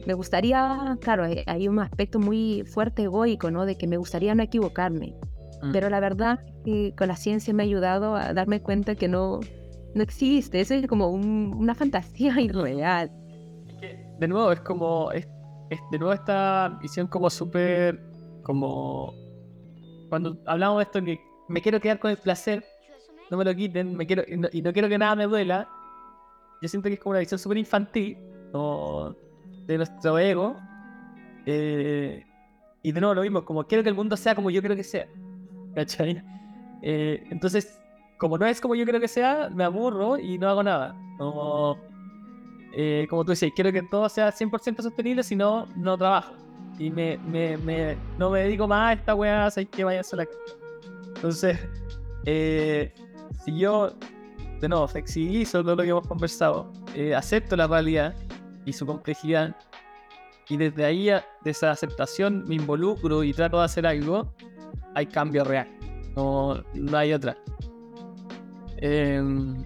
me 0.07 0.15
gustaría, 0.15 0.97
claro, 1.01 1.25
hay 1.47 1.69
un 1.69 1.79
aspecto 1.79 2.19
muy 2.19 2.65
fuerte 2.65 3.05
egoico, 3.05 3.51
¿no? 3.51 3.67
De 3.67 3.77
que 3.77 3.87
me 3.87 3.97
gustaría 3.97 4.35
no 4.35 4.43
equivocarme. 4.43 5.15
Mm. 5.63 5.73
Pero 5.73 5.89
la 5.89 6.01
verdad 6.01 6.41
que 6.65 6.95
con 6.97 7.09
la 7.09 7.17
ciencia 7.17 7.55
me 7.55 7.63
ha 7.63 7.67
ayudado 7.67 8.17
a 8.17 8.33
darme 8.33 8.61
cuenta 8.61 8.95
que 8.95 9.09
no, 9.09 9.41
no 9.95 10.03
existe, 10.03 10.61
eso 10.61 10.75
es 10.75 10.87
como 10.87 11.09
una 11.09 11.75
fantasía 11.75 12.41
irreal. 12.41 13.11
de 14.19 14.29
nuevo, 14.29 14.53
es 14.53 14.61
como, 14.61 15.13
es, 15.13 15.27
de 15.91 15.99
nuevo 15.99 16.13
esta 16.13 16.79
visión 16.81 17.07
como 17.07 17.31
súper, 17.31 18.01
como, 18.43 19.15
cuando 20.09 20.39
hablamos 20.47 20.79
de 20.79 20.83
esto 20.85 21.05
que 21.05 21.21
me 21.49 21.63
quiero 21.63 21.81
quedar 21.81 21.99
con 21.99 22.11
el 22.11 22.19
placer, 22.19 22.65
no 23.31 23.37
me 23.37 23.45
lo 23.45 23.55
quiten, 23.55 23.97
me 23.97 24.07
quiero, 24.07 24.25
y 24.27 24.63
no, 24.63 24.73
quiero 24.73 24.89
que 24.89 24.99
nada 24.99 25.15
me 25.15 25.25
duela, 25.25 25.69
yo 26.61 26.69
siento 26.69 26.89
que 26.89 26.95
es 26.95 27.01
como 27.01 27.13
una 27.13 27.21
visión 27.21 27.39
súper 27.39 27.59
infantil, 27.59 28.19
de 29.67 29.77
nuestro 29.77 30.19
ego, 30.19 30.57
eh, 31.47 32.25
y 32.83 32.93
de 32.93 33.01
nuevo 33.01 33.15
lo 33.15 33.23
mismo, 33.23 33.45
como 33.45 33.65
quiero 33.65 33.83
que 33.83 33.89
el 33.89 33.95
mundo 33.95 34.17
sea 34.17 34.35
como 34.35 34.51
yo 34.51 34.61
quiero 34.61 34.77
que 34.77 34.85
sea. 34.85 35.07
¿Cachai? 35.75 36.23
Eh, 36.83 37.25
entonces, 37.31 37.81
como 38.19 38.39
no 38.39 38.47
es 38.47 38.61
como 38.61 38.75
yo 38.75 38.85
creo 38.85 39.01
que 39.01 39.09
sea, 39.09 39.49
me 39.55 39.65
aburro 39.65 40.19
y 40.19 40.39
no 40.39 40.49
hago 40.49 40.63
nada. 40.63 40.95
Como, 41.19 41.79
eh, 42.75 43.07
como 43.09 43.25
tú 43.25 43.31
decías, 43.31 43.53
quiero 43.55 43.73
que 43.73 43.83
todo 43.83 44.09
sea 44.09 44.33
100% 44.33 44.83
sostenible, 44.83 45.23
si 45.23 45.37
no, 45.37 45.67
no 45.77 45.97
trabajo. 45.97 46.35
Y 46.79 46.91
me, 46.91 47.19
me, 47.19 47.57
me, 47.59 47.97
no 48.19 48.31
me 48.31 48.41
dedico 48.41 48.67
más 48.67 48.91
a 48.91 48.93
esta 48.95 49.15
weá, 49.15 49.47
así 49.47 49.67
que 49.67 49.85
vaya 49.85 50.01
a 50.01 50.17
la... 50.17 50.27
Entonces, 51.17 51.59
eh, 52.25 52.93
si 53.45 53.59
yo, 53.59 53.93
de 54.61 54.69
nuevo, 54.69 54.89
flexibilizo 54.89 55.63
todo 55.63 55.77
lo 55.77 55.83
que 55.83 55.91
hemos 55.91 56.07
conversado, 56.07 56.73
eh, 56.95 57.15
acepto 57.15 57.57
la 57.57 57.67
realidad 57.67 58.15
y 58.65 58.73
su 58.73 58.87
complejidad, 58.87 59.57
y 60.49 60.57
desde 60.57 60.85
ahí, 60.85 61.07
de 61.07 61.51
esa 61.51 61.71
aceptación, 61.71 62.45
me 62.47 62.57
involucro 62.57 63.25
y 63.25 63.33
trato 63.33 63.59
de 63.59 63.65
hacer 63.65 63.87
algo, 63.87 64.35
hay 64.95 65.07
cambio 65.07 65.45
real. 65.45 65.69
No, 66.15 66.63
no 66.75 66.97
hay 66.99 67.13
otra. 67.13 67.37
Em, 68.77 69.65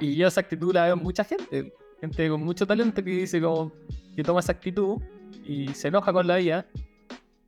y 0.00 0.16
yo 0.16 0.28
esa 0.28 0.40
actitud 0.40 0.74
la 0.74 0.84
veo 0.84 0.94
en 0.94 1.02
mucha 1.02 1.24
gente. 1.24 1.72
Gente 2.00 2.28
con 2.28 2.42
mucho 2.42 2.66
talento 2.66 3.02
que 3.02 3.10
dice 3.10 3.40
como 3.40 3.72
que 4.14 4.22
toma 4.22 4.40
esa 4.40 4.52
actitud 4.52 5.00
y 5.46 5.68
se 5.68 5.88
enoja 5.88 6.12
con 6.12 6.26
la 6.26 6.36
vida. 6.36 6.66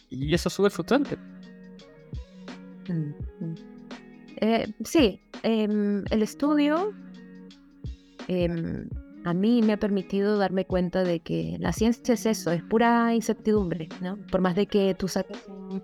Y 0.08 0.32
eso 0.32 0.48
es 0.48 0.54
súper 0.54 0.70
frustrante. 0.70 1.18
Mm, 2.88 3.12
mm. 3.40 3.54
Eh, 4.36 4.72
sí, 4.84 5.20
em, 5.42 6.04
el 6.10 6.22
estudio 6.22 6.94
em, 8.28 8.88
a 9.24 9.34
mí 9.34 9.62
me 9.62 9.72
ha 9.74 9.78
permitido 9.78 10.38
darme 10.38 10.66
cuenta 10.66 11.02
de 11.02 11.20
que 11.20 11.56
la 11.58 11.72
ciencia 11.72 12.14
es 12.14 12.26
eso, 12.26 12.52
es 12.52 12.62
pura 12.62 13.14
incertidumbre, 13.14 13.88
¿no? 14.00 14.18
Por 14.30 14.40
más 14.40 14.54
de 14.54 14.66
que 14.66 14.94
tú 14.94 15.08
saques 15.08 15.38
un, 15.48 15.82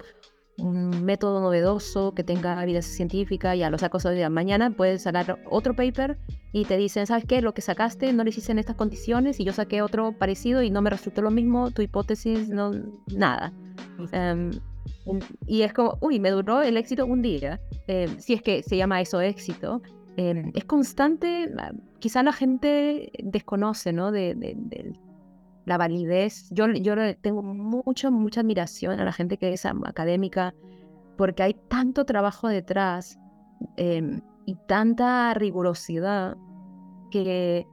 un 0.58 1.04
método 1.04 1.40
novedoso 1.40 2.14
que 2.14 2.22
tenga 2.22 2.62
evidencia 2.62 2.94
científica, 2.94 3.54
ya 3.54 3.70
lo 3.70 3.78
sacas 3.78 4.04
hoy 4.06 4.16
día. 4.16 4.30
Mañana 4.30 4.70
puedes 4.70 5.02
sacar 5.02 5.38
otro 5.48 5.74
paper 5.74 6.18
y 6.52 6.64
te 6.64 6.76
dicen, 6.76 7.06
¿sabes 7.06 7.24
qué? 7.24 7.40
Lo 7.40 7.54
que 7.54 7.62
sacaste 7.62 8.12
no 8.12 8.24
lo 8.24 8.30
hiciste 8.30 8.52
en 8.52 8.58
estas 8.58 8.76
condiciones 8.76 9.40
y 9.40 9.44
yo 9.44 9.52
saqué 9.52 9.82
otro 9.82 10.12
parecido 10.12 10.62
y 10.62 10.70
no 10.70 10.82
me 10.82 10.90
resultó 10.90 11.22
lo 11.22 11.30
mismo, 11.30 11.70
tu 11.70 11.82
hipótesis, 11.82 12.48
no, 12.48 12.72
nada. 13.14 13.52
Em, 14.12 14.50
y 15.46 15.62
es 15.62 15.72
como, 15.72 15.98
uy, 16.00 16.20
me 16.20 16.30
duró 16.30 16.62
el 16.62 16.76
éxito 16.76 17.06
un 17.06 17.22
día, 17.22 17.60
em, 17.86 18.18
si 18.18 18.34
es 18.34 18.42
que 18.42 18.62
se 18.62 18.76
llama 18.76 19.00
eso 19.00 19.20
éxito. 19.20 19.82
Em, 20.16 20.50
es 20.54 20.64
constante, 20.64 21.50
ah, 21.58 21.72
quizá 22.00 22.22
la 22.22 22.32
gente 22.32 23.12
desconoce, 23.22 23.92
¿no? 23.92 24.10
de, 24.10 24.34
la 25.66 25.78
validez. 25.78 26.48
Yo, 26.50 26.66
tengo 27.20 27.42
mucha, 27.42 28.10
mucha 28.10 28.40
admiración 28.40 28.98
a 28.98 29.04
la 29.04 29.12
gente 29.12 29.36
que 29.36 29.52
es 29.52 29.66
académica 29.66 30.54
porque 31.16 31.42
hay 31.42 31.54
tanto 31.68 32.04
trabajo 32.06 32.48
detrás 32.48 33.18
em, 33.76 34.22
y 34.46 34.56
tanta 34.66 35.32
rigurosidad 35.34 36.36
que, 37.10 37.66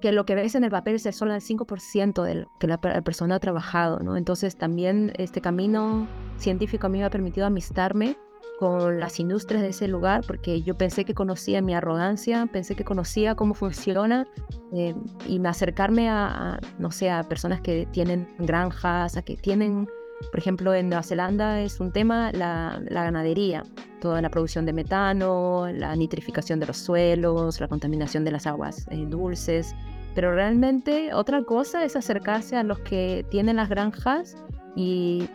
que 0.00 0.12
lo 0.12 0.24
que 0.24 0.36
ves 0.36 0.54
en 0.54 0.64
el 0.64 0.70
papel 0.70 0.94
es 0.94 1.16
solo 1.16 1.34
el 1.34 1.40
5% 1.40 2.22
de 2.22 2.34
lo 2.36 2.52
que 2.60 2.66
la, 2.68 2.80
persona 2.80 3.34
ha 3.34 3.40
trabajado. 3.40 3.98
¿no? 3.98 4.16
Entonces 4.16 4.56
también 4.56 5.12
este 5.18 5.40
camino 5.40 6.06
científico 6.38 6.86
a 6.86 6.90
mí 6.90 6.98
me 6.98 7.04
ha 7.04 7.10
permitido 7.10 7.46
amistarme 7.46 8.16
con 8.62 9.00
las 9.00 9.18
industrias 9.18 9.60
de 9.60 9.70
ese 9.70 9.88
lugar, 9.88 10.22
porque 10.24 10.62
yo 10.62 10.76
pensé 10.76 11.04
que 11.04 11.14
conocía 11.14 11.60
mi 11.60 11.74
arrogancia, 11.74 12.46
pensé 12.52 12.76
que 12.76 12.84
conocía 12.84 13.34
cómo 13.34 13.54
funciona, 13.54 14.28
eh, 14.72 14.94
y 15.26 15.40
me 15.40 15.48
acercarme 15.48 16.08
a, 16.08 16.60
no 16.78 16.92
sé, 16.92 17.10
a 17.10 17.24
personas 17.24 17.60
que 17.60 17.88
tienen 17.90 18.28
granjas, 18.38 19.16
a 19.16 19.22
que 19.22 19.36
tienen, 19.36 19.88
por 20.30 20.38
ejemplo, 20.38 20.72
en 20.74 20.90
Nueva 20.90 21.02
Zelanda 21.02 21.60
es 21.60 21.80
un 21.80 21.90
tema 21.90 22.30
la, 22.30 22.80
ganadería, 22.88 23.64
toda 24.00 24.22
la 24.22 24.30
producción 24.30 24.64
de 24.64 24.72
metano, 24.72 25.66
la 25.74 25.96
nitrificación 25.96 26.60
de 26.60 26.66
los 26.66 26.76
suelos, 26.76 27.58
la 27.58 27.66
contaminación 27.66 28.22
de 28.24 28.30
las 28.30 28.46
aguas 28.46 28.86
eh, 28.92 29.06
dulces, 29.08 29.74
pero 30.14 30.36
realmente 30.36 31.12
otra 31.14 31.42
cosa 31.42 31.84
es 31.84 31.96
acercarse 31.96 32.54
a 32.54 32.62
los 32.62 32.78
que 32.78 33.26
tienen 33.28 33.56
las 33.56 33.68
granjas 33.68 34.36
y 34.76 35.28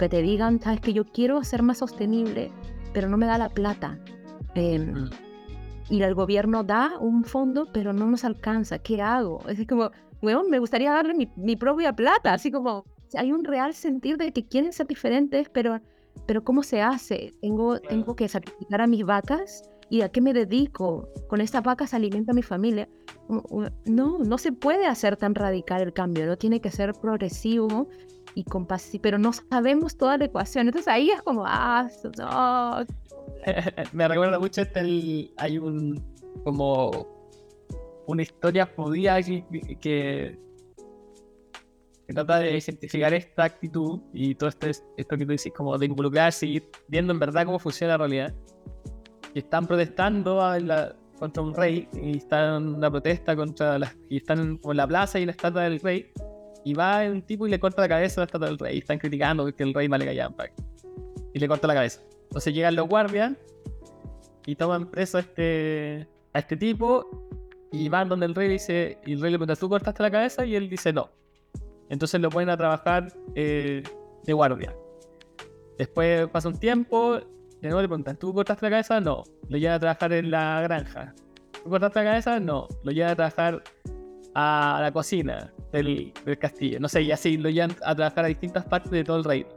que 0.00 0.08
te 0.08 0.20
digan, 0.20 0.60
sabes 0.60 0.80
que 0.80 0.92
yo 0.92 1.04
quiero 1.04 1.44
ser 1.44 1.62
más 1.62 1.78
sostenible, 1.78 2.50
pero 2.92 3.08
no 3.08 3.16
me 3.16 3.26
da 3.26 3.38
la 3.38 3.48
plata. 3.48 3.98
Em, 4.54 5.04
mm. 5.04 5.10
Y 5.90 6.02
el 6.02 6.14
gobierno 6.14 6.64
da 6.64 6.98
un 6.98 7.24
fondo, 7.24 7.68
pero 7.72 7.92
no 7.92 8.06
nos 8.06 8.24
alcanza. 8.24 8.78
¿Qué 8.78 9.02
hago? 9.02 9.40
Es 9.48 9.66
como, 9.66 9.90
bueno, 10.20 10.44
me 10.48 10.58
gustaría 10.58 10.92
darle 10.92 11.28
mi, 11.36 11.56
propia 11.56 11.94
plata. 11.94 12.32
Así 12.32 12.50
como, 12.50 12.84
hay 13.14 13.32
un 13.32 13.44
real 13.44 13.74
sentir 13.74 14.16
de 14.16 14.32
que 14.32 14.46
quieren 14.46 14.72
ser 14.72 14.86
diferentes, 14.86 15.48
pero, 15.50 15.80
pero 16.26 16.44
¿cómo 16.44 16.62
se 16.62 16.80
hace? 16.80 17.32
Tengo, 17.42 17.78
tengo 17.80 18.16
que 18.16 18.28
sacrificar 18.28 18.80
a 18.80 18.86
mis 18.86 19.04
vacas 19.04 19.68
¿Y 19.92 20.00
a 20.00 20.08
qué 20.08 20.22
me 20.22 20.32
dedico? 20.32 21.06
Con 21.28 21.42
estas 21.42 21.62
vacas 21.62 21.92
alimento 21.92 22.30
a 22.30 22.34
mi 22.34 22.40
familia. 22.40 22.88
No, 23.84 24.18
no 24.20 24.38
se 24.38 24.50
puede 24.50 24.86
hacer 24.86 25.18
tan 25.18 25.34
radical 25.34 25.82
el 25.82 25.92
cambio, 25.92 26.24
no 26.24 26.38
tiene 26.38 26.62
que 26.62 26.70
ser 26.70 26.94
progresivo 26.94 27.90
y 28.34 28.44
compasivo, 28.44 29.02
pero 29.02 29.18
no 29.18 29.32
sabemos 29.32 29.96
toda 29.96 30.16
la 30.16 30.26
ecuación. 30.26 30.68
Entonces 30.68 30.88
ahí 30.88 31.10
es 31.10 31.22
como, 31.22 31.44
ah, 31.46 31.88
no. 32.18 32.86
me 33.92 34.08
recuerda 34.08 34.38
mucho 34.38 34.62
este, 34.62 35.30
hay 35.36 35.58
un, 35.58 36.02
como, 36.44 37.06
una 38.06 38.22
historia 38.22 38.68
judía 38.76 39.22
que, 39.22 39.44
que, 39.80 40.38
trata 42.08 42.40
de 42.40 42.58
identificar 42.58 43.14
esta 43.14 43.44
actitud 43.44 44.00
y 44.12 44.34
todo 44.34 44.50
esto, 44.50 44.66
esto 44.68 45.16
que 45.16 45.24
tú 45.24 45.32
dices, 45.32 45.52
como 45.56 45.78
de 45.78 45.86
involucrarse 45.86 46.46
y 46.46 46.62
viendo 46.88 47.12
en 47.12 47.18
verdad 47.18 47.46
cómo 47.46 47.58
funciona 47.58 47.94
la 47.94 47.98
realidad 47.98 48.34
y 49.34 49.38
están 49.38 49.66
protestando 49.66 50.42
contra 51.18 51.42
un 51.42 51.54
rey 51.54 51.88
y 51.94 52.18
están 52.18 52.62
en 52.62 52.74
una 52.74 52.90
protesta 52.90 53.34
contra 53.34 53.78
las 53.78 53.96
y 54.10 54.18
están 54.18 54.60
en 54.62 54.76
la 54.76 54.86
plaza 54.86 55.18
y 55.20 55.24
la 55.24 55.32
estatua 55.32 55.62
del 55.62 55.80
rey 55.80 56.12
y 56.64 56.74
va 56.74 57.02
un 57.10 57.22
tipo 57.22 57.46
y 57.46 57.50
le 57.50 57.58
corta 57.58 57.82
la 57.82 57.88
cabeza 57.88 58.20
a 58.20 58.22
la 58.22 58.26
estatua 58.26 58.48
del 58.48 58.58
rey 58.58 58.78
están 58.78 58.98
criticando 58.98 59.52
que 59.54 59.62
el 59.62 59.74
rey 59.74 59.88
vale 59.88 60.04
callampa 60.04 60.46
y 61.32 61.38
le 61.38 61.48
corta 61.48 61.66
la 61.66 61.74
cabeza 61.74 62.00
entonces 62.24 62.54
llegan 62.54 62.76
los 62.76 62.88
guardias 62.88 63.32
y 64.46 64.54
toman 64.54 64.90
preso 64.90 65.18
a 65.18 65.20
este 65.20 66.08
a 66.32 66.38
este 66.38 66.56
tipo 66.56 67.28
y 67.72 67.88
van 67.88 68.08
donde 68.08 68.26
el 68.26 68.34
rey 68.34 68.48
dice 68.48 68.98
el 69.04 69.20
rey 69.20 69.32
le 69.32 69.38
pregunta 69.38 69.56
¿tú 69.56 69.68
cortaste 69.68 70.02
la 70.02 70.10
cabeza? 70.10 70.44
y 70.46 70.54
él 70.54 70.68
dice 70.68 70.92
no 70.92 71.10
entonces 71.88 72.20
lo 72.20 72.30
ponen 72.30 72.50
a 72.50 72.56
trabajar 72.56 73.12
eh, 73.34 73.82
de 74.24 74.32
guardia 74.32 74.74
después 75.78 76.28
pasa 76.28 76.48
un 76.48 76.58
tiempo 76.58 77.20
de 77.62 77.68
nuevo 77.68 77.80
le 77.80 77.88
preguntan, 77.88 78.16
¿tú 78.16 78.34
cortaste 78.34 78.66
la 78.66 78.70
cabeza? 78.70 79.00
No. 79.00 79.22
Lo 79.48 79.56
lleva 79.56 79.74
a 79.74 79.78
trabajar 79.78 80.12
en 80.12 80.32
la 80.32 80.60
granja. 80.62 81.14
¿Tú 81.62 81.70
cortaste 81.70 82.00
la 82.00 82.10
cabeza? 82.10 82.40
No. 82.40 82.66
Lo 82.82 82.90
lleva 82.90 83.12
a 83.12 83.14
trabajar 83.14 83.62
a 84.34 84.80
la 84.82 84.90
cocina 84.90 85.52
del, 85.72 86.12
castillo. 86.38 86.78
No 86.80 86.88
sé, 86.88 87.02
y 87.02 87.12
así 87.12 87.36
lo 87.36 87.50
llevan 87.50 87.74
a 87.84 87.94
trabajar 87.94 88.26
a 88.26 88.28
distintas 88.28 88.64
partes 88.64 88.90
de 88.90 89.04
todo 89.04 89.16
el 89.16 89.24
reino. 89.24 89.48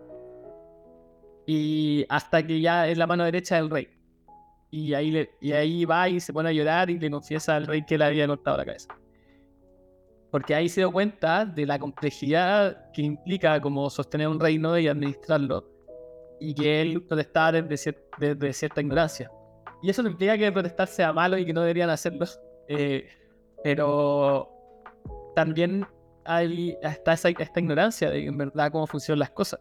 Y 1.46 2.06
hasta 2.10 2.46
que 2.46 2.60
ya 2.60 2.88
es 2.88 2.98
la 2.98 3.06
mano 3.06 3.24
derecha 3.24 3.56
del 3.58 3.70
rey. 3.70 3.90
Y 4.72 4.94
ahí, 4.94 5.28
y 5.40 5.52
ahí 5.52 5.86
va 5.86 6.10
y 6.10 6.20
se 6.20 6.34
pone 6.34 6.50
a 6.50 6.52
llorar 6.52 6.90
y 6.90 6.98
le 6.98 7.12
confiesa 7.12 7.56
al 7.56 7.68
rey 7.68 7.86
que 7.86 7.98
le 7.98 8.06
había 8.06 8.28
cortado 8.28 8.58
la 8.58 8.66
cabeza. 8.66 8.96
Porque 10.32 10.56
ahí 10.56 10.68
se 10.68 10.82
dio 10.82 10.92
cuenta 10.92 11.46
de 11.46 11.66
la 11.66 11.80
complejidad 11.80 12.92
que 12.92 13.04
implica 13.04 13.62
como 13.62 13.90
sostener 13.90 14.28
un 14.28 14.40
reino 14.40 14.78
y 14.78 14.88
administrarlo 14.88 15.76
y 16.40 16.54
que 16.54 16.82
él 16.82 17.04
protestaba 17.04 17.62
desde, 17.62 17.98
desde, 18.18 18.54
cierta 18.54 18.82
ignorancia. 18.82 19.32
Y 19.82 19.90
eso 19.90 20.04
no 20.04 20.10
implica 20.10 20.38
que 20.38 20.52
protestar 20.52 20.88
sea 20.88 21.14
malo 21.14 21.38
y 21.38 21.46
que 21.46 21.54
no 21.54 21.62
deberían 21.62 21.90
hacerlo, 21.90 22.26
eh, 22.68 23.08
pero 23.64 24.50
también 25.36 25.86
hay, 26.26 26.78
está 26.82 27.14
esa, 27.14 27.30
esta 27.30 27.60
ignorancia 27.60 28.10
de 28.10 28.26
en 28.26 28.38
verdad 28.38 28.72
cómo 28.72 28.88
funcionan 28.88 29.20
las 29.20 29.32
cosas 29.32 29.60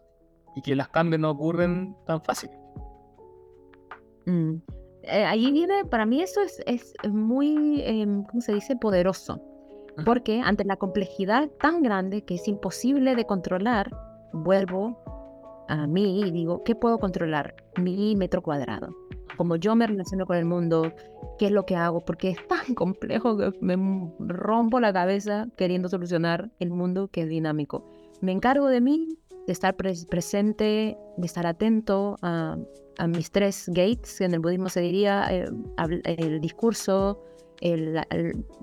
y 0.55 0.61
que 0.61 0.75
los 0.75 0.87
cambios 0.89 1.19
no 1.21 1.31
ocurren 1.31 1.95
tan 2.05 2.21
fácil. 2.21 2.49
Mm. 4.25 4.55
Eh, 5.03 5.25
ahí 5.25 5.51
viene, 5.51 5.85
para 5.85 6.05
mí 6.05 6.21
eso 6.21 6.41
es, 6.41 6.61
es 6.65 6.95
muy, 7.11 7.81
em, 7.85 8.23
¿cómo 8.23 8.41
se 8.41 8.53
dice?, 8.53 8.75
poderoso. 8.75 9.41
Porque 10.03 10.41
ante 10.41 10.65
la 10.65 10.75
complejidad 10.75 11.49
tan 11.61 11.81
grande 11.83 12.23
que 12.23 12.35
es 12.35 12.47
imposible 12.47 13.15
de 13.15 13.25
controlar, 13.25 13.95
vuelvo 14.33 14.97
a 15.69 15.87
mí 15.87 16.21
y 16.21 16.31
digo, 16.31 16.63
¿qué 16.63 16.75
puedo 16.75 16.99
controlar? 16.99 17.55
Mi 17.77 18.15
metro 18.15 18.41
cuadrado. 18.41 18.89
Como 19.37 19.55
yo 19.55 19.75
me 19.75 19.87
relaciono 19.87 20.25
con 20.25 20.37
el 20.37 20.45
mundo, 20.45 20.93
¿qué 21.37 21.47
es 21.47 21.51
lo 21.51 21.65
que 21.65 21.75
hago? 21.75 22.03
Porque 22.03 22.29
es 22.31 22.47
tan 22.47 22.75
complejo 22.75 23.37
que 23.37 23.51
me 23.61 23.75
rompo 24.19 24.79
la 24.79 24.93
cabeza 24.93 25.47
queriendo 25.57 25.89
solucionar 25.89 26.51
el 26.59 26.69
mundo 26.69 27.09
que 27.09 27.21
es 27.21 27.29
dinámico. 27.29 27.85
Me 28.21 28.31
encargo 28.31 28.67
de 28.67 28.81
mí, 28.81 29.17
de 29.45 29.53
estar 29.53 29.75
presente, 29.75 30.97
de 31.17 31.25
estar 31.25 31.45
atento 31.45 32.17
a, 32.21 32.57
mis 33.09 33.29
tres 33.29 33.65
gates, 33.67 34.17
que 34.17 34.23
en 34.23 34.33
el 34.33 34.39
budismo 34.39 34.69
se 34.69 34.79
diría 34.79 35.27
eh, 35.29 35.49
el 36.05 36.39
discurso, 36.39 37.21
el, 37.59 37.99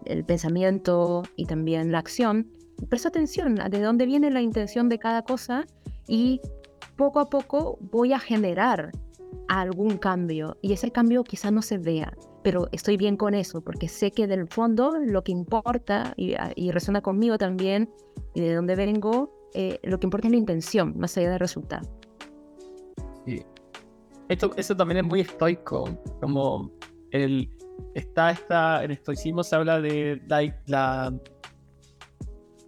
el, 0.07 0.25
pensamiento 0.25 1.23
y 1.37 1.45
también 1.45 1.93
la 1.93 1.99
acción. 1.99 2.51
Presto 2.89 3.09
atención 3.09 3.61
a 3.61 3.69
de 3.69 3.81
dónde 3.81 4.07
viene 4.07 4.31
la 4.31 4.41
intención 4.41 4.89
de 4.89 4.99
cada 4.99 5.23
cosa 5.23 5.67
y 6.09 6.41
poco 6.97 7.21
a 7.21 7.29
poco 7.29 7.79
voy 7.81 8.15
a 8.15 8.19
generar 8.19 8.91
algún 9.49 9.99
cambio 9.99 10.57
y 10.63 10.73
ese 10.73 10.91
cambio 10.91 11.25
quizá 11.25 11.51
no 11.51 11.63
se 11.63 11.79
vea, 11.79 12.17
pero 12.43 12.69
estoy 12.73 12.97
bien 12.97 13.17
con 13.17 13.35
eso 13.35 13.61
porque 13.61 13.89
sé 13.89 14.11
que 14.11 14.27
del 14.27 14.49
fondo 14.49 14.95
lo 14.99 15.23
que 15.23 15.33
importa 15.33 16.15
y, 16.17 16.35
ah, 16.35 16.53
resuena 16.71 17.01
conmigo 17.01 17.39
también 17.39 17.91
y 18.35 18.41
de 18.41 18.55
dónde 18.55 18.77
vengo, 18.77 19.33
eh, 19.55 19.79
lo 19.83 19.99
que 19.99 20.07
importa 20.07 20.29
es 20.29 20.33
la 20.33 20.39
intención 20.39 20.95
más 20.99 21.17
allá 21.17 21.31
del 21.31 21.41
resultado. 21.41 21.89
Sí. 23.27 23.43
esto, 24.29 24.51
eso 24.57 24.77
también 24.77 24.99
es 24.99 25.05
muy 25.05 25.21
estoico, 25.21 25.89
como 26.21 26.73
el, 27.11 27.49
está 27.95 28.31
esta, 28.31 28.83
en 28.85 28.91
estoicismo 28.91 29.45
se 29.45 29.57
habla 29.57 29.81
de 29.81 30.21
la, 30.27 30.55
la 30.67 31.15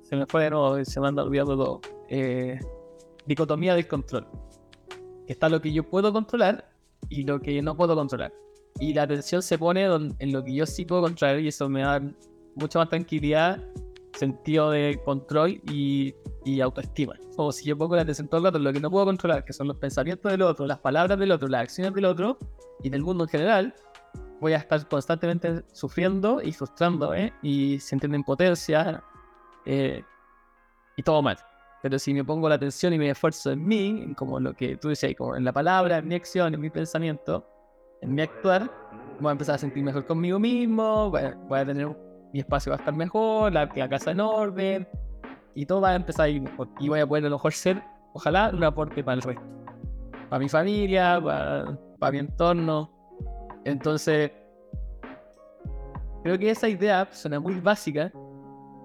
se 0.03 0.17
me 0.17 0.27
fue 0.27 0.45
de 0.45 0.51
nuevo, 0.51 0.85
se 0.85 1.01
me 1.01 1.09
anda 1.09 1.23
olvidando 1.23 1.57
todo, 1.57 1.81
eh, 2.09 2.59
dicotomía 3.27 3.75
del 3.75 3.89
control. 3.89 4.27
Está 5.27 5.49
lo 5.49 5.61
que 5.61 5.73
yo 5.73 5.89
puedo 5.89 6.13
controlar 6.13 6.71
y 7.09 7.25
lo 7.25 7.41
que 7.41 7.61
no 7.63 7.77
puedo 7.77 7.95
controlar. 7.95 8.33
Y 8.81 8.93
la 8.93 9.03
atención 9.03 9.43
se 9.43 9.59
pone 9.59 9.85
en 9.85 10.33
lo 10.33 10.43
que 10.43 10.55
yo 10.55 10.67
sí 10.67 10.85
puedo 10.85 11.03
controlar 11.03 11.41
y 11.41 11.49
eso 11.49 11.69
me 11.69 11.83
da 11.83 12.03
mucha 12.57 12.79
más 12.79 12.89
tranquilidad, 12.89 13.63
sentido 14.15 14.71
de 14.71 15.01
control 15.05 15.61
y, 15.71 16.15
y 16.45 16.61
autoestima. 16.61 17.15
Como 17.37 17.53
si 17.53 17.65
yo 17.65 17.77
pongo 17.77 17.97
la 17.97 18.03
atención 18.03 18.29
todo 18.29 18.39
el 18.39 18.45
rato 18.45 18.59
en 18.59 18.65
lo 18.65 18.73
que 18.73 18.81
no 18.81 18.91
puedo 18.91 19.07
controlar, 19.07 19.45
que 19.45 19.53
son 19.53 19.69
los 19.69 19.77
pensamientos 19.77 20.31
del 20.31 20.43
otro, 20.43 20.67
las 20.67 20.79
palabras 20.79 21.19
del 21.19 21.33
otro, 21.33 21.49
las 21.49 21.63
acciones 21.63 21.95
del 21.95 22.05
otro 22.05 22.39
y 22.83 22.91
del 22.91 23.03
mundo 23.03 23.25
en 23.25 23.31
general, 23.31 23.75
voy 24.41 24.53
a 24.53 24.59
estar 24.59 24.87
constantemente 24.89 25.63
sufriendo 25.73 26.43
y 26.43 26.53
frustrando, 26.53 27.15
¿eh? 27.15 27.33
Y 27.43 27.79
sintiendo 27.81 28.17
impotencia 28.17 29.03
eh, 29.65 30.03
y 30.97 31.03
todo 31.03 31.23
mal. 31.23 31.39
Pero 31.85 31.99
si 31.99 32.15
me 32.15 32.25
pongo 32.25 32.49
la 32.49 32.55
atención 32.55 32.95
y 32.95 32.99
me 32.99 33.11
esfuerzo 33.11 33.53
en 33.53 33.63
mí, 33.63 34.15
como 34.17 34.41
lo 34.41 34.55
que 34.55 34.79
tú 34.79 34.89
decías, 34.89 35.13
como 35.19 35.37
en 35.37 35.45
la 35.45 35.53
palabra, 35.53 35.99
en 35.99 36.09
mi 36.09 36.15
acción, 36.15 36.55
en 36.55 36.61
mi 36.63 36.71
pensamiento, 36.71 37.47
en 38.01 38.15
mi 38.15 38.23
actuar, 38.23 38.71
voy 39.21 39.29
a 39.29 39.33
empezar 39.33 39.57
a 39.57 39.59
sentir 39.59 39.85
mejor 39.85 40.07
conmigo 40.07 40.39
mismo, 40.39 41.11
voy 41.11 41.59
a, 41.59 41.67
tener 41.67 41.95
mi 42.33 42.41
espacio 42.41 42.71
va 42.71 42.77
a 42.77 42.79
estar 42.79 42.95
mejor, 42.95 43.53
la, 43.53 43.69
casa 43.69 44.13
en 44.13 44.21
orden, 44.21 44.89
y 45.55 45.67
todo 45.67 45.83
va 45.83 45.91
a 45.91 45.97
empezar 45.97 46.25
a 46.25 46.29
ir 46.31 46.41
mejor. 46.41 46.71
Y 46.81 46.89
voy 46.89 47.01
a 47.01 47.07
poder 47.07 47.27
a 47.27 47.29
lo 47.29 47.37
mejor 47.37 47.53
ser, 47.53 47.83
ojalá, 48.15 48.51
un 48.55 48.65
aporte 48.65 49.05
para 49.05 49.17
el 49.17 49.21
resto. 49.21 49.43
Para 50.31 50.41
mi 50.41 50.49
familia, 50.49 51.21
para, 51.23 51.79
para 51.99 52.13
mi 52.13 52.19
entorno, 52.21 52.91
entonces, 53.67 54.33
creo 56.23 56.39
que 56.39 56.49
esa 56.49 56.67
idea 56.67 57.07
suena 57.13 57.39
muy 57.41 57.61
básica, 57.61 58.11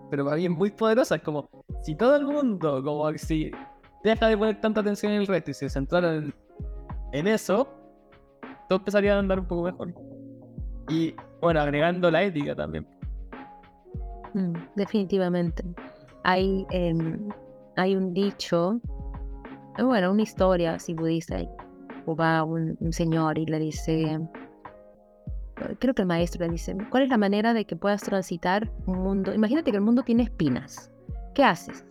pero 0.10 0.26
para 0.26 0.38
mí 0.38 0.45
es 0.45 0.52
muy 0.52 0.72
poderosa. 0.72 1.15
Es 1.15 1.22
como, 1.22 1.49
si 1.81 1.95
todo 1.95 2.15
el 2.15 2.26
mundo, 2.26 2.84
como 2.84 3.11
si 3.18 3.52
deja 4.03 4.27
de 4.27 4.38
poner 4.38 4.60
tanta 4.61 4.81
atención 4.81 5.11
en 5.14 5.22
el 5.22 5.27
resto 5.27 5.52
y 5.52 5.53
se 5.53 5.69
centrara 5.69 6.22
en, 7.11 7.27
eso, 7.27 7.68
todo 8.68 8.80
empezaría 8.80 9.15
a 9.15 9.19
andar 9.19 9.40
un 9.40 9.48
poco 9.48 9.64
mejor. 9.64 9.94
Y 10.90 11.14
bueno, 11.41 11.61
agregando 11.61 12.10
la 12.10 12.23
ética 12.23 12.56
también. 12.56 12.88
Mm, 14.34 14.53
definitivamente. 14.76 15.64
Hay, 16.23 16.65
em, 16.72 17.30
hay 17.77 17.95
un 17.95 18.14
dicho, 18.14 18.80
bueno, 19.77 20.11
una 20.11 20.22
historia 20.22 20.76
así 20.76 20.94
budista, 20.94 21.38
o 22.06 22.15
va 22.15 22.44
un 22.44 22.77
señor 22.91 23.38
y 23.38 23.45
le 23.45 23.60
dice, 23.60 24.19
creo 25.80 25.94
que 25.94 26.02
el 26.02 26.07
maestro 26.07 26.45
le 26.45 26.52
dice, 26.52 26.76
¿cuál 26.90 27.03
es 27.03 27.10
la 27.10 27.18
manera 27.18 27.53
de 27.53 27.65
que 27.65 27.76
puedas 27.76 28.02
transitar 28.02 28.72
un 28.86 28.99
mundo? 28.99 29.34
Imagínate 29.34 29.72
que 29.72 29.77
el 29.77 29.84
mundo 29.84 30.03
tiene 30.03 30.23
espinas. 30.23 30.91
¿Qué 31.34 31.44
haces? 31.44 31.86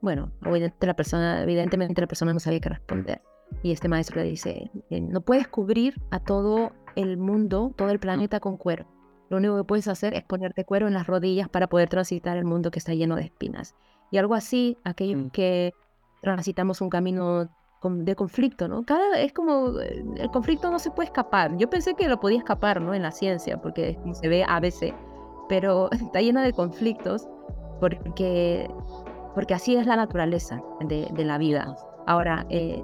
Bueno, 0.00 0.32
evidentemente 0.42 0.86
la 0.86 0.96
persona, 0.96 1.42
evidentemente 1.42 2.00
la 2.00 2.06
persona 2.06 2.32
no 2.32 2.40
sabía 2.40 2.60
qué 2.60 2.68
responder. 2.68 3.22
Y 3.62 3.72
este 3.72 3.88
maestro 3.88 4.20
le 4.20 4.28
dice, 4.28 4.70
eh, 4.90 5.00
no 5.00 5.20
puedes 5.20 5.46
cubrir 5.46 6.00
a 6.10 6.20
todo 6.20 6.72
el 6.96 7.16
mundo, 7.16 7.72
todo 7.76 7.90
el 7.90 8.00
planeta 8.00 8.40
con 8.40 8.56
cuero. 8.56 8.86
Lo 9.30 9.36
único 9.36 9.56
que 9.56 9.64
puedes 9.64 9.88
hacer 9.88 10.14
es 10.14 10.24
ponerte 10.24 10.64
cuero 10.64 10.88
en 10.88 10.94
las 10.94 11.06
rodillas 11.06 11.48
para 11.48 11.68
poder 11.68 11.88
transitar 11.88 12.36
el 12.36 12.44
mundo 12.44 12.70
que 12.70 12.78
está 12.78 12.94
lleno 12.94 13.16
de 13.16 13.22
espinas. 13.22 13.74
Y 14.10 14.18
algo 14.18 14.34
así, 14.34 14.76
aquellos 14.84 15.26
mm. 15.26 15.30
que 15.30 15.72
transitamos 16.20 16.80
un 16.80 16.90
camino 16.90 17.48
de 17.82 18.16
conflicto, 18.16 18.68
¿no? 18.68 18.84
Cada, 18.84 19.20
es 19.20 19.32
como, 19.32 19.80
eh, 19.80 20.04
el 20.16 20.30
conflicto 20.30 20.70
no 20.70 20.78
se 20.78 20.90
puede 20.90 21.06
escapar. 21.06 21.56
Yo 21.56 21.68
pensé 21.68 21.94
que 21.94 22.08
lo 22.08 22.20
podía 22.20 22.38
escapar, 22.38 22.80
¿no? 22.80 22.94
En 22.94 23.02
la 23.02 23.12
ciencia, 23.12 23.60
porque 23.60 23.98
se 24.12 24.28
ve 24.28 24.44
a 24.46 24.60
veces, 24.60 24.92
pero 25.48 25.90
está 25.92 26.20
llena 26.20 26.42
de 26.42 26.52
conflictos 26.52 27.28
porque, 27.80 28.70
porque 29.34 29.54
así 29.54 29.76
es 29.76 29.86
la 29.86 29.96
naturaleza 29.96 30.62
de, 30.80 31.08
de 31.12 31.24
la 31.24 31.38
vida. 31.38 31.76
Ahora, 32.06 32.46
eh, 32.48 32.82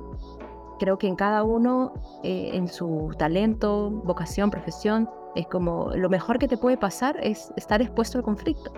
creo 0.79 0.99
que 0.99 1.07
en 1.07 1.17
cada 1.17 1.43
uno, 1.43 1.93
eh, 2.23 2.51
en 2.53 2.69
su 2.69 3.15
talento, 3.19 3.91
vocación, 3.91 4.51
profesión, 4.51 5.09
es 5.35 5.47
como 5.47 5.91
lo 5.95 6.09
mejor 6.09 6.39
que 6.39 6.49
te 6.49 6.57
puede 6.57 6.77
pasar 6.77 7.17
es 7.23 7.53
estar 7.57 7.83
expuesto 7.83 8.19
al 8.19 8.25
conflicto 8.25 8.73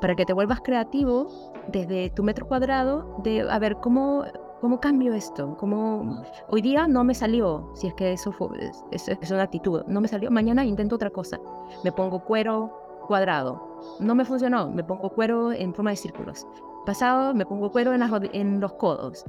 para 0.00 0.14
que 0.14 0.24
te 0.24 0.32
vuelvas 0.32 0.60
creativo 0.60 1.26
desde 1.68 2.10
tu 2.10 2.22
metro 2.22 2.46
cuadrado 2.46 3.16
de 3.24 3.40
a 3.50 3.58
ver 3.58 3.76
cómo 3.76 4.24
¿Cómo 4.60 4.80
cambio 4.80 5.14
esto? 5.14 5.56
¿Cómo... 5.56 6.22
Hoy 6.48 6.62
día 6.62 6.88
no 6.88 7.04
me 7.04 7.14
salió, 7.14 7.70
si 7.74 7.86
es 7.86 7.94
que 7.94 8.12
eso 8.12 8.32
fue, 8.32 8.48
es, 8.90 9.08
es, 9.08 9.30
una 9.30 9.44
actitud, 9.44 9.82
no 9.86 10.00
me 10.00 10.08
salió, 10.08 10.30
mañana 10.30 10.64
intento 10.64 10.96
otra 10.96 11.10
cosa. 11.10 11.38
Me 11.84 11.92
pongo 11.92 12.24
cuero 12.24 13.00
cuadrado, 13.06 13.96
no 14.00 14.14
me 14.16 14.24
funcionó, 14.24 14.68
me 14.68 14.82
pongo 14.82 15.10
cuero 15.10 15.52
en 15.52 15.72
forma 15.74 15.90
de 15.90 15.96
círculos. 15.96 16.46
Pasado 16.84 17.34
me 17.34 17.46
pongo 17.46 17.70
cuero 17.70 17.92
en, 17.92 18.02
en 18.32 18.60
los 18.60 18.72
codos 18.74 19.24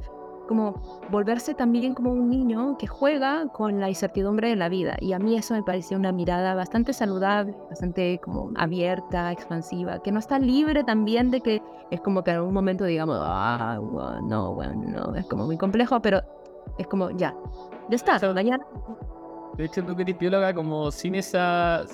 como 0.49 0.73
volverse 1.11 1.53
también 1.53 1.93
como 1.93 2.11
un 2.11 2.27
niño 2.27 2.75
que 2.79 2.87
juega 2.87 3.47
con 3.49 3.79
la 3.79 3.87
incertidumbre 3.87 4.49
de 4.49 4.55
la 4.55 4.67
vida. 4.67 4.97
Y 4.99 5.13
a 5.13 5.19
mí 5.19 5.37
eso 5.37 5.53
me 5.53 5.61
pareció 5.61 5.95
una 5.95 6.11
mirada 6.11 6.55
bastante 6.55 6.91
saludable, 6.91 7.55
bastante 7.69 8.19
como 8.23 8.49
abierta, 8.55 9.31
expansiva, 9.31 10.01
que 10.01 10.11
no 10.11 10.17
está 10.17 10.39
libre 10.39 10.83
también 10.83 11.29
de 11.29 11.41
que 11.41 11.61
es 11.91 12.01
como 12.01 12.23
que 12.23 12.31
en 12.31 12.37
algún 12.37 12.55
momento 12.55 12.83
digamos, 12.85 13.19
ah, 13.21 13.79
no, 14.23 14.55
bueno, 14.55 14.73
no, 14.87 15.15
es 15.15 15.27
como 15.27 15.45
muy 15.45 15.55
complejo, 15.55 16.01
pero 16.01 16.19
es 16.79 16.87
como 16.87 17.11
ya, 17.11 17.35
ya 17.87 17.95
está, 17.95 18.19
mañana. 18.33 18.65
De 19.55 19.65
hecho, 19.65 19.83
tú 19.85 19.95
que 19.95 20.01
eres 20.01 20.17
bióloga, 20.17 20.51
como 20.55 20.89
sin 20.89 21.13
esa 21.13 21.85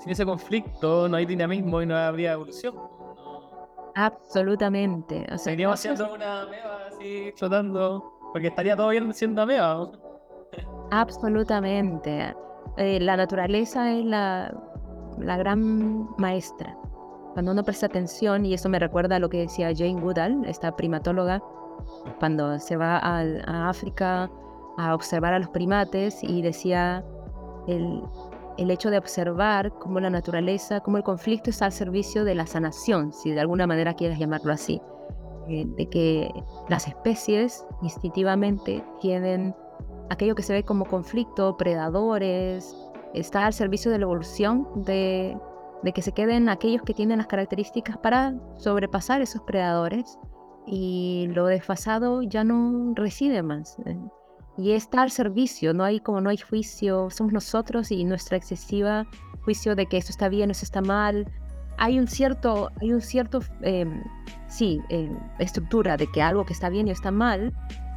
sin 0.00 0.10
ese 0.10 0.24
conflicto 0.24 1.08
no 1.08 1.16
hay 1.16 1.24
dinamismo 1.24 1.82
y 1.82 1.86
no 1.86 1.96
habría 1.96 2.32
evolución. 2.32 2.74
Absolutamente. 3.94 5.22
O 5.24 5.28
sea, 5.28 5.38
Seguiríamos 5.38 5.78
haciendo 5.78 6.12
una 6.12 6.46
meba 6.46 6.89
así 7.00 7.32
flotando, 7.36 8.12
porque 8.32 8.48
estaría 8.48 8.76
todo 8.76 8.88
bien 8.88 9.12
siendo 9.12 9.42
ameba. 9.42 9.90
Absolutamente. 10.90 12.34
Eh, 12.76 13.00
la 13.00 13.16
naturaleza 13.16 13.92
es 13.92 14.04
la, 14.04 14.54
la 15.18 15.36
gran 15.36 16.08
maestra. 16.18 16.76
Cuando 17.32 17.52
uno 17.52 17.62
presta 17.62 17.86
atención, 17.86 18.44
y 18.44 18.54
eso 18.54 18.68
me 18.68 18.78
recuerda 18.78 19.16
a 19.16 19.18
lo 19.18 19.28
que 19.28 19.38
decía 19.38 19.72
Jane 19.74 20.00
Goodall, 20.00 20.44
esta 20.46 20.74
primatóloga, 20.74 21.42
cuando 22.18 22.58
se 22.58 22.76
va 22.76 22.98
a, 22.98 23.20
a 23.20 23.68
África 23.68 24.30
a 24.76 24.94
observar 24.94 25.34
a 25.34 25.38
los 25.38 25.48
primates 25.48 26.22
y 26.22 26.42
decía 26.42 27.04
el, 27.66 28.02
el 28.58 28.70
hecho 28.70 28.90
de 28.90 28.98
observar 28.98 29.72
cómo 29.78 30.00
la 30.00 30.10
naturaleza, 30.10 30.80
cómo 30.80 30.96
el 30.96 31.02
conflicto 31.02 31.50
está 31.50 31.66
al 31.66 31.72
servicio 31.72 32.24
de 32.24 32.34
la 32.34 32.46
sanación, 32.46 33.12
si 33.12 33.30
de 33.30 33.40
alguna 33.40 33.66
manera 33.66 33.94
quieres 33.94 34.18
llamarlo 34.18 34.52
así, 34.52 34.80
eh, 35.50 35.66
de 35.76 35.88
que 35.88 36.30
las 36.68 36.86
especies 36.86 37.64
instintivamente 37.82 38.84
tienen 39.00 39.54
aquello 40.08 40.34
que 40.34 40.42
se 40.42 40.52
ve 40.52 40.64
como 40.64 40.84
conflicto, 40.84 41.56
predadores, 41.56 42.74
está 43.14 43.46
al 43.46 43.52
servicio 43.52 43.90
de 43.90 43.98
la 43.98 44.04
evolución, 44.04 44.66
de, 44.84 45.36
de 45.82 45.92
que 45.92 46.02
se 46.02 46.12
queden 46.12 46.48
aquellos 46.48 46.82
que 46.82 46.94
tienen 46.94 47.18
las 47.18 47.26
características 47.26 47.98
para 47.98 48.34
sobrepasar 48.56 49.22
esos 49.22 49.42
predadores 49.42 50.18
y 50.66 51.28
lo 51.30 51.46
desfasado 51.46 52.22
ya 52.22 52.44
no 52.44 52.92
reside 52.94 53.42
más 53.42 53.76
y 54.60 54.72
está 54.72 55.02
al 55.02 55.10
servicio, 55.10 55.72
no 55.72 55.84
hay 55.84 56.00
como 56.00 56.20
no 56.20 56.28
hay 56.28 56.36
juicio, 56.36 57.08
somos 57.10 57.32
nosotros 57.32 57.90
y 57.90 58.04
nuestra 58.04 58.36
excesiva 58.36 59.06
juicio 59.42 59.74
de 59.74 59.86
que 59.86 59.96
esto 59.96 60.10
está 60.10 60.28
bien, 60.28 60.50
eso 60.50 60.64
está 60.64 60.82
mal. 60.82 61.26
Hay 61.80 61.98
un 61.98 62.06
cierto, 62.06 62.70
hay 62.80 62.92
un 62.92 63.00
cierto, 63.00 63.40
em, 63.62 64.02
sí, 64.48 64.80
em, 64.90 65.16
estructura 65.38 65.96
de 65.96 66.06
que 66.06 66.20
algo 66.20 66.44
que 66.44 66.52
está 66.52 66.68
bien 66.68 66.88
y 66.88 66.90
está 66.90 67.10
mal, 67.10 67.52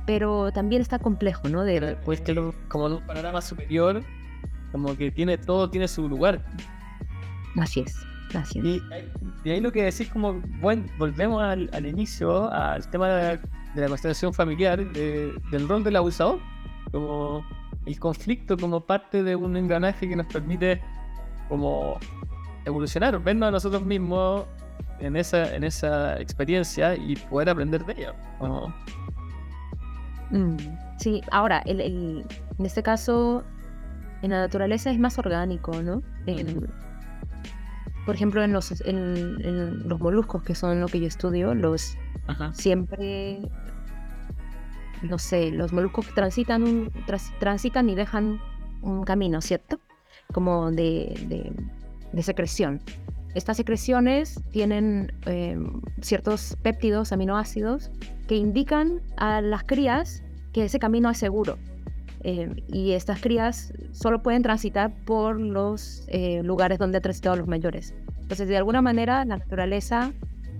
pero 0.05 0.51
también 0.51 0.81
está 0.81 0.99
complejo, 0.99 1.49
¿no? 1.49 1.63
De, 1.63 1.97
pues 2.05 2.21
que 2.21 2.33
como 2.69 2.85
un 2.85 3.05
panorama 3.05 3.41
superior, 3.41 4.01
como 4.71 4.95
que 4.95 5.11
tiene 5.11 5.37
todo, 5.37 5.69
tiene 5.69 5.87
su 5.87 6.07
lugar. 6.07 6.43
Así 7.59 7.81
es, 7.81 7.95
así 8.33 8.59
es. 8.59 8.81
Y, 9.43 9.49
ahí 9.49 9.59
lo 9.59 9.71
que 9.71 9.83
decís, 9.83 10.07
como, 10.07 10.41
bueno, 10.61 10.85
volvemos 10.97 11.43
al, 11.43 11.85
inicio, 11.85 12.49
al 12.51 12.89
tema 12.89 13.09
de 13.09 13.39
la, 13.75 13.87
constelación 13.89 14.33
familiar, 14.33 14.79
del 14.93 15.67
rol 15.67 15.83
del 15.83 15.97
abusador 15.97 16.39
como 16.93 17.45
el 17.85 17.99
conflicto 17.99 18.55
como 18.55 18.85
parte 18.85 19.23
de 19.23 19.35
un 19.35 19.57
engranaje 19.57 20.07
que 20.07 20.15
nos 20.15 20.27
permite 20.27 20.79
como 21.49 21.97
evolucionar, 22.65 23.21
vernos 23.21 23.47
a 23.47 23.51
nosotros 23.51 23.83
mismos 23.83 24.45
en 24.99 25.15
esa, 25.15 25.55
en 25.55 25.63
esa 25.63 26.19
experiencia 26.19 26.95
y 26.95 27.15
poder 27.15 27.49
aprender 27.49 27.85
de 27.85 27.93
ella. 27.93 28.13
Mm, 30.31 30.57
sí, 30.97 31.21
ahora, 31.31 31.59
el, 31.65 31.81
en 31.81 32.65
este 32.65 32.83
caso, 32.83 33.43
en 34.21 34.31
la 34.31 34.41
naturaleza 34.41 34.91
es 34.91 34.99
más 34.99 35.17
orgánico, 35.17 35.81
¿no? 35.81 36.01
por 38.05 38.15
ejemplo, 38.15 38.43
en 38.43 38.51
los, 38.51 38.81
en, 38.81 39.87
los 39.87 39.99
moluscos, 39.99 40.43
que 40.43 40.55
son 40.55 40.81
lo 40.81 40.87
que 40.87 40.99
yo 40.99 41.07
estudio, 41.07 41.53
los 41.53 41.97
siempre 42.53 43.39
no 45.03 45.19
sé, 45.19 45.51
los 45.51 45.73
moluscos 45.73 46.07
transitan, 46.15 46.63
un, 46.63 46.91
transitan 47.39 47.89
y 47.89 47.95
dejan 47.95 48.39
un 48.81 49.03
camino, 49.03 49.41
¿cierto? 49.41 49.79
Como 50.33 50.71
de, 50.71 51.13
de, 51.27 51.51
secreción. 52.21 52.81
Estas 53.33 53.57
secreciones 53.57 54.39
tienen 54.51 55.11
em, 55.25 55.81
ciertos 56.01 56.55
péptidos, 56.61 57.11
aminoácidos, 57.11 57.89
que 58.27 58.35
indican 58.35 59.01
a 59.17 59.41
las 59.41 59.63
crías 59.63 60.23
que 60.51 60.65
ese 60.65 60.77
camino 60.77 61.09
es 61.09 61.17
seguro. 61.17 61.57
Em, 62.21 62.55
y 62.67 62.91
estas 62.91 63.19
crías 63.19 63.73
solo 63.91 64.21
pueden 64.21 64.43
transitar 64.43 64.93
por 65.05 65.39
los 65.39 66.05
eh, 66.09 66.41
lugares 66.43 66.77
donde 66.77 66.97
han 66.97 67.01
transitado 67.01 67.35
los 67.35 67.47
mayores. 67.47 67.95
Entonces, 68.21 68.47
de 68.47 68.57
alguna 68.57 68.81
manera, 68.81 69.25
la 69.25 69.37
naturaleza 69.37 70.13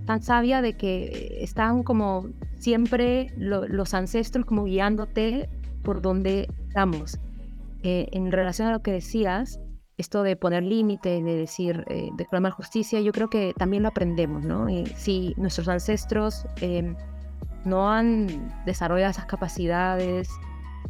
tan 0.04 0.22
sabia 0.22 0.60
de 0.60 0.74
que 0.74 1.38
están 1.40 1.82
como 1.82 2.28
siempre 2.58 3.32
los 3.36 3.94
ancestros 3.94 4.44
como 4.44 4.64
guiándote 4.64 5.48
por 5.82 6.02
donde 6.02 6.48
estamos. 6.68 7.18
Eh, 7.82 8.08
en 8.12 8.32
relación 8.32 8.68
a 8.68 8.72
lo 8.72 8.82
que 8.82 8.92
decías, 8.92 9.60
esto 9.96 10.22
de 10.22 10.36
poner 10.36 10.62
límite, 10.62 11.22
de 11.22 11.36
decir, 11.36 11.84
eh, 11.88 12.10
de 12.14 12.24
reclamar 12.24 12.52
justicia, 12.52 13.00
yo 13.00 13.12
creo 13.12 13.30
que 13.30 13.54
también 13.56 13.82
lo 13.82 13.90
aprendemos, 13.90 14.44
¿no? 14.44 14.68
Y 14.68 14.86
si 14.86 15.34
nuestros 15.36 15.68
ancestros 15.68 16.46
em, 16.60 16.96
no 17.64 17.90
han 17.90 18.52
desarrollado 18.66 19.10
esas 19.10 19.26
capacidades, 19.26 20.28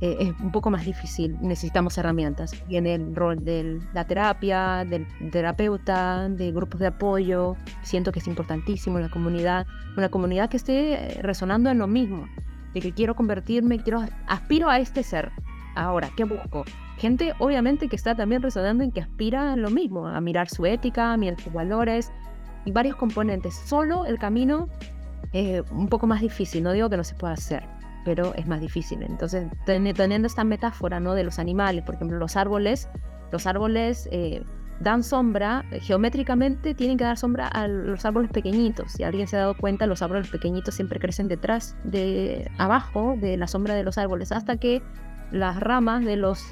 eh, 0.00 0.16
es 0.20 0.40
un 0.40 0.50
poco 0.50 0.70
más 0.70 0.84
difícil, 0.84 1.36
necesitamos 1.40 1.96
herramientas. 1.98 2.52
Viene 2.66 2.94
el 2.94 3.14
rol 3.14 3.44
de 3.44 3.80
la 3.92 4.06
terapia, 4.06 4.84
del 4.84 5.06
terapeuta, 5.30 6.28
de 6.28 6.50
grupos 6.50 6.80
de 6.80 6.88
apoyo, 6.88 7.56
siento 7.82 8.10
que 8.10 8.18
es 8.18 8.26
importantísimo 8.26 8.98
la 8.98 9.10
comunidad, 9.10 9.66
una 9.96 10.08
comunidad 10.08 10.48
que 10.48 10.56
esté 10.56 10.94
eh, 10.94 11.22
resonando 11.22 11.70
en 11.70 11.78
lo 11.78 11.86
mismo, 11.86 12.26
de 12.72 12.80
que 12.80 12.92
quiero 12.92 13.14
convertirme, 13.14 13.78
quiero, 13.82 14.02
aspiro 14.26 14.68
a 14.68 14.78
este 14.78 15.02
ser. 15.02 15.30
Ahora, 15.76 16.10
¿qué 16.16 16.24
busco? 16.24 16.64
Gente 17.04 17.34
obviamente 17.38 17.88
que 17.88 17.96
está 17.96 18.14
también 18.14 18.40
resonando 18.40 18.82
en 18.82 18.90
que 18.90 19.02
aspira 19.02 19.52
a 19.52 19.56
lo 19.56 19.68
mismo, 19.68 20.08
a 20.08 20.18
mirar 20.22 20.48
su 20.48 20.64
ética, 20.64 21.12
a 21.12 21.18
mirar 21.18 21.38
sus 21.38 21.52
valores 21.52 22.10
y 22.64 22.72
varios 22.72 22.96
componentes. 22.96 23.54
Solo 23.66 24.06
el 24.06 24.18
camino 24.18 24.70
es 25.34 25.62
un 25.70 25.88
poco 25.88 26.06
más 26.06 26.22
difícil, 26.22 26.62
no 26.62 26.72
digo 26.72 26.88
que 26.88 26.96
no 26.96 27.04
se 27.04 27.14
pueda 27.14 27.34
hacer, 27.34 27.62
pero 28.06 28.32
es 28.36 28.46
más 28.46 28.62
difícil. 28.62 29.02
Entonces, 29.02 29.46
teniendo 29.66 30.26
esta 30.26 30.44
metáfora 30.44 30.98
¿no? 30.98 31.12
de 31.12 31.24
los 31.24 31.38
animales, 31.38 31.84
por 31.84 31.96
ejemplo, 31.96 32.16
los 32.16 32.38
árboles, 32.38 32.88
los 33.32 33.46
árboles 33.46 34.08
eh, 34.10 34.42
dan 34.80 35.02
sombra, 35.02 35.62
eh, 35.72 35.80
geométricamente 35.80 36.74
tienen 36.74 36.96
que 36.96 37.04
dar 37.04 37.18
sombra 37.18 37.48
a 37.48 37.68
los 37.68 38.02
árboles 38.06 38.30
pequeñitos. 38.30 38.92
Si 38.92 39.02
alguien 39.02 39.28
se 39.28 39.36
ha 39.36 39.40
dado 39.40 39.58
cuenta, 39.58 39.86
los 39.86 40.00
árboles 40.00 40.30
pequeñitos 40.30 40.74
siempre 40.74 40.98
crecen 40.98 41.28
detrás, 41.28 41.76
de 41.84 42.50
abajo 42.56 43.14
de 43.20 43.36
la 43.36 43.46
sombra 43.46 43.74
de 43.74 43.82
los 43.82 43.98
árboles, 43.98 44.32
hasta 44.32 44.56
que 44.56 44.82
las 45.32 45.60
ramas 45.60 46.02
de 46.02 46.16
los 46.16 46.42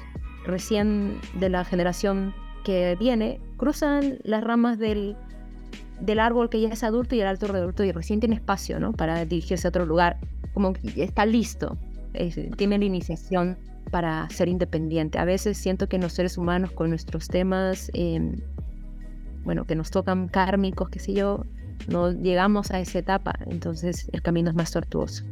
recién 0.45 1.19
de 1.39 1.49
la 1.49 1.65
generación 1.65 2.33
que 2.63 2.95
viene 2.99 3.39
cruzan 3.57 4.19
las 4.23 4.43
ramas 4.43 4.79
del, 4.79 5.15
del 5.99 6.19
árbol 6.19 6.49
que 6.49 6.61
ya 6.61 6.69
es 6.69 6.83
adulto 6.83 7.15
y 7.15 7.21
el 7.21 7.27
alto 7.27 7.45
adulto 7.45 7.83
y 7.83 7.91
recién 7.91 8.19
tiene 8.19 8.35
espacio 8.35 8.79
¿no? 8.79 8.93
para 8.93 9.25
dirigirse 9.25 9.67
a 9.67 9.69
otro 9.69 9.85
lugar 9.85 10.17
como 10.53 10.73
está 10.95 11.25
listo, 11.25 11.77
tiene 12.57 12.77
la 12.77 12.85
iniciación 12.85 13.57
para 13.91 14.29
ser 14.29 14.47
independiente. 14.47 15.17
A 15.17 15.25
veces 15.25 15.57
siento 15.57 15.87
que 15.87 15.97
los 15.97 16.13
seres 16.13 16.37
humanos 16.37 16.71
con 16.71 16.89
nuestros 16.89 17.27
temas, 17.27 17.89
em, 17.93 18.37
bueno, 19.43 19.65
que 19.65 19.75
nos 19.75 19.91
tocan 19.91 20.27
kármicos, 20.27 20.89
qué 20.89 20.99
sé 20.99 21.13
yo, 21.13 21.43
no 21.87 22.11
llegamos 22.11 22.71
a 22.71 22.79
esa 22.79 22.99
etapa, 22.99 23.33
entonces 23.47 24.09
el 24.13 24.21
camino 24.21 24.49
es 24.49 24.55
más 24.55 24.71
tortuoso. 24.71 25.23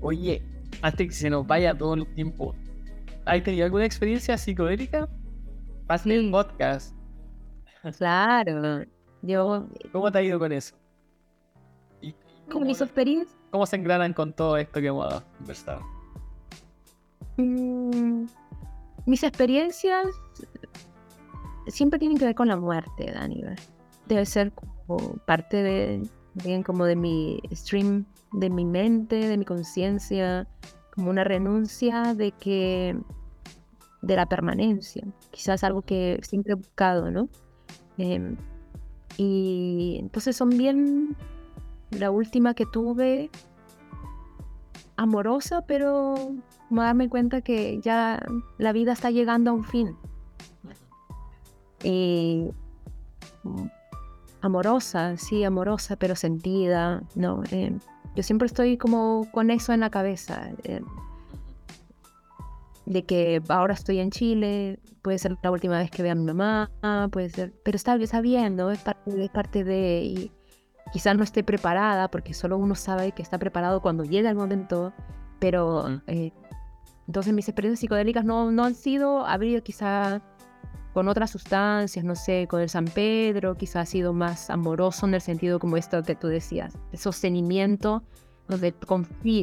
Oye, 0.00 0.42
antes 0.82 1.08
que 1.08 1.14
se 1.14 1.30
nos 1.30 1.46
vaya 1.46 1.76
todo 1.76 1.94
el 1.94 2.06
tiempo, 2.14 2.54
¿hay 3.26 3.42
tenido 3.42 3.64
alguna 3.64 3.84
experiencia 3.84 4.36
psicodélica? 4.36 5.08
Hazle 5.88 6.20
un 6.20 6.30
podcast. 6.30 6.94
Claro, 7.98 8.84
yo... 9.22 9.68
¿Cómo 9.92 10.10
te 10.10 10.18
ha 10.18 10.22
ido 10.22 10.38
con 10.38 10.52
eso? 10.52 10.74
¿Cómo, 12.50 12.66
mis 12.66 12.80
experiencias? 12.80 13.38
¿Cómo 13.50 13.66
se 13.66 13.76
engranan 13.76 14.12
con 14.12 14.32
todo 14.32 14.56
esto 14.56 14.80
que 14.80 14.88
hemos 14.88 15.22
conversado? 15.38 15.80
Mm, 17.36 18.26
mis 19.06 19.22
experiencias 19.22 20.06
siempre 21.66 21.98
tienen 21.98 22.18
que 22.18 22.26
ver 22.26 22.34
con 22.34 22.48
la 22.48 22.56
muerte, 22.56 23.12
Dani. 23.12 23.42
Debe 24.06 24.26
ser 24.26 24.52
como 24.52 25.16
parte 25.26 25.62
de, 25.62 26.02
bien 26.34 26.62
como 26.62 26.84
de 26.84 26.96
mi 26.96 27.40
stream, 27.52 28.04
de 28.32 28.50
mi 28.50 28.64
mente, 28.64 29.16
de 29.16 29.36
mi 29.36 29.44
conciencia, 29.44 30.46
como 30.94 31.10
una 31.10 31.24
renuncia 31.24 32.14
de 32.14 32.32
que 32.32 32.96
de 34.02 34.16
la 34.16 34.26
permanencia. 34.26 35.04
Quizás 35.30 35.64
algo 35.64 35.82
que 35.82 36.20
siempre 36.22 36.52
he 36.52 36.56
buscado, 36.56 37.10
¿no? 37.10 37.28
Em, 37.98 38.36
y 39.16 39.96
entonces 40.00 40.36
son 40.36 40.50
bien 40.50 41.16
la 41.90 42.10
última 42.10 42.54
que 42.54 42.66
tuve 42.66 43.30
amorosa, 44.96 45.62
pero 45.62 46.14
me 46.70 46.82
darme 46.82 47.08
cuenta 47.08 47.40
que 47.40 47.80
ya 47.80 48.22
la 48.58 48.72
vida 48.72 48.92
está 48.92 49.10
llegando 49.10 49.50
a 49.50 49.54
un 49.54 49.64
fin. 49.64 49.96
Y 51.82 52.50
mm, 53.42 53.66
amorosa, 54.42 55.16
sí, 55.16 55.44
amorosa, 55.44 55.96
pero 55.96 56.14
sentida, 56.14 57.02
¿no? 57.14 57.42
Eh, 57.50 57.76
yo 58.14 58.22
siempre 58.22 58.46
estoy 58.46 58.76
como 58.76 59.28
con 59.32 59.50
eso 59.50 59.72
en 59.72 59.80
la 59.80 59.90
cabeza. 59.90 60.50
Eh, 60.64 60.80
de 62.86 63.04
que 63.04 63.42
ahora 63.48 63.74
estoy 63.74 63.98
en 63.98 64.10
Chile, 64.10 64.78
puede 65.00 65.18
ser 65.18 65.36
la 65.42 65.50
última 65.50 65.78
vez 65.78 65.90
que 65.90 66.02
vea 66.02 66.12
a 66.12 66.14
mi 66.14 66.24
mamá, 66.24 66.70
puede 67.10 67.30
ser, 67.30 67.54
pero 67.64 67.76
está, 67.76 67.96
está 67.96 68.20
bien, 68.20 68.56
¿no? 68.56 68.70
Es 68.70 68.80
parte, 68.80 69.24
es 69.24 69.30
parte 69.30 69.64
de 69.64 70.30
quizás 70.92 71.16
no 71.16 71.24
esté 71.24 71.42
preparada, 71.42 72.08
porque 72.10 72.34
solo 72.34 72.56
uno 72.56 72.74
sabe 72.74 73.12
que 73.12 73.22
está 73.22 73.38
preparado 73.38 73.80
cuando 73.80 74.04
llega 74.04 74.30
el 74.30 74.36
momento, 74.36 74.92
pero 75.40 76.00
eh, 76.06 76.32
entonces 77.06 77.32
mis 77.32 77.48
experiencias 77.48 77.80
psicodélicas 77.80 78.24
no, 78.24 78.50
no 78.50 78.64
han 78.64 78.74
sido 78.74 79.26
abrir 79.26 79.62
quizá 79.62 80.22
con 80.94 81.08
otras 81.08 81.30
sustancias, 81.30 82.04
no 82.04 82.14
sé, 82.14 82.46
con 82.48 82.62
el 82.62 82.70
San 82.70 82.86
Pedro, 82.86 83.56
quizá 83.56 83.80
ha 83.80 83.86
sido 83.86 84.14
más 84.14 84.48
amoroso 84.48 85.06
en 85.06 85.14
el 85.14 85.20
sentido 85.20 85.58
como 85.58 85.76
esto 85.76 86.02
que 86.02 86.14
tú 86.14 86.28
decías, 86.28 86.74
de 86.90 86.96
sostenimiento, 86.96 88.02
de, 88.48 88.72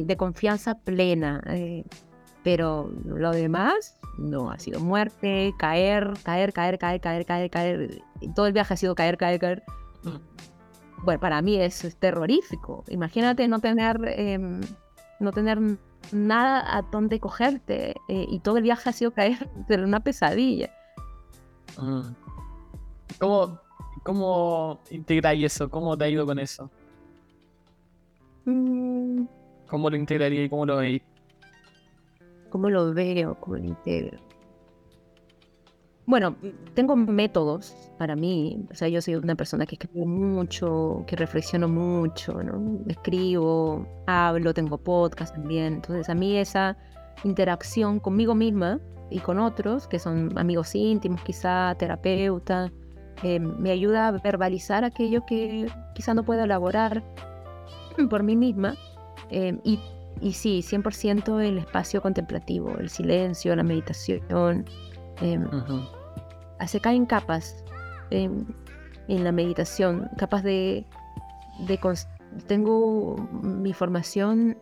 de 0.04 0.16
confianza 0.16 0.74
plena. 0.78 1.42
Eh, 1.46 1.84
pero 2.42 2.90
lo 3.04 3.30
demás 3.30 3.96
no 4.18 4.50
ha 4.50 4.58
sido 4.58 4.80
muerte, 4.80 5.54
caer, 5.58 6.14
caer, 6.24 6.52
caer, 6.52 6.78
caer, 6.78 7.00
caer, 7.00 7.24
caer, 7.24 7.50
caer. 7.50 8.02
Todo 8.34 8.46
el 8.48 8.52
viaje 8.52 8.74
ha 8.74 8.76
sido 8.76 8.96
caer, 8.96 9.16
caer, 9.16 9.38
caer 9.38 9.62
bueno, 11.02 11.20
para 11.20 11.42
mí 11.42 11.60
eso 11.60 11.86
es 11.86 11.96
terrorífico. 11.96 12.84
Imagínate 12.88 13.48
no 13.48 13.58
tener, 13.60 13.98
em, 14.16 14.60
no 15.20 15.32
tener 15.32 15.58
nada 16.12 16.76
a 16.76 16.82
dónde 16.82 17.20
cogerte 17.20 17.94
eh, 18.08 18.26
y 18.28 18.40
todo 18.40 18.56
el 18.56 18.62
viaje 18.62 18.90
ha 18.90 18.92
sido 18.92 19.10
caer 19.12 19.48
de 19.68 19.82
una 19.82 20.00
pesadilla. 20.00 20.70
¿Cómo, 23.18 23.58
¿Cómo 24.02 24.80
integráis 24.90 25.44
eso? 25.44 25.70
¿Cómo 25.70 25.96
te 25.96 26.04
ha 26.04 26.08
ido 26.08 26.26
con 26.26 26.38
eso? 26.38 26.70
Mm. 28.44 29.24
¿Cómo 29.68 29.88
lo 29.88 29.96
integraría 29.96 30.44
y 30.44 30.48
cómo 30.48 30.66
lo 30.66 30.76
veis? 30.78 31.02
¿Cómo 32.50 32.68
lo 32.68 32.92
veo? 32.92 33.34
¿Cómo 33.40 33.56
lo 33.56 33.64
integro? 33.64 34.18
Bueno, 36.04 36.34
tengo 36.74 36.96
métodos 36.96 37.74
para 37.96 38.16
mí. 38.16 38.66
O 38.70 38.74
sea, 38.74 38.88
yo 38.88 39.00
soy 39.00 39.14
una 39.14 39.36
persona 39.36 39.64
que 39.64 39.76
escribe 39.76 40.04
mucho, 40.04 41.04
que 41.06 41.14
reflexiono 41.14 41.68
mucho, 41.68 42.42
¿no? 42.42 42.80
Escribo, 42.88 43.86
hablo, 44.06 44.52
tengo 44.52 44.76
podcast 44.78 45.34
también. 45.34 45.74
Entonces, 45.74 46.10
a 46.10 46.14
mí 46.14 46.36
esa 46.36 46.76
interacción 47.24 48.00
conmigo 48.00 48.34
misma 48.34 48.80
y 49.12 49.18
con 49.20 49.38
otros, 49.38 49.86
que 49.86 49.98
son 49.98 50.36
amigos 50.38 50.74
íntimos, 50.74 51.22
quizá 51.22 51.74
terapeuta, 51.78 52.72
eh, 53.22 53.38
me 53.38 53.70
ayuda 53.70 54.08
a 54.08 54.10
verbalizar 54.12 54.84
aquello 54.84 55.24
que 55.26 55.70
quizá 55.94 56.14
no 56.14 56.24
puedo 56.24 56.42
elaborar 56.42 57.02
por 58.10 58.22
mí 58.22 58.36
misma. 58.36 58.74
Eh, 59.30 59.56
y, 59.64 59.78
y 60.20 60.32
sí, 60.32 60.60
100% 60.62 61.40
el 61.40 61.58
espacio 61.58 62.02
contemplativo, 62.02 62.76
el 62.78 62.88
silencio, 62.88 63.54
la 63.54 63.62
meditación 63.62 64.64
eh, 65.20 65.38
Se 66.66 66.80
caen 66.80 67.06
capas 67.06 67.64
em, 68.10 68.44
en 69.08 69.24
la 69.24 69.32
meditación, 69.32 70.08
capas 70.18 70.42
de, 70.42 70.84
de 71.66 71.78
tengo 72.46 73.16
mi 73.42 73.72
formación 73.72 74.56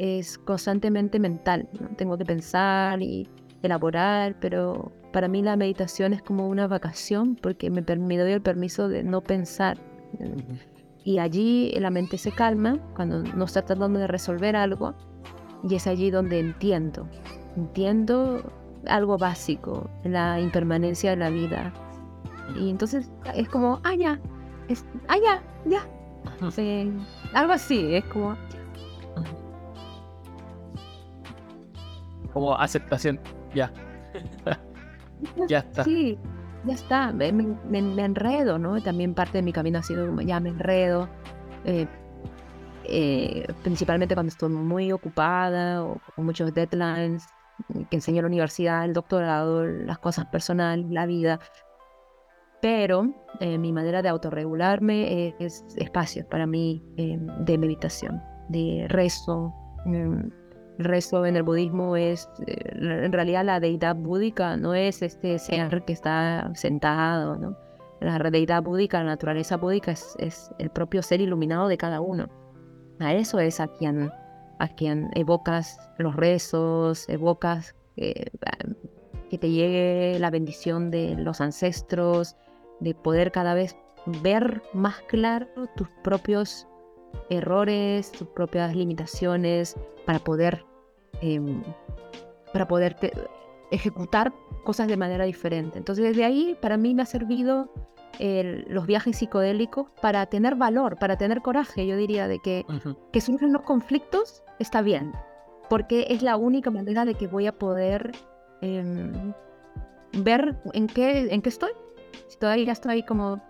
es 0.00 0.38
constantemente 0.38 1.18
mental, 1.18 1.68
tengo 1.98 2.16
que 2.16 2.24
pensar 2.24 3.02
y 3.02 3.28
elaborar, 3.62 4.34
pero 4.40 4.90
para 5.12 5.28
mí 5.28 5.42
la 5.42 5.56
meditación 5.56 6.14
es 6.14 6.22
como 6.22 6.48
una 6.48 6.66
vacación 6.66 7.36
porque 7.36 7.68
me, 7.68 7.82
me 7.82 8.16
doy 8.16 8.32
el 8.32 8.40
permiso 8.40 8.88
de 8.88 9.02
no 9.04 9.20
pensar. 9.20 9.76
y 11.04 11.18
allí 11.18 11.70
la 11.78 11.90
mente 11.90 12.16
se 12.16 12.32
calma 12.32 12.78
cuando 12.96 13.22
no 13.22 13.44
está 13.44 13.62
tratando 13.62 13.98
de 13.98 14.06
resolver 14.06 14.56
algo 14.56 14.94
y 15.68 15.74
es 15.74 15.86
allí 15.86 16.10
donde 16.10 16.40
entiendo, 16.40 17.06
entiendo 17.54 18.42
algo 18.86 19.18
básico, 19.18 19.90
la 20.04 20.40
impermanencia 20.40 21.10
de 21.10 21.16
la 21.16 21.28
vida. 21.28 21.74
Y 22.58 22.70
entonces 22.70 23.10
es 23.34 23.50
como, 23.50 23.80
ah, 23.84 23.94
ya, 23.94 24.18
es, 24.68 24.82
ah, 25.08 25.18
ya, 25.22 25.42
ya. 25.66 25.86
Sí, 26.50 26.90
algo 27.34 27.52
así, 27.52 27.96
es 27.96 28.04
como... 28.06 28.34
Como 32.32 32.54
aceptación, 32.54 33.18
ya. 33.54 33.72
ya 35.48 35.58
está. 35.58 35.84
Sí, 35.84 36.18
ya 36.64 36.74
está, 36.74 37.12
me, 37.12 37.32
me- 37.32 37.54
me 37.82 38.04
enredo, 38.04 38.58
¿no? 38.58 38.80
También 38.82 39.14
parte 39.14 39.38
de 39.38 39.42
mi 39.42 39.52
camino 39.52 39.78
ha 39.78 39.82
sido 39.82 40.06
como, 40.06 40.20
ya 40.20 40.40
me 40.40 40.50
enredo, 40.50 41.08
eh, 41.64 41.86
eh, 42.84 43.46
principalmente 43.62 44.14
cuando 44.14 44.28
estoy 44.30 44.48
muy 44.50 44.92
ocupada 44.92 45.84
o 45.84 46.00
con 46.16 46.24
muchos 46.24 46.52
deadlines, 46.54 47.24
eh, 47.74 47.84
que 47.90 47.96
enseño 47.96 48.18
en 48.18 48.24
la 48.24 48.28
universidad, 48.28 48.84
el 48.84 48.92
doctorado, 48.94 49.64
las 49.66 49.98
cosas 49.98 50.26
personales, 50.26 50.86
la 50.90 51.06
vida. 51.06 51.38
Pero 52.62 53.08
eh, 53.40 53.56
mi 53.56 53.72
manera 53.72 54.02
de 54.02 54.10
autorregularme 54.10 55.34
es 55.38 55.64
espacios 55.76 56.26
para 56.26 56.46
mí 56.46 56.82
eh, 56.98 57.18
de 57.40 57.58
meditación, 57.58 58.20
de 58.48 58.86
rezo. 58.88 59.54
El 60.80 60.84
rezo 60.84 61.26
en 61.26 61.36
el 61.36 61.42
budismo 61.42 61.94
es, 61.94 62.30
eh, 62.46 62.56
en 62.72 63.12
realidad 63.12 63.44
la 63.44 63.60
deidad 63.60 63.94
búdica 63.94 64.56
no 64.56 64.74
es 64.74 65.02
este 65.02 65.38
ser 65.38 65.84
que 65.84 65.92
está 65.92 66.50
sentado, 66.54 67.36
¿no? 67.36 67.56
La 68.00 68.18
deidad 68.30 68.62
búdica, 68.62 68.98
la 69.00 69.10
naturaleza 69.10 69.58
búdica 69.58 69.92
es, 69.92 70.16
es 70.18 70.50
el 70.58 70.70
propio 70.70 71.02
ser 71.02 71.20
iluminado 71.20 71.68
de 71.68 71.76
cada 71.76 72.00
uno. 72.00 72.30
A 72.98 73.12
eso 73.12 73.38
es 73.40 73.60
a 73.60 73.68
quien, 73.68 74.10
a 74.58 74.68
quien 74.68 75.10
evocas 75.14 75.78
los 75.98 76.16
rezos, 76.16 77.06
evocas 77.10 77.74
eh, 77.98 78.30
que 79.28 79.36
te 79.36 79.50
llegue 79.50 80.18
la 80.18 80.30
bendición 80.30 80.90
de 80.90 81.14
los 81.14 81.42
ancestros, 81.42 82.36
de 82.80 82.94
poder 82.94 83.32
cada 83.32 83.52
vez 83.52 83.76
ver 84.22 84.62
más 84.72 84.96
claro 85.08 85.46
tus 85.76 85.90
propios 86.02 86.66
errores, 87.28 88.12
tus 88.12 88.28
propias 88.28 88.74
limitaciones, 88.74 89.76
para 90.06 90.18
poder, 90.18 90.64
em, 91.20 91.62
para 92.52 92.66
poder 92.66 92.94
te- 92.94 93.12
ejecutar 93.70 94.32
cosas 94.64 94.88
de 94.88 94.96
manera 94.96 95.24
diferente. 95.24 95.78
Entonces 95.78 96.04
desde 96.04 96.24
ahí 96.24 96.56
para 96.60 96.76
mí 96.76 96.94
me 96.94 97.02
ha 97.02 97.06
servido 97.06 97.70
el- 98.18 98.66
los 98.68 98.86
viajes 98.86 99.16
psicodélicos 99.16 99.86
para 100.02 100.26
tener 100.26 100.56
valor, 100.56 100.98
para 100.98 101.16
tener 101.16 101.40
coraje, 101.40 101.86
yo 101.86 101.96
diría, 101.96 102.28
de 102.28 102.38
que, 102.40 102.64
Ujú. 102.68 102.96
que 103.12 103.20
surjan 103.20 103.52
los 103.52 103.62
conflictos, 103.62 104.42
está 104.58 104.82
bien, 104.82 105.12
porque 105.70 106.06
es 106.10 106.22
la 106.22 106.36
única 106.36 106.70
manera 106.70 107.04
de 107.04 107.14
que 107.14 107.26
voy 107.28 107.46
a 107.46 107.52
poder 107.52 108.12
em, 108.62 109.32
ver 110.12 110.56
en 110.74 110.86
qué, 110.86 111.32
en 111.32 111.40
qué 111.40 111.48
estoy. 111.48 111.70
Si 112.28 112.36
todavía 112.38 112.72
estoy 112.72 113.02
como 113.04 113.40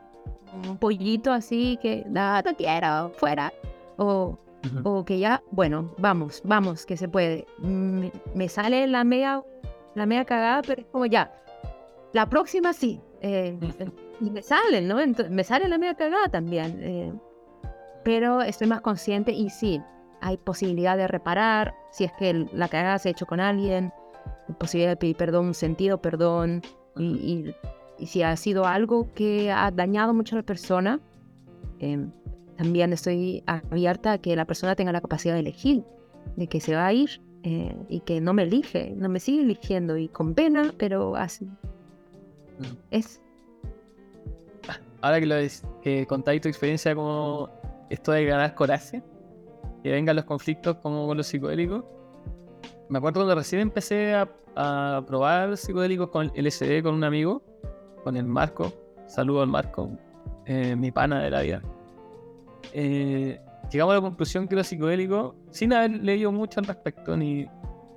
un 0.68 0.76
pollito 0.76 1.32
así 1.32 1.78
que 1.82 2.04
"Ah, 2.14 2.42
no, 2.44 2.50
no 2.50 2.56
quiero, 2.56 3.10
fuera. 3.16 3.52
O, 3.96 4.38
Ujú. 4.64 4.88
o 4.88 5.04
que 5.04 5.18
ya, 5.18 5.42
bueno, 5.50 5.94
vamos, 5.98 6.42
vamos, 6.44 6.84
que 6.86 6.96
se 6.96 7.08
puede. 7.08 7.46
Me, 7.58 8.12
me 8.34 8.48
sale 8.48 8.86
la 8.86 9.04
mega, 9.04 9.42
la 9.94 10.04
mega 10.06 10.24
cagada, 10.24 10.62
pero 10.62 10.82
es 10.82 10.86
como 10.88 11.06
ya, 11.06 11.32
la 12.12 12.28
próxima 12.28 12.72
sí. 12.72 13.00
eh, 13.22 13.58
y 14.20 14.30
me 14.30 14.42
salen, 14.42 14.86
¿no? 14.88 15.00
Entonces, 15.00 15.32
me 15.32 15.44
sale 15.44 15.66
la 15.68 15.78
mega 15.78 15.94
cagada 15.94 16.28
también. 16.28 16.78
eh, 16.82 17.12
pero 18.04 18.40
estoy 18.42 18.66
más 18.66 18.80
consciente 18.80 19.32
y 19.32 19.50
sí, 19.50 19.80
hay 20.22 20.36
posibilidad 20.38 20.96
de 20.96 21.06
reparar, 21.06 21.74
si 21.90 22.04
es 22.04 22.12
que 22.18 22.46
la 22.52 22.68
cagada 22.68 22.98
se 22.98 23.08
ha 23.08 23.12
hecho 23.12 23.26
con 23.26 23.40
alguien, 23.40 23.92
posibilidad 24.58 24.90
de 24.92 24.96
pedir 24.96 25.16
perdón, 25.16 25.54
sentido 25.54 26.00
perdón, 26.02 26.62
y, 26.96 27.04
y- 27.04 27.54
y 27.98 28.06
si 28.06 28.22
ha 28.22 28.34
sido 28.36 28.64
algo 28.66 29.08
que 29.14 29.50
ha 29.52 29.70
dañado 29.70 30.14
mucho 30.14 30.34
a 30.34 30.38
la 30.38 30.44
persona, 30.46 30.98
em, 31.78 32.10
también 32.60 32.92
estoy 32.92 33.42
abierta 33.46 34.12
a 34.12 34.18
que 34.18 34.36
la 34.36 34.44
persona 34.44 34.74
tenga 34.76 34.92
la 34.92 35.00
capacidad 35.00 35.32
de 35.32 35.40
elegir, 35.40 35.82
de 36.36 36.46
que 36.46 36.60
se 36.60 36.74
va 36.74 36.84
a 36.88 36.92
ir 36.92 37.22
eh, 37.42 37.74
y 37.88 38.00
que 38.00 38.20
no 38.20 38.34
me 38.34 38.42
elige, 38.42 38.92
no 38.98 39.08
me 39.08 39.18
sigue 39.18 39.40
eligiendo 39.44 39.96
y 39.96 40.08
con 40.08 40.34
pena, 40.34 40.74
pero 40.76 41.16
así. 41.16 41.46
Mm. 41.46 42.76
Es 42.90 43.22
Ahora 45.00 45.20
que, 45.20 45.24
lo 45.26 45.36
des- 45.36 45.64
que 45.80 46.06
contáis 46.06 46.42
tu 46.42 46.48
experiencia 46.48 46.94
como 46.94 47.48
esto 47.88 48.12
de 48.12 48.26
ganar 48.26 48.54
coraje, 48.54 49.02
que 49.82 49.90
vengan 49.92 50.16
los 50.16 50.26
conflictos 50.26 50.76
como 50.82 51.06
con 51.06 51.16
los 51.16 51.26
psicodélicos. 51.28 51.82
Me 52.90 52.98
acuerdo 52.98 53.20
cuando 53.20 53.36
recién 53.36 53.62
empecé 53.62 54.12
a, 54.12 54.28
a 54.56 55.02
probar 55.06 55.56
psicodélicos 55.56 56.10
con 56.10 56.30
LSD 56.36 56.82
con 56.82 56.94
un 56.94 57.04
amigo, 57.04 57.42
con 58.04 58.18
el 58.18 58.26
Marco. 58.26 58.70
Saludo 59.06 59.40
al 59.40 59.48
Marco, 59.48 59.88
eh, 60.44 60.76
mi 60.76 60.90
pana 60.92 61.22
de 61.22 61.30
la 61.30 61.40
vida. 61.40 61.62
Eh, 62.72 63.40
llegamos 63.70 63.92
a 63.92 63.96
la 63.96 64.00
conclusión 64.02 64.46
que 64.48 64.54
los 64.56 64.66
psicodélicos, 64.66 65.34
sin 65.50 65.72
haber 65.72 65.90
leído 66.02 66.32
mucho 66.32 66.60
al 66.60 66.66
respecto 66.66 67.16
ni 67.16 67.46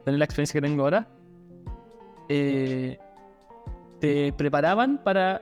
tener 0.06 0.18
la 0.20 0.26
experiencia 0.26 0.60
que 0.60 0.68
tengo 0.68 0.84
ahora, 0.84 1.08
eh, 2.30 2.98
te 4.00 4.34
preparaban 4.34 5.02
para 5.04 5.42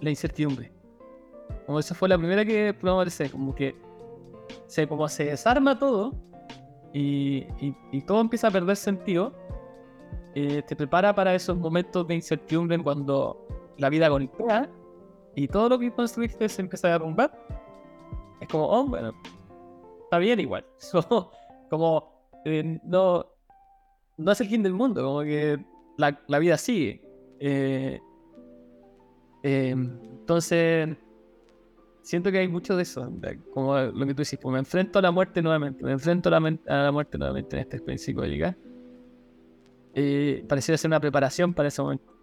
la 0.00 0.10
incertidumbre. 0.10 0.72
Como 1.66 1.78
esa 1.78 1.94
fue 1.94 2.08
la 2.08 2.18
primera 2.18 2.44
que 2.44 2.74
probamos 2.74 3.06
LSD, 3.06 3.30
como 3.30 3.54
que 3.54 3.74
se, 4.66 4.86
como 4.86 5.08
se 5.08 5.24
desarma 5.26 5.78
todo 5.78 6.12
y, 6.92 7.46
y- 7.60 7.76
y 7.92 8.00
todo 8.02 8.20
empieza 8.20 8.48
a 8.48 8.50
perder 8.50 8.76
sentido, 8.76 9.32
eh, 10.34 10.62
te 10.66 10.76
prepara 10.76 11.14
para 11.14 11.34
esos 11.34 11.56
momentos 11.56 12.06
de 12.06 12.14
incertidumbre 12.14 12.78
cuando 12.82 13.46
la 13.78 13.88
vida 13.88 14.08
golpea 14.08 14.68
y 15.34 15.48
todo 15.48 15.68
lo 15.70 15.78
que 15.78 15.90
construiste 15.92 16.48
se 16.48 16.62
empieza 16.62 16.88
a 16.88 16.92
derrumbar. 16.92 17.30
Es 18.46 18.52
como, 18.52 18.68
oh, 18.68 18.84
bueno, 18.84 19.12
está 20.04 20.18
bien 20.18 20.38
igual. 20.38 20.64
Como, 21.68 22.30
eh, 22.44 22.78
no, 22.84 23.26
no 24.18 24.32
es 24.32 24.40
el 24.40 24.46
fin 24.46 24.62
del 24.62 24.72
mundo, 24.72 25.02
como 25.02 25.22
que 25.22 25.58
la, 25.96 26.16
la 26.28 26.38
vida 26.38 26.56
sigue. 26.56 27.02
Eh, 27.40 28.00
eh, 29.42 29.70
entonces, 29.70 30.96
siento 32.02 32.30
que 32.30 32.38
hay 32.38 32.46
mucho 32.46 32.76
de 32.76 32.84
eso, 32.84 33.12
como 33.52 33.76
lo 33.76 34.06
que 34.06 34.14
tú 34.14 34.22
dices, 34.22 34.38
pues 34.40 34.52
me 34.52 34.60
enfrento 34.60 35.00
a 35.00 35.02
la 35.02 35.10
muerte 35.10 35.42
nuevamente, 35.42 35.82
me 35.82 35.90
enfrento 35.90 36.28
a 36.28 36.38
la, 36.38 36.58
a 36.68 36.82
la 36.84 36.92
muerte 36.92 37.18
nuevamente 37.18 37.56
en 37.56 37.62
esta 37.62 37.76
experiencia 37.78 38.06
psicodélica. 38.06 38.56
Eh, 39.92 40.44
pareciera 40.48 40.78
ser 40.78 40.88
una 40.88 41.00
preparación 41.00 41.52
para 41.52 41.66
ese 41.66 41.82
momento. 41.82 42.15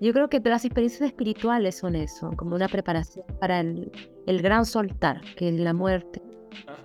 Yo 0.00 0.12
creo 0.12 0.28
que 0.28 0.40
las 0.40 0.64
experiencias 0.64 1.02
espirituales 1.02 1.76
son 1.76 1.96
eso, 1.96 2.30
como 2.36 2.54
una 2.54 2.68
preparación 2.68 3.24
para 3.40 3.60
el, 3.60 3.90
el 4.26 4.42
gran 4.42 4.64
soltar, 4.64 5.20
que 5.36 5.48
es 5.48 5.58
la 5.58 5.72
muerte. 5.72 6.22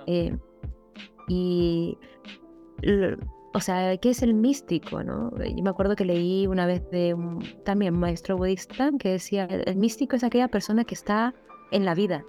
Eh, 0.07 0.35
y, 1.27 1.97
o 3.53 3.59
sea, 3.59 3.95
¿qué 3.97 4.09
es 4.09 4.23
el 4.23 4.33
místico? 4.33 5.03
¿no? 5.03 5.31
Yo 5.37 5.63
me 5.63 5.69
acuerdo 5.69 5.95
que 5.95 6.05
leí 6.05 6.47
una 6.47 6.65
vez 6.65 6.89
de 6.89 7.13
un 7.13 7.43
también 7.63 7.93
maestro 7.93 8.35
budista 8.35 8.91
que 8.97 9.11
decía, 9.11 9.45
el, 9.45 9.63
el 9.67 9.75
místico 9.77 10.15
es 10.15 10.23
aquella 10.23 10.47
persona 10.47 10.83
que 10.83 10.95
está 10.95 11.35
en 11.71 11.85
la 11.85 11.93
vida, 11.93 12.25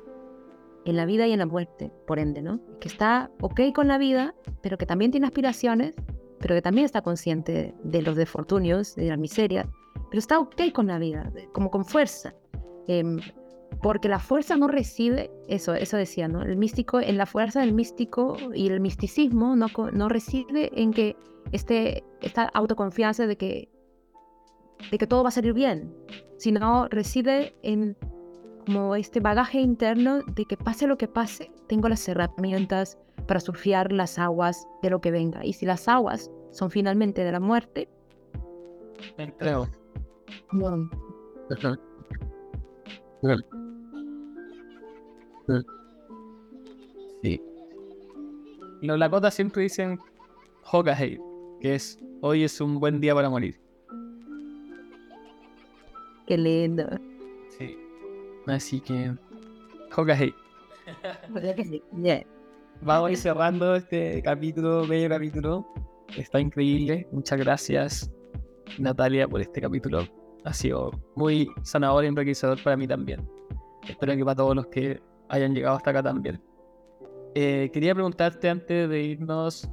en 0.85 0.97
la 0.97 1.07
vida 1.07 1.27
y 1.27 1.33
en 1.33 1.39
la 1.39 1.47
muerte, 1.47 1.91
por 2.07 2.19
ende, 2.19 2.43
¿no? 2.43 2.61
Que 2.81 2.89
está 2.89 3.31
ok 3.41 3.61
con 3.75 3.89
la 3.89 3.97
vida, 3.97 4.35
pero 4.63 4.77
que 4.77 4.85
también 4.85 5.11
tiene 5.11 5.27
aspiraciones, 5.27 5.95
pero 6.41 6.55
que 6.55 6.63
también 6.63 6.85
está 6.85 7.01
consciente 7.01 7.75
de 7.83 8.03
los 8.03 8.17
desfortunios, 8.17 8.95
de 8.95 9.09
la 9.09 9.17
miseria, 9.17 9.67
pero 10.15 10.21
está 10.21 10.39
ok 10.39 10.71
con 10.73 10.87
la 10.87 11.01
vida, 11.01 11.29
como 11.51 11.73
con 11.73 11.85
fuerza. 11.85 12.33
Em, 12.87 13.19
porque 13.83 14.09
la 14.09 14.21
fuerza 14.21 14.57
no 14.57 14.69
reside, 14.69 15.29
eso, 15.49 15.75
eso 15.75 15.97
decía, 15.97 16.29
¿no? 16.29 16.43
El 16.43 16.57
místico, 16.57 17.01
en 17.01 17.19
la 17.19 17.27
fuerza 17.27 17.63
del 17.63 17.73
místico 17.73 18.37
y 18.55 18.69
el 18.69 18.79
misticismo 18.79 19.57
no, 19.57 19.67
no 19.93 20.09
reside 20.09 20.71
en 20.81 20.93
que 20.93 21.17
este, 21.51 22.05
esta 22.23 22.45
autoconfianza 22.45 23.27
de 23.27 23.37
que, 23.37 23.69
de 24.93 24.99
que 24.99 25.07
todo 25.09 25.25
va 25.25 25.31
a 25.31 25.33
salir 25.33 25.53
bien, 25.53 25.93
sino 26.37 26.87
reside 26.87 27.57
en 27.65 27.97
como 28.67 28.95
este 28.95 29.19
bagaje 29.19 29.59
interno 29.59 30.23
de 30.23 30.45
que 30.45 30.57
pase 30.57 30.87
lo 30.87 30.97
que 30.97 31.09
pase, 31.09 31.51
tengo 31.67 31.89
las 31.89 32.07
herramientas 32.07 32.99
para 33.27 33.41
surfear 33.41 33.91
las 33.91 34.17
aguas 34.21 34.65
de 34.81 34.91
lo 34.91 35.01
que 35.01 35.11
venga. 35.11 35.45
Y 35.45 35.55
si 35.55 35.67
las 35.67 35.89
aguas 35.89 36.31
son 36.53 36.71
finalmente 36.71 37.25
de 37.25 37.33
la 37.33 37.41
muerte, 37.41 37.89
Me 39.19 39.25
entrego. 39.25 39.67
No, 40.53 40.89
Sí. 47.23 47.41
Los 48.83 48.99
Lakotas 48.99 49.35
siempre 49.35 49.63
dicen 49.63 49.99
Hokahei, 50.71 51.19
que 51.61 51.75
es 51.75 51.99
hoy 52.21 52.45
es 52.45 52.61
un 52.61 52.79
buen 52.79 53.01
día 53.01 53.15
para 53.15 53.31
morir. 53.31 53.59
qué 56.27 56.39
lindo. 56.39 56.89
Sí. 57.59 57.77
Así 58.47 58.81
que. 58.81 59.15
Yeah. 62.03 62.27
Vamos 62.83 63.09
a 63.09 63.13
ir 63.13 63.17
cerrando 63.17 63.75
este 63.77 64.21
capítulo, 64.23 64.85
medio 64.87 65.09
capítulo. 65.09 65.67
Está 66.17 66.41
increíble. 66.41 67.07
Muchas 67.13 67.39
gracias, 67.39 68.11
Natalia, 68.79 69.29
por 69.29 69.41
este 69.41 69.61
capítulo. 69.61 70.07
Ha 70.45 70.53
sido 70.53 70.91
muy 71.15 71.51
sanador 71.63 72.05
y 72.05 72.09
enriquecedor 72.09 72.63
para 72.63 72.77
mí 72.77 72.87
también. 72.87 73.29
Espero 73.89 74.15
que 74.15 74.25
para 74.25 74.37
todos 74.37 74.57
los 74.57 74.67
que 74.67 75.01
hayan 75.29 75.55
llegado 75.55 75.77
hasta 75.77 75.91
acá 75.91 76.03
también. 76.03 76.41
Eh, 77.35 77.71
quería 77.73 77.95
preguntarte 77.95 78.49
antes 78.49 78.89
de 78.89 79.03
irnos 79.03 79.69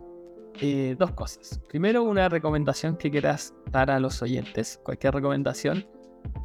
eh, 0.60 0.96
dos 0.98 1.12
cosas. 1.12 1.62
Primero, 1.70 2.04
una 2.04 2.28
recomendación 2.30 2.98
que 2.98 3.12
quieras 3.12 3.54
dar 3.70 3.92
a 3.92 4.00
los 4.00 4.22
oyentes. 4.22 4.80
Cualquier 4.84 5.14
recomendación, 5.14 5.86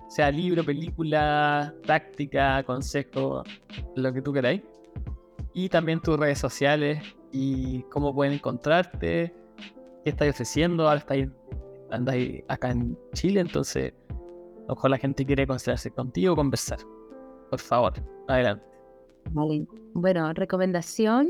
sea 0.09 0.31
libro, 0.31 0.65
película, 0.65 1.75
táctica, 1.87 2.63
consejo, 2.65 3.43
lo 3.95 4.13
que 4.13 4.23
tú 4.23 4.33
queráis. 4.33 4.63
Y 5.55 5.69
también 5.69 6.01
tus 6.01 6.19
redes 6.19 6.39
sociales 6.39 7.03
y 7.33 7.83
cómo 7.85 8.15
pueden 8.15 8.35
encontrarte, 8.35 9.35
qué 10.05 10.11
estás 10.11 10.29
ofreciendo. 10.29 10.87
Ahora 10.89 11.01
estáis, 11.01 11.29
andáis 11.91 12.43
acá 12.49 12.71
en 12.71 12.99
Chile, 13.15 13.41
entonces 13.41 13.95
mejor 14.69 14.91
la 14.91 14.99
gente 14.99 15.25
quiere 15.25 15.47
considerarse 15.47 15.91
contigo 15.91 16.37
conversar. 16.37 16.79
Por 17.51 17.61
favor, 17.61 17.93
adelante. 18.29 18.65
Vale. 19.31 19.67
Bueno, 19.95 20.33
recomendación. 20.33 21.29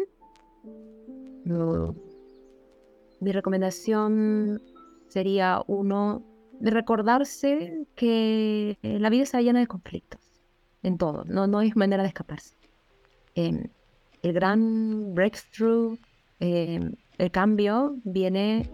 Mi 3.20 3.32
recomendación 3.32 4.60
sería 5.08 5.62
uno 5.66 6.22
de 6.60 6.70
recordarse 6.70 7.86
que 7.94 8.78
la 8.82 9.10
vida 9.10 9.22
está 9.22 9.40
llena 9.40 9.60
de 9.60 9.66
conflictos 9.66 10.20
en 10.82 10.98
todo, 10.98 11.24
no, 11.24 11.46
no 11.46 11.58
hay 11.58 11.72
manera 11.74 12.02
de 12.02 12.08
escaparse. 12.08 12.54
Em, 13.34 13.64
el 14.22 14.32
gran 14.32 15.14
breakthrough, 15.14 15.98
em, 16.40 16.94
el 17.18 17.30
cambio 17.30 17.96
viene 18.04 18.70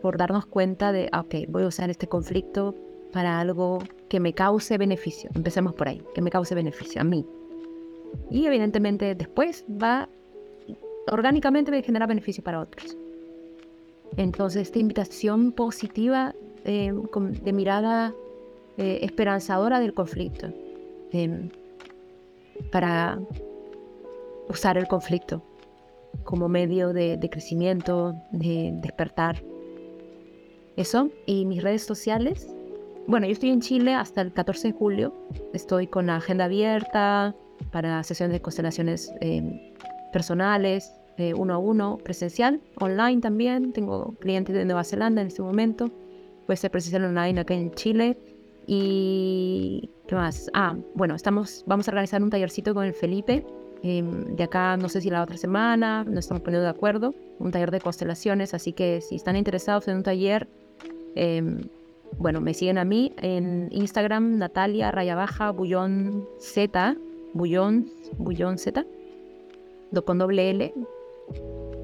por 0.00 0.16
darnos 0.16 0.46
cuenta 0.46 0.92
de, 0.92 1.08
ah, 1.12 1.20
ok, 1.20 1.34
voy 1.48 1.64
a 1.64 1.66
usar 1.66 1.90
este 1.90 2.06
conflicto 2.06 2.74
para 3.12 3.40
algo 3.40 3.78
que 4.08 4.20
me 4.20 4.32
cause 4.32 4.78
beneficio. 4.78 5.30
Empecemos 5.34 5.74
por 5.74 5.88
ahí, 5.88 6.02
que 6.14 6.22
me 6.22 6.30
cause 6.30 6.54
beneficio 6.54 7.00
a 7.00 7.04
mí. 7.04 7.26
Y 8.30 8.46
evidentemente 8.46 9.14
después 9.14 9.64
va, 9.70 10.08
orgánicamente 11.10 11.70
me 11.70 11.82
genera 11.82 12.06
beneficio 12.06 12.42
para 12.42 12.60
otros. 12.60 12.96
Entonces, 14.16 14.62
esta 14.62 14.78
invitación 14.78 15.52
positiva 15.52 16.34
eh, 16.64 16.92
de 17.42 17.52
mirada 17.52 18.14
eh, 18.78 19.00
esperanzadora 19.02 19.80
del 19.80 19.92
conflicto, 19.92 20.52
em, 21.12 21.50
para 22.72 23.20
usar 24.48 24.78
el 24.78 24.88
conflicto 24.88 25.42
como 26.24 26.48
medio 26.48 26.92
de, 26.92 27.16
de 27.16 27.30
crecimiento, 27.30 28.14
de 28.32 28.70
despertar. 28.80 29.42
Eso, 30.76 31.10
y 31.26 31.44
mis 31.44 31.62
redes 31.62 31.82
sociales. 31.82 32.48
Bueno, 33.08 33.24
yo 33.24 33.32
estoy 33.32 33.48
en 33.48 33.62
Chile 33.62 33.94
hasta 33.94 34.20
el 34.20 34.34
14 34.34 34.68
de 34.68 34.74
julio. 34.74 35.14
Estoy 35.54 35.86
con 35.86 36.08
la 36.08 36.16
agenda 36.16 36.44
abierta 36.44 37.34
para 37.72 38.02
sesiones 38.02 38.34
de 38.34 38.42
constelaciones 38.42 39.10
em, 39.22 39.58
personales, 40.12 40.92
eh, 41.16 41.32
uno 41.32 41.54
a 41.54 41.58
uno, 41.58 41.96
presencial, 41.96 42.60
online 42.78 43.22
también. 43.22 43.72
Tengo 43.72 44.14
clientes 44.20 44.54
de 44.54 44.66
Nueva 44.66 44.84
Zelanda 44.84 45.22
en 45.22 45.28
este 45.28 45.40
momento. 45.40 45.90
Puede 46.44 46.58
ser 46.58 46.70
presencial 46.70 47.06
online 47.06 47.40
acá 47.40 47.54
en 47.54 47.72
Chile. 47.72 48.18
Y 48.66 49.88
¿qué 50.06 50.14
más? 50.14 50.50
Ah, 50.52 50.76
bueno, 50.94 51.14
estamos, 51.14 51.64
vamos 51.66 51.88
a 51.88 51.92
organizar 51.92 52.22
un 52.22 52.28
tallercito 52.28 52.74
con 52.74 52.84
el 52.84 52.92
Felipe. 52.92 53.46
em, 53.82 54.36
de 54.36 54.44
acá, 54.44 54.76
no 54.76 54.90
sé 54.90 55.00
si 55.00 55.08
la 55.08 55.22
otra 55.22 55.38
semana, 55.38 56.04
nos 56.04 56.18
estamos 56.18 56.42
poniendo 56.42 56.64
de 56.64 56.70
acuerdo. 56.70 57.14
Un 57.38 57.52
taller 57.52 57.70
de 57.70 57.80
constelaciones, 57.80 58.52
así 58.52 58.74
que 58.74 59.00
si 59.00 59.14
están 59.14 59.34
interesados 59.34 59.88
en 59.88 59.96
un 59.96 60.02
taller, 60.02 60.46
em, 61.14 61.62
bueno, 62.16 62.40
me 62.40 62.54
siguen 62.54 62.78
a 62.78 62.84
mí 62.84 63.12
en 63.18 63.68
Instagram, 63.70 64.38
Natalia 64.38 64.90
Raya 64.90 65.14
Baja, 65.14 65.50
Bullón 65.50 66.26
Z, 66.38 66.96
Bullón, 67.34 67.90
Bullón 68.16 68.58
Z, 68.58 68.84
con 70.04 70.18
doble 70.18 70.50
L. 70.50 70.74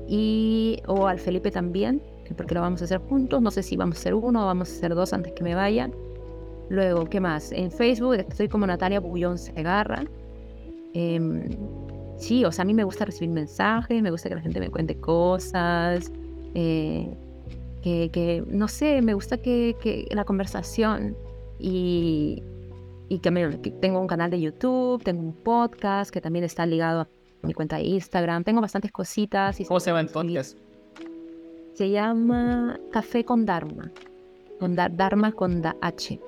Y, 0.09 0.83
o 0.87 1.07
al 1.07 1.19
Felipe 1.19 1.51
también, 1.51 2.03
que 2.25 2.35
porque 2.35 2.55
lo 2.55 2.61
vamos 2.61 2.81
a 2.83 2.85
hacer 2.85 2.99
juntos. 2.99 3.41
No 3.41 3.51
sé 3.51 3.63
si 3.63 3.77
vamos 3.77 3.97
a 3.97 4.01
hacer 4.01 4.15
uno 4.15 4.43
o 4.43 4.47
vamos 4.47 4.71
a 4.71 4.73
hacer 4.73 4.95
dos 4.95 5.13
antes 5.13 5.33
que 5.33 5.45
me 5.45 5.55
vayan. 5.55 5.95
Luego, 6.69 7.05
¿qué 7.05 7.21
más? 7.21 7.53
En 7.53 7.71
Facebook 7.71 8.15
estoy 8.15 8.49
como 8.49 8.67
Natalia 8.67 9.01
Bullón 9.01 9.39
Segarra. 9.39 10.05
Em, 10.95 11.49
sí, 12.17 12.45
o 12.45 12.53
sea, 12.53 12.63
a 12.63 12.67
mí 12.67 12.75
me 12.75 12.85
gusta 12.85 13.05
recibir 13.05 13.31
mensajes, 13.31 14.03
me 14.03 14.11
gusta 14.11 14.29
que 14.29 14.37
la 14.37 14.41
gente 14.41 14.61
me 14.61 14.71
cuente 14.71 14.97
cosas. 14.97 16.11
eh, 16.55 17.17
que, 17.85 18.09
que, 18.11 18.43
no 18.49 18.67
sé, 18.67 19.03
me 19.03 19.13
gusta 19.15 19.37
que, 19.37 19.77
que 19.83 20.09
la 20.11 20.25
conversación 20.25 21.17
y, 21.59 22.43
y 23.11 23.19
que, 23.19 23.31
me- 23.31 23.61
que 23.61 23.71
tengo 23.71 24.01
un 24.01 24.07
canal 24.07 24.31
de 24.31 24.41
YouTube, 24.41 25.03
tengo 25.05 25.21
un 25.21 25.35
podcast 25.35 26.11
que 26.11 26.21
también 26.23 26.45
está 26.47 26.65
ligado 26.65 27.03
a 27.03 27.09
mi 27.47 27.53
cuenta 27.53 27.77
de 27.77 27.83
Instagram, 27.85 28.43
tengo 28.43 28.63
bastantes 28.63 28.91
cositas. 28.91 29.61
Y 29.61 29.67
¿Cómo 29.67 29.81
se 29.81 29.91
llama 29.91 30.01
el 30.01 30.09
podcast? 30.09 30.57
Se 31.75 31.91
llama 31.91 32.79
Café 32.91 33.25
con 33.25 33.45
Dharma, 33.45 33.93
con 34.59 34.75
Dar- 34.75 34.97
Dharma 34.97 35.33
con 35.33 35.61
da- 35.61 35.77
H. 35.83 36.19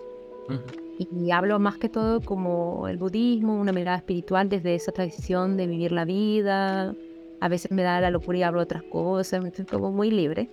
Y 0.98 1.30
hablo 1.30 1.58
más 1.58 1.78
que 1.78 1.88
todo 1.88 2.20
como 2.20 2.86
el 2.88 2.96
budismo, 2.98 3.58
una 3.60 3.72
mirada 3.72 3.96
espiritual 3.98 4.48
desde 4.48 4.74
esa 4.74 4.92
tradición 4.92 5.56
de 5.56 5.66
vivir 5.66 5.92
la 5.92 6.04
vida. 6.04 6.94
A 7.40 7.48
veces 7.48 7.70
me 7.70 7.82
da 7.82 8.00
la 8.00 8.10
locura 8.10 8.38
y 8.38 8.42
hablo 8.42 8.60
de 8.60 8.64
otras 8.64 8.82
cosas, 8.84 9.44
estoy 9.44 9.64
como 9.66 9.90
muy 9.90 10.10
libre. 10.10 10.48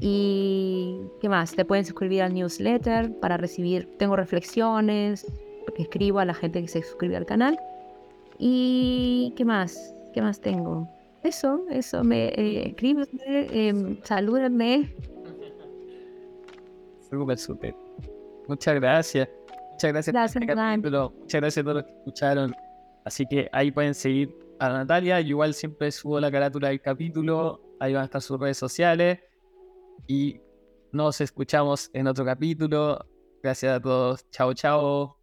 Y 0.00 1.00
qué 1.20 1.28
más, 1.28 1.54
te 1.54 1.64
pueden 1.64 1.84
suscribir 1.84 2.22
al 2.22 2.34
newsletter 2.34 3.12
para 3.20 3.36
recibir, 3.36 3.88
tengo 3.98 4.16
reflexiones, 4.16 5.26
que 5.74 5.82
escribo 5.82 6.18
a 6.18 6.24
la 6.24 6.34
gente 6.34 6.62
que 6.62 6.68
se 6.68 6.82
suscribe 6.82 7.16
al 7.16 7.26
canal. 7.26 7.58
Y 8.38 9.32
qué 9.36 9.44
más, 9.44 9.94
qué 10.12 10.22
más 10.22 10.40
tengo. 10.40 10.88
Eso, 11.22 11.64
eso, 11.70 12.04
me 12.04 12.28
eh, 12.28 12.68
escríbeme, 12.68 13.06
em, 13.26 13.98
salúdenme. 14.04 14.94
Súper, 17.10 17.38
súper. 17.38 17.74
Muchas 18.48 18.74
gracias. 18.76 19.28
Muchas 19.72 19.92
gracias, 19.92 20.12
Gracias, 20.12 20.34
por 20.34 20.42
este 20.42 20.54
capítulo. 20.54 21.12
Muchas 21.18 21.40
gracias 21.40 21.62
a 21.62 21.64
todos 21.64 21.76
los 21.76 21.84
que 21.84 21.98
escucharon. 21.98 22.54
Así 23.04 23.26
que 23.26 23.48
ahí 23.52 23.70
pueden 23.70 23.94
seguir 23.94 24.34
a 24.58 24.68
Natalia. 24.68 25.20
Yo 25.20 25.28
igual 25.30 25.54
siempre 25.54 25.90
subo 25.90 26.20
la 26.20 26.30
carátula 26.30 26.68
del 26.68 26.80
capítulo. 26.80 27.60
Ahí 27.80 27.92
van 27.92 28.02
a 28.02 28.04
estar 28.06 28.22
sus 28.22 28.38
redes 28.38 28.56
sociales. 28.56 29.18
Y 30.06 30.40
nos 30.92 31.20
escuchamos 31.20 31.90
en 31.92 32.06
otro 32.06 32.24
capítulo. 32.24 32.98
Gracias 33.42 33.76
a 33.76 33.80
todos. 33.80 34.28
Chao, 34.30 34.54
chao. 34.54 35.15